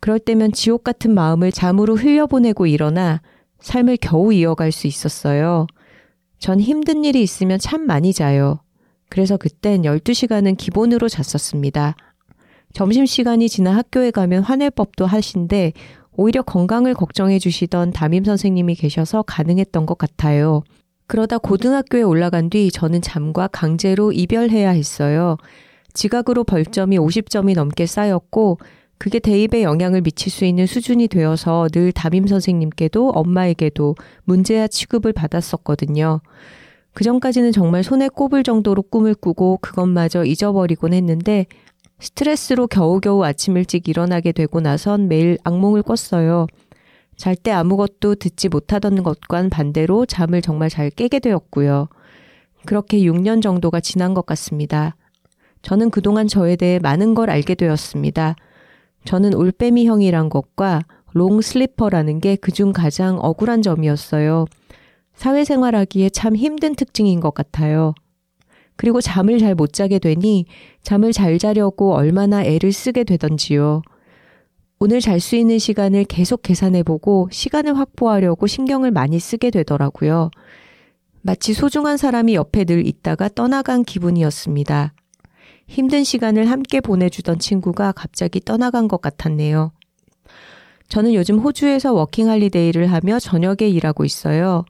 그럴 0.00 0.18
때면 0.18 0.52
지옥 0.52 0.84
같은 0.84 1.14
마음을 1.14 1.52
잠으로 1.52 1.96
흘려보내고 1.96 2.66
일어나 2.66 3.22
삶을 3.60 3.96
겨우 4.00 4.32
이어갈 4.32 4.72
수 4.72 4.86
있었어요. 4.86 5.66
전 6.38 6.60
힘든 6.60 7.04
일이 7.04 7.22
있으면 7.22 7.58
참 7.58 7.86
많이 7.86 8.12
자요. 8.12 8.60
그래서 9.08 9.36
그땐 9.36 9.82
12시간은 9.82 10.56
기본으로 10.58 11.08
잤었습니다. 11.08 11.96
점심시간이 12.74 13.48
지나 13.48 13.74
학교에 13.74 14.10
가면 14.10 14.42
화낼 14.42 14.70
법도 14.70 15.06
하신데 15.06 15.72
오히려 16.16 16.42
건강을 16.42 16.94
걱정해 16.94 17.38
주시던 17.38 17.92
담임 17.92 18.24
선생님이 18.24 18.74
계셔서 18.74 19.22
가능했던 19.22 19.86
것 19.86 19.98
같아요. 19.98 20.62
그러다 21.06 21.38
고등학교에 21.38 22.02
올라간 22.02 22.50
뒤 22.50 22.70
저는 22.70 23.02
잠과 23.02 23.46
강제로 23.48 24.12
이별해야 24.12 24.70
했어요. 24.70 25.36
지각으로 25.92 26.44
벌점이 26.44 26.98
50점이 26.98 27.54
넘게 27.54 27.86
쌓였고 27.86 28.58
그게 28.98 29.18
대입에 29.18 29.62
영향을 29.62 30.00
미칠 30.00 30.32
수 30.32 30.44
있는 30.44 30.66
수준이 30.66 31.08
되어서 31.08 31.68
늘 31.72 31.92
담임 31.92 32.26
선생님께도 32.26 33.10
엄마에게도 33.10 33.94
문제야 34.24 34.66
취급을 34.66 35.12
받았었거든요. 35.12 36.20
그 36.94 37.04
전까지는 37.04 37.52
정말 37.52 37.84
손에 37.84 38.08
꼽을 38.08 38.42
정도로 38.42 38.82
꿈을 38.82 39.14
꾸고 39.14 39.58
그것마저 39.60 40.24
잊어버리곤 40.24 40.94
했는데 40.94 41.46
스트레스로 41.98 42.66
겨우겨우 42.66 43.24
아침 43.24 43.56
일찍 43.56 43.88
일어나게 43.88 44.32
되고 44.32 44.60
나선 44.60 45.08
매일 45.08 45.38
악몽을 45.44 45.82
꿨어요. 45.82 46.46
잘 47.16 47.34
때 47.34 47.50
아무것도 47.50 48.16
듣지 48.16 48.48
못하던 48.48 49.02
것과는 49.02 49.48
반대로 49.48 50.04
잠을 50.04 50.42
정말 50.42 50.68
잘 50.68 50.90
깨게 50.90 51.18
되었고요. 51.18 51.88
그렇게 52.66 52.98
6년 52.98 53.40
정도가 53.40 53.80
지난 53.80 54.12
것 54.12 54.26
같습니다. 54.26 54.96
저는 55.62 55.90
그동안 55.90 56.28
저에 56.28 56.56
대해 56.56 56.78
많은 56.78 57.14
걸 57.14 57.30
알게 57.30 57.54
되었습니다. 57.54 58.36
저는 59.04 59.34
올빼미 59.34 59.86
형이란 59.86 60.28
것과 60.28 60.82
롱 61.12 61.40
슬리퍼라는 61.40 62.20
게 62.20 62.36
그중 62.36 62.72
가장 62.72 63.18
억울한 63.20 63.62
점이었어요. 63.62 64.44
사회생활하기에 65.14 66.10
참 66.10 66.36
힘든 66.36 66.74
특징인 66.74 67.20
것 67.20 67.32
같아요. 67.32 67.94
그리고 68.76 69.00
잠을 69.00 69.38
잘 69.38 69.54
못 69.54 69.72
자게 69.72 69.98
되니 69.98 70.46
잠을 70.82 71.12
잘 71.12 71.38
자려고 71.38 71.94
얼마나 71.94 72.44
애를 72.44 72.72
쓰게 72.72 73.04
되던지요. 73.04 73.82
오늘 74.78 75.00
잘 75.00 75.20
수 75.20 75.36
있는 75.36 75.58
시간을 75.58 76.04
계속 76.04 76.42
계산해보고 76.42 77.30
시간을 77.32 77.78
확보하려고 77.78 78.46
신경을 78.46 78.90
많이 78.90 79.18
쓰게 79.18 79.50
되더라고요. 79.50 80.30
마치 81.22 81.54
소중한 81.54 81.96
사람이 81.96 82.34
옆에 82.34 82.64
늘 82.64 82.86
있다가 82.86 83.28
떠나간 83.34 83.84
기분이었습니다. 83.84 84.92
힘든 85.66 86.04
시간을 86.04 86.50
함께 86.50 86.80
보내주던 86.80 87.38
친구가 87.38 87.92
갑자기 87.92 88.40
떠나간 88.40 88.86
것 88.86 89.00
같았네요. 89.00 89.72
저는 90.88 91.14
요즘 91.14 91.38
호주에서 91.38 91.92
working 91.94 92.28
holiday를 92.28 92.92
하며 92.92 93.18
저녁에 93.18 93.68
일하고 93.68 94.04
있어요. 94.04 94.64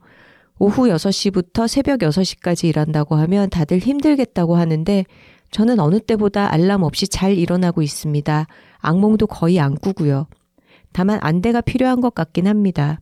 오후 0.59 0.87
6시부터 0.87 1.67
새벽 1.67 1.99
6시까지 1.99 2.65
일한다고 2.65 3.15
하면 3.15 3.49
다들 3.49 3.79
힘들겠다고 3.79 4.55
하는데 4.55 5.05
저는 5.51 5.79
어느 5.79 5.99
때보다 5.99 6.51
알람 6.51 6.83
없이 6.83 7.07
잘 7.07 7.37
일어나고 7.37 7.81
있습니다. 7.81 8.47
악몽도 8.79 9.27
거의 9.27 9.59
안 9.59 9.75
꾸고요. 9.75 10.27
다만 10.91 11.19
안대가 11.21 11.61
필요한 11.61 12.01
것 12.01 12.13
같긴 12.15 12.47
합니다. 12.47 12.99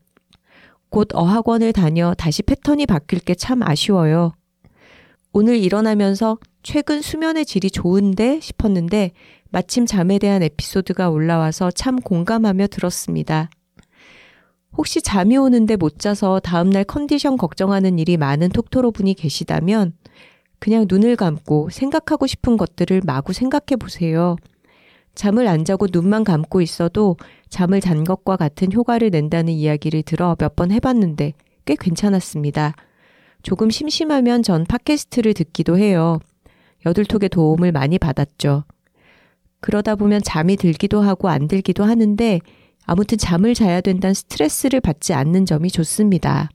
곧 0.89 1.09
어학원을 1.13 1.73
다녀 1.73 2.13
다시 2.13 2.43
패턴이 2.43 2.85
바뀔 2.85 3.19
게 3.19 3.35
참 3.35 3.63
아쉬워요. 3.63 4.33
오늘 5.33 5.57
일어나면서 5.57 6.37
최근 6.63 7.01
수면의 7.01 7.45
질이 7.45 7.69
좋은데 7.71 8.39
싶었는데 8.41 9.11
마침 9.49 9.85
잠에 9.85 10.19
대한 10.19 10.43
에피소드가 10.43 11.09
올라와서 11.09 11.71
참 11.71 11.99
공감하며 11.99 12.67
들었습니다. 12.67 13.49
혹시 14.77 15.01
잠이 15.01 15.37
오는데 15.37 15.75
못 15.77 15.99
자서 15.99 16.39
다음날 16.39 16.83
컨디션 16.83 17.37
걱정하는 17.37 17.97
일이 17.97 18.17
많은 18.17 18.49
톡토로 18.49 18.91
분이 18.91 19.13
계시다면 19.13 19.93
그냥 20.59 20.85
눈을 20.89 21.15
감고 21.15 21.69
생각하고 21.69 22.27
싶은 22.27 22.57
것들을 22.57 23.01
마구 23.05 23.33
생각해 23.33 23.77
보세요. 23.79 24.35
잠을 25.13 25.47
안 25.47 25.63
자고 25.63 25.87
눈만 25.89 26.25
감고 26.25 26.61
있어도 26.61 27.15
잠을 27.49 27.79
잔 27.79 28.03
것과 28.03 28.35
같은 28.35 28.73
효과를 28.73 29.11
낸다는 29.11 29.53
이야기를 29.53 30.03
들어 30.03 30.35
몇 30.37 30.55
번 30.55 30.71
해봤는데 30.71 31.33
꽤 31.65 31.75
괜찮았습니다. 31.79 32.73
조금 33.43 33.69
심심하면 33.69 34.43
전 34.43 34.65
팟캐스트를 34.65 35.33
듣기도 35.33 35.77
해요. 35.77 36.19
여들톡의 36.85 37.29
도움을 37.29 37.71
많이 37.71 37.97
받았죠. 37.97 38.65
그러다 39.61 39.95
보면 39.95 40.21
잠이 40.23 40.57
들기도 40.57 41.01
하고 41.01 41.29
안 41.29 41.47
들기도 41.47 41.83
하는데 41.83 42.39
아무튼 42.85 43.17
잠을 43.17 43.53
자야 43.53 43.81
된다는 43.81 44.13
스트레스를 44.13 44.79
받지 44.79 45.13
않는 45.13 45.45
점이 45.45 45.69
좋습니다. 45.69 46.49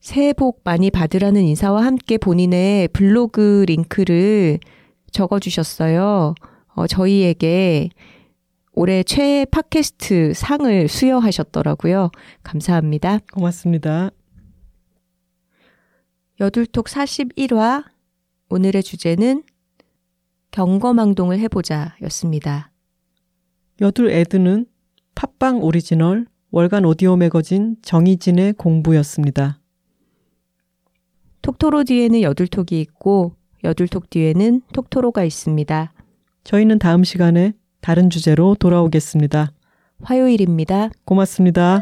새해 0.00 0.32
복 0.32 0.62
많이 0.64 0.90
받으라는 0.90 1.42
인사와 1.42 1.84
함께 1.84 2.18
본인의 2.18 2.88
블로그 2.88 3.64
링크를 3.68 4.58
적어주셨어요. 5.12 6.34
어, 6.74 6.86
저희에게 6.86 7.90
올해 8.72 9.02
최애 9.02 9.44
팟캐스트 9.44 10.32
상을 10.34 10.88
수여하셨더라고요. 10.88 12.10
감사합니다. 12.42 13.18
고맙습니다. 13.32 14.10
여둘톡 16.40 16.86
41화 16.86 17.84
오늘의 18.48 18.82
주제는 18.82 19.44
경거망동을 20.50 21.38
해보자 21.38 21.94
였습니다. 22.02 22.72
여둘 23.80 24.10
ad는 24.10 24.66
팟빵 25.14 25.62
오리지널 25.62 26.26
월간 26.50 26.84
오디오 26.84 27.16
매거진 27.16 27.76
정희진의 27.82 28.54
공부였습니다. 28.54 29.58
톡토로 31.42 31.84
뒤에는 31.84 32.22
여둘톡이 32.22 32.80
있고 32.80 33.34
여둘톡 33.64 34.10
뒤에는 34.10 34.62
톡토로가 34.72 35.24
있습니다. 35.24 35.92
저희는 36.44 36.78
다음 36.78 37.04
시간에 37.04 37.52
다른 37.80 38.10
주제로 38.10 38.54
돌아오겠습니다. 38.54 39.52
화요일입니다. 40.02 40.90
고맙습니다. 41.04 41.80